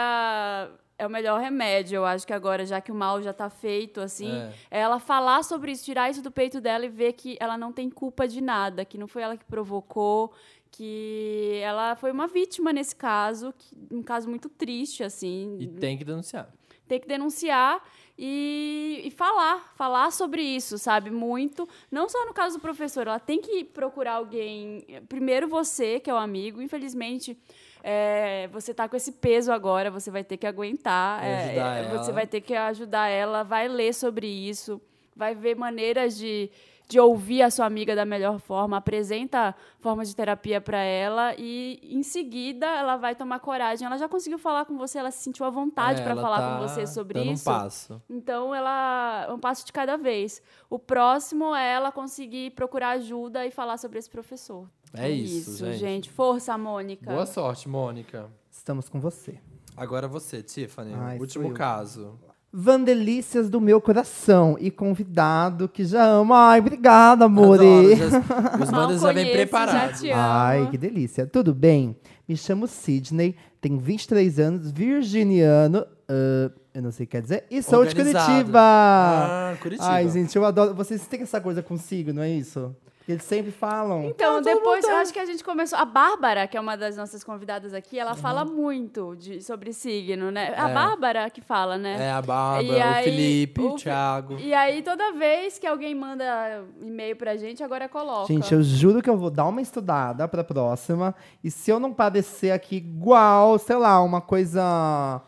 é 0.98 1.06
o 1.06 1.10
melhor 1.10 1.40
remédio, 1.40 1.96
eu 1.96 2.04
acho 2.04 2.26
que 2.26 2.32
agora, 2.32 2.64
já 2.66 2.78
que 2.80 2.92
o 2.92 2.94
mal 2.94 3.22
já 3.22 3.32
tá 3.32 3.48
feito, 3.48 4.00
assim, 4.02 4.30
É. 4.70 4.78
é 4.78 4.80
ela 4.80 5.00
falar 5.00 5.42
sobre 5.42 5.72
isso, 5.72 5.82
tirar 5.84 6.10
isso 6.10 6.20
do 6.22 6.30
peito 6.30 6.60
dela 6.60 6.84
e 6.84 6.88
ver 6.90 7.14
que 7.14 7.38
ela 7.40 7.56
não 7.56 7.72
tem 7.72 7.88
culpa 7.88 8.28
de 8.28 8.40
nada, 8.42 8.84
que 8.84 8.98
não 8.98 9.08
foi 9.08 9.22
ela 9.22 9.34
que 9.36 9.44
provocou, 9.46 10.30
que 10.70 11.60
ela 11.62 11.96
foi 11.96 12.10
uma 12.12 12.26
vítima 12.26 12.72
nesse 12.72 12.94
caso, 12.96 13.52
que- 13.56 13.76
um 13.90 14.02
caso 14.02 14.28
muito 14.28 14.48
triste, 14.48 15.02
assim. 15.02 15.56
E 15.60 15.66
tem 15.68 15.96
que 15.98 16.04
denunciar. 16.04 16.48
tem 16.88 16.98
que 16.98 17.06
denunciar 17.06 17.80
e, 18.18 19.00
e 19.04 19.10
falar, 19.12 19.72
falar 19.76 20.10
sobre 20.10 20.42
isso, 20.42 20.76
sabe? 20.76 21.08
Muito. 21.10 21.68
Não 21.90 22.08
só 22.08 22.26
no 22.26 22.34
caso 22.34 22.56
do 22.58 22.60
professor, 22.60 23.06
ela 23.06 23.20
tem 23.20 23.40
que 23.40 23.62
procurar 23.62 24.14
alguém. 24.14 24.84
Primeiro 25.08 25.46
você, 25.48 26.00
que 26.00 26.10
é 26.10 26.14
o 26.14 26.16
amigo, 26.16 26.60
infelizmente. 26.60 27.38
é, 27.82 28.48
você 28.48 28.74
tá 28.74 28.88
com 28.88 28.96
esse 28.96 29.12
peso 29.12 29.52
agora, 29.52 29.90
você 29.90 30.10
vai 30.10 30.24
ter 30.24 30.36
que 30.36 30.46
aguentar. 30.46 31.22
É, 31.24 31.54
Você 31.98 32.12
vai 32.12 32.26
ter 32.26 32.40
que 32.40 32.54
ajudar 32.54 33.06
ela, 33.08 33.42
vai 33.44 33.68
ler 33.68 33.94
sobre 33.94 34.26
isso, 34.26 34.80
vai 35.16 35.34
ver 35.34 35.54
maneiras 35.56 36.16
de, 36.18 36.50
de 36.90 36.98
ouvir 36.98 37.40
a 37.42 37.50
sua 37.52 37.66
amiga 37.66 37.94
da 37.94 38.04
melhor 38.04 38.40
forma, 38.40 38.76
apresenta 38.76 39.54
formas 39.78 40.08
de 40.08 40.16
terapia 40.16 40.60
para 40.60 40.78
ela 40.78 41.34
e 41.38 41.78
em 41.84 42.02
seguida 42.02 42.66
ela 42.66 42.96
vai 42.96 43.14
tomar 43.14 43.38
coragem. 43.38 43.86
Ela 43.86 43.96
já 43.96 44.08
conseguiu 44.08 44.38
falar 44.40 44.64
com 44.64 44.76
você, 44.76 44.98
ela 44.98 45.12
se 45.12 45.22
sentiu 45.22 45.46
à 45.46 45.50
vontade 45.50 46.00
É, 46.00 46.04
para 46.04 46.16
falar 46.16 46.38
tá 46.40 46.58
com 46.58 46.66
você 46.68 46.86
sobre 46.88 47.14
dando 47.20 47.30
isso. 47.30 47.48
um 47.48 47.52
passo. 47.54 48.02
Então 48.10 48.52
ela 48.52 49.26
é 49.28 49.32
um 49.32 49.38
passo 49.38 49.64
de 49.64 49.72
cada 49.72 49.96
vez. 49.96 50.42
O 50.68 50.80
próximo 50.80 51.54
é 51.54 51.72
ela 51.74 51.92
conseguir 51.92 52.50
procurar 52.50 52.90
ajuda 52.90 53.46
e 53.46 53.52
falar 53.52 53.76
sobre 53.78 54.00
esse 54.00 54.10
professor. 54.10 54.68
É 54.92 55.08
isso, 55.08 55.72
gente. 55.74 56.10
Força, 56.10 56.58
Mônica. 56.58 57.08
Boa 57.08 57.24
sorte, 57.24 57.68
Mônica. 57.68 58.28
Estamos 58.50 58.88
com 58.88 58.98
você. 58.98 59.38
Agora 59.76 60.08
você, 60.08 60.42
Tiffany. 60.42 60.92
Ai, 60.94 61.18
último 61.20 61.54
caso. 61.54 62.18
Vandelícias 62.52 63.48
do 63.48 63.60
meu 63.60 63.80
coração 63.80 64.56
e 64.58 64.70
convidado 64.70 65.68
que 65.68 65.84
já 65.84 66.04
ama. 66.04 66.48
Ai, 66.50 66.58
obrigada, 66.60 67.28
já- 67.28 67.28
os 68.60 68.70
bandas 68.70 69.00
já 69.02 69.12
vêm 69.12 69.32
preparados. 69.32 70.00
já. 70.00 70.16
Ai, 70.46 70.68
que 70.70 70.76
delícia. 70.76 71.26
Tudo 71.26 71.54
bem? 71.54 71.94
Me 72.28 72.36
chamo 72.36 72.66
Sidney, 72.66 73.36
tenho 73.60 73.78
23 73.78 74.38
anos, 74.40 74.70
virginiano. 74.70 75.84
ah, 76.08 76.50
eu 76.74 76.82
não 76.82 76.90
sei 76.90 77.04
o 77.04 77.06
que 77.06 77.12
quer 77.16 77.22
dizer. 77.22 77.44
E 77.50 77.62
sou 77.62 77.84
de. 77.84 77.94
Curitiba. 77.94 78.60
Ah, 78.60 79.54
Curitiba. 79.60 79.88
Ai, 79.88 80.08
gente, 80.08 80.34
eu 80.36 80.44
adoro. 80.44 80.74
Vocês 80.74 81.06
têm 81.06 81.22
essa 81.22 81.40
coisa 81.40 81.62
consigo, 81.62 82.12
não 82.12 82.22
é 82.22 82.30
isso? 82.30 82.74
Eles 83.08 83.24
sempre 83.24 83.50
falam. 83.50 84.04
Então, 84.04 84.40
depois, 84.40 84.84
eu 84.84 84.94
acho 84.96 85.12
que 85.12 85.18
a 85.18 85.24
gente 85.24 85.42
começou. 85.42 85.78
A 85.78 85.84
Bárbara, 85.84 86.46
que 86.46 86.56
é 86.56 86.60
uma 86.60 86.76
das 86.76 86.96
nossas 86.96 87.24
convidadas 87.24 87.74
aqui, 87.74 87.98
ela 87.98 88.14
fala 88.14 88.44
muito 88.44 89.16
de, 89.16 89.42
sobre 89.42 89.72
signo, 89.72 90.30
né? 90.30 90.54
A 90.56 90.68
É. 90.68 90.74
Bárbara 90.74 91.28
que 91.30 91.40
fala, 91.40 91.76
né? 91.76 91.96
É, 91.98 92.10
a 92.12 92.22
Bárbara, 92.22 92.62
E 92.62 92.70
o 92.70 92.82
aí, 92.84 93.04
Felipe, 93.04 93.60
o 93.62 93.74
Thiago. 93.74 94.38
E 94.38 94.54
aí, 94.54 94.82
toda 94.82 95.12
vez 95.12 95.58
que 95.58 95.66
alguém 95.66 95.94
manda 95.94 96.62
e-mail 96.80 97.16
pra 97.16 97.36
gente, 97.36 97.64
agora 97.64 97.88
coloca. 97.88 98.32
Gente, 98.32 98.52
eu 98.54 98.62
juro 98.62 99.02
que 99.02 99.10
eu 99.10 99.16
vou 99.16 99.30
dar 99.30 99.46
uma 99.46 99.60
estudada 99.60 100.28
pra 100.28 100.44
próxima. 100.44 101.14
E 101.42 101.50
se 101.50 101.70
eu 101.70 101.80
não 101.80 101.92
parecer 101.92 102.52
aqui 102.52 102.76
igual, 102.76 103.58
sei 103.58 103.76
lá, 103.76 104.00
uma 104.02 104.20
coisa. 104.20 105.20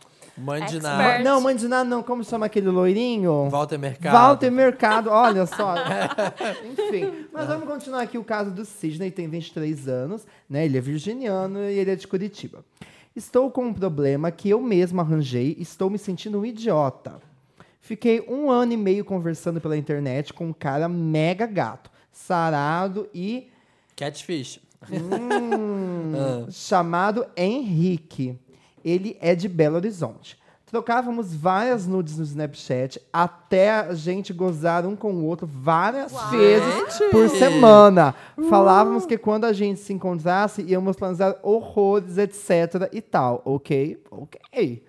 Nada. 0.81 1.25
Não, 1.25 1.41
nada, 1.69 1.85
não. 1.85 2.03
Como 2.03 2.25
chama 2.25 2.47
aquele 2.47 2.69
loirinho? 2.69 3.49
Walter 3.51 3.79
Mercado. 3.79 4.13
Walter 4.13 4.51
Mercado, 4.51 5.11
olha 5.11 5.47
só. 5.47 5.75
Enfim, 6.65 7.27
mas 7.33 7.47
vamos 7.47 7.69
continuar 7.69 8.03
aqui 8.03 8.17
o 8.17 8.25
caso 8.25 8.51
do 8.51 8.65
Sidney, 8.65 9.11
tem 9.11 9.29
23 9.29 9.89
anos, 9.89 10.27
né? 10.49 10.65
Ele 10.65 10.79
é 10.79 10.81
virginiano 10.81 11.59
e 11.61 11.79
ele 11.79 11.91
é 11.91 11.97
de 11.97 12.07
Curitiba. 12.07 12.65
Estou 13.15 13.51
com 13.51 13.67
um 13.67 13.75
problema 13.75 14.31
que 14.31 14.49
eu 14.49 14.61
mesmo 14.61 15.01
arranjei 15.01 15.55
e 15.59 15.63
estou 15.63 15.91
me 15.91 15.99
sentindo 15.99 16.41
um 16.41 16.47
idiota. 16.47 17.21
Fiquei 17.79 18.25
um 18.27 18.51
ano 18.51 18.73
e 18.73 18.77
meio 18.77 19.05
conversando 19.05 19.61
pela 19.61 19.77
internet 19.77 20.33
com 20.33 20.47
um 20.47 20.53
cara 20.53 20.89
mega 20.89 21.47
gato, 21.47 21.91
sarado 22.11 23.09
e 23.13 23.51
Catfish. 23.97 24.61
Hum, 24.91 26.47
chamado 26.51 27.27
Henrique. 27.37 28.39
Ele 28.85 29.17
é 29.21 29.35
de 29.35 29.49
Belo 29.49 29.77
Horizonte. 29.77 30.41
Trocávamos 30.73 31.35
várias 31.35 31.87
nudes 31.87 32.17
no 32.17 32.25
Snapchat 32.25 32.99
até 33.13 33.71
a 33.71 33.93
gente 33.93 34.33
gozar 34.33 34.87
um 34.87 34.97
com 34.97 35.13
o 35.13 35.27
outro 35.27 35.47
várias 35.47 36.11
vezes 36.31 36.99
por 37.11 37.29
semana. 37.29 38.15
Falávamos 38.49 39.05
que 39.05 39.19
quando 39.19 39.45
a 39.45 39.53
gente 39.53 39.81
se 39.81 39.93
encontrasse, 39.93 40.63
íamos 40.63 40.97
planejar 40.97 41.37
horrores, 41.43 42.17
etc. 42.17 42.89
e 42.91 43.03
tal. 43.03 43.43
Ok? 43.45 44.03
Ok. 44.11 44.83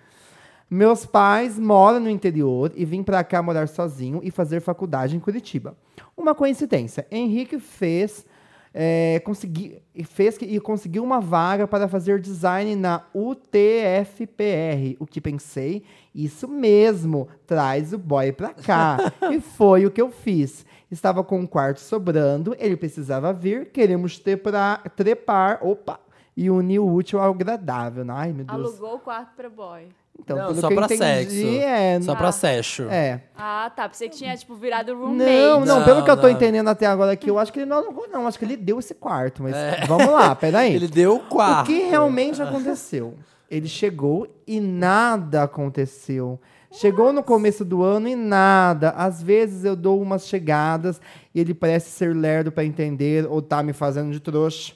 Meus 0.70 1.06
pais 1.06 1.60
moram 1.60 2.00
no 2.00 2.10
interior 2.10 2.72
e 2.76 2.86
vim 2.86 3.04
pra 3.04 3.22
cá 3.22 3.44
morar 3.44 3.68
sozinho 3.68 4.22
e 4.24 4.32
fazer 4.32 4.62
faculdade 4.62 5.18
em 5.18 5.20
Curitiba. 5.20 5.76
Uma 6.16 6.34
coincidência. 6.34 7.06
Henrique 7.12 7.60
fez, 7.60 8.26
é, 8.74 9.22
consegui, 9.24 9.80
e 9.94 10.04
fez 10.04 10.38
que- 10.38 10.46
e 10.46 10.60
conseguiu 10.60 11.04
uma 11.04 11.20
vaga 11.22 11.68
para 11.68 11.88
fazer 11.88 12.20
design 12.20 12.76
na 12.76 13.04
UTFPR. 13.14 14.96
O 15.00 15.06
que 15.06 15.22
pensei, 15.22 15.84
isso 16.14 16.48
mesmo, 16.48 17.28
traz 17.46 17.94
o 17.94 17.98
boy 17.98 18.32
pra 18.32 18.54
cá. 18.54 18.98
e 19.32 19.40
foi 19.40 19.86
o 19.86 19.92
que 19.92 20.02
eu 20.02 20.10
fiz. 20.10 20.66
Estava 20.92 21.24
com 21.24 21.40
um 21.40 21.48
quarto 21.48 21.80
sobrando, 21.80 22.56
ele 22.60 22.76
precisava 22.78 23.34
vir, 23.34 23.72
queremos 23.72 24.20
ter 24.20 24.38
pra, 24.38 24.78
trepar, 24.96 25.60
opa, 25.66 26.00
e 26.36 26.50
unir 26.50 26.80
o 26.80 26.92
útil 26.92 27.20
ao 27.20 27.32
agradável. 27.32 28.06
Ai, 28.10 28.32
meu 28.34 28.46
Deus. 28.46 28.78
Alugou 28.78 28.96
o 28.96 29.00
quarto 29.00 29.36
pra 29.36 29.50
boy. 29.50 29.88
Então, 30.20 30.38
Não, 30.38 30.48
pelo 30.48 30.62
só 30.62 30.68
pra 30.70 30.86
entendi, 30.86 30.98
sexo. 31.00 31.62
é... 31.64 32.02
Só 32.02 32.12
Ah. 32.14 32.16
pra 32.16 32.32
sexo. 32.32 32.84
É. 32.90 33.22
Ah, 33.36 33.72
tá. 33.76 33.90
Pensei 33.90 34.08
que 34.08 34.16
tinha, 34.16 34.38
tipo, 34.38 34.56
virado 34.56 34.94
roommate. 34.96 35.18
Não, 35.30 35.60
não, 35.66 35.80
Não, 35.80 35.84
pelo 35.84 36.04
que 36.04 36.10
eu 36.12 36.16
tô 36.16 36.24
não. 36.24 36.30
entendendo 36.30 36.68
até 36.70 36.86
agora 36.86 37.12
aqui, 37.12 37.30
eu 37.30 37.38
acho 37.40 37.52
que 37.52 37.60
ele 37.60 37.66
não 37.66 37.78
alugou, 37.78 38.08
não. 38.08 38.26
Acho 38.28 38.40
que 38.40 38.46
ele 38.46 38.56
deu 38.56 38.80
esse 38.80 38.94
quarto, 38.94 39.44
mas 39.44 39.54
vamos 39.88 40.08
lá, 40.08 40.34
peraí. 40.36 40.74
Ele 40.76 40.88
deu 40.88 41.14
o 41.14 41.18
O 41.18 41.20
quarto. 41.22 41.66
que 41.68 41.80
realmente 41.90 42.42
aconteceu? 42.42 43.16
Ele 43.52 43.68
chegou 43.68 44.28
e 44.48 44.60
nada 44.62 45.44
aconteceu. 45.44 46.40
Chegou 46.72 47.12
no 47.14 47.22
começo 47.22 47.64
do 47.66 47.84
ano 47.84 48.08
e 48.08 48.16
nada. 48.16 48.92
Às 48.92 49.22
vezes 49.22 49.64
eu 49.66 49.76
dou 49.76 50.02
umas 50.02 50.28
chegadas 50.28 51.00
e 51.36 51.40
ele 51.40 51.54
parece 51.54 51.92
ser 51.92 52.16
lerdo 52.16 52.52
pra 52.52 52.64
entender 52.66 53.28
ou 53.30 53.42
tá 53.42 53.62
me 53.62 53.74
fazendo 53.74 54.12
de 54.12 54.20
trouxa. 54.20 54.74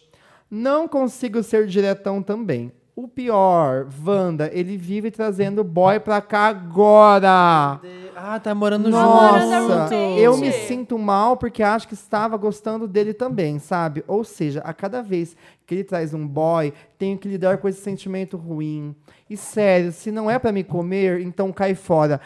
Não 0.50 0.88
consigo 0.88 1.42
ser 1.42 1.66
diretão 1.68 2.22
também. 2.22 2.72
O 3.00 3.08
pior, 3.08 3.88
Wanda, 4.04 4.50
ele 4.52 4.76
vive 4.76 5.12
trazendo 5.12 5.64
boy 5.64 6.00
pra 6.00 6.20
cá 6.20 6.48
agora. 6.48 7.80
Ah, 8.20 8.40
tá 8.40 8.56
morando 8.56 8.90
Namorando 8.90 9.42
junto. 9.44 9.74
a 9.74 9.78
Nossa, 9.82 9.96
eu 9.96 10.36
me 10.38 10.52
sinto 10.52 10.98
mal 10.98 11.38
porque 11.38 11.62
acho 11.62 11.88
que 11.88 11.94
estava 11.94 12.36
gostando 12.36 12.88
dele 12.88 13.14
também, 13.14 13.60
sabe? 13.60 14.04
Ou 14.08 14.24
seja, 14.24 14.60
a 14.62 14.74
cada 14.74 15.04
vez 15.04 15.38
que 15.68 15.76
ele 15.76 15.84
traz 15.84 16.16
um 16.16 16.28
boy, 16.28 16.74
tenho 16.98 17.16
que 17.16 17.28
lidar 17.28 17.60
com 17.60 17.70
esse 17.70 17.80
sentimento 17.80 18.36
ruim. 18.36 18.96
E 19.30 19.38
sério, 19.38 19.92
se 19.92 20.10
não 20.10 20.32
é 20.32 20.40
pra 20.40 20.52
me 20.52 20.64
comer, 20.64 21.22
então 21.22 21.52
cai 21.52 21.76
fora. 21.76 22.20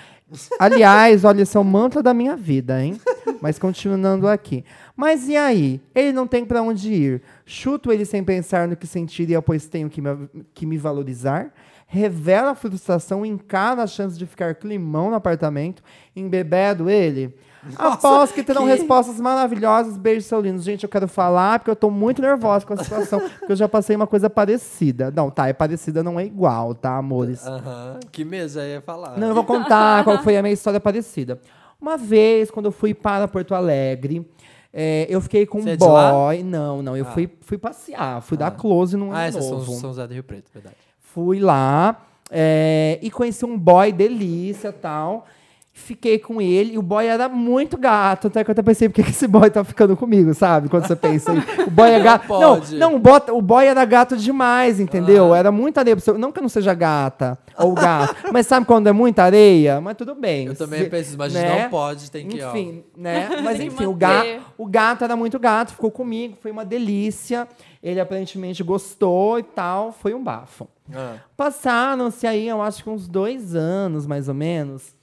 Aliás, 0.58 1.26
olha, 1.26 1.42
esse 1.42 1.58
é 1.58 1.60
o 1.60 1.64
mantra 1.64 2.02
da 2.02 2.14
minha 2.14 2.38
vida, 2.38 2.82
hein? 2.82 2.98
Mas 3.42 3.60
continuando 3.60 4.30
aqui. 4.30 4.64
Mas 4.96 5.28
e 5.28 5.36
aí? 5.36 5.82
Ele 5.94 6.14
não 6.14 6.26
tem 6.26 6.46
pra 6.46 6.62
onde 6.62 6.94
ir. 6.94 7.22
Chuto 7.46 7.92
ele 7.92 8.06
sem 8.06 8.24
pensar 8.24 8.66
no 8.66 8.78
que 8.78 8.88
sentiria, 8.88 9.42
pois 9.42 9.68
tenho 9.68 9.90
que 9.90 10.00
me, 10.00 10.30
que 10.54 10.66
me 10.66 10.78
valorizar. 10.78 11.52
Revela 11.94 12.52
a 12.52 12.56
frustração, 12.56 13.26
encara 13.26 13.84
a 13.84 13.88
chance 13.88 14.18
de 14.18 14.26
ficar 14.26 14.56
climão 14.56 15.10
no 15.10 15.16
apartamento, 15.18 15.84
embebedo 16.16 16.90
ele. 16.90 17.36
Após 17.76 18.32
que 18.32 18.42
terão 18.44 18.64
que- 18.64 18.70
respostas 18.70 19.20
maravilhosas, 19.20 19.98
beijos 19.98 20.26
seu 20.26 20.40
lindo. 20.40 20.62
Gente, 20.62 20.86
eu 20.86 20.90
quero 20.90 21.06
falar 21.06 21.60
porque 21.60 21.70
eu 21.70 21.76
tô 21.76 21.92
muito 21.92 22.22
nervosa 22.22 22.66
com 22.66 22.74
a 22.74 22.78
situação, 22.78 23.20
porque 23.40 23.52
eu 23.52 23.58
já 23.58 23.68
passei 23.68 23.94
uma 23.94 24.08
coisa 24.08 24.30
parecida. 24.30 25.12
Não, 25.12 25.30
tá, 25.30 25.50
é 25.50 25.54
parecida, 25.54 26.02
não 26.02 26.18
é 26.18 26.26
igual, 26.26 26.74
tá, 26.74 26.96
amores? 26.96 27.46
Aham. 27.46 28.00
Que 28.10 28.26
já 28.48 28.66
ia 28.66 28.80
falar. 28.80 29.18
Não, 29.18 29.28
eu 29.28 29.36
vou 29.36 29.44
contar 29.44 30.06
qual 30.06 30.18
foi 30.24 30.38
a 30.38 30.42
minha 30.42 30.54
história 30.54 30.80
parecida. 30.80 31.42
Uma 31.80 31.98
vez, 31.98 32.50
quando 32.50 32.68
eu 32.68 32.72
fui 32.72 32.94
para 32.94 33.28
Porto 33.28 33.54
Alegre, 33.54 34.26
é, 34.72 35.08
eu 35.10 35.20
fiquei 35.20 35.46
com 35.46 35.62
Você 35.62 35.72
um 35.72 35.74
é 35.74 35.76
boy. 35.76 36.42
Não, 36.42 36.82
não, 36.82 36.96
eu 36.96 37.04
fui, 37.04 37.30
fui 37.42 37.58
passear, 37.58 38.22
fui 38.22 38.38
dar 38.38 38.52
close 38.52 38.96
num 38.96 39.12
Ah, 39.12 39.18
ano 39.18 39.28
essas 39.28 39.44
são. 39.44 39.60
São 39.66 39.90
José 39.90 40.08
do 40.08 40.14
Rio 40.14 40.24
Preto, 40.24 40.50
verdade. 40.54 40.78
Fui 41.14 41.40
lá 41.40 42.02
é, 42.30 42.98
e 43.02 43.12
conheci 43.12 43.46
um 43.46 43.58
boy 43.58 43.92
delícia 43.92 44.70
e 44.70 44.74
tal. 44.74 45.26
Fiquei 45.74 46.20
com 46.20 46.42
ele 46.42 46.74
e 46.74 46.78
o 46.78 46.82
boy 46.82 47.06
era 47.06 47.30
muito 47.30 47.78
gato. 47.78 48.28
Até 48.28 48.44
que 48.44 48.50
eu 48.50 48.54
até 48.54 48.62
pensei, 48.62 48.90
por 48.90 48.96
que 49.04 49.10
esse 49.10 49.26
boy 49.26 49.50
tá 49.50 49.64
ficando 49.64 49.96
comigo, 49.96 50.34
sabe? 50.34 50.68
Quando 50.68 50.86
você 50.86 50.96
pensa. 50.96 51.32
O 51.66 51.72
boy 51.72 51.90
é 51.90 52.00
gato. 52.00 52.28
Não, 52.28 52.60
pode. 52.60 52.76
não, 52.78 52.96
o, 52.96 53.00
bota- 53.00 53.34
o 53.34 53.42
boy 53.42 53.66
era 53.66 53.84
gato 53.86 54.18
demais, 54.18 54.80
entendeu? 54.82 55.34
Era 55.34 55.50
muita 55.52 55.80
areia. 55.80 55.96
Não 56.18 56.32
que 56.32 56.40
eu 56.40 56.42
não 56.42 56.50
seja 56.50 56.74
gata 56.74 57.38
ou 57.58 57.74
gato, 57.74 58.16
mas 58.34 58.48
sabe 58.48 58.66
quando 58.66 58.88
é 58.88 58.92
muita 58.92 59.24
areia? 59.24 59.80
Mas 59.80 59.96
tudo 59.96 60.14
bem. 60.14 60.48
Eu 60.48 60.56
também 60.56 60.84
Se- 60.84 60.90
penso, 60.90 61.18
mas 61.18 61.34
né? 61.34 61.64
não 61.64 61.70
pode, 61.70 62.12
tem 62.12 62.28
que, 62.28 62.42
ó. 62.42 62.50
Enfim, 62.50 62.84
né? 62.98 63.30
Mas 63.42 63.60
enfim, 63.62 63.86
o, 63.86 63.92
manter. 63.94 63.98
ga 63.98 64.40
o 64.58 64.66
gato 64.66 65.04
era 65.06 65.16
muito 65.16 65.40
gato, 65.40 65.72
ficou 65.72 65.90
comigo, 65.90 66.36
foi 66.42 66.52
uma 66.52 66.66
delícia. 66.66 67.48
Ele 67.82 68.00
aparentemente 68.00 68.62
gostou 68.64 69.40
e 69.40 69.44
tal, 69.44 69.92
foi 69.94 70.14
um 70.14 70.22
bafo. 70.24 70.68
Ah. 70.94 71.18
Passaram-se 71.36 72.26
aí, 72.28 72.48
eu 72.48 72.62
acho 72.62 72.84
que 72.84 72.90
uns 72.90 73.08
dois 73.08 73.56
anos, 73.56 74.06
mais 74.06 74.28
ou 74.28 74.34
menos. 74.34 74.96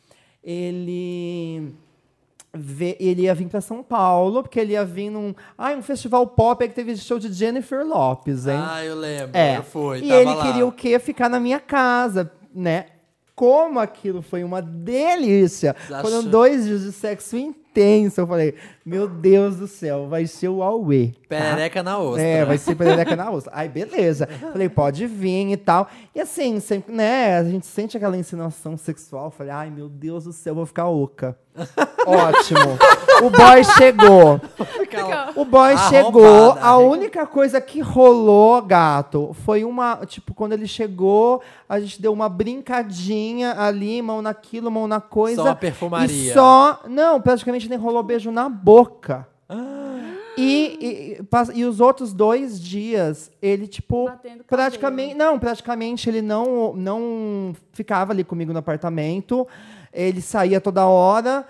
Ele. 0.42 1.74
ele 2.98 3.22
ia 3.22 3.34
vir 3.34 3.48
para 3.48 3.60
São 3.60 3.82
Paulo, 3.82 4.42
porque 4.42 4.58
ele 4.58 4.72
ia 4.72 4.84
vir 4.84 5.10
num. 5.10 5.34
Ah, 5.56 5.72
um 5.72 5.82
festival 5.82 6.26
pop 6.26 6.62
aí 6.62 6.68
que 6.68 6.74
teve 6.74 6.96
show 6.96 7.18
de 7.18 7.32
Jennifer 7.32 7.86
Lopes, 7.86 8.46
hein? 8.46 8.58
Ah, 8.58 8.84
eu 8.84 8.96
lembro. 8.96 9.36
É. 9.36 9.58
Eu 9.58 9.62
fui, 9.62 10.00
e 10.00 10.12
ele 10.12 10.34
lá. 10.34 10.42
queria 10.42 10.66
o 10.66 10.72
quê? 10.72 10.98
Ficar 10.98 11.28
na 11.28 11.40
minha 11.40 11.60
casa, 11.60 12.32
né? 12.54 12.86
Como 13.34 13.78
aquilo 13.78 14.20
foi 14.20 14.42
uma 14.42 14.60
delícia. 14.60 15.74
Foram 16.02 16.24
dois 16.24 16.64
dias 16.64 16.82
de 16.82 16.92
sexo 16.92 17.36
intenso. 17.36 17.67
Eu 18.16 18.26
falei, 18.26 18.54
meu 18.84 19.06
Deus 19.06 19.56
do 19.56 19.68
céu, 19.68 20.08
vai 20.08 20.26
ser 20.26 20.48
o 20.48 20.62
Aue. 20.64 21.14
tá? 21.28 21.36
Perereca 21.36 21.80
na 21.80 21.98
ostra. 21.98 22.22
É, 22.24 22.44
vai 22.44 22.58
ser 22.58 22.74
perereca 22.74 23.14
na 23.14 23.30
ostra. 23.30 23.52
Aí, 23.54 23.68
beleza. 23.68 24.26
Falei, 24.26 24.68
pode 24.68 25.06
vir 25.06 25.52
e 25.52 25.56
tal. 25.56 25.88
E 26.12 26.20
assim, 26.20 26.58
sempre, 26.58 26.92
né, 26.92 27.38
a 27.38 27.44
gente 27.44 27.66
sente 27.66 27.96
aquela 27.96 28.16
insinuação 28.16 28.76
sexual. 28.76 29.30
Falei, 29.30 29.52
ai, 29.52 29.70
meu 29.70 29.88
Deus 29.88 30.24
do 30.24 30.32
céu, 30.32 30.56
vou 30.56 30.66
ficar 30.66 30.88
oca. 30.88 31.36
Ótimo. 32.06 32.78
O 33.22 33.30
boy 33.30 33.64
chegou. 33.76 34.40
O 35.34 35.44
boy 35.44 35.72
Arrombada. 35.72 35.88
chegou, 35.88 36.52
a 36.52 36.78
única 36.78 37.26
coisa 37.26 37.60
que 37.60 37.80
rolou, 37.80 38.62
gato, 38.62 39.34
foi 39.44 39.64
uma. 39.64 39.96
Tipo, 40.06 40.32
quando 40.34 40.52
ele 40.52 40.68
chegou, 40.68 41.42
a 41.68 41.80
gente 41.80 42.00
deu 42.00 42.12
uma 42.12 42.28
brincadinha 42.28 43.60
ali, 43.60 44.00
mão 44.00 44.22
naquilo, 44.22 44.70
mão 44.70 44.86
na 44.86 45.00
coisa. 45.00 45.42
Só 45.42 45.48
uma 45.48 45.54
perfumaria. 45.56 46.30
E 46.30 46.32
só. 46.32 46.80
Não, 46.88 47.20
praticamente 47.20 47.57
nem 47.66 47.78
rolou 47.78 48.02
beijo 48.02 48.30
na 48.30 48.48
boca. 48.50 49.26
E, 50.36 51.16
e, 51.18 51.22
pas- 51.24 51.50
e 51.52 51.64
os 51.64 51.80
outros 51.80 52.12
dois 52.12 52.60
dias, 52.60 53.30
ele, 53.42 53.66
tipo, 53.66 54.04
praticamente. 54.46 55.14
Não, 55.14 55.38
praticamente 55.38 56.08
ele 56.08 56.22
não, 56.22 56.74
não 56.76 57.56
ficava 57.72 58.12
ali 58.12 58.22
comigo 58.22 58.52
no 58.52 58.58
apartamento. 58.58 59.48
Ele 59.92 60.20
saía 60.20 60.60
toda 60.60 60.86
hora. 60.86 61.44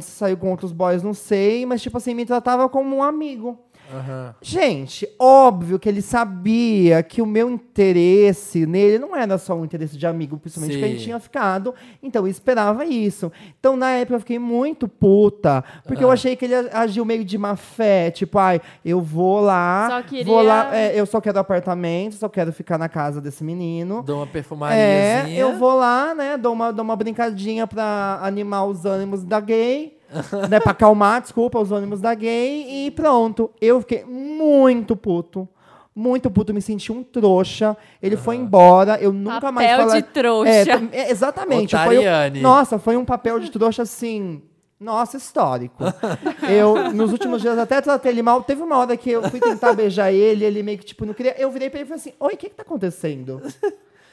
se 0.00 0.10
saiu 0.12 0.36
com 0.36 0.50
outros 0.50 0.72
boys, 0.72 1.02
não 1.02 1.14
sei, 1.14 1.64
mas, 1.66 1.82
tipo 1.82 1.96
assim, 1.96 2.14
me 2.14 2.24
tratava 2.26 2.68
como 2.68 2.96
um 2.96 3.02
amigo. 3.02 3.58
Aham. 3.92 4.34
Gente, 4.40 5.08
óbvio 5.18 5.78
que 5.78 5.88
ele 5.88 6.02
sabia 6.02 7.02
que 7.02 7.20
o 7.20 7.26
meu 7.26 7.50
interesse 7.50 8.66
nele 8.66 8.98
não 8.98 9.14
era 9.16 9.36
só 9.38 9.54
um 9.54 9.64
interesse 9.64 9.96
de 9.96 10.06
amigo, 10.06 10.38
principalmente 10.38 10.74
porque 10.74 10.84
a 10.84 10.88
gente 10.88 11.02
tinha 11.04 11.18
ficado. 11.18 11.74
Então 12.02 12.22
eu 12.26 12.30
esperava 12.30 12.84
isso. 12.84 13.30
Então 13.58 13.76
na 13.76 13.90
época 13.90 14.16
eu 14.16 14.20
fiquei 14.20 14.38
muito 14.38 14.86
puta, 14.88 15.64
porque 15.86 16.02
Ah. 16.04 16.06
eu 16.06 16.10
achei 16.10 16.36
que 16.36 16.44
ele 16.44 16.54
agiu 16.72 17.04
meio 17.04 17.24
de 17.24 17.36
má 17.36 17.56
fé, 17.56 18.10
tipo, 18.10 18.38
ai, 18.38 18.60
eu 18.84 19.00
vou 19.00 19.40
lá, 19.40 19.88
Só 19.90 20.02
queria- 20.02 20.24
vou 20.24 20.42
lá, 20.42 20.74
é, 20.76 20.98
eu 20.98 21.06
só 21.06 21.20
quero 21.20 21.38
apartamento, 21.38 22.14
só 22.14 22.28
quero 22.28 22.52
ficar 22.52 22.78
na 22.78 22.88
casa 22.88 23.20
desse 23.20 23.42
menino. 23.42 24.02
Dou 24.02 24.16
uma 24.18 24.24
É, 24.24 24.26
perfumariazinha. 24.26 25.38
eu 25.38 25.58
vou 25.58 25.74
lá, 25.74 26.14
né, 26.14 26.36
dou 26.36 26.52
uma, 26.52 26.72
dou 26.72 26.84
uma 26.84 26.96
brincadinha 26.96 27.66
pra 27.66 28.18
animar 28.22 28.64
os 28.66 28.84
ânimos 28.84 29.24
da 29.24 29.40
gay, 29.40 29.96
né, 30.48 30.60
pra 30.60 30.72
acalmar, 30.72 31.20
desculpa, 31.22 31.58
os 31.58 31.72
ânimos 31.72 32.00
da 32.00 32.14
gay 32.14 32.86
e 32.86 32.90
pronto. 32.90 33.50
Eu 33.60 33.80
fiquei 33.80 34.04
muito 34.04 34.96
puto, 34.96 35.48
muito 35.94 36.30
puto, 36.30 36.52
me 36.54 36.60
senti 36.62 36.90
um 36.92 37.02
trouxa. 37.02 37.76
Ele 38.02 38.16
foi 38.16 38.36
embora, 38.36 38.98
eu 39.00 39.12
nunca 39.12 39.52
mais 39.52 39.70
Papel 39.70 39.86
falei... 39.86 40.02
de 40.02 40.08
trouxa. 40.08 40.50
É, 40.50 40.64
é, 40.92 41.10
exatamente. 41.10 41.76
Foi 41.76 41.98
um- 41.98 42.40
nossa, 42.40 42.78
foi 42.78 42.96
um 42.96 43.04
papel 43.04 43.40
de 43.40 43.50
trouxa 43.50 43.82
assim... 43.82 44.42
Nossa, 44.78 45.18
histórico. 45.18 45.84
Eu, 46.48 46.90
nos 46.94 47.12
últimos 47.12 47.42
dias, 47.42 47.58
até 47.58 47.82
tratei 47.82 48.12
ele 48.12 48.22
mal. 48.22 48.42
Teve 48.42 48.62
uma 48.62 48.78
hora 48.78 48.96
que 48.96 49.10
eu 49.10 49.22
fui 49.28 49.38
tentar 49.38 49.74
beijar 49.74 50.10
ele, 50.10 50.42
ele 50.42 50.62
meio 50.62 50.78
que, 50.78 50.86
tipo, 50.86 51.04
não 51.04 51.12
queria. 51.12 51.38
Eu 51.38 51.50
virei 51.50 51.68
pra 51.68 51.80
ele 51.80 51.84
e 51.84 51.88
falei 51.88 52.00
assim: 52.00 52.12
Oi, 52.18 52.32
o 52.32 52.36
que 52.38 52.48
que 52.48 52.54
tá 52.54 52.62
acontecendo? 52.62 53.42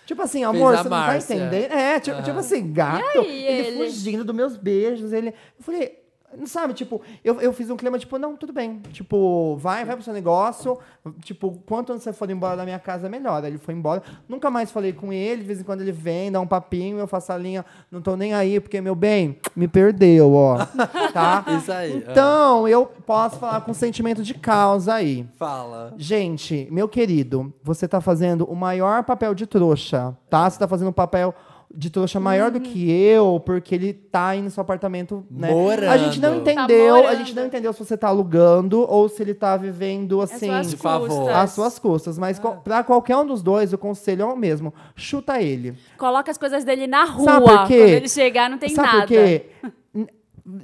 Tipo 0.08 0.22
assim, 0.22 0.42
amor, 0.46 0.74
a 0.74 0.78
você 0.78 0.84
não 0.84 0.90
tá 0.90 1.08
Márcia. 1.08 1.36
entendendo? 1.36 1.70
É, 1.74 2.00
tipo, 2.00 2.24
tipo 2.24 2.40
assim, 2.40 2.72
gato. 2.72 3.04
E 3.04 3.20
aí, 3.20 3.46
ele, 3.46 3.68
ele? 3.68 3.92
fugindo 3.92 4.24
dos 4.24 4.34
meus 4.34 4.56
beijos. 4.56 5.12
Ele. 5.12 5.28
Eu 5.30 5.64
falei, 5.64 6.00
sabe, 6.46 6.74
tipo, 6.74 7.02
eu, 7.24 7.40
eu 7.40 7.54
fiz 7.54 7.70
um 7.70 7.78
clima, 7.78 7.98
tipo, 7.98 8.18
não, 8.18 8.36
tudo 8.36 8.52
bem. 8.52 8.82
Tipo, 8.92 9.56
vai, 9.58 9.86
vai 9.86 9.96
pro 9.96 10.04
seu 10.04 10.14
negócio. 10.14 10.78
Tipo, 11.22 11.58
quanto 11.66 11.94
antes 11.94 12.04
você 12.04 12.12
for 12.12 12.30
embora 12.30 12.58
da 12.58 12.66
minha 12.66 12.80
casa, 12.80 13.08
melhor. 13.08 13.44
Aí 13.44 13.52
ele 13.52 13.58
foi 13.58 13.74
embora. 13.74 14.04
Nunca 14.28 14.50
mais 14.50 14.70
falei 14.70 14.92
com 14.92 15.14
ele. 15.14 15.42
De 15.42 15.48
vez 15.48 15.62
em 15.62 15.64
quando 15.64 15.82
ele 15.82 15.92
vem, 15.92 16.32
dá 16.32 16.40
um 16.40 16.48
papinho, 16.48 17.00
eu 17.00 17.08
faço 17.08 17.32
a 17.32 17.38
linha. 17.38 17.66
Não 17.90 18.02
tô 18.02 18.16
nem 18.16 18.34
aí, 18.34 18.60
porque, 18.60 18.82
meu 18.82 18.94
bem, 18.96 19.40
me 19.56 19.68
perdeu, 19.68 20.34
ó. 20.34 20.58
Tá? 21.14 21.44
Isso 21.58 21.72
aí. 21.72 22.04
ah. 22.06 22.12
Então, 22.12 22.68
eu 22.68 22.86
posso 22.86 23.38
falar 23.38 23.62
com 23.62 23.74
sentimento 23.74 24.22
de 24.22 24.34
causa 24.34 24.96
aí. 24.96 25.28
Fala. 25.38 25.94
Gente, 25.98 26.68
meu 26.70 26.88
querido, 26.88 27.54
você 27.64 27.88
tá 27.88 28.02
fazendo 28.02 28.46
o 28.46 28.56
maior 28.56 29.04
papel 29.04 29.34
de 29.34 29.48
trouxa, 29.48 30.16
tá? 30.30 30.50
Você 30.50 30.60
tá 30.60 30.68
fazendo 30.68 30.90
o 30.90 30.94
papel 30.94 31.34
de 31.74 31.90
trouxa 31.90 32.20
maior 32.20 32.50
do 32.50 32.60
que 32.62 32.90
eu, 32.90 33.42
porque 33.46 33.76
ele 33.76 33.94
tá 33.94 34.28
aí 34.30 34.42
no 34.42 34.50
seu 34.50 34.62
apartamento, 34.62 35.26
né? 35.30 35.52
Morando. 35.52 35.90
A 35.92 35.98
gente 35.98 36.20
não 36.20 36.40
Tá 36.42 36.52
entendeu, 36.54 36.96
a 36.96 36.98
morando. 37.02 37.18
gente 37.18 37.36
não 37.36 37.46
entendeu 37.46 37.74
se 37.74 37.80
você 37.80 37.98
tá 37.98 38.08
alugando 38.08 38.90
ou 38.90 39.08
se 39.10 39.22
ele 39.22 39.34
tá 39.34 39.56
vivendo 39.58 40.22
É 40.22 40.24
assim. 40.24 40.48
suas 40.48 40.70
de 40.72 40.78
favor. 40.78 41.08
custas. 41.10 41.36
às 41.36 41.52
suas 41.52 41.78
custas, 41.80 42.18
mas 42.18 42.40
co- 42.40 42.54
pra 42.64 42.84
qualquer 42.84 43.18
um 43.18 43.26
dos 43.26 43.42
dois, 43.44 43.74
o 43.74 43.78
conselho 43.78 44.22
é 44.24 44.26
o 44.26 44.36
mesmo. 44.38 44.74
Chuta 44.96 45.42
ele. 45.42 45.76
Coloca 45.98 46.32
as 46.32 46.38
coisas 46.38 46.64
dele 46.64 46.88
na 46.88 47.04
rua. 47.04 47.26
Sabe 47.26 47.46
por 47.46 47.68
quê? 47.68 47.78
Quando 47.80 47.90
ele 47.90 48.10
chegar, 48.10 48.50
não 48.50 48.58
tem 48.58 48.70
Sabe 48.70 48.88
nada. 48.88 49.00
por 49.02 49.08
quê? 49.08 49.46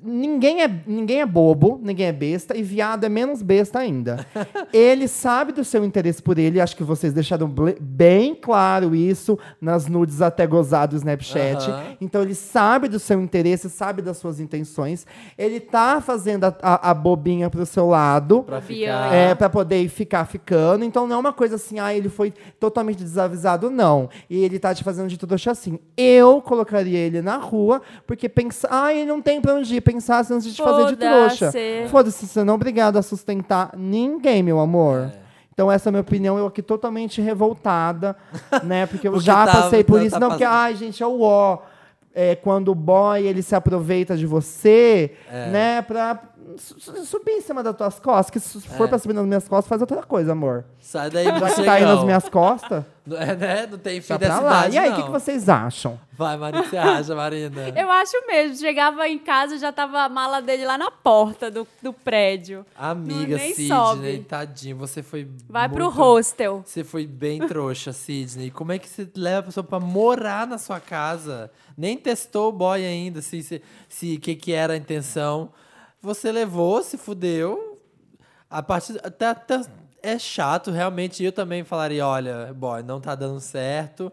Ninguém 0.02 0.62
é, 0.64 0.72
ninguém 0.88 1.20
é 1.20 1.26
bobo, 1.26 1.78
ninguém 1.84 2.06
é 2.08 2.12
besta, 2.14 2.56
e 2.56 2.64
viado 2.64 3.04
é 3.04 3.10
menos 3.10 3.42
besta 3.42 3.80
ainda. 3.80 4.26
ele 4.72 5.10
sabe 5.10 5.52
do 5.52 5.62
seu 5.66 5.84
interesse 5.84 6.22
por 6.24 6.40
ele, 6.40 6.62
acho 6.62 6.74
que 6.78 6.84
vocês 6.86 7.12
deixaram 7.12 7.54
bem 7.82 8.34
claro 8.34 8.96
isso 8.96 9.38
nas 9.60 9.88
nudes 9.88 10.22
até 10.22 10.48
gozado 10.48 10.92
do 10.92 10.98
Snapchat. 10.98 11.70
Aham. 11.70 11.84
Então 12.00 12.22
ele 12.22 12.34
sabe 12.34 12.88
do 12.88 12.98
seu 12.98 13.20
interesse, 13.22 13.70
sabe 13.70 14.02
das 14.02 14.16
suas 14.18 14.40
intenções. 14.40 15.06
Ele 15.38 15.60
tá 15.60 16.00
fazendo 16.00 16.46
a, 16.46 16.56
a- 16.62 16.92
a 16.92 16.94
bobinha 16.94 17.50
pro 17.50 17.66
seu 17.66 17.88
lado. 17.90 18.44
Pra 18.44 18.62
ficar. 18.62 19.14
É, 19.14 19.36
pra 19.36 19.50
poder 19.50 19.90
ficar 19.90 20.24
ficando. 20.26 20.86
Então 20.86 21.06
não 21.08 21.18
é 21.18 21.20
uma 21.20 21.34
coisa 21.34 21.56
assim, 21.56 21.80
ah, 21.80 21.94
ele 21.94 22.08
foi 22.08 22.34
totalmente 22.58 23.04
desavisado, 23.04 23.70
não. 23.70 24.10
E 24.30 24.44
ele 24.46 24.60
tá 24.60 24.74
te 24.74 24.82
fazendo 24.82 25.10
de 25.10 25.18
trouxa 25.18 25.52
assim. 25.52 25.78
Eu 25.98 26.42
colocaria 26.42 27.00
ele 27.00 27.22
na 27.22 27.36
rua, 27.36 27.82
porque 28.08 28.30
pensar, 28.30 28.70
ah, 28.72 28.94
ele 28.94 29.06
não 29.06 29.22
tem 29.22 29.42
pra 29.42 29.54
onde 29.56 29.73
ir, 29.76 29.82
pensar 29.82 30.20
antes 30.32 30.44
de 30.46 30.54
te 30.54 30.62
fazer 30.64 30.86
de 30.88 30.96
trouxa. 30.96 31.52
Foda-se. 31.90 32.26
Você 32.28 32.44
não 32.44 32.54
é 32.54 32.56
obrigado 32.56 32.98
a 32.98 33.02
sustentar 33.02 33.72
ninguém, 33.78 34.42
meu 34.44 34.60
amor. 34.60 35.12
Então 35.54 35.72
essa 35.72 35.88
é 35.88 35.90
a 35.90 35.92
minha 35.92 36.02
opinião, 36.02 36.38
eu 36.38 36.48
aqui 36.48 36.62
totalmente 36.64 37.22
revoltada, 37.22 38.16
né? 38.64 38.86
Porque 38.88 39.08
eu 39.08 39.12
Porque 39.14 39.26
já 39.26 39.46
tá- 39.46 39.52
passei 39.64 39.84
por 39.84 40.00
tá- 40.00 40.06
isso. 40.06 40.14
tá 40.16 40.20
não, 40.20 40.30
porque, 40.30 40.44
passando. 40.44 40.58
ai, 40.60 40.76
gente, 40.76 41.02
é 41.04 41.08
o 41.08 41.22
ó. 41.22 41.60
É, 42.16 42.36
quando 42.36 42.70
o 42.70 42.76
boy, 42.76 43.26
ele 43.26 43.42
se 43.42 43.56
aproveita 43.56 44.16
de 44.16 44.28
você, 44.28 45.14
É. 45.32 45.48
né? 45.50 45.82
Pra 45.82 46.20
subir 47.06 47.32
em 47.32 47.42
cima 47.42 47.64
das 47.64 47.76
tuas 47.76 48.00
costas. 48.00 48.30
Que 48.30 48.40
se 48.40 48.62
for 48.62 48.88
pra 48.88 48.98
subir 48.98 49.14
nas 49.14 49.26
minhas 49.26 49.48
costas, 49.48 49.68
faz 49.68 49.82
outra 49.82 50.04
coisa, 50.04 50.32
amor. 50.34 50.66
Sai 50.80 51.10
daí, 51.10 51.24
Já 51.26 51.34
que 51.34 51.40
morcegão. 51.40 51.66
tá 51.66 51.74
aí 51.74 51.84
nas 51.86 52.04
minhas 52.04 52.30
costas, 52.30 52.84
Não, 53.06 53.18
é, 53.18 53.36
né? 53.36 53.68
não 53.70 53.78
tem 53.78 54.00
fim 54.00 54.08
tá 54.08 54.18
dessa 54.18 54.40
lá. 54.40 54.56
cidade, 54.64 54.76
E 54.76 54.80
aí, 54.80 54.92
o 54.92 54.96
que, 54.96 55.04
que 55.04 55.10
vocês 55.12 55.50
acham? 55.50 56.00
Vai, 56.14 56.38
Marina, 56.38 56.62
o 56.62 56.64
que 56.64 56.70
você 56.70 56.78
acha, 56.78 57.16
Marina? 57.16 57.62
Eu 57.76 57.92
acho 57.92 58.26
mesmo. 58.28 58.56
Chegava 58.58 59.08
em 59.10 59.18
casa, 59.20 59.58
já 59.58 59.72
tava 59.74 60.04
a 60.04 60.08
mala 60.10 60.42
dele 60.42 60.64
lá 60.66 60.78
na 60.78 60.90
porta 60.90 61.50
do, 61.52 61.68
do 61.82 61.92
prédio. 61.92 62.66
Amiga 62.78 63.36
Não, 63.38 63.44
Sidney, 63.44 63.68
sobe. 63.68 64.20
tadinho, 64.30 64.78
você 64.78 65.04
foi 65.04 65.28
Vai 65.50 65.68
pro 65.68 65.86
muito- 65.86 65.98
hostel. 65.98 66.64
Você 66.66 66.84
foi 66.84 67.06
bem 67.06 67.46
trouxa, 67.48 67.92
Sidney. 67.92 68.52
Como 68.52 68.72
é 68.72 68.80
que 68.80 68.88
você 68.88 69.08
leva 69.18 69.40
a 69.40 69.44
pessoa 69.44 69.64
pra 69.64 69.80
morar 69.80 70.48
na 70.48 70.58
sua 70.58 70.80
casa? 70.80 71.52
Nem 71.78 71.98
testou 71.98 72.50
o 72.50 72.52
boy 72.54 72.86
ainda, 72.86 73.22
se 73.22 73.42
se, 73.44 73.62
se 73.90 74.18
que, 74.18 74.36
que 74.36 74.54
era 74.54 74.74
a 74.74 74.78
intenção. 74.78 75.52
Você 76.04 76.34
levou, 76.34 76.84
se 76.84 76.98
fudeu. 76.98 77.80
A 78.50 78.62
partir 78.62 79.00
até, 79.04 79.28
até- 79.28 79.62
é 80.02 80.20
chato, 80.20 80.70
realmente. 80.70 81.24
Eu 81.24 81.32
também 81.32 81.64
falaria, 81.64 82.06
olha, 82.06 82.54
boy, 82.54 82.84
não 82.84 83.00
tá 83.00 83.16
dando 83.16 83.40
certo. 83.40 84.12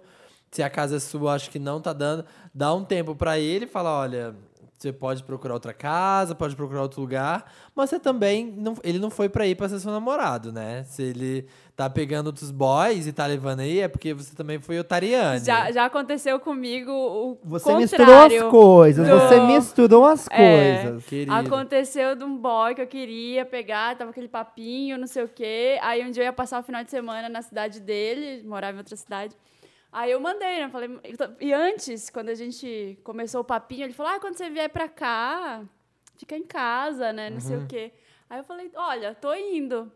Se 0.52 0.62
a 0.62 0.70
casa 0.70 0.96
é 0.96 1.00
sua, 1.00 1.34
acho 1.34 1.50
que 1.50 1.58
não 1.58 1.80
tá 1.80 1.92
dando. 1.92 2.24
Dá 2.54 2.72
um 2.72 2.84
tempo 2.84 3.14
pra 3.16 3.38
ele 3.40 3.64
e 3.64 3.68
fala, 3.68 3.90
olha, 3.90 4.34
você 4.80 4.92
pode 4.94 5.22
procurar 5.22 5.52
outra 5.52 5.74
casa, 5.74 6.34
pode 6.34 6.56
procurar 6.56 6.80
outro 6.80 7.02
lugar, 7.02 7.44
mas 7.76 7.90
você 7.90 8.00
também 8.00 8.46
não, 8.56 8.74
ele 8.82 8.98
não 8.98 9.10
foi 9.10 9.28
pra 9.28 9.46
ir 9.46 9.54
pra 9.54 9.68
ser 9.68 9.78
seu 9.78 9.92
namorado, 9.92 10.50
né? 10.50 10.84
Se 10.84 11.02
ele 11.02 11.46
tá 11.76 11.88
pegando 11.90 12.28
outros 12.28 12.50
boys 12.50 13.06
e 13.06 13.12
tá 13.12 13.26
levando 13.26 13.60
aí, 13.60 13.80
é 13.80 13.88
porque 13.88 14.14
você 14.14 14.34
também 14.34 14.58
foi 14.58 14.78
otariane. 14.78 15.44
Já, 15.44 15.70
já 15.70 15.84
aconteceu 15.84 16.40
comigo 16.40 16.90
o 16.90 17.38
Você 17.44 17.64
contrário. 17.64 17.80
misturou 17.82 18.24
as 18.46 18.50
coisas, 18.50 19.06
do- 19.08 19.18
você 19.20 19.40
misturou 19.40 20.06
as 20.06 20.26
É. 20.30 20.82
coisas. 20.82 21.04
Querido. 21.04 21.32
Aconteceu 21.34 22.16
de 22.16 22.24
um 22.24 22.34
boy 22.36 22.74
que 22.74 22.80
eu 22.80 22.86
queria 22.86 23.44
pegar, 23.44 23.96
tava 23.98 24.10
aquele 24.10 24.28
papinho, 24.28 24.96
não 24.96 25.06
sei 25.06 25.24
o 25.24 25.28
quê. 25.28 25.78
Aí 25.82 26.02
um 26.06 26.10
dia 26.10 26.22
eu 26.22 26.26
ia 26.26 26.32
passar 26.32 26.58
o 26.58 26.62
final 26.62 26.82
de 26.82 26.90
semana 26.90 27.28
na 27.28 27.42
cidade 27.42 27.80
dele, 27.80 28.42
morava 28.48 28.76
em 28.76 28.78
outra 28.78 28.96
cidade. 28.96 29.36
Aí 29.92 30.10
eu 30.12 30.20
mandei, 30.20 30.60
né? 30.60 30.68
Falei, 30.68 30.88
e 31.40 31.52
antes, 31.52 32.10
quando 32.10 32.28
a 32.28 32.34
gente 32.34 32.98
começou 33.02 33.40
o 33.40 33.44
papinho, 33.44 33.84
ele 33.84 33.92
falou: 33.92 34.12
ah, 34.12 34.20
quando 34.20 34.36
você 34.36 34.48
vier 34.48 34.68
pra 34.70 34.88
cá, 34.88 35.62
fica 36.16 36.36
em 36.36 36.44
casa, 36.44 37.12
né? 37.12 37.28
Não 37.30 37.40
sei 37.40 37.56
Uhum. 37.56 37.64
o 37.64 37.66
quê. 37.66 37.92
Aí 38.28 38.38
eu 38.38 38.44
falei, 38.44 38.70
olha, 38.76 39.14
tô 39.14 39.34
indo. 39.34 39.90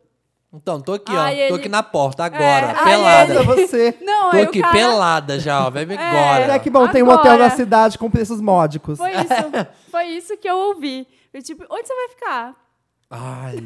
Então, 0.53 0.81
tô 0.81 0.95
aqui, 0.95 1.11
Aí 1.17 1.17
ó. 1.17 1.49
Tô 1.49 1.55
ele- 1.55 1.61
aqui 1.63 1.69
na 1.69 1.83
porta 1.83 2.25
agora, 2.25 2.71
É, 2.73 2.85
pelada. 2.85 3.33
Olha 3.35 3.43
você. 3.43 3.97
Não, 4.03 4.31
Tô 4.31 4.37
aqui 4.37 4.61
cara... 4.61 4.73
pelada 4.73 5.39
já, 5.41 5.67
ó. 5.67 5.71
Vem 5.71 5.83
É. 5.91 5.97
agora. 5.97 6.45
Olha 6.45 6.59
que 6.61 6.71
bom, 6.71 6.87
tem 6.89 7.03
um 7.03 7.09
hotel 7.09 7.33
Agora. 7.33 7.49
na 7.49 7.51
cidade 7.51 7.99
com 7.99 8.09
preços 8.11 8.41
módicos. 8.41 8.99
Foi 8.99 9.11
isso, 9.13 9.25
foi 9.91 10.05
isso 10.07 10.37
que 10.37 10.49
eu 10.49 10.57
ouvi. 10.57 11.07
Eu, 11.33 11.43
tipo, 11.43 11.65
onde 11.71 11.87
você 11.89 11.95
vai 11.95 12.09
ficar? 12.09 12.55
Ai, 13.11 13.57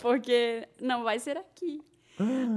Porque 0.00 0.66
não 0.80 1.02
vai 1.04 1.18
ser 1.18 1.36
aqui. 1.36 1.80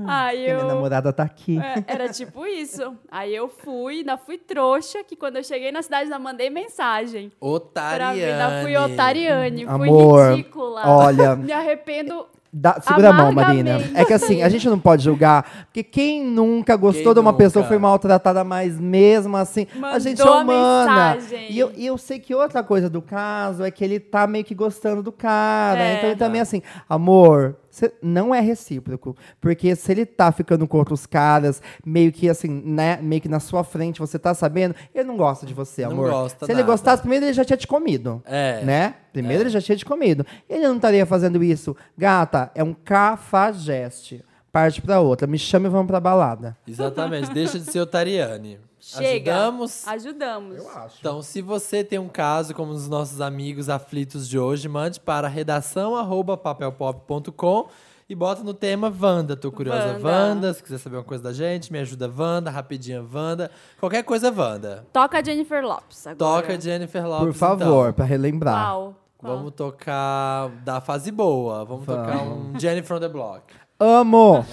Aí 0.07 0.37
Porque 0.37 0.51
eu... 0.51 0.55
minha 0.57 0.67
namorada 0.75 1.11
tá 1.11 1.23
aqui. 1.23 1.57
É, 1.59 1.83
era 1.87 2.09
tipo 2.09 2.45
isso. 2.45 2.95
Aí 3.11 3.35
eu 3.35 3.47
fui, 3.49 3.99
ainda 3.99 4.17
fui 4.17 4.37
trouxa, 4.37 5.03
que 5.03 5.15
quando 5.15 5.37
eu 5.37 5.43
cheguei 5.43 5.71
na 5.71 5.81
cidade 5.81 6.03
ainda 6.03 6.19
mandei 6.19 6.49
mensagem. 6.49 7.31
Pra 7.39 7.47
otariane. 7.49 8.19
ver, 8.19 8.31
ainda 8.33 8.61
fui 8.61 8.77
otariane, 8.77 9.65
fui 9.65 9.73
Amor, 9.89 10.31
ridícula. 10.31 10.81
olha- 10.87 11.35
Me 11.35 11.51
arrependo. 11.51 12.25
Dá- 12.59 12.79
segura 12.81 13.09
a 13.09 13.13
mão, 13.13 13.31
Marina. 13.31 13.77
É 13.93 14.05
que 14.05 14.13
assim, 14.13 14.41
a 14.41 14.47
gente 14.49 14.67
não 14.69 14.79
pode 14.79 15.03
julgar, 15.03 15.65
porque 15.65 15.83
quem 15.83 16.23
nunca 16.23 16.75
gostou 16.77 17.03
Quem 17.03 17.13
de 17.15 17.19
uma 17.19 17.31
nunca? 17.31 17.43
pessoa 17.43 17.65
foi 17.65 17.77
maltratada, 17.77 18.43
mas 18.43 18.79
mesmo 18.79 19.35
assim, 19.37 19.67
a 19.75 19.77
Mandou 19.77 19.99
gente 19.99 20.21
é 20.21 20.25
a 20.25 20.31
humana. 20.31 21.13
mensagem. 21.15 21.51
E 21.51 21.59
eu, 21.59 21.71
e 21.75 21.85
eu 21.85 21.97
sei 21.97 22.19
que 22.19 22.33
outra 22.33 22.63
coisa 22.63 22.89
do 22.89 23.01
caso 23.01 23.63
é 23.63 23.69
que 23.69 23.83
ele 23.83 23.99
tá 23.99 24.25
meio 24.25 24.45
que 24.45 24.55
gostando 24.55 25.03
do 25.03 25.11
cara. 25.11 25.79
É. 25.79 25.97
Então 25.97 26.09
ele 26.09 26.17
também 26.17 26.39
assim, 26.41 26.63
amor, 26.89 27.57
não 28.01 28.33
é 28.33 28.39
recíproco. 28.39 29.15
Porque 29.41 29.75
se 29.75 29.91
ele 29.91 30.05
tá 30.05 30.31
ficando 30.31 30.67
com 30.67 30.77
outros 30.77 31.05
caras, 31.05 31.61
meio 31.85 32.11
que 32.11 32.29
assim, 32.29 32.49
né? 32.49 32.97
Meio 33.01 33.21
que 33.21 33.29
na 33.29 33.39
sua 33.39 33.63
frente, 33.63 33.99
você 33.99 34.17
tá 34.19 34.33
sabendo, 34.33 34.75
ele 34.93 35.03
não 35.05 35.17
gosta 35.17 35.45
de 35.45 35.53
você, 35.53 35.83
Não 35.83 35.91
amor. 35.91 36.09
gosta 36.11 36.45
se 36.45 36.51
ele 36.51 36.61
nada. 36.61 36.71
gostasse, 36.71 37.01
primeiro 37.01 37.25
ele 37.25 37.33
já 37.33 37.45
tinha 37.45 37.57
te 37.57 37.67
comido. 37.67 38.21
É. 38.25 38.63
Né? 38.63 38.93
Primeiro 39.13 39.43
ele 39.43 39.49
já 39.49 39.61
tinha 39.61 39.75
te 39.77 39.85
comido. 39.85 40.25
Ele 40.49 40.67
não 40.67 40.75
estaria 40.75 41.05
fazendo 41.05 41.43
isso. 41.43 41.75
Gata, 41.97 42.51
é 42.53 42.63
um 42.63 42.73
cafajeste. 42.73 44.23
Parte 44.51 44.81
pra 44.81 44.99
outra. 44.99 45.27
Me 45.27 45.37
chama 45.37 45.67
e 45.67 45.69
vamos 45.69 45.87
pra 45.87 45.99
balada. 45.99 46.57
Exatamente, 46.67 47.31
deixa 47.33 47.59
de 47.59 47.69
ser 47.71 47.79
otariane. 47.79 48.59
Chega. 48.87 49.33
Ajudamos? 49.33 49.85
Ajudamos. 49.85 50.63
Então, 50.97 51.21
se 51.21 51.41
você 51.41 51.83
tem 51.83 51.99
um 51.99 52.07
caso 52.07 52.55
como 52.55 52.71
os 52.71 52.87
nossos 52.87 53.19
amigos 53.19 53.67
aflitos 53.67 54.29
de 54.29 54.39
hoje, 54.39 54.69
mande 54.69 54.97
para 54.97 55.27
redação@papelpop.com 55.27 57.67
e 58.07 58.15
bota 58.15 58.45
no 58.45 58.53
tema 58.53 58.89
Wanda. 58.97 59.35
Tô 59.35 59.51
curiosa, 59.51 59.95
Wanda. 59.95 60.07
Wanda. 60.07 60.53
Se 60.53 60.63
quiser 60.63 60.77
saber 60.77 60.95
uma 60.95 61.03
coisa 61.03 61.21
da 61.21 61.33
gente, 61.33 61.69
me 61.69 61.79
ajuda 61.79 62.09
Wanda, 62.17 62.49
rapidinha 62.49 63.05
Wanda. 63.13 63.51
Qualquer 63.77 64.03
coisa 64.03 64.31
Wanda. 64.31 64.87
Toca 64.93 65.21
Jennifer 65.21 65.61
Lopes 65.61 66.07
agora. 66.07 66.43
Toca 66.43 66.61
Jennifer 66.61 67.05
Lopes. 67.05 67.25
Por 67.25 67.33
favor, 67.33 67.87
então. 67.87 67.93
pra 67.93 68.05
relembrar. 68.05 68.55
Qual? 68.55 68.95
Qual? 69.17 69.35
Vamos 69.35 69.51
tocar 69.51 70.47
da 70.63 70.79
fase 70.79 71.11
boa. 71.11 71.65
Vamos, 71.65 71.85
tocar 71.85 72.23
um 72.23 72.57
Jennifer 72.57 72.95
on 72.95 73.01
the 73.01 73.09
Block. 73.09 73.53
Amo! 73.77 74.45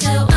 fooled 0.00 0.29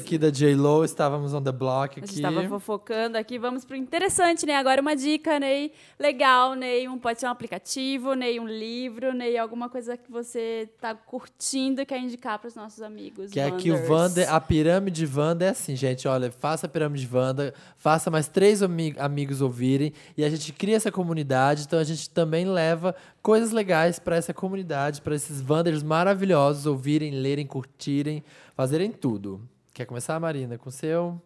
aqui 0.00 0.18
da 0.18 0.30
J-Lo. 0.30 0.84
Estávamos 0.84 1.32
on 1.32 1.42
the 1.42 1.52
block 1.52 1.98
A 1.98 2.00
gente 2.00 2.10
aqui. 2.10 2.14
estava 2.26 2.48
fofocando 2.48 3.16
aqui. 3.16 3.38
Vamos 3.38 3.64
pro 3.64 3.76
interessante, 3.76 4.44
né? 4.44 4.56
Agora 4.56 4.80
uma 4.80 4.96
dica, 4.96 5.38
Ney. 5.38 5.72
Legal, 5.98 6.54
Ney. 6.54 6.88
Um, 6.88 6.98
pode 6.98 7.20
ser 7.20 7.26
um 7.26 7.30
aplicativo, 7.30 8.14
Ney, 8.14 8.40
um 8.40 8.48
livro, 8.48 9.14
Ney, 9.14 9.38
alguma 9.38 9.68
coisa 9.68 9.96
que 9.96 10.10
você 10.10 10.68
tá 10.80 10.94
curtindo 10.94 11.80
e 11.80 11.86
quer 11.86 12.00
indicar 12.00 12.38
para 12.38 12.48
os 12.48 12.54
nossos 12.54 12.82
amigos. 12.82 13.30
Que 13.30 13.38
é 13.40 13.50
que 13.50 13.70
o 13.70 13.74
Wanders. 13.74 13.90
Wanda, 13.90 14.30
a 14.30 14.40
pirâmide 14.40 15.06
Wanda 15.06 15.44
é 15.44 15.48
assim, 15.50 15.76
gente. 15.76 16.08
Olha, 16.08 16.30
faça 16.32 16.66
a 16.66 16.68
pirâmide 16.68 17.08
Wanda, 17.12 17.54
faça 17.76 18.10
mais 18.10 18.26
três 18.28 18.62
ami- 18.62 18.94
amigos 18.98 19.40
ouvirem 19.40 19.92
e 20.16 20.24
a 20.24 20.28
gente 20.30 20.52
cria 20.52 20.76
essa 20.76 20.90
comunidade. 20.90 21.64
Então 21.66 21.78
a 21.78 21.84
gente 21.84 22.08
também 22.10 22.44
leva 22.44 22.94
coisas 23.22 23.50
legais 23.52 23.98
para 23.98 24.16
essa 24.16 24.32
comunidade, 24.32 25.02
para 25.02 25.14
esses 25.14 25.40
Wanders 25.46 25.82
maravilhosos 25.82 26.66
ouvirem, 26.66 27.10
lerem, 27.12 27.46
curtirem, 27.46 28.24
fazerem 28.56 28.90
tudo. 28.90 29.40
Quer 29.72 29.86
começar, 29.86 30.18
Marina, 30.18 30.58
com 30.58 30.68
o 30.68 30.72
seu? 30.72 31.20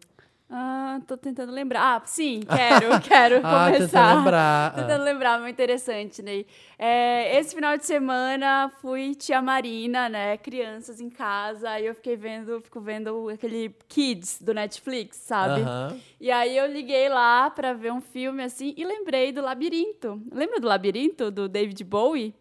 Ah, 0.47 0.99
tô 1.07 1.17
tentando 1.17 1.51
lembrar. 1.51 1.95
Ah, 1.95 2.01
sim, 2.05 2.41
quero, 2.41 3.01
quero 3.01 3.41
Ah, 3.43 3.65
começar. 3.65 3.87
tentando 3.87 4.17
lembrar. 4.19 4.75
Tentando 4.75 5.03
lembrar, 5.03 5.39
muito 5.39 5.55
interessante, 5.55 6.21
Ney. 6.21 6.45
É, 6.77 7.35
esse 7.39 7.55
final 7.55 7.75
de 7.75 7.85
semana 7.85 8.71
fui 8.79 9.15
tia 9.15 9.41
Marina, 9.41 10.07
né? 10.07 10.37
Crianças 10.37 11.01
em 11.01 11.09
casa. 11.09 11.71
Aí 11.71 11.87
eu 11.87 11.95
fiquei 11.95 12.15
vendo, 12.15 12.61
fico 12.61 12.79
vendo 12.79 13.27
aquele 13.29 13.75
Kids 13.89 14.39
do 14.39 14.53
Netflix, 14.53 15.17
sabe? 15.17 15.61
E 16.21 16.29
aí 16.29 16.55
eu 16.55 16.71
liguei 16.71 17.09
lá 17.09 17.49
pra 17.49 17.73
ver 17.73 17.91
um 17.91 17.99
filme 18.01 18.43
assim 18.43 18.75
e 18.77 18.85
lembrei 18.85 19.31
do 19.31 19.41
Labirinto. 19.41 20.21
Lembra 20.31 20.59
do 20.59 20.67
Labirinto, 20.67 21.31
do 21.31 21.49
David 21.49 21.83
Bowie? 21.83 22.35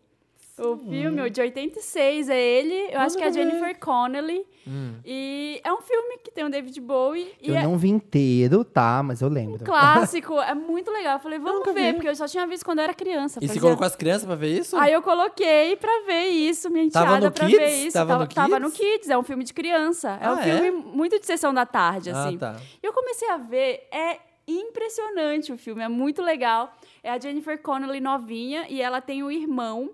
O 0.57 0.77
filme, 0.77 1.21
o 1.21 1.29
de 1.29 1.41
86, 1.41 2.29
é 2.29 2.41
ele. 2.41 2.75
Eu 2.95 3.01
acho 3.01 3.17
que 3.17 3.25
é 3.25 3.27
a. 3.27 3.31
Jennifer 3.33 3.77
Connelly. 3.81 4.47
Hum. 4.67 4.95
E 5.05 5.61
é 5.65 5.73
um 5.73 5.81
filme 5.81 6.19
que 6.23 6.31
tem 6.31 6.45
o 6.45 6.49
David 6.49 6.81
Bowie. 6.81 7.33
E 7.43 7.51
Eu 7.51 7.57
é 7.57 7.63
não 7.65 7.77
vi 7.77 7.89
inteiro, 7.89 8.65
tá? 8.65 9.03
Mas 9.03 9.21
eu 9.21 9.29
lembro. 9.29 9.65
clássico, 9.65 10.35
é 10.41 10.55
muito 10.55 10.93
legal. 10.93 11.15
Eu 11.15 11.19
falei, 11.19 11.41
vamos 11.41 11.59
nunca 11.59 11.73
ver, 11.73 11.87
vi. 11.89 11.93
porque 11.95 12.09
eu 12.09 12.15
só 12.15 12.27
tinha 12.29 12.47
visto 12.47 12.65
quando 12.65 12.79
eu 12.79 12.85
era 12.85 12.95
criança. 12.95 13.41
E 13.43 13.49
você 13.49 13.55
fazia- 13.55 13.63
colocou 13.63 13.85
as 13.85 13.97
crianças 13.97 14.27
pra 14.27 14.37
ver 14.37 14.57
isso? 14.59 14.77
Aí 14.77 14.93
eu 14.93 15.03
coloquei 15.03 15.75
pra 15.77 16.05
ver 16.07 16.27
isso, 16.29 16.71
minha 16.71 16.85
enteada 16.85 17.31
pra 17.33 17.47
Kids? 17.47 17.59
ver 17.61 17.87
isso. 17.87 17.95
Tava 17.95 18.13
tava, 18.13 18.25
no 18.25 18.29
tava 18.31 18.61
no 18.61 18.71
Kids? 18.71 19.11
É 19.11 19.19
um 19.19 19.25
filme 19.25 19.43
de 19.43 19.53
criança. 19.53 20.19
É 20.23 20.31
um 20.31 20.35
Ah, 20.37 20.41
é? 20.41 20.45
filme 20.45 20.71
muito 20.71 21.19
de 21.19 21.27
sessão 21.27 21.53
da 21.53 21.67
tarde, 21.67 22.11
Ah, 22.11 22.25
assim. 22.27 22.39
tá. 22.39 22.57
E 22.81 22.87
eu 22.87 22.93
comecei 22.93 23.29
a 23.29 23.37
ver, 23.39 23.89
é 23.91 24.19
impressionante 24.47 25.53
o 25.53 25.59
filme, 25.59 25.83
é 25.83 25.89
muito 25.89 26.23
legal. 26.23 26.73
É 27.03 27.11
a 27.11 27.19
Jennifer 27.19 27.61
Connelly 27.61 28.01
novinha 28.01 28.67
e 28.69 28.81
ela 28.81 29.01
tem 29.01 29.23
um 29.23 29.31
irmão, 29.31 29.91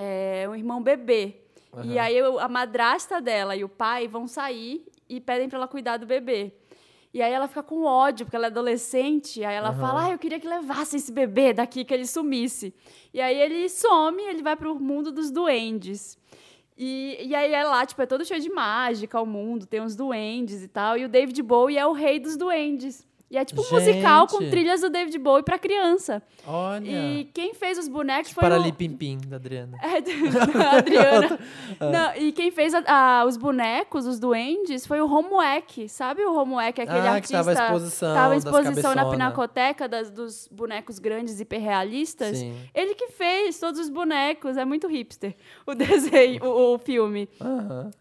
é, 0.00 0.46
um 0.48 0.54
irmão 0.54 0.82
bebê. 0.82 1.36
E 1.84 1.98
aí 1.98 2.16
eu- 2.16 2.38
a 2.40 2.48
madrasta 2.48 3.20
dela 3.20 3.54
e 3.54 3.62
o 3.62 3.68
pai 3.68 4.08
vão 4.08 4.26
sair 4.26 4.84
e 5.08 5.20
pedem 5.20 5.48
pra 5.48 5.58
ela 5.58 5.68
cuidar 5.68 5.98
do 5.98 6.06
bebê. 6.06 6.52
E 7.12 7.20
aí 7.20 7.32
ela 7.32 7.48
fica 7.48 7.62
com 7.62 7.82
ódio, 7.84 8.24
porque 8.24 8.36
ela 8.36 8.46
é 8.46 8.48
adolescente. 8.50 9.44
Aí 9.44 9.54
ela 9.54 9.72
fala, 9.80 10.06
ah, 10.06 10.10
eu 10.12 10.18
queria 10.18 10.38
que 10.40 10.46
levasse 10.48 10.96
esse 10.96 11.10
bebê 11.12 11.52
daqui, 11.52 11.84
que 11.84 11.92
ele 11.92 12.06
sumisse. 12.06 12.72
E 13.12 13.20
aí 13.20 13.36
ele 13.36 13.68
some, 13.68 14.22
ele 14.22 14.42
vai 14.42 14.56
pro 14.56 14.78
mundo 14.78 15.10
dos 15.12 15.30
duendes. 15.30 16.16
E, 16.78 17.18
e 17.20 17.34
aí 17.34 17.52
é 17.52 17.62
lá, 17.64 17.84
tipo, 17.84 18.00
é 18.00 18.06
todo 18.06 18.24
cheio 18.24 18.40
de 18.40 18.48
mágica 18.48 19.20
o 19.20 19.26
mundo, 19.26 19.66
tem 19.66 19.80
uns 19.80 19.94
duendes 19.96 20.62
e 20.62 20.68
tal. 20.68 20.96
E 20.96 21.04
o 21.04 21.08
David 21.08 21.42
Bowie 21.42 21.76
é 21.76 21.84
o 21.86 21.92
rei 21.92 22.18
dos 22.20 22.36
duendes. 22.36 23.06
E 23.30 23.38
é 23.38 23.44
tipo 23.44 23.62
um 23.62 23.70
musical 23.70 24.26
com 24.26 24.38
trilhas 24.50 24.80
do 24.80 24.90
David 24.90 25.16
Bowie 25.18 25.44
pra 25.44 25.56
criança. 25.56 26.20
Olha. 26.44 26.84
E 26.90 27.24
quem 27.32 27.54
fez 27.54 27.78
os 27.78 27.86
bonecos 27.86 28.32
foi 28.32 28.40
Para 28.40 28.56
o... 28.58 28.62
da 29.28 29.36
Adriana. 29.36 29.78
É, 29.82 30.00
da 30.00 30.70
Adriana. 30.72 31.38
Não, 31.78 32.16
e 32.16 32.32
quem 32.32 32.50
fez 32.50 32.74
a- 32.74 32.82
a- 33.20 33.24
os 33.24 33.36
bonecos, 33.36 34.04
os 34.04 34.18
duendes, 34.18 34.84
foi 34.84 35.00
o 35.00 35.06
Homework. 35.06 35.88
Sabe 35.88 36.24
o 36.24 36.34
Homework? 36.34 36.80
Aquele 36.80 36.98
Ah, 36.98 37.02
que 37.02 37.08
artista... 37.08 37.36
tava 37.36 37.50
à 37.50 37.54
exposição 37.54 38.14
Tava 38.14 38.34
das 38.34 38.44
exposição 38.44 38.94
na. 38.96 39.10
Pinacoteca 39.10 39.88
das, 39.88 40.10
dos 40.10 40.48
bonecos 40.50 40.98
grandes 40.98 41.38
hiperrealistas. 41.38 42.36
Sim. 42.38 42.54
Ele 42.74 42.94
que 42.96 43.08
fez 43.08 43.60
todos 43.60 43.78
os 43.78 43.88
bonecos. 43.88 44.56
É 44.56 44.64
muito 44.64 44.88
hipster 44.88 45.36
o 45.64 45.74
desenho, 45.74 46.44
o, 46.44 46.74
o 46.74 46.78
filme. 46.78 47.28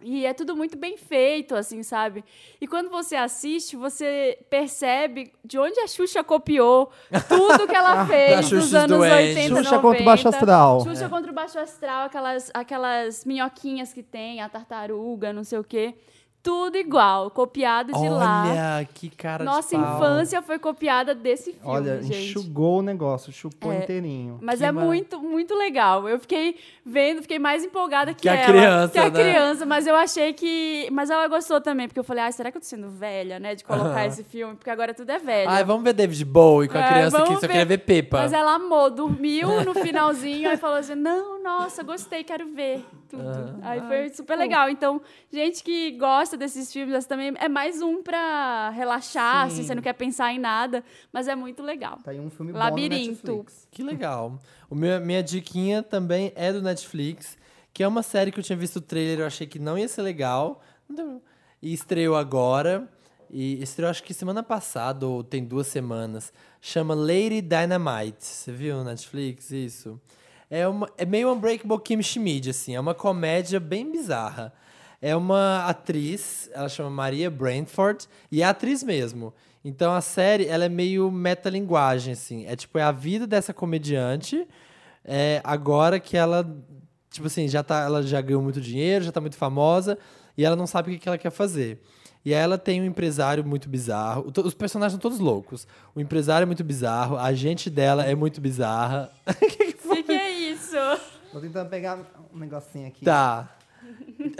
E 0.02 0.26
é 0.26 0.34
tudo 0.34 0.56
muito 0.56 0.76
bem 0.76 0.98
feito, 0.98 1.54
assim, 1.56 1.84
sabe? 1.84 2.24
E 2.60 2.68
quando 2.68 2.90
você 2.90 3.16
assiste, 3.16 3.76
você 3.76 4.40
percebe 4.50 5.19
de 5.44 5.58
onde 5.58 5.80
a 5.80 5.88
Xuxa 5.88 6.24
copiou 6.24 6.92
tudo 7.28 7.68
que 7.68 7.76
ela 7.76 7.96
Da 8.04 8.06
fez 8.06 8.52
nos 8.52 8.74
anos 8.74 8.98
Duende. 8.98 9.14
80, 9.14 9.42
Xuxa 9.42 9.76
90. 9.76 9.80
contra 9.82 10.02
o 10.02 10.06
Baixo 10.06 10.28
Astral. 10.30 10.82
Xuxa 10.82 11.10
contra 11.10 11.32
o 11.32 11.36
Baixo 11.36 11.60
Astral, 11.60 12.06
aquelas, 12.06 12.52
aquelas 12.54 13.26
minhoquinhas 13.26 13.94
que 13.94 14.04
tem, 14.04 14.42
a 14.42 14.50
tartaruga, 14.50 15.34
não 15.34 15.44
sei 15.44 15.60
o 15.60 15.64
quê. 15.64 15.96
Tudo 16.42 16.78
igual, 16.78 17.30
copiado 17.32 17.92
de 17.92 18.08
lá. 18.10 18.44
Olha, 18.80 18.88
que 18.94 19.10
cara 19.10 19.44
Nossa 19.44 19.76
de 19.78 19.84
pau. 19.84 19.96
infância 19.98 20.42
foi 20.42 20.58
copiada 20.58 21.14
desse 21.14 21.52
filme, 21.52 21.68
Olha, 21.68 22.02
gente. 22.02 22.30
enxugou 22.30 22.80
o 22.80 22.82
negócio, 22.82 23.30
chupou 23.34 23.74
É. 23.74 23.80
inteirinho. 23.80 24.40
Mas 24.42 24.60
Que 24.60 24.66
é 24.66 24.72
mar- 24.72 24.86
muito, 24.86 25.20
muito 25.20 25.54
legal. 25.54 26.08
Eu 26.08 26.18
fiquei 26.18 26.56
vendo, 26.86 27.22
fiquei 27.22 27.40
mais 27.40 27.66
empolgada 27.66 28.14
que, 28.14 28.22
Que 28.22 28.30
a 28.30 28.36
ela. 28.36 28.46
criança, 28.54 28.94
Que 28.94 29.00
a 29.00 29.04
né? 29.04 29.10
criança, 29.12 29.66
mas 29.66 29.86
eu 29.86 29.96
achei 29.96 30.32
que. 30.32 30.88
Mas 30.94 31.10
ela 31.10 31.28
gostou 31.28 31.60
também, 31.60 31.90
porque 31.90 32.00
eu 32.00 32.06
falei, 32.06 32.24
ah, 32.24 32.32
será 32.32 32.50
que 32.52 32.58
eu 32.58 32.62
tô 32.62 32.68
sendo 32.68 32.90
velha, 32.90 33.38
né? 33.38 33.54
De 33.54 33.66
colocar 33.66 33.90
Aham. 33.90 34.06
esse 34.06 34.24
filme? 34.24 34.56
Porque 34.56 34.70
agora 34.70 34.94
tudo 34.94 35.10
é 35.10 35.20
velho. 35.20 35.50
Ai, 35.50 35.66
vamos 35.66 35.84
ver 35.84 35.92
David 35.92 36.24
Bowie 36.24 36.70
com 36.70 36.78
a 36.78 36.82
É, 36.82 36.88
criança 36.88 37.22
que 37.22 37.34
só 37.34 37.40
ver. 37.42 37.48
queria 37.48 37.66
ver 37.66 37.80
Pepa. 37.80 38.20
Mas 38.20 38.32
ela 38.32 38.56
amou, 38.56 38.90
dormiu 38.90 39.66
no 39.66 39.74
finalzinho, 39.74 40.50
aí 40.50 40.56
falou 40.56 40.78
assim: 40.78 40.96
não, 40.96 41.44
nossa, 41.44 41.84
gostei, 41.84 42.24
quero 42.24 42.48
ver 42.48 42.86
tudo. 43.10 43.24
Aí 43.62 43.82
foi 43.82 44.10
super 44.14 44.38
legal. 44.38 44.70
Então, 44.70 45.02
gente 45.32 45.62
que 45.64 45.92
gosta 45.92 46.30
desses 46.40 46.72
filmes, 46.74 46.96
essa 46.96 47.08
também 47.08 47.34
é 47.38 47.48
mais 47.48 47.82
um 47.82 48.02
pra 48.02 48.70
relaxar, 48.72 49.46
assim, 49.46 49.58
Sim. 49.58 49.64
você 49.64 49.76
não 49.76 49.82
quer 49.84 49.94
pensar 49.94 50.34
em 50.34 50.40
nada, 50.40 50.84
mas 51.14 51.28
é 51.28 51.36
muito 51.36 51.62
legal. 51.62 52.00
Tá 52.04 52.12
aí 52.12 52.20
um 52.20 52.30
filme 52.30 52.52
bom 52.52 52.58
Labirinto. 52.58 53.32
no 53.32 53.38
Netflix. 53.38 53.68
Que 53.70 53.84
legal. 53.84 54.40
O 54.70 54.76
meu, 54.76 55.00
minha 55.02 55.22
diquinha 55.22 55.84
também 55.84 56.32
é 56.36 56.52
do 56.52 56.62
Netflix, 56.62 57.38
que 57.74 57.84
é 57.84 57.88
uma 57.88 58.02
série 58.02 58.32
que 58.32 58.40
eu 58.40 58.44
tinha 58.44 58.58
visto 58.58 58.78
o 58.78 58.82
trailer, 58.82 59.20
eu 59.20 59.28
achei 59.28 59.46
que 59.46 59.60
não 59.60 59.78
ia 59.78 59.88
ser 59.88 60.02
legal. 60.02 60.62
E 61.62 61.74
estreou 61.74 62.16
agora. 62.16 62.88
E 63.30 63.62
estreou 63.62 63.92
acho 63.92 64.04
que 64.04 64.14
semana 64.14 64.42
passada, 64.42 65.06
ou 65.06 65.24
tem 65.24 65.46
duas 65.46 65.68
semanas. 65.68 66.34
Chama 66.60 66.96
Lady 66.96 67.42
Dynamite. 67.42 68.26
Você 68.26 68.52
viu 68.52 68.78
no 68.78 68.84
Netflix 68.84 69.52
isso? 69.52 70.02
É, 70.50 70.68
uma, 70.68 70.90
é 70.98 71.06
meio 71.06 71.32
Unbreakable 71.32 71.80
Kim 71.80 72.02
Schmid, 72.02 72.50
assim. 72.50 72.76
É 72.76 72.80
uma 72.80 72.96
comédia 72.96 73.60
bem 73.60 73.92
bizarra. 73.92 74.52
É 75.02 75.16
uma 75.16 75.66
atriz, 75.66 76.50
ela 76.54 76.68
chama 76.68 76.90
Maria 76.90 77.30
Brantford, 77.30 78.08
e 78.32 78.42
é 78.42 78.46
atriz 78.46 78.84
mesmo. 78.84 79.34
Então 79.64 79.94
a 79.94 80.02
série, 80.02 80.46
ela 80.46 80.66
é 80.66 80.70
meio 80.70 81.12
metalinguagem, 81.12 82.14
assim. 82.14 82.46
É 82.46 82.56
tipo, 82.56 82.78
é 82.78 82.84
a 82.84 82.92
vida 82.92 83.26
dessa 83.26 83.54
comediante, 83.54 84.48
é, 85.04 85.42
agora 85.44 86.00
que 86.00 86.18
ela, 86.18 86.46
tipo 87.10 87.28
assim, 87.28 87.48
já 87.48 87.64
tá, 87.64 87.82
ela 87.82 88.04
já 88.04 88.22
ganhou 88.22 88.42
muito 88.42 88.60
dinheiro, 88.60 89.06
já 89.06 89.12
tá 89.12 89.22
muito 89.22 89.38
famosa, 89.38 89.98
e 90.38 90.46
ela 90.46 90.56
não 90.56 90.68
sabe 90.68 90.90
o 90.90 90.94
que, 90.94 91.00
que 91.00 91.08
ela 91.10 91.18
quer 91.18 91.32
fazer. 91.32 91.82
E 92.24 92.34
aí 92.34 92.42
ela 92.42 92.58
tem 92.58 92.82
um 92.82 92.86
empresário 92.86 93.46
muito 93.46 93.70
bizarro. 93.70 94.32
Os 94.44 94.54
personagens 94.54 94.92
são 94.92 95.00
todos 95.00 95.20
loucos. 95.20 95.66
O 95.96 96.02
empresário 96.02 96.44
é 96.44 96.46
muito 96.46 96.64
bizarro, 96.64 97.16
a 97.16 97.24
agente 97.24 97.70
dela 97.70 98.06
é 98.06 98.14
muito 98.16 98.42
bizarra. 98.42 99.10
O 99.90 99.96
que, 99.96 100.04
que 100.04 100.12
é 100.12 100.32
isso? 100.32 100.76
Tô 101.32 101.40
tentando 101.40 101.70
pegar 101.70 101.98
um 102.32 102.38
negocinho 102.38 102.88
aqui. 102.88 103.04
Tá. 103.04 103.50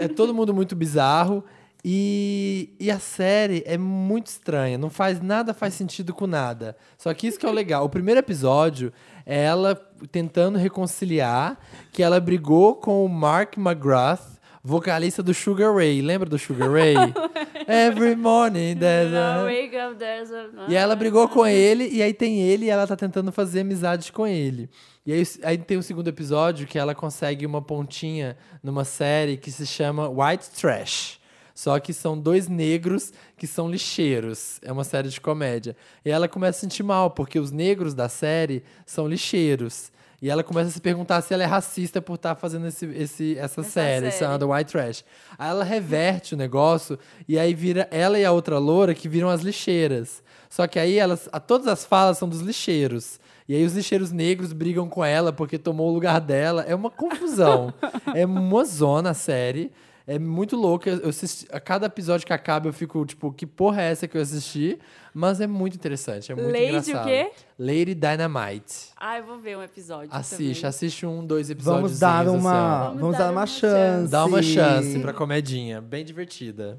É 0.00 0.08
todo 0.08 0.34
mundo 0.34 0.52
muito 0.54 0.74
bizarro. 0.74 1.44
E, 1.84 2.70
e 2.78 2.90
a 2.90 2.98
série 2.98 3.62
é 3.66 3.78
muito 3.78 4.26
estranha. 4.26 4.76
Não 4.76 4.90
faz 4.90 5.20
nada 5.20 5.54
faz 5.54 5.74
sentido 5.74 6.12
com 6.12 6.26
nada. 6.26 6.76
Só 6.98 7.12
que 7.14 7.26
isso 7.26 7.38
que 7.38 7.46
é 7.46 7.48
o 7.48 7.52
legal. 7.52 7.84
O 7.84 7.88
primeiro 7.88 8.20
episódio 8.20 8.92
é 9.24 9.44
ela 9.44 9.74
tentando 10.12 10.58
reconciliar 10.58 11.58
que 11.92 12.02
ela 12.02 12.20
brigou 12.20 12.74
com 12.74 13.02
o 13.04 13.08
Mark 13.08 13.56
McGrath, 13.56 14.38
vocalista 14.62 15.22
do 15.22 15.32
Sugar 15.32 15.74
Ray. 15.74 16.02
Lembra 16.02 16.28
do 16.28 16.38
Sugar 16.38 16.70
Ray? 16.70 16.94
Every 17.66 18.14
morning 18.14 18.76
there's 18.76 19.14
a... 19.14 19.44
Wake 19.44 19.76
up, 19.76 19.96
there's 19.98 20.30
a- 20.30 20.66
E 20.68 20.74
ela 20.74 20.94
brigou 20.94 21.28
com 21.28 21.46
ele, 21.46 21.88
e 21.88 22.02
aí 22.02 22.12
tem 22.12 22.40
ele, 22.42 22.66
e 22.66 22.68
ela 22.70 22.86
tá 22.86 22.96
tentando 22.96 23.32
fazer 23.32 23.60
amizade 23.60 24.12
com 24.12 24.26
ele. 24.26 24.68
E 25.04 25.12
aí, 25.12 25.22
aí 25.42 25.58
tem 25.58 25.78
o 25.78 25.82
segundo 25.82 26.08
episódio 26.08 26.66
que 26.66 26.78
ela 26.78 26.94
consegue 26.94 27.46
uma 27.46 27.62
pontinha 27.62 28.36
numa 28.62 28.84
série 28.84 29.36
que 29.36 29.50
se 29.50 29.66
chama 29.66 30.08
White 30.08 30.50
Trash. 30.50 31.18
Só 31.54 31.78
que 31.78 31.92
são 31.92 32.18
dois 32.18 32.48
negros 32.48 33.12
que 33.36 33.46
são 33.46 33.70
lixeiros. 33.70 34.58
É 34.62 34.72
uma 34.72 34.84
série 34.84 35.08
de 35.08 35.20
comédia. 35.20 35.76
E 36.04 36.10
ela 36.10 36.28
começa 36.28 36.58
a 36.58 36.60
sentir 36.60 36.82
mal, 36.82 37.10
porque 37.10 37.38
os 37.38 37.50
negros 37.50 37.92
da 37.92 38.08
série 38.08 38.62
são 38.86 39.06
lixeiros. 39.06 39.90
E 40.22 40.28
ela 40.28 40.44
começa 40.44 40.68
a 40.68 40.72
se 40.72 40.80
perguntar 40.80 41.22
se 41.22 41.32
ela 41.32 41.42
é 41.42 41.46
racista 41.46 42.00
por 42.02 42.14
estar 42.14 42.34
fazendo 42.34 42.66
esse, 42.66 42.84
esse, 42.86 43.38
essa, 43.38 43.62
série, 43.62 44.10
série. 44.10 44.18
chamada 44.18 44.46
White 44.46 44.72
Trash. 44.72 45.04
Aí 45.38 45.48
ela 45.48 45.64
reverte 45.64 46.34
o 46.34 46.36
negócio 46.36 46.98
e 47.26 47.38
aí 47.38 47.54
vira 47.54 47.88
ela 47.90 48.18
e 48.18 48.24
a 48.24 48.30
outra 48.30 48.58
loura 48.58 48.94
que 48.94 49.08
viram 49.08 49.30
as 49.30 49.40
lixeiras. 49.40 50.22
Só 50.50 50.66
que 50.66 50.78
aí 50.78 50.98
elas, 50.98 51.28
a, 51.32 51.40
todas 51.40 51.66
as 51.68 51.86
falas 51.86 52.18
são 52.18 52.28
dos 52.28 52.40
lixeiros. 52.40 53.18
E 53.50 53.54
aí 53.56 53.64
os 53.64 53.74
lixeiros 53.74 54.12
negros 54.12 54.52
brigam 54.52 54.88
com 54.88 55.04
ela 55.04 55.32
porque 55.32 55.58
tomou 55.58 55.90
o 55.90 55.92
lugar 55.92 56.20
dela. 56.20 56.62
É 56.68 56.72
uma 56.72 56.88
confusão. 56.88 57.74
é 58.14 58.24
uma 58.24 58.64
zona 58.64 59.10
a 59.10 59.14
série. 59.14 59.72
É 60.06 60.20
muito 60.20 60.54
louca. 60.54 60.88
Eu 60.88 61.08
assisti- 61.08 61.48
a 61.50 61.58
cada 61.58 61.86
episódio 61.86 62.24
que 62.24 62.32
acaba 62.32 62.68
eu 62.68 62.72
fico 62.72 63.04
tipo, 63.04 63.32
que 63.32 63.44
porra 63.44 63.82
é 63.82 63.90
essa 63.90 64.06
que 64.06 64.16
eu 64.16 64.22
assisti? 64.22 64.78
Mas 65.12 65.40
é 65.40 65.48
muito 65.48 65.74
interessante, 65.74 66.30
é 66.30 66.34
muito 66.36 66.46
Lady 66.46 66.64
o 66.64 66.68
engraçado. 66.68 67.04
quê? 67.06 67.30
Lady 67.58 67.94
Dynamite. 67.96 68.90
Ah, 68.96 69.18
eu 69.18 69.24
vou 69.24 69.38
ver 69.40 69.58
um 69.58 69.62
episódio. 69.64 70.10
Assiste, 70.12 70.60
também. 70.60 70.68
assiste 70.68 71.04
um, 71.04 71.26
dois 71.26 71.50
episódios. 71.50 71.82
Vamos 71.82 71.98
dar 71.98 72.20
assim, 72.28 72.36
uma, 72.36 72.84
Vamos 72.84 73.00
vamos 73.00 73.16
dar 73.16 73.24
dar 73.24 73.30
uma 73.32 73.40
uma 73.40 73.46
chance. 73.48 74.10
Dá 74.12 74.24
uma 74.26 74.42
chance 74.42 74.98
pra 75.00 75.12
comedinha, 75.12 75.80
bem 75.80 76.04
divertida. 76.04 76.78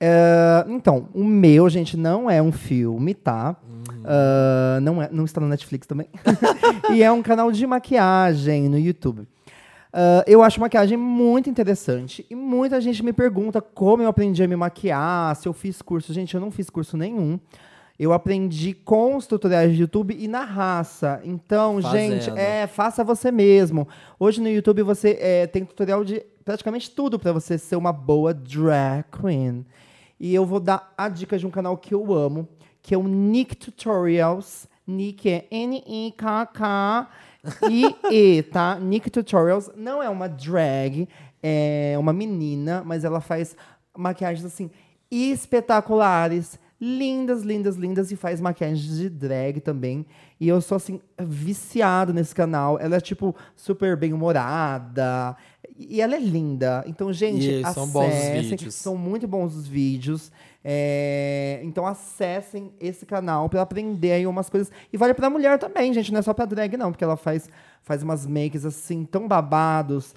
É, 0.00 0.64
então, 0.68 1.08
o 1.14 1.24
meu, 1.24 1.68
gente, 1.68 1.96
não 1.96 2.30
é 2.30 2.42
um 2.42 2.52
filme, 2.52 3.14
tá? 3.14 3.56
Ah, 4.04 4.78
não, 4.80 5.02
é, 5.02 5.08
não 5.12 5.24
está 5.24 5.40
no 5.40 5.48
Netflix 5.48 5.86
também. 5.86 6.08
e 6.92 7.02
é 7.02 7.10
um 7.12 7.22
canal 7.22 7.52
de 7.52 7.66
maquiagem 7.66 8.68
no 8.68 8.78
YouTube. 8.78 9.26
Ah, 9.92 10.24
eu 10.26 10.42
acho 10.42 10.60
maquiagem 10.60 10.96
muito 10.96 11.50
interessante 11.50 12.26
e 12.30 12.34
muita 12.34 12.80
gente 12.80 13.02
me 13.02 13.12
pergunta 13.12 13.60
como 13.60 14.02
eu 14.02 14.08
aprendi 14.08 14.42
a 14.42 14.48
me 14.48 14.56
maquiar, 14.56 15.34
se 15.36 15.48
eu 15.48 15.52
fiz 15.52 15.82
curso. 15.82 16.12
Gente, 16.12 16.34
eu 16.34 16.40
não 16.40 16.50
fiz 16.50 16.70
curso 16.70 16.96
nenhum. 16.96 17.38
Eu 17.98 18.12
aprendi 18.12 18.74
com 18.74 19.16
os 19.16 19.26
tutoriais 19.26 19.74
de 19.74 19.80
YouTube 19.80 20.16
e 20.16 20.28
na 20.28 20.44
raça. 20.44 21.20
Então, 21.24 21.80
gente, 21.80 22.26
Fazendo. 22.26 22.38
é, 22.38 22.66
faça 22.68 23.02
você 23.02 23.32
mesmo. 23.32 23.88
Hoje 24.20 24.40
no 24.40 24.48
YouTube 24.48 24.84
você 24.84 25.18
é, 25.20 25.46
tem 25.48 25.64
tutorial 25.64 26.04
de 26.04 26.24
praticamente 26.48 26.90
tudo 26.90 27.18
para 27.18 27.30
você 27.30 27.58
ser 27.58 27.76
uma 27.76 27.92
boa 27.92 28.32
drag 28.32 29.04
queen. 29.12 29.66
E 30.18 30.34
eu 30.34 30.46
vou 30.46 30.58
dar 30.58 30.94
a 30.96 31.06
dica 31.06 31.38
de 31.38 31.46
um 31.46 31.50
canal 31.50 31.76
que 31.76 31.92
eu 31.92 32.10
amo, 32.10 32.48
que 32.80 32.94
é 32.94 32.96
o 32.96 33.06
Nick 33.06 33.54
Tutorials. 33.54 34.66
Nick 34.86 35.28
é 35.28 35.46
N-I-K-K-I-E, 35.50 36.14
tá? 38.50 38.78
Nick 38.80 39.10
Tutorials 39.10 39.70
não 39.76 40.02
é 40.02 40.08
uma 40.08 40.26
drag, 40.26 41.06
é 41.42 41.94
uma 41.98 42.14
menina, 42.14 42.82
mas 42.82 43.04
ela 43.04 43.20
faz 43.20 43.54
maquiagens 43.94 44.46
assim 44.46 44.70
espetaculares, 45.10 46.58
lindas, 46.80 47.42
lindas, 47.42 47.76
lindas 47.76 48.10
e 48.12 48.16
faz 48.16 48.40
maquiagens 48.40 48.96
de 48.98 49.08
drag 49.08 49.60
também. 49.60 50.06
E 50.40 50.46
eu 50.48 50.60
sou 50.60 50.76
assim 50.76 51.00
viciado 51.20 52.12
nesse 52.14 52.34
canal. 52.34 52.78
Ela 52.78 52.96
é 52.96 53.00
tipo 53.00 53.34
super 53.56 53.96
bem 53.96 54.12
humorada 54.12 55.36
e 55.76 56.00
ela 56.00 56.14
é 56.14 56.20
linda. 56.20 56.84
Então, 56.86 57.12
gente, 57.12 57.48
E 57.48 57.72
são 57.72 57.86
bons 57.88 58.06
os 58.08 58.14
acessem. 58.14 58.42
vídeos. 58.50 58.74
São 58.74 58.96
muito 58.96 59.26
bons 59.26 59.54
os 59.54 59.66
vídeos. 59.66 60.30
É, 60.64 61.60
então 61.62 61.86
acessem 61.86 62.72
esse 62.80 63.06
canal 63.06 63.48
para 63.48 63.62
aprender 63.62 64.12
aí 64.12 64.26
umas 64.26 64.50
coisas. 64.50 64.70
E 64.92 64.96
vale 64.96 65.14
pra 65.14 65.30
mulher 65.30 65.58
também, 65.58 65.92
gente. 65.92 66.12
Não 66.12 66.18
é 66.18 66.22
só 66.22 66.34
pra 66.34 66.44
drag, 66.44 66.76
não, 66.76 66.90
porque 66.92 67.04
ela 67.04 67.16
faz, 67.16 67.48
faz 67.82 68.02
umas 68.02 68.26
makes 68.26 68.64
assim 68.64 69.04
tão 69.04 69.26
babados. 69.26 70.14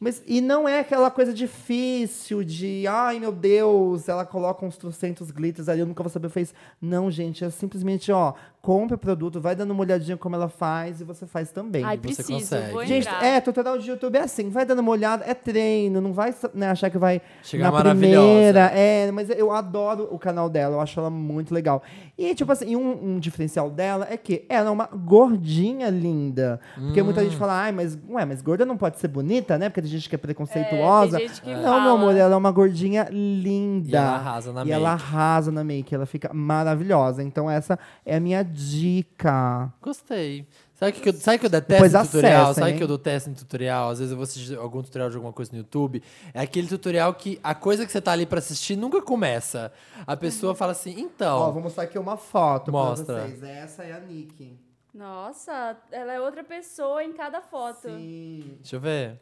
Mas, 0.00 0.22
e 0.26 0.40
não 0.40 0.68
é 0.68 0.78
aquela 0.78 1.10
coisa 1.10 1.34
difícil 1.34 2.44
de, 2.44 2.86
ai 2.86 3.18
meu 3.18 3.32
Deus, 3.32 4.08
ela 4.08 4.24
coloca 4.24 4.64
uns 4.64 4.76
trocentos 4.76 5.32
glitters 5.32 5.68
ali, 5.68 5.80
eu 5.80 5.86
nunca 5.86 6.02
vou 6.04 6.10
saber 6.10 6.28
o 6.28 6.30
fez. 6.30 6.54
Não, 6.80 7.10
gente, 7.10 7.44
é 7.44 7.50
simplesmente, 7.50 8.12
ó, 8.12 8.32
compra 8.60 8.96
o 8.96 8.98
produto, 8.98 9.40
vai 9.40 9.54
dando 9.54 9.70
uma 9.70 9.80
olhadinha 9.80 10.16
como 10.16 10.34
ela 10.34 10.48
faz 10.48 11.00
e 11.00 11.04
você 11.04 11.26
faz 11.26 11.50
também. 11.50 11.84
Ai, 11.84 11.96
você 11.96 12.00
preciso, 12.02 12.32
consegue. 12.32 12.72
vou 12.72 12.84
Gente, 12.84 13.06
entrar. 13.06 13.24
é, 13.24 13.40
tutorial 13.40 13.78
de 13.78 13.88
YouTube 13.88 14.16
é 14.16 14.22
assim, 14.22 14.50
vai 14.50 14.66
dando 14.66 14.80
uma 14.80 14.90
olhada, 14.90 15.24
é 15.26 15.32
treino, 15.32 16.00
não 16.00 16.12
vai 16.12 16.34
né, 16.52 16.68
achar 16.68 16.90
que 16.90 16.98
vai 16.98 17.22
Chegar 17.42 17.66
na 17.66 17.72
maravilhosa. 17.72 18.26
primeira. 18.26 18.60
É, 18.74 19.10
mas 19.12 19.30
eu 19.30 19.52
adoro 19.52 20.08
o 20.10 20.18
canal 20.18 20.50
dela, 20.50 20.76
eu 20.76 20.80
acho 20.80 20.98
ela 20.98 21.08
muito 21.08 21.54
legal. 21.54 21.82
E, 22.18 22.34
tipo 22.34 22.50
assim, 22.50 22.74
um, 22.76 23.14
um 23.14 23.18
diferencial 23.18 23.70
dela 23.70 24.06
é 24.10 24.16
que 24.16 24.44
ela 24.48 24.68
é 24.68 24.72
uma 24.72 24.86
gordinha 24.86 25.88
linda. 25.88 26.60
Porque 26.74 27.02
muita 27.02 27.20
Hum. 27.20 27.24
gente 27.24 27.36
fala, 27.36 27.52
ai, 27.62 27.72
mas, 27.72 27.96
ué, 28.08 28.24
mas 28.24 28.42
gorda 28.42 28.64
não 28.66 28.76
pode 28.76 28.98
ser 28.98 29.08
bonita, 29.08 29.56
né? 29.56 29.68
Porque 29.68 29.82
tem 29.82 29.90
gente 29.90 30.08
que 30.08 30.14
é 30.14 30.18
preconceituosa. 30.18 31.16
É, 31.16 31.20
tem 31.20 31.28
gente 31.28 31.42
que 31.42 31.54
não, 31.54 31.62
fala. 31.62 31.80
meu 31.82 31.92
amor, 31.92 32.16
ela 32.16 32.34
é 32.34 32.36
uma 32.36 32.50
gordinha 32.50 33.08
linda. 33.10 33.88
E 33.88 33.94
ela 33.96 34.14
arrasa 34.16 34.52
na 34.52 34.64
E 34.64 34.72
ela 34.72 34.90
make. 34.92 35.02
arrasa 35.04 35.52
na 35.52 35.64
make, 35.64 35.94
ela 35.94 36.06
fica 36.06 36.30
maravilhosa. 36.34 37.22
Então, 37.22 37.50
essa 37.50 37.78
é 38.04 38.16
a 38.16 38.20
minha 38.20 38.42
dica. 38.48 39.72
Gostei. 39.80 40.46
Sabe 40.74 40.92
o 40.92 41.00
que, 41.00 41.08
eu, 41.08 41.12
sabe 41.12 41.38
que 41.40 41.46
eu 41.46 41.50
detesto 41.50 41.72
Depois 41.82 41.92
em 41.94 42.06
tutorial? 42.06 42.42
acessem, 42.42 42.54
Sabe 42.54 42.66
o 42.66 42.70
hein? 42.70 42.76
que 42.78 42.82
eu 42.84 42.88
detesto 42.96 43.30
em 43.30 43.34
tutorial? 43.34 43.90
Às 43.90 43.98
vezes 43.98 44.10
eu 44.12 44.16
vou 44.16 44.22
assistir 44.22 44.56
algum 44.56 44.80
tutorial 44.80 45.10
de 45.10 45.16
alguma 45.16 45.32
coisa 45.32 45.50
no 45.52 45.58
YouTube. 45.58 46.02
É 46.32 46.40
aquele 46.40 46.68
tutorial 46.68 47.12
que 47.14 47.40
a 47.42 47.52
coisa 47.54 47.84
que 47.84 47.90
você 47.90 48.00
tá 48.00 48.12
ali 48.12 48.24
pra 48.26 48.38
assistir 48.38 48.76
nunca 48.76 49.02
começa. 49.02 49.72
A 50.06 50.16
pessoa 50.16 50.54
fala 50.54 50.70
assim, 50.72 50.94
então. 51.00 51.38
Ó, 51.40 51.50
vou 51.50 51.62
mostrar 51.62 51.82
aqui 51.82 51.98
uma 51.98 52.16
foto 52.16 52.70
Mostra. 52.70 53.04
pra 53.14 53.24
vocês. 53.26 53.42
Essa 53.42 53.82
é 53.84 53.92
a 53.92 53.98
Nick. 53.98 54.56
Nossa, 54.94 55.76
ela 55.90 56.12
é 56.12 56.20
outra 56.20 56.42
pessoa 56.44 57.02
em 57.04 57.12
cada 57.12 57.40
foto. 57.40 57.88
Sim. 57.88 58.56
Deixa 58.60 58.76
eu 58.76 58.80
ver. 58.80 59.20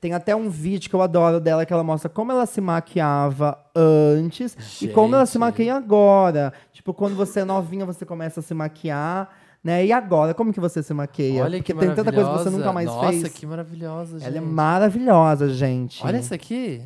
Tem 0.00 0.12
até 0.14 0.34
um 0.34 0.48
vídeo 0.50 0.88
que 0.90 0.96
eu 0.96 1.02
adoro 1.02 1.38
dela 1.38 1.64
que 1.64 1.72
ela 1.72 1.84
mostra 1.84 2.08
como 2.08 2.32
ela 2.32 2.44
se 2.46 2.60
maquiava 2.60 3.56
antes 3.76 4.56
e 4.82 4.88
como 4.88 5.14
ela 5.14 5.26
se 5.26 5.34
Gente. 5.34 5.40
maquia 5.40 5.76
agora. 5.76 6.52
Tipo, 6.72 6.92
quando 6.92 7.14
você 7.14 7.40
é 7.40 7.44
novinha, 7.44 7.86
você 7.86 8.04
começa 8.04 8.40
a 8.40 8.42
se 8.42 8.52
maquiar, 8.52 9.30
né? 9.62 9.84
E 9.86 9.92
agora, 9.92 10.34
como 10.34 10.52
que 10.52 10.58
você 10.58 10.82
se 10.82 10.92
maquia? 10.92 11.44
Olha 11.44 11.58
Porque 11.58 11.72
que 11.72 11.78
tem 11.78 11.94
tanta 11.94 12.12
coisa 12.12 12.30
que 12.30 12.38
você 12.38 12.50
maravilhosa. 12.50 12.58
nunca 12.58 12.72
mais 12.72 12.86
Nossa, 12.88 13.08
fez. 13.12 13.28
que 13.32 13.46
maravilhosa, 13.46 14.18
gente. 14.18 14.26
Ela 14.28 14.38
é 14.38 14.40
maravilhosa, 14.40 15.48
gente. 15.50 16.04
Olha 16.04 16.16
essa 16.16 16.34
aqui. 16.34 16.82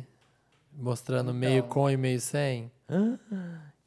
Mostrando 0.77 1.33
meio 1.33 1.59
Então. 1.59 1.69
com 1.69 1.89
e 1.89 1.97
meio 1.97 2.19
sem. 2.19 2.69
Ah, 2.87 3.15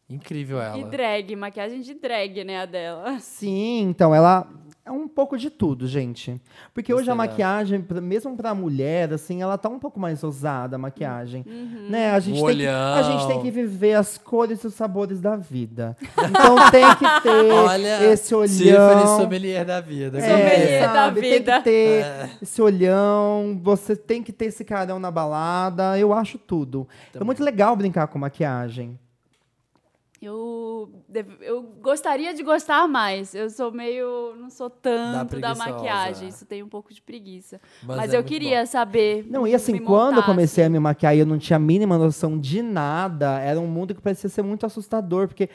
incrível 0.08 0.60
ela. 0.60 0.76
E 0.76 0.84
drag, 0.84 1.36
maquiagem 1.36 1.82
de 1.82 1.94
drag, 1.94 2.42
né, 2.42 2.62
a 2.62 2.66
dela. 2.66 3.20
Sim, 3.20 3.82
então 3.82 4.12
ela 4.12 4.48
é 4.84 4.90
um 4.90 5.06
pouco 5.06 5.36
de 5.36 5.50
tudo, 5.50 5.86
gente. 5.86 6.40
Porque 6.74 6.92
hoje 6.92 7.10
a 7.10 7.14
maquiagem, 7.14 7.80
pra- 7.80 8.00
mesmo 8.00 8.36
pra 8.36 8.54
mulher, 8.54 9.12
assim, 9.12 9.40
ela 9.42 9.56
tá 9.58 9.68
um 9.68 9.78
pouco 9.78 10.00
mais 10.00 10.24
ousada, 10.24 10.76
a 10.76 10.78
maquiagem. 10.78 11.44
Uhum. 11.46 11.88
Né? 11.90 12.10
A 12.10 12.18
gente, 12.18 12.40
O 12.42 12.46
tem 12.46 12.56
que, 12.56 12.66
a 12.66 13.02
gente 13.02 13.26
tem 13.26 13.40
que 13.42 13.50
viver 13.50 13.94
as 13.94 14.16
cores 14.18 14.62
e 14.64 14.66
os 14.66 14.74
sabores 14.74 15.20
da 15.20 15.36
vida. 15.36 15.96
Então 16.18 16.70
tem 16.70 16.84
que 16.96 17.20
ter 17.22 17.52
Olha, 17.52 18.04
esse 18.12 18.34
olhão. 18.34 18.48
Tiffany 18.56 19.06
sommelier 19.20 19.64
da 19.64 19.80
vida. 19.80 20.18
É, 20.18 20.22
Sommelier 20.22 20.80
da 20.88 20.92
sabe, 20.94 21.20
Tem 21.20 21.32
vida. 21.34 21.56
que 21.58 21.62
ter 21.64 22.04
É. 22.04 22.30
esse 22.42 22.62
olhão, 22.62 23.60
você 23.62 23.94
tem 23.94 24.22
que 24.22 24.32
ter 24.32 24.46
esse 24.46 24.64
carão 24.64 24.98
na 24.98 25.10
balada. 25.10 25.98
Eu 25.98 26.12
acho 26.12 26.38
tudo. 26.38 26.88
É 27.14 27.22
muito 27.22 27.44
legal 27.44 27.76
brincar 27.76 28.06
com 28.08 28.18
maquiagem. 28.18 28.98
Eu, 30.22 31.02
eu 31.40 31.62
gostaria 31.62 32.34
de 32.34 32.42
gostar 32.42 32.86
mais. 32.86 33.34
Eu 33.34 33.48
sou 33.48 33.72
meio. 33.72 34.34
Não 34.36 34.50
sou 34.50 34.68
tanto 34.68 35.40
da, 35.40 35.54
maquiagem. 35.54 36.28
Isso 36.28 36.44
tem 36.44 36.62
um 36.62 36.68
pouco 36.68 36.92
de 36.92 37.00
preguiça. 37.00 37.58
Mas 37.82 37.96
Mas, 37.96 38.12
é 38.12 38.18
eu 38.18 38.22
queria 38.22 38.66
saber. 38.66 39.24
Não, 39.30 39.46
e 39.46 39.54
assim, 39.54 39.78
quando 39.78 40.18
eu 40.18 40.22
comecei 40.22 40.62
a 40.62 40.66
assim. 40.66 40.72
me 40.72 40.78
maquiar 40.78 41.16
e 41.16 41.20
eu 41.20 41.26
não 41.26 41.38
tinha 41.38 41.56
a 41.56 41.60
mínima 41.60 41.96
noção 41.96 42.38
de 42.38 42.60
nada, 42.60 43.40
era 43.40 43.58
um 43.58 43.66
mundo 43.66 43.94
que 43.94 44.02
parecia 44.02 44.28
ser 44.28 44.42
muito 44.42 44.66
assustador, 44.66 45.26
porque 45.26 45.48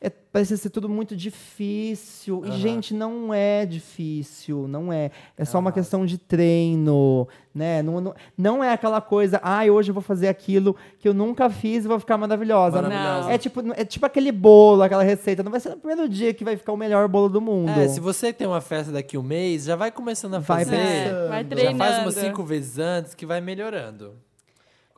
é, 0.00 0.08
parecia 0.08 0.56
ser 0.56 0.70
tudo 0.70 0.88
muito 0.88 1.14
difícil. 1.14 2.42
E, 2.46 2.52
gente, 2.52 2.94
não 2.94 3.34
é 3.34 3.66
difícil, 3.66 4.66
não 4.66 4.92
é. 4.92 5.10
É 5.36 5.44
só 5.44 5.58
uma 5.58 5.70
questão 5.72 6.06
de 6.06 6.16
treino, 6.16 7.28
né? 7.54 7.82
Não, 7.82 8.00
não, 8.00 8.14
não 8.36 8.64
é 8.64 8.72
aquela 8.72 9.00
coisa, 9.00 9.38
ai, 9.42 9.68
hoje 9.70 9.90
eu 9.90 9.94
vou 9.94 10.02
fazer 10.02 10.28
aquilo 10.28 10.74
que 10.98 11.06
eu 11.08 11.12
nunca 11.12 11.50
fiz 11.50 11.84
e 11.84 11.88
vou 11.88 12.00
ficar 12.00 12.16
maravilhosa. 12.16 12.80
Maravilhosa. 12.80 13.30
É 13.30 13.36
tipo, 13.38 13.60
é 13.74 13.84
tipo 13.84 14.06
aquele 14.06 14.32
bolo, 14.32 14.82
aquela 14.82 15.02
receita. 15.02 15.42
Não 15.42 15.50
vai 15.50 15.60
ser 15.60 15.70
no 15.70 15.76
primeiro 15.76 16.08
dia 16.08 16.32
que 16.32 16.44
vai 16.44 16.56
ficar 16.56 16.72
o 16.72 16.76
melhor 16.76 17.06
bolo 17.08 17.28
do 17.28 17.40
mundo. 17.40 17.70
É, 17.70 17.88
se 17.88 18.00
você 18.00 18.32
tem 18.32 18.46
uma 18.46 18.60
festa 18.60 18.90
daqui 18.92 19.18
um 19.18 19.22
mês, 19.22 19.64
já 19.64 19.76
vai 19.76 19.90
começando 19.90 20.34
a 20.34 20.38
Vai 20.38 20.64
fazer. 20.64 20.76
pensando. 20.76 21.16
É, 21.24 21.28
vai 21.28 21.42
Já 21.42 21.42
Já 21.42 21.48
treinando. 21.56 21.78
faz 21.78 21.98
umas 22.02 22.14
cinco 22.14 22.42
vezes 22.42 22.78
antes 22.78 23.14
que 23.14 23.26
vai 23.26 23.40
melhorando. 23.40 24.14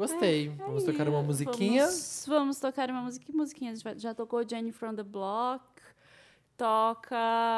Gostei. 0.06 0.48
Vamos 0.58 0.84
tocar 0.84 1.08
uma 1.08 1.22
musiquinha. 1.22 1.84
Vamos, 1.84 2.24
vamos 2.28 2.58
tocar 2.58 2.90
uma 2.90 3.02
musiquinha. 3.02 3.26
Que 3.26 3.36
musiquinha? 3.36 3.70
A 3.72 3.74
gente 3.74 3.84
vai- 3.84 3.98
já 3.98 4.14
tocou 4.14 4.42
Jenny 4.48 4.72
from 4.72 4.94
the 4.94 5.02
Block. 5.02 5.62
Toca. 6.56 7.16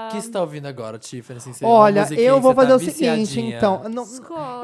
O 0.09 0.15
que 0.15 0.23
você 0.23 0.31
tá 0.31 0.41
ouvindo 0.41 0.67
agora, 0.67 0.99
Tiffany? 0.99 1.37
Assim, 1.39 1.53
Olha, 1.65 2.07
eu 2.15 2.41
vou 2.41 2.55
tá 2.55 2.63
fazer 2.63 2.73
o 2.75 2.79
seguinte, 2.79 3.41
então. 3.41 3.83
não-. 3.89 4.07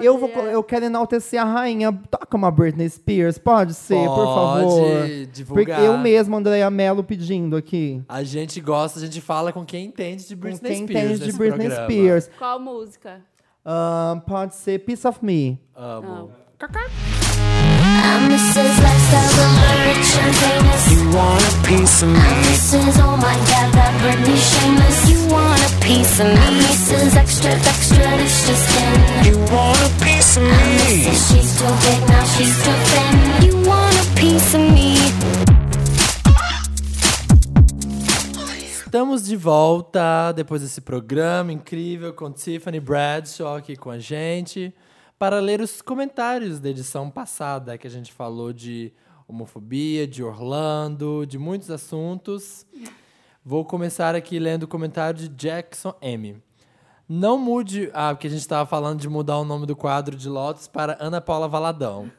Eu, 0.01 0.17
vou, 0.17 0.31
eu 0.31 0.63
quero 0.63 0.87
enaltecer 0.87 1.41
a 1.41 1.45
rainha. 1.45 1.93
Toca 1.93 2.37
uma 2.37 2.51
Britney 2.51 2.89
Spears, 2.89 3.37
pode 3.39 3.75
ser, 3.75 4.07
por 4.07 4.15
Pode 4.25 4.65
favor. 4.65 5.27
divulgar. 5.33 5.77
Porque 5.81 5.87
eu 5.89 5.99
mesmo, 5.99 6.37
Andréia 6.37 6.71
Mello, 6.71 7.03
pedindo 7.05 7.55
aqui. 7.57 8.03
A 8.09 8.23
gente 8.23 8.61
gosta, 8.61 8.99
a 8.99 9.03
gente 9.03 9.21
fala 9.21 9.53
com 9.53 9.65
quem 9.67 9.87
entende 9.87 10.27
de 10.27 10.35
Com 10.35 10.41
Britney 10.43 10.71
quem 10.77 10.87
Spears. 10.87 11.05
entende 11.11 11.33
de 11.33 11.37
Britney 11.37 11.67
programa. 11.69 11.85
Spears. 11.91 12.31
Qual 12.39 12.61
música? 12.61 13.21
Ahn, 13.65 14.21
pode 14.21 14.55
ser 14.55 14.79
Piece 14.79 15.07
of 15.07 15.23
Me. 15.23 15.61
Amo. 15.75 16.31
I'm 16.63 17.30
Mrs. 18.31 18.83
Lifestyle 18.83 19.37
Alert, 19.47 20.09
and 20.23 20.35
famous. 20.37 20.83
You 20.93 21.03
want 21.11 21.43
a 21.43 21.55
piece 21.67 22.03
of 22.03 22.09
me? 22.09 22.19
I'm 22.19 22.43
Mrs. 22.51 22.99
Oh 22.99 23.17
my 23.17 23.37
God, 23.51 23.69
that 23.75 23.93
Britney 24.01 24.39
shameless. 24.39 24.99
You 25.11 25.21
want 25.35 25.61
a 25.61 25.71
piece 25.85 26.21
of 26.21 26.27
me? 26.27 26.35
Mrs. 26.63 27.17
Extra, 27.17 27.53
extra, 27.53 28.05
this 28.19 28.47
just 28.47 28.71
in. 28.81 28.95
You 29.27 29.39
want 29.53 29.79
a 29.83 29.91
piece 30.05 30.37
of 30.37 30.43
Mrs. 30.43 30.79
me? 30.83 31.15
She's 31.15 31.51
too 31.59 31.73
big, 31.85 32.01
now 32.09 32.25
she's 32.35 32.57
too 32.65 32.79
thin. 32.91 33.15
You 33.47 33.55
want 33.69 33.95
a 33.95 34.07
piece 34.19 34.55
of 34.55 34.63
me? 34.73 34.97
Estamos 38.85 39.25
de 39.25 39.37
volta 39.37 40.33
depois 40.33 40.63
desse 40.63 40.81
programa 40.81 41.53
incrível 41.53 42.13
com 42.13 42.33
Tiffany 42.33 42.81
Bradshaw 42.81 43.57
aqui 43.57 43.77
com 43.77 43.91
a 43.91 44.01
gente 44.01 44.75
para 45.21 45.39
ler 45.39 45.61
os 45.61 45.83
comentários 45.83 46.59
da 46.61 46.71
edição 46.71 47.11
passada 47.11 47.77
que 47.77 47.87
a 47.87 47.91
gente 47.91 48.11
falou 48.11 48.55
de 48.55 48.91
homofobia, 49.29 50.07
de 50.07 50.25
Orlando, 50.25 51.27
de 51.27 51.37
muitos 51.37 51.71
assuntos. 51.71 52.65
Vou 53.45 53.63
começar 53.63 54.15
aqui 54.15 54.39
lendo 54.39 54.63
o 54.63 54.67
comentário 54.67 55.21
de 55.21 55.29
Jackson 55.29 55.95
M. 56.01 56.43
Não 57.07 57.37
mude. 57.37 57.91
Ah, 57.93 58.15
porque 58.15 58.29
a 58.29 58.31
gente 58.31 58.41
estava 58.41 58.65
falando 58.65 58.99
de 58.99 59.11
mudar 59.11 59.37
o 59.37 59.45
nome 59.45 59.67
do 59.67 59.77
quadro 59.77 60.17
de 60.17 60.27
Lotus 60.27 60.67
para 60.67 60.97
Ana 60.99 61.21
Paula 61.21 61.47
Valadão. 61.47 62.11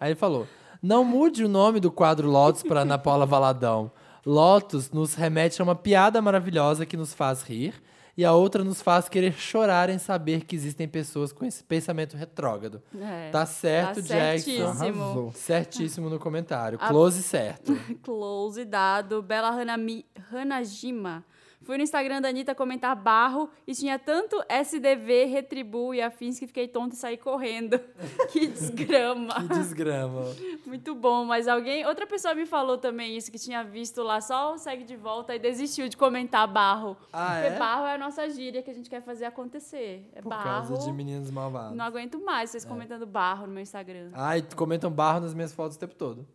Aí 0.00 0.10
ele 0.10 0.18
falou: 0.18 0.48
Não 0.82 1.04
mude 1.04 1.44
o 1.44 1.48
nome 1.48 1.78
do 1.78 1.92
quadro 1.92 2.28
Lotus 2.28 2.64
para 2.64 2.80
Ana 2.80 2.98
Paula 2.98 3.24
Valadão. 3.24 3.88
Lotus 4.26 4.90
nos 4.90 5.14
remete 5.14 5.60
a 5.60 5.64
uma 5.64 5.76
piada 5.76 6.20
maravilhosa 6.20 6.84
que 6.84 6.96
nos 6.96 7.14
faz 7.14 7.42
rir 7.42 7.72
e 8.16 8.24
a 8.24 8.32
outra 8.32 8.62
nos 8.62 8.82
faz 8.82 9.08
querer 9.08 9.32
chorar 9.34 9.88
em 9.88 9.98
saber 9.98 10.44
que 10.44 10.54
existem 10.54 10.86
pessoas 10.86 11.32
com 11.32 11.44
esse 11.44 11.62
pensamento 11.64 12.16
retrógrado. 12.16 12.82
É, 13.00 13.30
Tá 13.30 13.46
certo, 13.46 13.96
tá 13.96 14.00
Jackson. 14.02 14.50
certíssimo. 14.74 15.32
Certíssimo 15.34 16.10
no 16.10 16.18
comentário. 16.18 16.78
Close 16.78 17.22
certo. 17.22 17.72
Close 18.02 18.64
dado. 18.64 19.22
Bela 19.22 19.48
Hanami, 19.48 20.04
Hanajima. 20.30 21.24
Fui 21.64 21.76
no 21.76 21.82
Instagram 21.82 22.20
da 22.20 22.28
Anitta 22.28 22.54
comentar 22.54 22.94
barro 22.96 23.48
e 23.66 23.74
tinha 23.74 23.98
tanto 23.98 24.42
SDV, 24.48 25.24
Retribu 25.26 25.94
e 25.94 26.02
afins 26.02 26.38
que 26.38 26.46
fiquei 26.46 26.66
tonta 26.68 26.94
e 26.94 26.98
saí 26.98 27.16
correndo. 27.16 27.78
que 28.32 28.46
desgrama. 28.48 29.34
Que 29.34 29.48
desgrama. 29.48 30.22
Muito 30.66 30.94
bom, 30.94 31.24
mas 31.24 31.46
alguém, 31.46 31.86
outra 31.86 32.06
pessoa 32.06 32.34
me 32.34 32.46
falou 32.46 32.78
também 32.78 33.16
isso, 33.16 33.30
que 33.30 33.38
tinha 33.38 33.62
visto 33.62 34.02
lá 34.02 34.20
só 34.20 34.54
o 34.54 34.58
segue 34.58 34.84
de 34.84 34.96
volta 34.96 35.34
e 35.34 35.38
desistiu 35.38 35.88
de 35.88 35.96
comentar 35.96 36.46
barro. 36.48 36.96
Ah, 37.12 37.34
Porque 37.40 37.54
é? 37.54 37.58
barro 37.58 37.86
é 37.86 37.94
a 37.94 37.98
nossa 37.98 38.28
gíria 38.28 38.62
que 38.62 38.70
a 38.70 38.74
gente 38.74 38.90
quer 38.90 39.02
fazer 39.02 39.24
acontecer. 39.24 40.08
É 40.14 40.20
Por 40.20 40.30
barro. 40.30 40.66
causa 40.68 40.78
de 40.86 40.92
meninos 40.92 41.30
malvados. 41.30 41.76
Não 41.76 41.84
aguento 41.84 42.20
mais 42.20 42.50
vocês 42.50 42.64
comentando 42.64 43.06
barro 43.06 43.46
no 43.46 43.52
meu 43.52 43.62
Instagram. 43.62 44.10
Ai, 44.14 44.44
comentam 44.56 44.90
barro 44.90 45.20
nas 45.20 45.34
minhas 45.34 45.52
fotos 45.52 45.76
o 45.76 45.80
tempo 45.80 45.94
todo. 45.94 46.26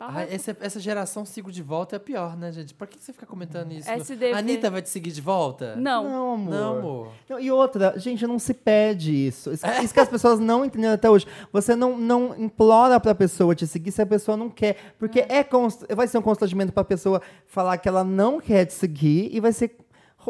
É 0.00 0.32
essa, 0.34 0.56
essa 0.60 0.78
geração 0.78 1.24
sigo 1.24 1.50
de 1.50 1.60
volta 1.62 1.96
é 1.96 1.98
pior, 1.98 2.36
né, 2.36 2.52
gente? 2.52 2.72
Por 2.72 2.86
que 2.86 2.98
você 3.02 3.12
fica 3.12 3.26
comentando 3.26 3.72
isso? 3.72 3.90
SDV. 3.90 4.32
A 4.32 4.38
Anitta 4.38 4.70
vai 4.70 4.80
te 4.80 4.88
seguir 4.88 5.10
de 5.10 5.20
volta? 5.20 5.74
Não. 5.74 6.04
Não, 6.04 6.34
amor. 6.34 6.50
Não, 6.54 6.78
amor. 6.78 7.12
Não, 7.28 7.40
e 7.40 7.50
outra, 7.50 7.94
gente, 7.98 8.24
não 8.26 8.38
se 8.38 8.54
pede 8.54 9.12
isso. 9.26 9.50
Isso, 9.52 9.66
isso 9.82 9.92
que 9.92 9.98
as 10.00 10.08
pessoas 10.08 10.38
não 10.38 10.64
entenderam 10.64 10.94
até 10.94 11.10
hoje. 11.10 11.26
Você 11.52 11.74
não, 11.74 11.98
não 11.98 12.34
implora 12.38 13.00
pra 13.00 13.12
pessoa 13.14 13.54
te 13.56 13.66
seguir 13.66 13.90
se 13.90 14.00
a 14.00 14.06
pessoa 14.06 14.36
não 14.36 14.48
quer. 14.48 14.76
Porque 14.98 15.26
é. 15.28 15.42
const- 15.42 15.84
vai 15.94 16.06
ser 16.06 16.18
um 16.18 16.22
constrangimento 16.22 16.72
pra 16.72 16.84
pessoa 16.84 17.20
falar 17.46 17.76
que 17.78 17.88
ela 17.88 18.04
não 18.04 18.40
quer 18.40 18.66
te 18.66 18.74
seguir 18.74 19.28
e 19.32 19.40
vai 19.40 19.52
ser 19.52 19.76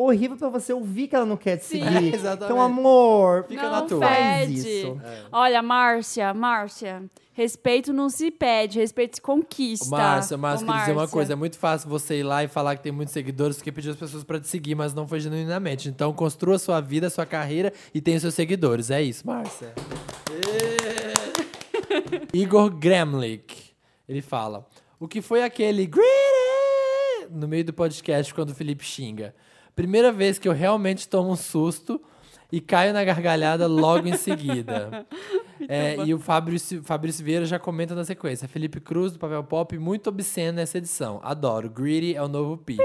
horrível 0.04 0.36
pra 0.36 0.48
você 0.48 0.72
ouvir 0.72 1.08
que 1.08 1.16
ela 1.16 1.26
não 1.26 1.36
quer 1.36 1.56
te 1.56 1.64
Sim. 1.64 1.84
seguir. 1.84 2.12
Exatamente. 2.14 2.52
Então, 2.52 2.60
amor, 2.60 3.44
Fica 3.48 3.62
não 3.62 3.70
na 3.70 3.82
tua. 3.82 4.00
Faz 4.00 4.48
pede. 4.48 4.58
isso. 4.58 5.00
Olha, 5.32 5.62
Márcia, 5.62 6.34
Márcia, 6.34 7.02
respeito 7.32 7.92
não 7.92 8.08
se 8.08 8.30
pede, 8.30 8.78
respeito 8.78 9.16
se 9.16 9.22
conquista. 9.22 9.96
Márcia, 9.96 10.36
Márcia, 10.36 10.64
Ô, 10.64 10.66
queria 10.66 10.80
dizer 10.80 10.92
uma 10.92 11.08
coisa. 11.08 11.32
É 11.32 11.36
muito 11.36 11.58
fácil 11.58 11.88
você 11.88 12.20
ir 12.20 12.22
lá 12.22 12.44
e 12.44 12.48
falar 12.48 12.76
que 12.76 12.82
tem 12.82 12.92
muitos 12.92 13.12
seguidores 13.12 13.56
porque 13.56 13.72
pediu 13.72 13.92
as 13.92 13.98
pessoas 13.98 14.24
pra 14.24 14.40
te 14.40 14.48
seguir, 14.48 14.74
mas 14.74 14.94
não 14.94 15.06
foi 15.06 15.20
genuinamente. 15.20 15.88
Então, 15.88 16.12
construa 16.12 16.58
sua 16.58 16.80
vida, 16.80 17.10
sua 17.10 17.26
carreira 17.26 17.72
e 17.94 18.00
tenha 18.00 18.16
os 18.16 18.22
seus 18.22 18.34
seguidores. 18.34 18.90
É 18.90 19.02
isso, 19.02 19.26
Márcia. 19.26 19.72
Igor 22.32 22.70
Gremlich. 22.70 23.74
Ele 24.08 24.22
fala: 24.22 24.66
O 24.98 25.06
que 25.06 25.20
foi 25.20 25.42
aquele 25.42 25.86
greedy 25.86 27.28
no 27.30 27.46
meio 27.46 27.64
do 27.64 27.72
podcast 27.72 28.32
quando 28.32 28.50
o 28.50 28.54
Felipe 28.54 28.84
xinga? 28.84 29.34
Primeira 29.78 30.10
vez 30.10 30.40
que 30.40 30.48
eu 30.48 30.52
realmente 30.52 31.09
tomo 31.09 31.30
um 31.30 31.36
susto 31.36 32.00
e 32.50 32.60
caio 32.60 32.92
na 32.92 33.05
gargalhada 33.05 33.68
logo 33.68 34.09
em 34.09 34.16
seguida. 34.16 35.06
É, 35.68 35.96
e 36.06 36.14
o 36.14 36.20
Fabrício, 36.20 36.84
Fabrício 36.84 37.24
Vieira 37.24 37.44
já 37.44 37.59
comenta 37.59 37.92
na 37.92 38.05
sequência. 38.05 38.46
Felipe 38.46 38.80
Cruz, 38.80 39.12
do 39.12 39.18
Papel 39.18 39.42
Pop, 39.42 39.76
muito 39.76 40.06
obsceno 40.09 40.56
nessa 40.56 40.78
edição. 40.78 41.20
Adoro. 41.20 41.68
Greedy 41.68 42.14
é 42.14 42.22
o 42.22 42.28
novo 42.28 42.56
Pi. 42.56 42.76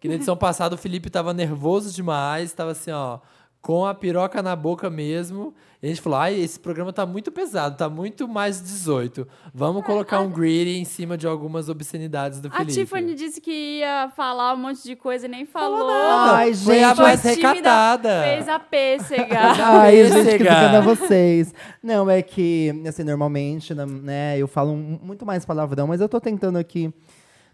Que 0.00 0.08
na 0.08 0.14
edição 0.14 0.34
passada 0.34 0.74
o 0.74 0.78
Felipe 0.78 1.10
tava 1.10 1.34
nervoso 1.34 1.94
demais, 1.94 2.54
tava 2.54 2.70
assim, 2.70 2.90
ó, 2.90 3.18
com 3.66 3.84
a 3.84 3.92
piroca 3.92 4.40
na 4.44 4.54
boca 4.54 4.88
mesmo. 4.88 5.52
E 5.82 5.86
a 5.86 5.88
gente 5.88 6.00
falou: 6.00 6.20
ai, 6.20 6.38
esse 6.38 6.58
programa 6.58 6.92
tá 6.92 7.04
muito 7.04 7.32
pesado, 7.32 7.76
tá 7.76 7.88
muito 7.88 8.28
mais 8.28 8.62
18. 8.62 9.26
Vamos 9.52 9.84
colocar 9.84 10.20
um 10.20 10.30
greedy 10.30 10.78
em 10.78 10.84
cima 10.84 11.18
de 11.18 11.26
algumas 11.26 11.68
obscenidades 11.68 12.40
do 12.40 12.46
A 12.46 12.58
Felipe. 12.58 12.74
Tiffany 12.74 13.12
disse 13.16 13.40
que 13.40 13.80
ia 13.80 14.08
falar 14.14 14.54
um 14.54 14.58
monte 14.58 14.84
de 14.84 14.94
coisa 14.94 15.26
e 15.26 15.28
nem 15.28 15.44
falou. 15.44 15.90
Ai, 15.90 16.54
Foi 16.54 16.80
a 16.80 16.90
gente, 16.90 17.00
mais 17.00 17.20
Foi 17.20 17.30
tímida, 17.32 17.48
recatada. 17.54 18.22
Fez 18.22 18.48
a 18.48 18.58
pêssega. 18.60 19.40
Ai, 19.58 19.96
gente, 20.12 20.38
criticando 20.38 20.76
a 20.76 20.80
vocês. 20.80 21.52
Não, 21.82 22.08
é 22.08 22.22
que, 22.22 22.72
assim, 22.88 23.02
normalmente, 23.02 23.74
né, 23.74 24.38
eu 24.38 24.46
falo 24.46 24.76
muito 24.76 25.26
mais 25.26 25.44
palavrão, 25.44 25.88
mas 25.88 26.00
eu 26.00 26.08
tô 26.08 26.20
tentando 26.20 26.56
aqui 26.56 26.94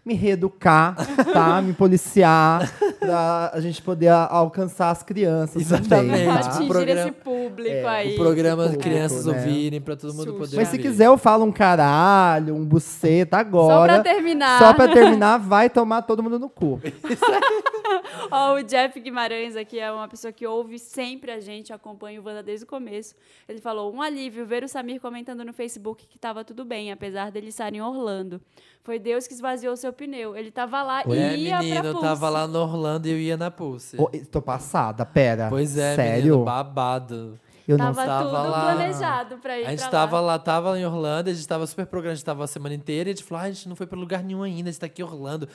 me 0.05 0.13
reeducar, 0.15 0.95
tá? 1.31 1.61
me 1.61 1.71
policiar, 1.73 2.69
pra 2.99 3.51
a 3.53 3.61
gente 3.61 3.81
poder 3.81 4.09
a- 4.09 4.27
alcançar 4.29 4.89
as 4.89 5.01
crianças 5.01 5.61
Exatamente. 5.61 5.89
também, 5.89 6.25
Pra 6.25 6.33
tá? 6.39 6.49
atingir 6.49 6.67
programa- 6.67 7.01
esse 7.01 7.11
público 7.11 7.69
É, 7.75 7.85
aí. 7.87 8.13
O 8.13 8.17
programa 8.17 8.63
Público, 8.63 8.83
crianças 8.83 9.25
né? 9.25 9.33
ouvirem, 9.33 9.79
pra 9.81 9.95
todo 9.95 10.13
mundo 10.13 10.25
Xuxa. 10.25 10.37
poder 10.39 10.55
Mas 10.57 10.67
se 10.67 10.75
ouvir. 10.77 10.89
quiser, 10.89 11.05
eu 11.07 11.17
falo 11.17 11.45
um 11.45 11.51
caralho, 11.51 12.53
um 12.55 12.65
buceta 12.65 13.37
agora. 13.37 13.95
Só 13.97 14.01
pra 14.01 14.13
terminar. 14.13 14.59
Só 14.59 14.73
pra 14.73 14.87
terminar, 14.89 15.37
vai 15.39 15.69
tomar 15.69 16.01
todo 16.01 16.21
mundo 16.21 16.37
no 16.37 16.49
cu. 16.49 16.81
Ó, 18.31 18.55
o 18.55 18.63
Jeff 18.63 18.99
Guimarães 18.99 19.55
aqui 19.55 19.79
é 19.79 19.91
uma 19.91 20.07
pessoa 20.07 20.31
que 20.31 20.45
ouve 20.45 20.79
sempre 20.79 21.31
a 21.31 21.39
gente, 21.39 21.73
acompanha 21.73 22.21
o 22.21 22.25
Wanda 22.25 22.43
desde 22.43 22.65
o 22.65 22.67
começo. 22.67 23.15
Ele 23.47 23.59
falou: 23.59 23.93
um 23.93 24.01
alívio 24.01 24.45
ver 24.45 24.63
o 24.63 24.67
Samir 24.67 24.99
comentando 24.99 25.43
no 25.43 25.53
Facebook 25.53 26.07
que 26.07 26.17
tava 26.17 26.43
tudo 26.43 26.65
bem, 26.65 26.91
apesar 26.91 27.31
dele 27.31 27.49
estar 27.49 27.73
em 27.73 27.81
Orlando. 27.81 28.41
Foi 28.83 28.99
Deus 28.99 29.27
que 29.27 29.33
esvaziou 29.33 29.75
seu 29.77 29.93
pneu. 29.93 30.35
Ele 30.35 30.51
tava 30.51 30.83
lá 30.83 31.03
e 31.07 31.13
É, 31.13 31.37
ia 31.37 31.59
menino, 31.59 31.79
pra 31.79 31.89
eu 31.89 31.99
tava 31.99 32.29
lá 32.29 32.47
no 32.47 32.59
Orlando 32.59 33.07
e 33.07 33.11
eu 33.11 33.17
ia 33.17 33.37
na 33.37 33.49
Pulse. 33.49 33.95
Pô, 33.95 34.11
tô 34.29 34.41
passada, 34.41 35.05
pera. 35.05 35.47
Pois 35.49 35.77
é, 35.77 35.95
Sério? 35.95 36.23
menino, 36.23 36.43
babado. 36.43 37.39
Eu 37.67 37.77
não 37.77 37.85
Tava 37.87 38.01
estava 38.01 38.23
tudo 38.29 38.49
lá. 38.51 38.73
planejado 38.75 39.37
pra 39.37 39.59
ir 39.59 39.65
A 39.65 39.69
gente 39.69 39.79
pra 39.79 39.89
tava 39.89 40.19
lá. 40.19 40.27
lá, 40.33 40.39
tava 40.39 40.79
em 40.79 40.85
Orlando, 40.85 41.29
a 41.29 41.33
gente 41.33 41.47
tava 41.47 41.65
super 41.65 41.85
programado, 41.85 42.13
a 42.13 42.15
gente 42.15 42.25
tava 42.25 42.43
a 42.43 42.47
semana 42.47 42.75
inteira, 42.75 43.09
e 43.09 43.13
a 43.13 43.15
gente 43.15 43.23
falou, 43.25 43.43
ah, 43.43 43.47
a 43.47 43.51
gente 43.51 43.69
não 43.69 43.75
foi 43.75 43.87
pra 43.87 43.97
lugar 43.97 44.23
nenhum 44.23 44.43
ainda, 44.43 44.69
a 44.69 44.71
gente 44.71 44.79
tá 44.79 44.85
aqui 44.87 45.01
em 45.01 45.05
Orlando, 45.05 45.47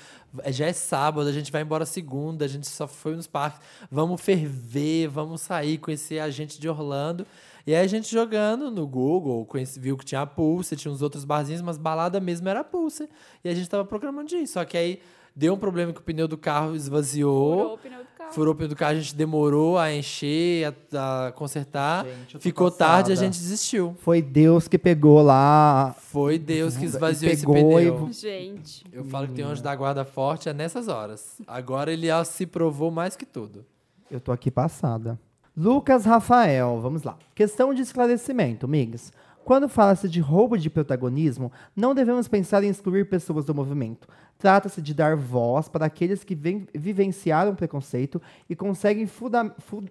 É, 0.43 0.51
já 0.52 0.66
é 0.66 0.72
sábado, 0.72 1.28
a 1.28 1.32
gente 1.32 1.52
vai 1.52 1.62
embora 1.62 1.85
segunda, 1.85 2.44
a 2.44 2.48
gente 2.48 2.66
só 2.66 2.86
foi 2.86 3.14
nos 3.16 3.26
parques, 3.26 3.60
vamos 3.90 4.20
ferver, 4.20 5.09
vamos 5.09 5.40
sair, 5.43 5.78
conhecer 5.78 6.18
a 6.20 6.30
gente 6.30 6.60
de 6.60 6.68
Orlando. 6.68 7.26
E 7.66 7.74
aí 7.74 7.85
a 7.85 7.86
gente 7.86 8.10
jogando 8.10 8.70
no 8.70 8.86
Google, 8.86 9.44
conhece, 9.44 9.78
viu 9.78 9.94
que 9.98 10.05
tinha 10.05 10.22
a 10.22 10.26
Pulse, 10.26 10.74
tinha 10.74 10.90
uns 10.90 11.02
outros 11.02 11.22
barzinhos, 11.26 11.60
mas 11.60 11.76
balada 11.76 12.18
mesmo 12.18 12.48
era 12.48 12.60
a 12.60 12.64
Pulse. 12.64 13.06
E 13.44 13.48
a 13.51 13.55
gente 13.55 13.68
tava 13.68 13.85
programando 13.85 14.26
de 14.28 14.36
ir, 14.36 14.47
só 14.47 14.64
que 14.64 14.74
aí 14.78 15.02
deu 15.39 15.55
um 15.55 15.56
problema 15.56 15.93
que 15.93 16.01
o 16.01 16.02
pneu 16.02 16.27
do 16.27 16.36
carro 16.36 16.74
esvaziou. 16.74 17.59
Furou 17.59 17.74
o 17.74 17.78
pneu 17.78 17.98
do 18.01 18.05
carro. 18.19 18.32
Furou 18.32 18.52
o 18.52 18.56
pneu 18.56 18.69
do 18.69 18.77
carro, 18.77 18.93
a 18.93 18.94
gente 19.01 19.15
demorou 19.15 19.78
a 19.78 19.94
encher, 19.94 20.74
a, 20.93 21.28
a 21.28 21.32
consertar. 21.32 22.05
Gente, 22.05 22.39
Ficou 22.40 22.70
passada. 22.70 22.93
tarde, 22.94 23.12
a 23.12 23.15
gente 23.15 23.39
desistiu. 23.39 23.94
Foi 24.01 24.20
Deus 24.20 24.66
que 24.66 24.77
pegou 24.77 25.23
lá. 25.23 25.94
Foi 25.98 26.39
Deus 26.39 26.77
que 26.77 26.85
esvaziou 26.85 27.32
esse 27.32 27.43
pegou 27.47 27.55
pneu. 27.77 28.09
e- 28.10 28.12
Gente. 28.12 28.85
Eu 28.93 29.05
falo 29.05 29.28
que 29.28 29.35
tem 29.35 29.44
um 29.44 29.48
anjo 29.48 29.62
da 29.62 29.74
guarda 29.77 30.05
forte 30.05 30.48
é 30.48 30.52
nessas 30.52 30.89
horas. 30.89 31.40
Agora 31.47 31.93
ele 31.93 32.09
se 32.24 32.44
provou 32.44 32.90
mais 32.90 33.15
que 33.16 33.24
tudo. 33.24 33.65
Eu 34.10 34.20
tô 34.20 34.32
aqui 34.32 34.51
passada. 34.51 35.19
Lucas 35.56 36.05
Rafael, 36.05 36.81
vamos 36.81 37.02
lá. 37.05 37.16
Questão 37.35 37.73
de 37.73 37.82
esclarecimento, 37.82 38.66
migas. 38.66 39.12
Quando 39.44 39.66
fala-se 39.69 40.09
de 40.10 40.20
roubo 40.20 40.59
de 40.59 40.69
protagonismo, 40.69 41.51
não 41.74 41.94
devemos 41.94 42.28
pensar 42.28 42.62
em 42.62 42.69
excluir 42.69 43.09
pessoas 43.09 43.47
do 43.47 43.55
movimento. 43.55 44.06
Trata-se 44.39 44.81
de 44.81 44.94
dar 44.94 45.16
voz 45.16 45.69
para 45.69 45.86
aqueles 45.86 46.23
que 46.23 46.35
ven- 46.35 46.66
vivenciaram 46.73 47.55
preconceito 47.56 48.23
e 48.48 48.55
conseguem 48.55 49.06
funda- 49.06 49.52
fu- 49.59 49.82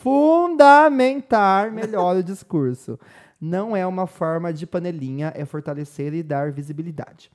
fundamentar 0.00 1.70
melhor 1.72 2.16
o 2.16 2.22
discurso. 2.24 2.98
Não 3.40 3.76
é 3.76 3.86
uma 3.86 4.06
forma 4.06 4.52
de 4.52 4.66
panelinha, 4.66 5.32
é 5.34 5.44
fortalecer 5.44 6.14
e 6.14 6.22
dar 6.22 6.50
visibilidade. 6.52 7.30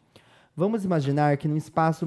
Vamos 0.55 0.85
imaginar 0.85 1.35
que 1.38 1.47
num 1.47 1.57
espaço 1.57 2.05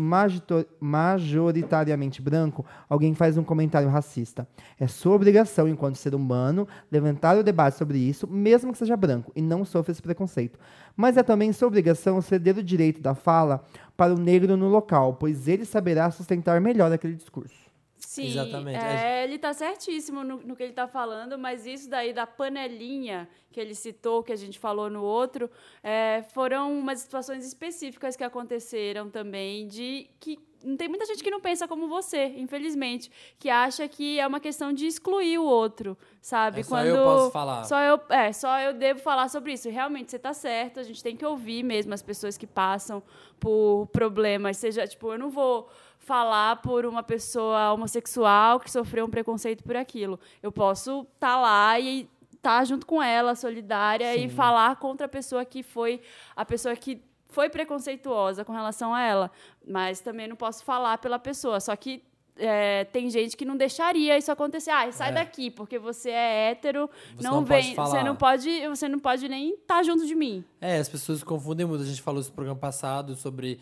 majoritariamente 0.81 2.23
branco, 2.23 2.64
alguém 2.89 3.12
faz 3.12 3.36
um 3.36 3.43
comentário 3.43 3.89
racista. 3.89 4.47
É 4.78 4.86
sua 4.86 5.16
obrigação, 5.16 5.66
enquanto 5.66 5.97
ser 5.97 6.14
humano, 6.14 6.68
levantar 6.89 7.36
o 7.36 7.43
debate 7.43 7.77
sobre 7.77 7.98
isso, 7.98 8.24
mesmo 8.28 8.70
que 8.70 8.78
seja 8.78 8.97
branco, 8.97 9.32
e 9.35 9.43
não 9.43 9.64
sofra 9.64 9.90
esse 9.90 10.01
preconceito. 10.01 10.60
Mas 10.97 11.16
é 11.16 11.24
também 11.24 11.52
sua 11.52 11.66
obrigação 11.66 12.23
ceder 12.23 12.56
o 12.56 12.62
direito 12.62 13.01
da 13.01 13.16
fala 13.16 13.64
para 13.97 14.14
o 14.14 14.18
negro 14.18 14.56
no 14.56 14.68
local, 14.68 15.14
pois 15.14 15.48
ele 15.48 15.64
saberá 15.64 16.09
sustentar 16.12 16.60
melhor 16.60 16.93
aquele 16.93 17.14
discurso. 17.14 17.65
Sim, 17.98 18.27
Exatamente. 18.27 18.78
é, 18.78 19.24
ele 19.24 19.39
tá 19.39 19.52
certíssimo 19.52 20.23
no, 20.23 20.39
no 20.39 20.55
que 20.55 20.62
ele 20.62 20.73
tá 20.73 20.86
falando, 20.86 21.39
mas 21.39 21.66
isso 21.66 21.89
daí 21.89 22.12
da 22.12 22.27
panelinha 22.27 23.28
que 23.51 23.59
ele 23.59 23.74
citou, 23.74 24.23
que 24.23 24.32
a 24.32 24.36
gente 24.36 24.59
falou 24.59 24.90
no 24.90 25.02
outro, 25.02 25.51
é, 25.82 26.23
foram 26.32 26.78
umas 26.78 27.01
situações 27.01 27.47
específicas 27.47 28.14
que 28.14 28.23
aconteceram 28.23 29.09
também 29.09 29.66
de 29.66 30.10
que 30.20 30.39
não 30.66 30.77
tem 30.77 30.89
muita 30.89 31.06
gente 31.06 31.23
que 31.23 31.31
não 31.31 31.40
pensa 31.40 31.68
como 31.68 31.86
você, 31.86 32.27
infelizmente, 32.36 33.10
que 33.39 33.48
acha 33.48 33.86
que 33.86 34.18
é 34.18 34.27
uma 34.27 34.40
questão 34.40 34.73
de 34.73 34.86
excluir 34.86 35.39
o 35.39 35.44
outro, 35.44 35.97
sabe? 36.20 36.60
É, 36.60 36.62
só 36.64 36.82
eu 36.82 37.05
posso 37.05 37.31
falar. 37.31 37.64
Só 37.64 37.81
eu, 37.81 38.01
é, 38.10 38.32
só 38.32 38.59
eu 38.59 38.73
devo 38.74 39.01
falar 39.01 39.28
sobre 39.28 39.52
isso. 39.52 39.70
Realmente, 39.70 40.10
você 40.10 40.18
tá 40.18 40.35
certo, 40.35 40.81
a 40.81 40.82
gente 40.82 41.02
tem 41.02 41.16
que 41.16 41.24
ouvir 41.24 41.62
mesmo 41.62 41.94
as 41.94 42.02
pessoas 42.02 42.36
que 42.36 42.47
passam 42.47 43.02
por 43.39 43.86
problemas, 43.93 44.56
seja, 44.56 44.86
tipo, 44.86 45.12
eu 45.12 45.18
não 45.18 45.31
vou 45.31 45.68
falar 46.07 46.62
por 46.62 46.87
uma 46.87 47.03
pessoa 47.03 47.73
homossexual 47.73 48.61
que 48.61 48.70
sofreu 48.70 49.05
um 49.07 49.11
preconceito 49.11 49.65
por 49.65 49.74
aquilo. 49.77 50.19
Eu 50.41 50.53
posso 50.53 51.05
estar 51.15 51.37
lá 51.37 51.78
e 51.81 52.09
estar 52.33 52.65
junto 52.65 52.87
com 52.87 53.03
ela, 53.03 53.35
solidária 53.35 54.15
e 54.16 54.28
falar 54.28 54.77
contra 54.77 55.07
a 55.07 55.09
pessoa 55.09 55.45
que 55.45 55.65
foi 55.65 56.01
a 56.37 56.45
pessoa 56.45 56.77
que 56.77 57.03
foi 57.28 57.51
preconceituosa 57.51 58.45
com 58.45 58.53
relação 58.53 58.95
a 58.95 59.03
ela, 59.03 59.31
mas 59.66 60.01
também 60.01 60.28
não 60.28 60.37
posso 60.37 60.65
falar 60.65 60.97
pela 60.99 61.19
pessoa. 61.19 61.59
Só 61.59 61.74
que 61.74 62.03
é, 62.39 62.85
tem 62.85 63.11
gente 63.11 63.37
que 63.37 63.45
não 63.45 63.57
deixaria 63.57 64.16
isso 64.16 64.31
acontecer. 64.31 64.70
Ah, 64.70 64.91
sai 64.93 65.09
É. 65.09 65.12
daqui, 65.12 65.51
porque 65.51 65.77
você 65.78 66.11
é 66.11 66.51
hétero, 66.51 66.89
Você 67.16 67.24
não, 67.24 67.41
não 67.41 67.45
pode 67.45 67.66
vem, 67.66 67.74
você 67.74 68.03
não 68.05 68.15
pode, 68.16 68.69
você 68.69 68.89
não 68.89 68.99
pode 69.01 69.28
nem 69.28 69.55
estar 69.55 69.83
junto 69.83 70.07
de 70.07 70.15
mim. 70.15 70.45
É, 70.61 70.77
as 70.78 70.89
pessoas 70.89 71.24
confundem 71.24 71.66
muito. 71.66 71.83
A 71.83 71.87
gente 71.87 72.01
falou 72.01 72.20
isso 72.20 72.31
no 72.31 72.37
programa 72.37 72.61
passado 72.61 73.16
sobre. 73.16 73.59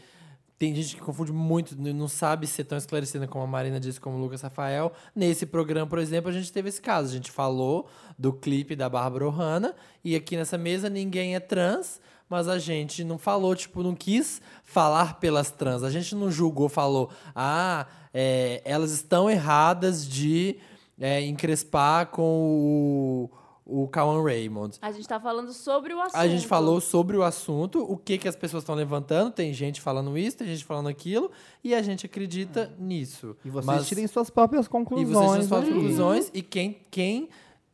Tem 0.58 0.74
gente 0.74 0.94
que 0.94 1.02
confunde 1.02 1.32
muito, 1.32 1.76
não 1.76 2.06
sabe 2.06 2.46
ser 2.46 2.64
tão 2.64 2.78
esclarecida 2.78 3.26
como 3.26 3.44
a 3.44 3.46
Marina 3.46 3.80
disse, 3.80 4.00
como 4.00 4.16
o 4.16 4.20
Lucas 4.20 4.40
Rafael. 4.40 4.92
Nesse 5.14 5.46
programa, 5.46 5.86
por 5.86 5.98
exemplo, 5.98 6.30
a 6.30 6.32
gente 6.32 6.52
teve 6.52 6.68
esse 6.68 6.80
caso. 6.80 7.08
A 7.08 7.12
gente 7.12 7.30
falou 7.30 7.88
do 8.16 8.32
clipe 8.32 8.76
da 8.76 8.88
Bárbara 8.88 9.26
Ohana 9.26 9.74
e 10.04 10.14
aqui 10.14 10.36
nessa 10.36 10.56
mesa 10.56 10.88
ninguém 10.88 11.34
é 11.34 11.40
trans, 11.40 12.00
mas 12.28 12.46
a 12.46 12.58
gente 12.58 13.02
não 13.02 13.18
falou, 13.18 13.54
tipo, 13.56 13.82
não 13.82 13.94
quis 13.94 14.40
falar 14.62 15.18
pelas 15.18 15.50
trans. 15.50 15.82
A 15.82 15.90
gente 15.90 16.14
não 16.14 16.30
julgou, 16.30 16.68
falou, 16.68 17.10
ah, 17.34 17.86
é, 18.12 18.62
elas 18.64 18.92
estão 18.92 19.28
erradas 19.28 20.06
de 20.06 20.56
é, 21.00 21.20
encrespar 21.22 22.06
com 22.06 22.22
o, 22.22 23.30
o 23.66 23.88
Kawan 23.88 24.22
Raymond. 24.22 24.78
A 24.82 24.92
gente 24.92 25.08
tá 25.08 25.18
falando 25.18 25.52
sobre 25.52 25.94
o 25.94 26.00
assunto. 26.00 26.16
A 26.16 26.28
gente 26.28 26.46
falou 26.46 26.80
sobre 26.80 27.16
o 27.16 27.22
assunto, 27.22 27.80
o 27.82 27.96
que, 27.96 28.18
que 28.18 28.28
as 28.28 28.36
pessoas 28.36 28.62
estão 28.62 28.74
levantando. 28.74 29.30
Tem 29.30 29.52
gente 29.54 29.80
falando 29.80 30.16
isso, 30.18 30.36
tem 30.38 30.46
gente 30.48 30.64
falando 30.64 30.88
aquilo, 30.88 31.30
e 31.62 31.74
a 31.74 31.80
gente 31.82 32.04
acredita 32.06 32.72
nisso. 32.78 33.36
E 33.44 33.50
vocês 33.50 33.64
Mas- 33.66 33.88
tirem 33.88 34.06
suas 34.06 34.28
próprias 34.28 34.66
e 34.66 34.68
conclusões. 34.68 35.08
vocês 35.08 35.32
tiram 35.32 35.48
suas 35.48 35.64
aí. 35.64 35.72
conclusões, 35.72 36.30
e 36.34 36.42
quem, 36.42 36.78
quem 36.90 37.28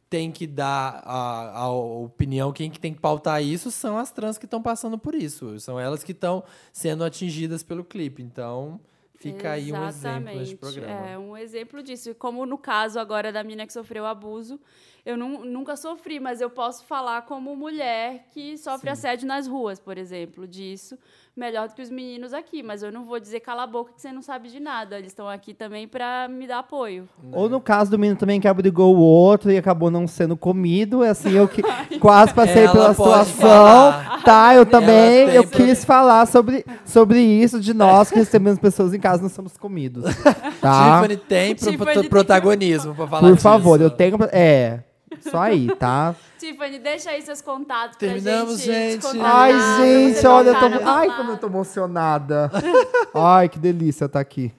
tem 0.08 0.30
que 0.32 0.46
dar 0.46 1.02
a, 1.04 1.58
a 1.62 1.70
opinião, 1.72 2.52
quem 2.52 2.68
que 2.70 2.80
tem 2.80 2.92
que 2.92 3.00
pautar 3.00 3.42
isso, 3.42 3.70
são 3.70 3.96
as 3.96 4.10
trans 4.10 4.36
que 4.38 4.44
estão 4.44 4.60
passando 4.60 4.98
por 4.98 5.14
isso. 5.14 5.58
São 5.60 5.78
elas 5.78 6.02
que 6.02 6.12
estão 6.12 6.42
sendo 6.72 7.04
atingidas 7.04 7.62
pelo 7.62 7.84
clipe. 7.84 8.20
Então, 8.22 8.80
fica 9.20 9.50
aí 9.52 9.70
um 9.72 9.86
exemplo 9.86 10.30
Exatamente. 10.30 10.56
programa. 10.56 11.06
É 11.08 11.18
um 11.18 11.36
exemplo 11.36 11.82
disso. 11.82 12.14
Como 12.14 12.44
no 12.46 12.56
caso 12.58 12.98
agora 12.98 13.30
da 13.30 13.42
menina 13.44 13.66
que 13.66 13.72
sofreu 13.72 14.06
abuso, 14.06 14.58
eu 15.04 15.16
nu- 15.16 15.44
nunca 15.44 15.76
sofri, 15.76 16.18
mas 16.18 16.40
eu 16.40 16.48
posso 16.50 16.84
falar 16.86 17.22
como 17.22 17.54
mulher 17.54 18.26
que 18.32 18.56
sofre 18.56 18.88
assédio 18.90 19.28
nas 19.28 19.46
ruas, 19.46 19.78
por 19.78 19.96
exemplo, 19.98 20.46
disso, 20.48 20.98
melhor 21.36 21.68
do 21.68 21.74
que 21.74 21.82
os 21.82 21.90
meninos 21.90 22.32
aqui. 22.34 22.62
Mas 22.62 22.82
eu 22.82 22.92
não 22.92 23.04
vou 23.04 23.18
dizer 23.20 23.40
cala 23.40 23.62
a 23.62 23.66
boca 23.66 23.92
que 23.94 24.00
você 24.00 24.12
não 24.12 24.22
sabe 24.22 24.48
de 24.48 24.60
nada. 24.60 24.98
Eles 24.98 25.08
estão 25.12 25.28
aqui 25.28 25.54
também 25.54 25.86
para 25.88 26.28
me 26.28 26.46
dar 26.46 26.58
apoio. 26.58 27.08
Ou 27.32 27.48
no 27.48 27.60
caso 27.60 27.90
do 27.90 27.98
menino 27.98 28.18
também 28.18 28.40
que 28.40 28.48
abrigou 28.48 28.94
o 28.96 29.00
outro 29.00 29.50
e 29.50 29.56
acabou 29.56 29.90
não 29.90 30.06
sendo 30.06 30.36
comido, 30.36 31.02
é 31.04 31.10
assim, 31.10 31.30
eu 31.32 31.48
que 31.48 31.62
quase 31.98 32.34
passei 32.34 32.64
Ela 32.64 32.72
pela 32.72 32.94
situação, 32.94 33.34
falar. 33.48 34.22
tá? 34.22 34.54
Eu 34.54 34.66
também, 34.66 35.30
eu 35.30 35.46
quis 35.46 35.84
falar 35.84 36.26
sobre, 36.26 36.64
sobre 36.84 37.20
isso 37.20 37.60
de 37.60 37.72
nós 37.72 38.10
que 38.10 38.16
recebemos 38.16 38.58
pessoas 38.58 38.92
em 38.92 39.00
casa 39.00 39.22
não 39.22 39.28
somos 39.28 39.56
comidos, 39.56 40.04
tá? 40.60 41.00
Tiffany 41.02 41.16
tem 41.16 41.54
pro- 41.54 41.70
Tiffany 41.70 41.92
pro- 41.92 42.00
tem- 42.02 42.10
protagonismo 42.10 42.94
pra 42.94 43.06
falar 43.06 43.20
Por 43.22 43.32
disso. 43.32 43.42
favor, 43.42 43.80
eu 43.80 43.90
tenho, 43.90 44.16
é, 44.32 44.80
só 45.20 45.40
aí, 45.40 45.74
tá? 45.76 46.14
Tiffany, 46.38 46.78
deixa 46.78 47.10
aí 47.10 47.20
seus 47.22 47.42
contatos 47.42 47.96
Terminamos, 47.96 48.62
pra 48.62 48.72
gente. 48.72 49.02
gente. 49.02 49.20
Ai, 49.20 49.52
gente, 49.78 50.26
olha, 50.26 50.50
eu 50.50 50.54
tô, 50.54 50.88
ai, 50.88 51.16
como 51.16 51.32
eu 51.32 51.36
tô 51.36 51.46
emocionada. 51.46 52.50
Ai, 53.12 53.48
que 53.48 53.58
delícia 53.58 54.04
estar 54.04 54.20
aqui. 54.20 54.52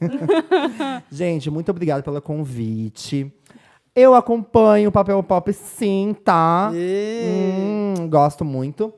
gente, 1.09 1.49
muito 1.49 1.71
obrigado 1.71 2.03
pelo 2.03 2.21
convite. 2.21 3.33
Eu 3.95 4.13
acompanho 4.13 4.89
o 4.89 4.91
Papel 4.91 5.21
Pop 5.23 5.51
sim, 5.53 6.15
tá? 6.23 6.71
Hum, 6.73 8.07
gosto 8.09 8.45
muito. 8.45 8.93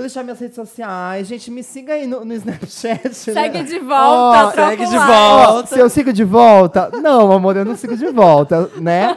Vou 0.00 0.06
deixar 0.06 0.22
minhas 0.22 0.40
redes 0.40 0.54
sociais. 0.54 1.26
Gente, 1.26 1.50
me 1.50 1.62
siga 1.62 1.92
aí 1.92 2.06
no, 2.06 2.24
no 2.24 2.32
Snapchat. 2.32 3.12
Segue 3.12 3.58
né? 3.58 3.64
de 3.64 3.78
volta, 3.80 4.52
troca 4.52 4.70
segue 4.70 4.86
de 4.86 4.96
volta. 4.96 5.74
Se 5.74 5.78
eu 5.78 5.90
sigo 5.90 6.10
de 6.10 6.24
volta? 6.24 6.90
Não, 7.02 7.30
amor, 7.30 7.54
eu 7.56 7.66
não 7.66 7.76
sigo 7.76 7.94
de 7.94 8.06
volta, 8.06 8.70
né? 8.80 9.14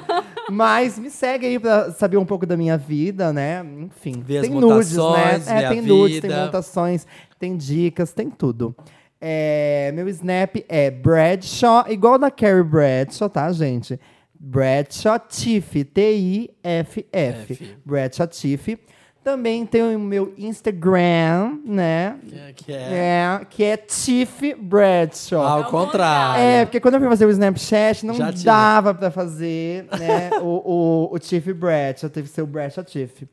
Mas 0.50 1.00
me 1.00 1.10
segue 1.10 1.46
aí 1.46 1.60
pra 1.60 1.92
saber 1.92 2.18
um 2.18 2.26
pouco 2.26 2.46
da 2.46 2.58
minha 2.58 2.78
vida, 2.78 3.32
né? 3.32 3.66
Enfim, 3.80 4.24
as 4.28 4.42
tem 4.42 4.50
nudes, 4.50 4.96
né? 4.96 5.42
É, 5.48 5.70
tem 5.70 5.82
nudes, 5.82 6.20
tem 6.20 6.30
mutações, 6.32 7.08
tem 7.40 7.56
dicas, 7.58 8.14
tem 8.14 8.30
tudo. 8.30 8.76
É, 9.22 9.92
meu 9.96 10.10
Snap 10.10 10.58
é 10.68 10.92
Bradshaw, 10.92 11.86
igual 11.88 12.20
da 12.20 12.30
Carrie 12.30 12.64
Bradshaw, 12.64 13.30
tá, 13.30 13.50
gente? 13.54 13.98
Bradshaw 14.38 15.18
Tiff, 15.18 15.86
T-I-F-F. 15.86 17.06
F. 17.54 17.78
Bradshaw 17.86 18.28
Tiff. 18.28 18.78
Também 19.24 19.66
tem 19.66 19.96
o 19.96 20.00
meu 20.00 20.34
Instagram, 20.38 21.60
né? 21.66 22.16
Que- 22.28 22.66
Que 22.66 22.72
é. 22.74 22.76
É, 22.76 23.46
que 23.50 23.64
é 23.64 23.78
Tiff 23.78 24.54
Bradshaw. 24.56 25.42
Ao 25.42 25.64
contrário. 25.66 26.42
É, 26.44 26.66
porque 26.66 26.80
quando 26.80 26.96
eu 26.96 27.00
fui 27.00 27.10
fazer 27.10 27.26
o 27.26 27.30
Snapchat, 27.30 28.06
não 28.06 28.14
Já 28.14 28.32
dava 28.32 28.94
pra 28.94 29.10
fazer, 29.10 29.88
né, 29.98 30.30
o, 30.42 31.10
o, 31.10 31.16
o 31.16 31.20
Tiff 31.20 31.54
Bradshaw, 31.54 32.10
teve 32.10 32.28
que 32.28 32.34
ser 32.36 32.42
o 32.42 32.48
Bradshaw 32.48 32.84
Tiff. 32.84 33.26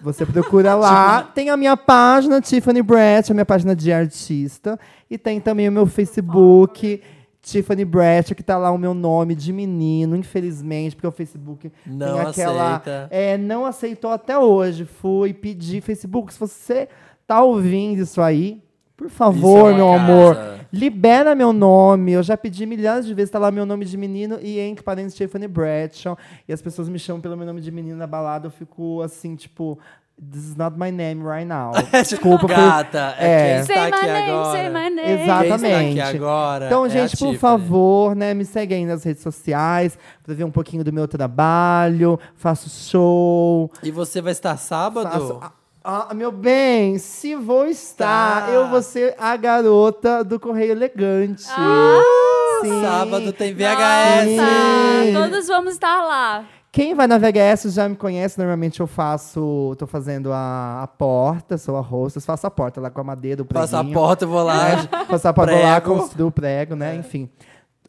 Você 0.00 0.24
procura 0.24 0.74
lá, 0.76 1.22
tem 1.34 1.50
a 1.50 1.56
minha 1.56 1.76
página, 1.76 2.40
Tiffany 2.40 2.80
Bradshaw, 2.82 3.32
a 3.32 3.34
minha 3.34 3.46
página 3.46 3.74
de 3.74 3.92
artista, 3.92 4.78
e 5.10 5.18
tem 5.18 5.40
também 5.40 5.68
o 5.68 5.72
meu 5.72 5.86
Facebook, 5.86 7.02
Tiffany 7.42 7.84
Bradshaw, 7.84 8.36
que 8.36 8.42
tá 8.42 8.56
lá 8.56 8.70
o 8.70 8.78
meu 8.78 8.94
nome 8.94 9.34
de 9.34 9.52
menino, 9.52 10.16
infelizmente, 10.16 10.94
porque 10.94 11.08
o 11.08 11.12
Facebook 11.12 11.72
Não 11.84 12.18
tem 12.18 12.20
aquela... 12.20 12.76
aceita. 12.76 13.08
É, 13.10 13.36
não 13.36 13.66
aceitou 13.66 14.12
até 14.12 14.38
hoje. 14.38 14.84
Fui 14.84 15.34
pedir 15.34 15.80
Facebook, 15.80 16.32
se 16.32 16.38
você 16.38 16.88
tá 17.26 17.42
ouvindo 17.42 18.00
isso 18.00 18.22
aí, 18.22 18.62
por 18.96 19.10
favor, 19.10 19.72
é 19.72 19.74
meu 19.74 19.86
uma 19.88 19.96
amor, 19.96 20.36
casa. 20.36 20.66
libera 20.72 21.34
meu 21.34 21.52
nome. 21.52 22.12
Eu 22.12 22.22
já 22.22 22.36
pedi 22.36 22.64
milhares 22.64 23.04
de 23.04 23.12
vezes, 23.12 23.32
tá 23.32 23.40
lá 23.40 23.50
meu 23.50 23.66
nome 23.66 23.84
de 23.84 23.96
menino 23.96 24.38
e 24.40 24.60
entre 24.60 24.84
parênteses 24.84 25.16
Tiffany 25.16 25.48
Bradshaw. 25.48 26.16
E 26.46 26.52
as 26.52 26.62
pessoas 26.62 26.88
me 26.88 26.98
chamam 27.00 27.20
pelo 27.20 27.36
meu 27.36 27.44
nome 27.44 27.60
de 27.60 27.72
menino 27.72 27.96
na 27.96 28.06
balada, 28.06 28.46
eu 28.46 28.50
fico 28.52 29.02
assim, 29.02 29.34
tipo, 29.34 29.76
this 30.20 30.44
is 30.44 30.56
not 30.56 30.76
my 30.78 30.90
name 30.90 31.22
right 31.24 31.46
now. 31.46 31.72
Desculpa. 31.92 32.40
por- 32.46 32.48
Gata, 32.48 33.14
é, 33.18 33.26
É. 33.26 33.54
quem 33.56 33.64
Say 33.66 33.76
está 33.76 33.88
my 33.88 33.96
aqui 33.96 34.06
name, 34.06 34.30
agora. 34.30 34.52
say 34.52 34.68
my 34.68 34.74
name. 34.90 35.02
Quem 35.02 35.20
está 35.20 35.36
aqui 35.40 35.46
Exatamente. 35.46 36.00
agora 36.00 36.66
Então, 36.66 36.86
é 36.86 36.88
gente, 36.90 37.16
por 37.16 37.34
favor, 37.36 38.14
né, 38.14 38.34
me 38.34 38.44
segue 38.44 38.74
aí 38.74 38.84
nas 38.86 39.02
redes 39.04 39.22
sociais 39.22 39.98
pra 40.22 40.34
ver 40.34 40.44
um 40.44 40.50
pouquinho 40.50 40.84
do 40.84 40.92
meu 40.92 41.08
trabalho. 41.08 42.18
Faço 42.36 42.68
show. 42.70 43.70
E 43.82 43.90
você 43.90 44.20
vai 44.20 44.32
estar 44.32 44.56
sábado? 44.56 45.10
Faço- 45.10 45.40
Ah, 45.84 46.06
ah, 46.10 46.14
meu 46.14 46.30
bem, 46.30 46.96
se 46.98 47.34
vou 47.34 47.66
estar, 47.66 48.46
Tá. 48.46 48.52
eu 48.52 48.68
vou 48.68 48.80
ser 48.82 49.16
a 49.18 49.36
garota 49.36 50.22
do 50.22 50.38
Correio 50.38 50.70
Elegante. 50.70 51.42
Sim. 51.42 52.80
Sábado 52.82 53.32
tem 53.32 53.52
VHS. 53.52 54.36
Nossa, 54.36 55.28
todos 55.28 55.48
vamos 55.48 55.72
estar 55.74 56.02
lá. 56.04 56.44
Quem 56.72 56.94
vai 56.94 57.06
na 57.06 57.18
VHS 57.18 57.74
já 57.74 57.86
me 57.86 57.94
conhece. 57.94 58.38
Normalmente 58.38 58.80
eu 58.80 58.86
faço, 58.86 59.76
tô 59.78 59.86
fazendo 59.86 60.32
a, 60.32 60.82
a 60.82 60.86
porta, 60.86 61.58
sou 61.58 61.76
a 61.76 61.80
hostess, 61.80 62.24
faço 62.24 62.46
a 62.46 62.50
porta 62.50 62.80
lá 62.80 62.88
com 62.88 63.02
a 63.02 63.04
madeira, 63.04 63.42
o 63.42 63.44
preguinho. 63.44 63.70
Passa 63.70 63.78
a 63.80 63.84
porta, 63.84 64.26
vou 64.26 64.42
lá. 64.42 64.88
Passar 65.06 65.28
a 65.28 65.32
porta 65.34 65.52
lá, 65.52 65.78
Prego. 65.78 66.00
construir 66.00 66.24
o 66.24 66.30
prego, 66.30 66.74
né? 66.74 66.96
Enfim. 66.96 67.28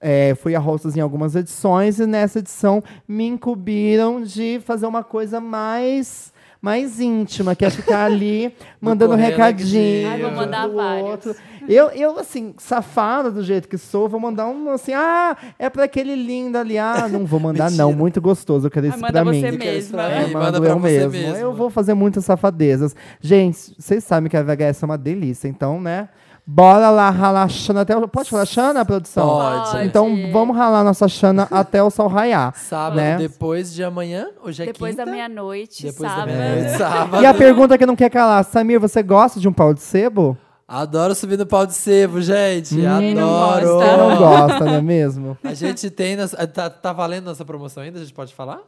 É, 0.01 0.35
fui 0.35 0.53
a 0.53 0.59
hostess 0.59 0.97
em 0.97 0.99
algumas 0.99 1.33
edições 1.33 1.97
e 1.97 2.05
nessa 2.05 2.39
edição 2.39 2.83
me 3.07 3.25
incumbiram 3.25 4.21
de 4.21 4.59
fazer 4.65 4.85
uma 4.85 5.01
coisa 5.01 5.39
mais 5.39 6.32
mais 6.63 7.01
íntima, 7.01 7.57
que 7.57 7.65
é 7.65 7.69
ficar 7.69 8.05
ali 8.07 8.55
mandando 8.79 9.15
recadinho. 9.15 10.07
Ai, 10.09 10.21
vou 10.21 10.31
mandar 10.31 10.63
pro 10.67 10.77
vários. 10.77 11.09
outro. 11.09 11.35
Eu, 11.67 11.89
eu, 11.89 12.17
assim, 12.17 12.53
safada 12.57 13.29
do 13.29 13.43
jeito 13.43 13.67
que 13.67 13.77
sou, 13.77 14.07
vou 14.07 14.19
mandar 14.19 14.47
um 14.47 14.69
assim, 14.69 14.93
ah, 14.93 15.35
é 15.59 15.69
pra 15.69 15.83
aquele 15.83 16.15
lindo 16.15 16.57
ali. 16.57 16.77
Ah, 16.77 17.07
não 17.09 17.25
vou 17.25 17.39
mandar, 17.39 17.69
não. 17.71 17.91
Muito 17.91 18.21
gostoso, 18.21 18.67
eu 18.67 18.71
quero 18.71 18.87
isso 18.87 18.95
Ah, 18.97 19.01
manda 19.01 19.21
pra 19.23 19.25
mim. 19.31 19.41
mesma. 19.41 19.97
pra 19.97 20.09
É, 20.09 20.25
mim, 20.27 20.33
mando 20.33 20.45
manda 20.45 20.61
pra 20.61 20.69
eu 20.69 20.79
você 20.79 20.87
mesmo. 21.07 21.11
mesmo. 21.11 21.35
Eu 21.37 21.53
vou 21.53 21.69
fazer 21.69 21.93
muitas 21.93 22.23
safadezas. 22.23 22.95
Gente, 23.19 23.75
vocês 23.77 24.01
sabem 24.03 24.29
que 24.29 24.37
a 24.37 24.41
VHS 24.43 24.83
é 24.83 24.85
uma 24.85 24.97
delícia, 24.97 25.47
então, 25.49 25.81
né? 25.81 26.07
Bora 26.45 26.89
lá 26.89 27.09
ralar 27.09 27.43
a 27.43 27.47
Xana 27.47 27.81
até 27.81 27.95
o... 27.95 28.05
Pode 28.05 28.29
falar 28.29 28.45
Xana, 28.45 28.83
produção? 28.83 29.25
Pode. 29.27 29.85
Então, 29.85 30.13
vamos 30.33 30.57
ralar 30.57 30.83
nossa 30.83 31.07
Xana 31.07 31.47
até 31.49 31.81
o 31.81 31.89
sol 31.89 32.07
raiar. 32.09 32.53
Sábado, 32.57 32.97
né? 32.97 33.15
depois 33.17 33.73
de 33.73 33.81
amanhã, 33.81 34.27
hoje 34.43 34.61
é 34.63 34.65
Depois 34.65 34.93
da 34.93 35.03
quinta. 35.03 35.15
meia-noite, 35.15 35.83
Depois 35.83 36.09
da 36.11 36.17
sábado. 36.17 36.35
meia-noite, 36.37 36.77
sábado. 36.77 37.23
E 37.23 37.25
a 37.25 37.33
pergunta 37.33 37.77
que 37.77 37.85
não 37.85 37.95
quer 37.95 38.09
calar. 38.09 38.43
Samir, 38.43 38.77
você 38.77 39.01
gosta 39.01 39.39
de 39.39 39.47
um 39.47 39.53
pau 39.53 39.73
de 39.73 39.81
sebo? 39.81 40.37
Adoro 40.67 41.15
subir 41.15 41.37
no 41.37 41.45
pau 41.45 41.65
de 41.65 41.75
sebo, 41.75 42.21
gente. 42.21 42.75
Não 42.75 43.43
Adoro. 43.43 43.65
gosta? 43.77 43.85
Quem 43.89 43.97
não 43.97 44.17
gosta, 44.17 44.65
não 44.65 44.73
é 44.73 44.81
mesmo? 44.81 45.37
A 45.45 45.53
gente 45.53 45.89
tem. 45.89 46.17
nossa- 46.17 46.45
Tá, 46.47 46.69
tá 46.69 46.91
valendo 46.91 47.25
nossa 47.25 47.45
promoção 47.45 47.83
ainda? 47.83 47.99
A 47.99 48.01
gente 48.01 48.13
pode 48.13 48.33
falar? 48.33 48.59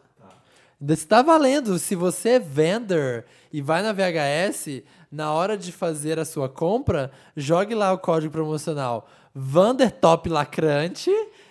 Está 0.90 1.18
tá 1.18 1.22
valendo. 1.24 1.78
Se 1.80 1.96
você 1.96 2.30
é 2.32 2.40
vendor 2.40 3.26
e 3.52 3.62
vai 3.62 3.82
na 3.82 3.92
VHS, 3.94 4.84
na 5.16 5.32
hora 5.32 5.58
de 5.58 5.72
fazer 5.72 6.20
a 6.20 6.26
sua 6.26 6.50
compra, 6.50 7.10
jogue 7.38 7.74
lá 7.74 7.94
o 7.94 7.98
código 7.98 8.34
promocional 8.34 9.08
Vandertop 9.34 10.28
Lacrante 10.28 11.10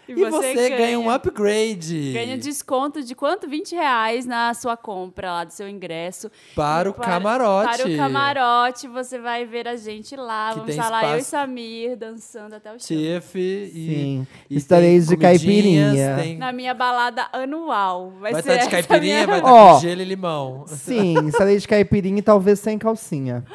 E, 0.09 0.15
você, 0.15 0.71
ganha 0.71 0.99
um 0.99 1.11
upgrade 1.11 2.13
Ganha 2.13 2.37
desconto 2.37 3.03
de 3.03 3.15
quanto? 3.15 3.49
20 3.49 3.75
reais 3.75 4.27
na 4.27 4.53
sua 4.55 4.77
compra 4.77 5.33
lá 5.33 5.45
do 5.45 5.53
seu 5.53 5.69
ingresso. 5.69 6.31
para 6.55 6.91
o 6.91 6.95
camarote. 6.95 7.79
Para 7.79 7.89
o 7.89 7.97
camarote, 7.97 8.87
você 8.89 9.19
vai 9.19 9.45
ver 9.45 9.67
a 9.67 9.77
gente 9.77 10.15
lá. 10.17 10.51
Que 10.51 10.59
Vamos 10.59 10.71
estar 10.71 10.91
lá, 10.91 11.13
eu 11.13 11.19
e 11.19 11.23
Samir, 11.23 11.97
dançando 11.97 12.55
até 12.55 12.71
o 12.71 12.79
chão. 12.79 12.97
Tiff 12.97 13.39
e, 13.39 13.71
Sim. 13.71 14.27
e 14.51 14.57
Estareis 14.57 15.07
tem 15.07 15.17
de 15.17 15.23
caipirinha. 15.23 16.17
Tem, 16.17 16.37
Na 16.37 16.53
minha 16.53 16.75
balada 16.75 17.29
anual. 17.33 18.13
Vai, 18.21 18.33
vai 18.33 18.43
ser 18.43 18.53
estar 18.53 18.65
de 18.65 18.71
caipirinha, 18.71 19.15
minha... 19.15 19.27
vai 19.27 19.39
estar 19.39 19.53
Ó. 19.53 19.75
com 19.75 19.81
gelo 19.81 20.01
e 20.03 20.05
limão. 20.05 20.65
Sim, 20.67 21.27
estarei 21.29 21.59
de 21.59 21.67
caipirinha 21.67 22.19
e 22.19 22.23
talvez 22.23 22.61
sem 22.61 22.79
calcinha. 22.79 23.45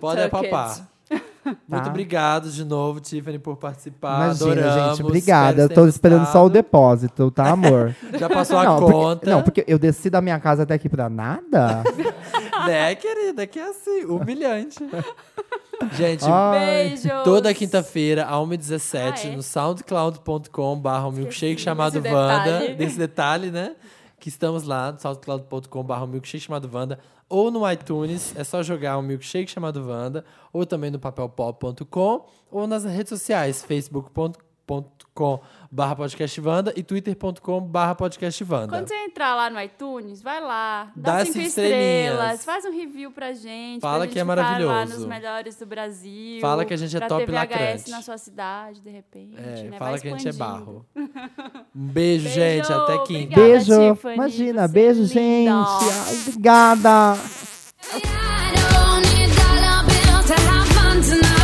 Pode 0.00 0.22
Untucked. 0.22 0.93
Apapar. 1.44 1.62
Muito 1.68 1.88
obrigado 1.88 2.50
de 2.50 2.64
novo, 2.64 3.00
Tiffany, 3.00 3.38
por 3.38 3.56
participar. 3.56 4.24
Imagina, 4.24 4.50
Adoramos. 4.52 4.96
gente, 4.96 5.06
obrigada. 5.06 5.62
Eu 5.62 5.68
tô 5.68 5.86
esperando 5.86 6.26
só 6.26 6.44
o 6.44 6.50
depósito, 6.50 7.30
tá, 7.30 7.50
amor? 7.50 7.94
Já 8.18 8.28
passou 8.28 8.58
a 8.58 8.64
não, 8.64 8.80
conta. 8.80 9.16
Porque, 9.16 9.30
não, 9.30 9.42
porque 9.42 9.64
eu 9.66 9.78
desci 9.78 10.10
da 10.10 10.20
minha 10.20 10.38
casa 10.40 10.62
até 10.62 10.74
aqui 10.74 10.88
pra 10.88 11.08
nada. 11.08 11.82
Né, 12.66 12.94
querida? 12.94 13.46
Que 13.46 13.58
é 13.58 13.68
assim, 13.68 14.04
humilhante. 14.06 14.78
Gente. 15.92 16.24
Beijos. 16.24 17.12
toda 17.22 17.52
quinta-feira, 17.52 18.24
a 18.24 18.36
1h17, 18.36 18.94
Ah, 18.96 19.28
é? 19.28 19.36
no 19.36 19.42
soundcloud.com 19.42 20.78
barra 20.78 21.08
um 21.08 21.12
milkshake 21.12 21.60
chamado 21.60 21.96
Wanda. 21.96 22.74
Desse 22.74 22.96
detalhe, 22.96 23.50
né? 23.50 23.72
Que 24.24 24.30
estamos 24.30 24.62
lá, 24.62 24.90
no 24.90 24.96
um 26.02 26.06
milkshake 26.06 26.42
chamado 26.42 26.70
Wanda. 26.72 26.98
Ou 27.28 27.50
no 27.50 27.70
iTunes, 27.70 28.34
é 28.34 28.42
só 28.42 28.62
jogar 28.62 28.96
um 28.96 29.02
milkshake 29.02 29.50
chamado 29.50 29.86
Wanda. 29.86 30.24
Ou 30.50 30.64
também 30.64 30.90
no 30.90 30.98
papelpop.com. 30.98 32.26
Ou 32.50 32.66
nas 32.66 32.84
redes 32.84 33.10
sociais, 33.10 33.62
facebook.com 33.62 35.40
barra 35.74 35.96
podcast 35.96 36.40
vanda 36.40 36.72
e 36.76 36.84
twitter.com 36.84 37.60
barra 37.60 37.96
podcast 37.96 38.44
vanda. 38.44 38.68
Quando 38.68 38.86
você 38.86 38.94
entrar 38.94 39.34
lá 39.34 39.50
no 39.50 39.60
iTunes, 39.60 40.22
vai 40.22 40.40
lá, 40.40 40.92
dá, 40.94 41.18
dá 41.18 41.26
cinco 41.26 41.40
estrelas, 41.40 42.44
faz 42.44 42.64
um 42.64 42.70
review 42.70 43.10
pra 43.10 43.32
gente. 43.32 43.80
Fala 43.80 43.96
pra 43.96 44.04
gente 44.04 44.12
que 44.12 44.20
é 44.20 44.24
maravilhoso. 44.24 44.72
Fala 44.72 44.86
nos 44.86 45.04
melhores 45.04 45.56
do 45.56 45.66
Brasil. 45.66 46.40
Fala 46.40 46.64
que 46.64 46.72
a 46.72 46.76
gente 46.76 46.96
é 46.96 47.00
top 47.00 47.26
VHS 47.26 47.88
na 47.88 48.02
sua 48.02 48.16
cidade, 48.16 48.80
de 48.80 48.90
repente. 48.90 49.36
É, 49.36 49.64
né? 49.64 49.78
Fala 49.78 49.90
vai 49.90 50.00
que 50.00 50.06
a 50.06 50.10
gente 50.12 50.28
é 50.28 50.32
barro. 50.32 50.86
Um 51.74 51.88
beijo, 51.88 52.24
beijo 52.24 52.34
gente. 52.34 52.72
Até 52.72 52.98
quinta. 53.04 53.34
Beijo. 53.34 53.94
Tiffany, 53.94 54.12
é 54.12 54.16
imagina, 54.16 54.68
beijo, 54.68 55.00
lindo. 55.00 55.12
gente. 55.12 56.28
Obrigada. 56.28 57.16
I 57.92 58.00
tonight. 61.02 61.43